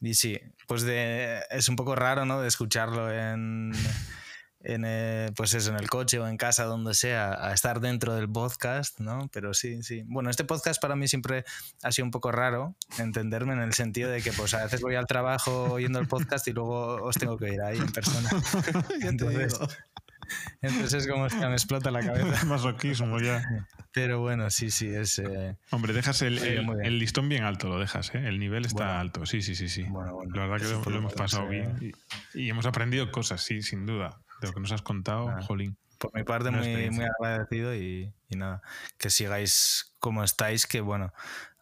y 0.00 0.14
sí, 0.14 0.36
pues 0.66 0.82
de, 0.82 1.44
es 1.48 1.68
un 1.68 1.76
poco 1.76 1.94
raro, 1.94 2.24
¿no? 2.26 2.40
De 2.40 2.48
escucharlo 2.48 3.08
en 3.12 3.70
en, 4.64 4.84
eh, 4.86 5.30
pues 5.36 5.54
eso, 5.54 5.70
en 5.70 5.76
el 5.76 5.88
coche 5.88 6.18
o 6.18 6.26
en 6.28 6.36
casa, 6.36 6.64
donde 6.64 6.94
sea, 6.94 7.32
a 7.48 7.52
estar 7.52 7.80
dentro 7.80 8.14
del 8.14 8.28
podcast, 8.28 9.00
¿no? 9.00 9.28
Pero 9.32 9.54
sí, 9.54 9.82
sí. 9.82 10.02
Bueno, 10.06 10.30
este 10.30 10.44
podcast 10.44 10.80
para 10.80 10.96
mí 10.96 11.08
siempre 11.08 11.44
ha 11.82 11.92
sido 11.92 12.04
un 12.06 12.10
poco 12.12 12.30
raro 12.32 12.74
entenderme 12.98 13.52
en 13.54 13.60
el 13.60 13.72
sentido 13.74 14.10
de 14.10 14.22
que 14.22 14.32
pues 14.32 14.54
a 14.54 14.62
veces 14.64 14.80
voy 14.80 14.94
al 14.94 15.06
trabajo 15.06 15.64
oyendo 15.72 15.98
el 15.98 16.06
podcast 16.08 16.46
y 16.48 16.52
luego 16.52 17.02
os 17.02 17.16
tengo 17.16 17.36
que 17.38 17.52
ir 17.54 17.60
ahí 17.62 17.78
en 17.78 17.90
persona. 17.92 18.30
Entonces. 19.02 19.58
Entonces 20.62 21.02
es 21.04 21.08
como 21.10 21.26
que 21.28 21.36
me 21.36 21.52
explota 21.52 21.90
la 21.90 22.00
cabeza. 22.00 22.44
Masoquismo 22.46 23.18
ya. 23.20 23.66
Pero 23.92 24.20
bueno, 24.20 24.48
sí, 24.48 24.70
sí, 24.70 24.88
es... 24.88 25.18
eh, 25.18 25.56
Hombre, 25.70 25.92
dejas 25.92 26.22
el, 26.22 26.38
el- 26.38 26.98
listón 26.98 27.28
bien 27.28 27.42
alto, 27.44 27.68
lo 27.68 27.78
dejas, 27.78 28.14
¿eh? 28.14 28.26
El 28.26 28.38
nivel 28.38 28.64
está 28.64 28.84
Bueno. 28.86 29.00
alto, 29.00 29.26
sí, 29.26 29.42
sí, 29.42 29.54
sí, 29.54 29.68
sí. 29.68 29.82
Bueno, 29.82 30.14
bueno, 30.14 30.34
la 30.34 30.46
verdad 30.46 30.66
que 30.84 30.90
lo, 30.90 30.96
hemos 30.96 31.12
pasado 31.12 31.48
bien 31.48 31.76
y, 32.34 32.40
y 32.40 32.48
hemos 32.48 32.64
aprendido 32.64 33.10
cosas, 33.10 33.42
sí, 33.42 33.60
sin 33.60 33.84
duda. 33.84 34.21
De 34.42 34.48
lo 34.48 34.54
que 34.54 34.60
nos 34.60 34.72
has 34.72 34.82
contado, 34.82 35.28
Ah. 35.28 35.40
jolín. 35.42 35.76
Por 35.98 36.12
mi 36.14 36.24
parte, 36.24 36.50
muy, 36.50 36.90
muy 36.90 37.04
agradecido 37.04 37.74
y, 37.76 38.12
y 38.28 38.36
nada, 38.36 38.60
que 38.98 39.08
sigáis 39.08 39.94
como 40.00 40.24
estáis, 40.24 40.66
que 40.66 40.80
bueno, 40.80 41.12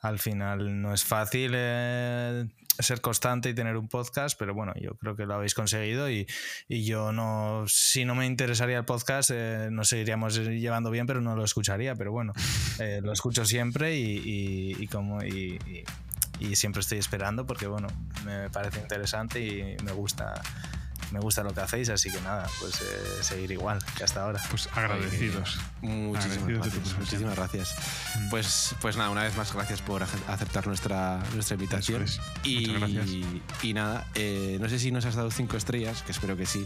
al 0.01 0.19
final 0.19 0.81
no 0.81 0.94
es 0.94 1.05
fácil 1.05 1.52
eh, 1.55 2.47
ser 2.78 3.02
constante 3.02 3.51
y 3.51 3.55
tener 3.55 3.77
un 3.77 3.89
podcast, 3.89 4.39
pero 4.39 4.55
bueno, 4.55 4.73
yo 4.81 4.94
creo 4.94 5.15
que 5.15 5.27
lo 5.27 5.35
habéis 5.35 5.52
conseguido 5.55 6.11
y, 6.11 6.27
y 6.69 6.86
yo 6.86 7.12
no, 7.12 7.65
si 7.69 8.07
no 8.07 8.15
me 8.15 8.24
interesaría 8.24 8.78
el 8.78 8.86
podcast, 8.86 9.31
eh, 9.31 9.69
nos 9.70 9.90
seguiríamos 9.90 10.36
llevando 10.36 10.90
bien, 10.90 11.05
pero 11.07 11.20
no 11.20 11.36
lo 11.36 11.44
escucharía, 11.44 11.94
pero 11.94 12.11
bueno, 12.11 12.32
eh, 12.81 13.01
lo 13.02 13.12
escucho 13.12 13.44
siempre 13.44 13.97
y, 13.98 14.74
y- 14.81 14.86
como... 14.86 15.23
y 15.23 15.69
siempre 16.55 16.81
estoy 16.81 16.97
esperando 16.97 17.47
porque 17.47 17.66
bueno, 17.66 17.89
me 18.24 18.48
parece 18.48 18.81
interesante 18.81 19.44
y 19.47 19.77
me 19.85 19.93
gusta 19.93 20.40
me 21.12 21.20
gusta 21.20 21.42
lo 21.42 21.52
que 21.52 21.60
hacéis, 21.60 21.88
así 21.88 22.10
que 22.10 22.20
nada, 22.20 22.48
pues 22.60 22.80
eh, 22.80 23.22
seguir 23.22 23.50
igual 23.52 23.78
que 23.96 24.04
hasta 24.04 24.22
ahora. 24.22 24.40
Pues 24.50 24.68
agradecidos. 24.74 25.58
Muchísimas 25.82 26.36
Agradecidos 26.38 26.66
gracias. 26.74 26.98
Muchísimas 26.98 27.36
gracias. 27.36 27.74
Mm. 28.16 28.28
Pues, 28.30 28.74
pues 28.80 28.96
nada, 28.96 29.10
una 29.10 29.22
vez 29.24 29.36
más 29.36 29.52
gracias 29.52 29.80
por 29.82 30.02
ace- 30.02 30.18
aceptar 30.28 30.66
nuestra, 30.66 31.22
nuestra 31.34 31.54
invitación. 31.54 32.02
Es. 32.02 32.20
Y, 32.44 32.68
Muchas 32.68 32.80
gracias. 32.92 33.06
y 33.62 33.72
nada, 33.74 34.06
eh, 34.14 34.58
no 34.60 34.68
sé 34.68 34.78
si 34.78 34.90
nos 34.92 35.04
has 35.04 35.14
dado 35.14 35.30
cinco 35.30 35.56
estrellas, 35.56 36.02
que 36.02 36.12
espero 36.12 36.36
que 36.36 36.46
sí. 36.46 36.64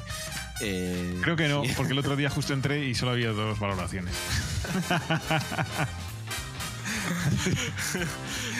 Eh, 0.60 1.18
Creo 1.22 1.36
que 1.36 1.48
no, 1.48 1.64
sí. 1.64 1.72
porque 1.76 1.92
el 1.92 1.98
otro 1.98 2.16
día 2.16 2.30
justo 2.34 2.52
entré 2.52 2.84
y 2.84 2.94
solo 2.94 3.12
había 3.12 3.30
dos 3.30 3.58
valoraciones. 3.58 4.14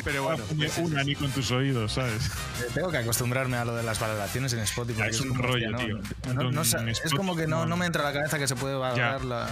Pero 0.04 0.22
bueno, 0.24 0.44
Una- 0.54 0.68
una 0.78 1.02
ni 1.04 1.14
con 1.14 1.30
tus 1.30 1.50
oídos, 1.50 1.92
¿sabes? 1.92 2.26
Eh, 2.26 2.68
Tengo 2.74 2.90
que 2.90 2.98
acostumbrarme 2.98 3.56
a 3.56 3.64
lo 3.64 3.74
de 3.74 3.82
las 3.82 3.98
valoraciones 3.98 4.52
en 4.52 4.60
Spotify. 4.60 4.98
Ya, 5.00 5.06
es 5.06 5.20
un 5.20 5.28
como, 5.28 5.42
rollo, 5.42 5.70
hostia, 5.70 5.86
tío. 5.86 5.98
no- 6.34 6.42
no- 6.42 6.50
no 6.52 6.62
es 6.62 6.74
Spotify 6.74 7.16
como 7.16 7.34
que 7.36 7.46
no, 7.46 7.60
no- 7.60 7.66
no 7.66 7.76
me 7.76 7.86
entra 7.86 8.02
a 8.02 8.06
la 8.06 8.12
cabeza 8.12 8.38
que 8.38 8.46
se 8.46 8.54
puede 8.56 8.74
valorar 8.76 9.20
Ya. 9.22 9.26
la. 9.26 9.48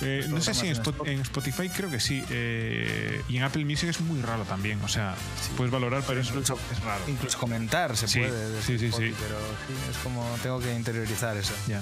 Eh, 0.00 0.26
no 0.28 0.40
sé 0.40 0.54
si 0.54 0.66
en, 0.66 0.74
plataformas 0.74 0.82
Spot- 0.82 1.08
en 1.08 1.20
Spotify 1.20 1.68
creo 1.68 1.90
que 1.90 2.00
sí. 2.00 2.24
eh, 2.30 3.22
y 3.28 3.36
en 3.36 3.42
Apple 3.44 3.64
Music 3.64 3.88
es 3.90 4.00
muy 4.00 4.20
raro 4.20 4.42
también. 4.44 4.80
O 4.82 4.88
sea, 4.88 5.14
Sí. 5.40 5.50
puedes 5.56 5.72
valorar, 5.72 6.02
pero 6.06 6.20
es, 6.20 6.28
Incluso- 6.28 6.58
es 6.72 6.80
raro. 6.82 7.02
Incluso 7.06 7.38
comentar 7.38 7.96
se 7.96 8.08
Sí, 8.08 8.18
puede. 8.20 8.62
sí, 8.62 8.78
sí, 8.78 8.86
Spotify, 8.88 9.10
sí. 9.10 9.16
Pero 9.20 9.38
sí, 9.68 9.74
es 9.90 9.96
como 9.98 10.26
tengo 10.42 10.58
que 10.60 10.74
interiorizar 10.74 11.36
eso. 11.36 11.54
Ya. 11.68 11.80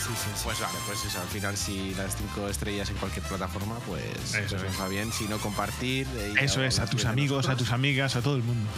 Sí, 0.00 0.08
sí, 0.14 0.30
sí. 0.34 0.40
Pues 0.44 0.58
vale, 0.60 0.78
pues 0.86 1.04
eso, 1.04 1.20
al 1.20 1.28
final 1.28 1.56
si 1.56 1.94
las 1.94 2.16
cinco 2.16 2.48
estrellas 2.48 2.88
en 2.90 2.96
cualquier 2.96 3.24
plataforma, 3.26 3.76
pues 3.86 4.02
Eso 4.34 4.38
eso 4.38 4.56
es. 4.56 4.62
nos 4.64 4.80
va 4.80 4.88
bien. 4.88 5.12
Si 5.12 5.24
no, 5.28 5.38
compartir. 5.38 6.06
eh, 6.16 6.34
Eso 6.40 6.62
es, 6.64 6.78
a 6.78 6.86
tus 6.86 7.04
amigos, 7.04 7.48
a 7.48 7.56
tus 7.56 7.70
amigas, 7.72 8.16
a 8.16 8.22
todo 8.22 8.36
el 8.36 8.42
mundo. 8.42 8.68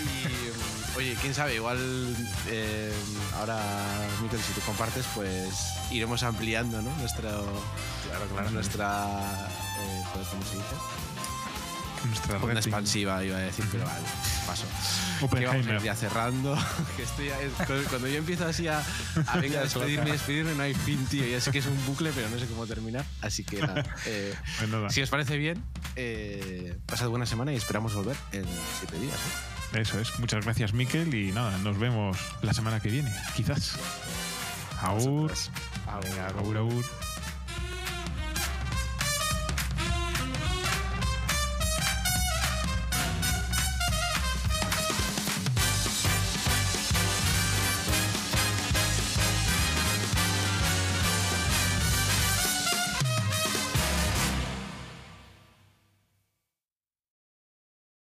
Y, 0.00 0.98
oye, 0.98 1.16
quién 1.20 1.34
sabe, 1.34 1.54
igual 1.56 1.78
eh, 2.48 2.92
ahora, 3.38 3.58
Miquel, 4.22 4.40
si 4.40 4.52
tú 4.52 4.60
compartes, 4.62 5.04
pues 5.14 5.48
iremos 5.90 6.22
ampliando, 6.22 6.80
¿no? 6.82 6.90
Nuestro, 6.96 7.28
Claro, 8.08 8.26
claro. 8.32 8.50
nuestra. 8.50 9.48
eh, 9.80 10.02
joder, 10.12 10.26
¿Cómo 10.28 10.42
se 10.44 10.56
dice? 10.56 10.74
Nuestra 12.06 12.38
red. 12.38 12.56
expansiva, 12.56 13.24
iba 13.24 13.36
a 13.36 13.40
decir, 13.40 13.64
pero 13.72 13.84
vale, 13.84 14.04
paso. 14.46 14.64
Que 15.34 15.46
vamos 15.46 15.82
ya 15.82 15.94
cerrando. 15.94 16.56
Que 16.96 17.02
estoy 17.04 17.26
ya- 17.28 17.38
cuando- 17.88 18.08
yo 18.08 18.16
empiezo 18.18 18.46
así 18.46 18.68
a, 18.68 18.78
a 19.26 19.36
venga, 19.40 19.60
a 19.60 19.62
despedirme, 19.62 20.12
despedirme, 20.12 20.54
no 20.54 20.62
hay 20.62 20.74
fin, 20.74 21.04
tío. 21.06 21.26
Ya 21.26 21.40
sé 21.40 21.50
que 21.50 21.58
es 21.58 21.66
un 21.66 21.86
bucle, 21.86 22.10
pero 22.14 22.28
no 22.28 22.38
sé 22.38 22.46
cómo 22.46 22.66
terminar. 22.66 23.04
Así 23.22 23.42
que 23.44 23.60
nada. 23.60 23.84
eh, 24.06 24.34
Pues 24.58 24.68
nada, 24.70 24.90
si 24.90 25.00
os 25.02 25.08
parece 25.10 25.36
bien, 25.38 25.62
eh, 25.96 26.76
pasad 26.86 27.08
buena 27.08 27.26
semana 27.26 27.52
y 27.52 27.56
esperamos 27.56 27.94
volver 27.94 28.16
en 28.32 28.44
siete 28.78 28.98
días. 28.98 29.14
¿eh? 29.74 29.80
Eso 29.80 29.98
es. 29.98 30.18
Muchas 30.20 30.44
gracias, 30.44 30.72
Miquel. 30.72 31.12
Y 31.14 31.32
nada, 31.32 31.56
nos 31.58 31.78
vemos 31.78 32.16
la 32.42 32.52
semana 32.54 32.80
que 32.80 32.90
viene, 32.90 33.12
quizás. 33.34 33.76
Aur. 34.82 35.32
Aur, 35.86 36.58
aur. 36.58 36.84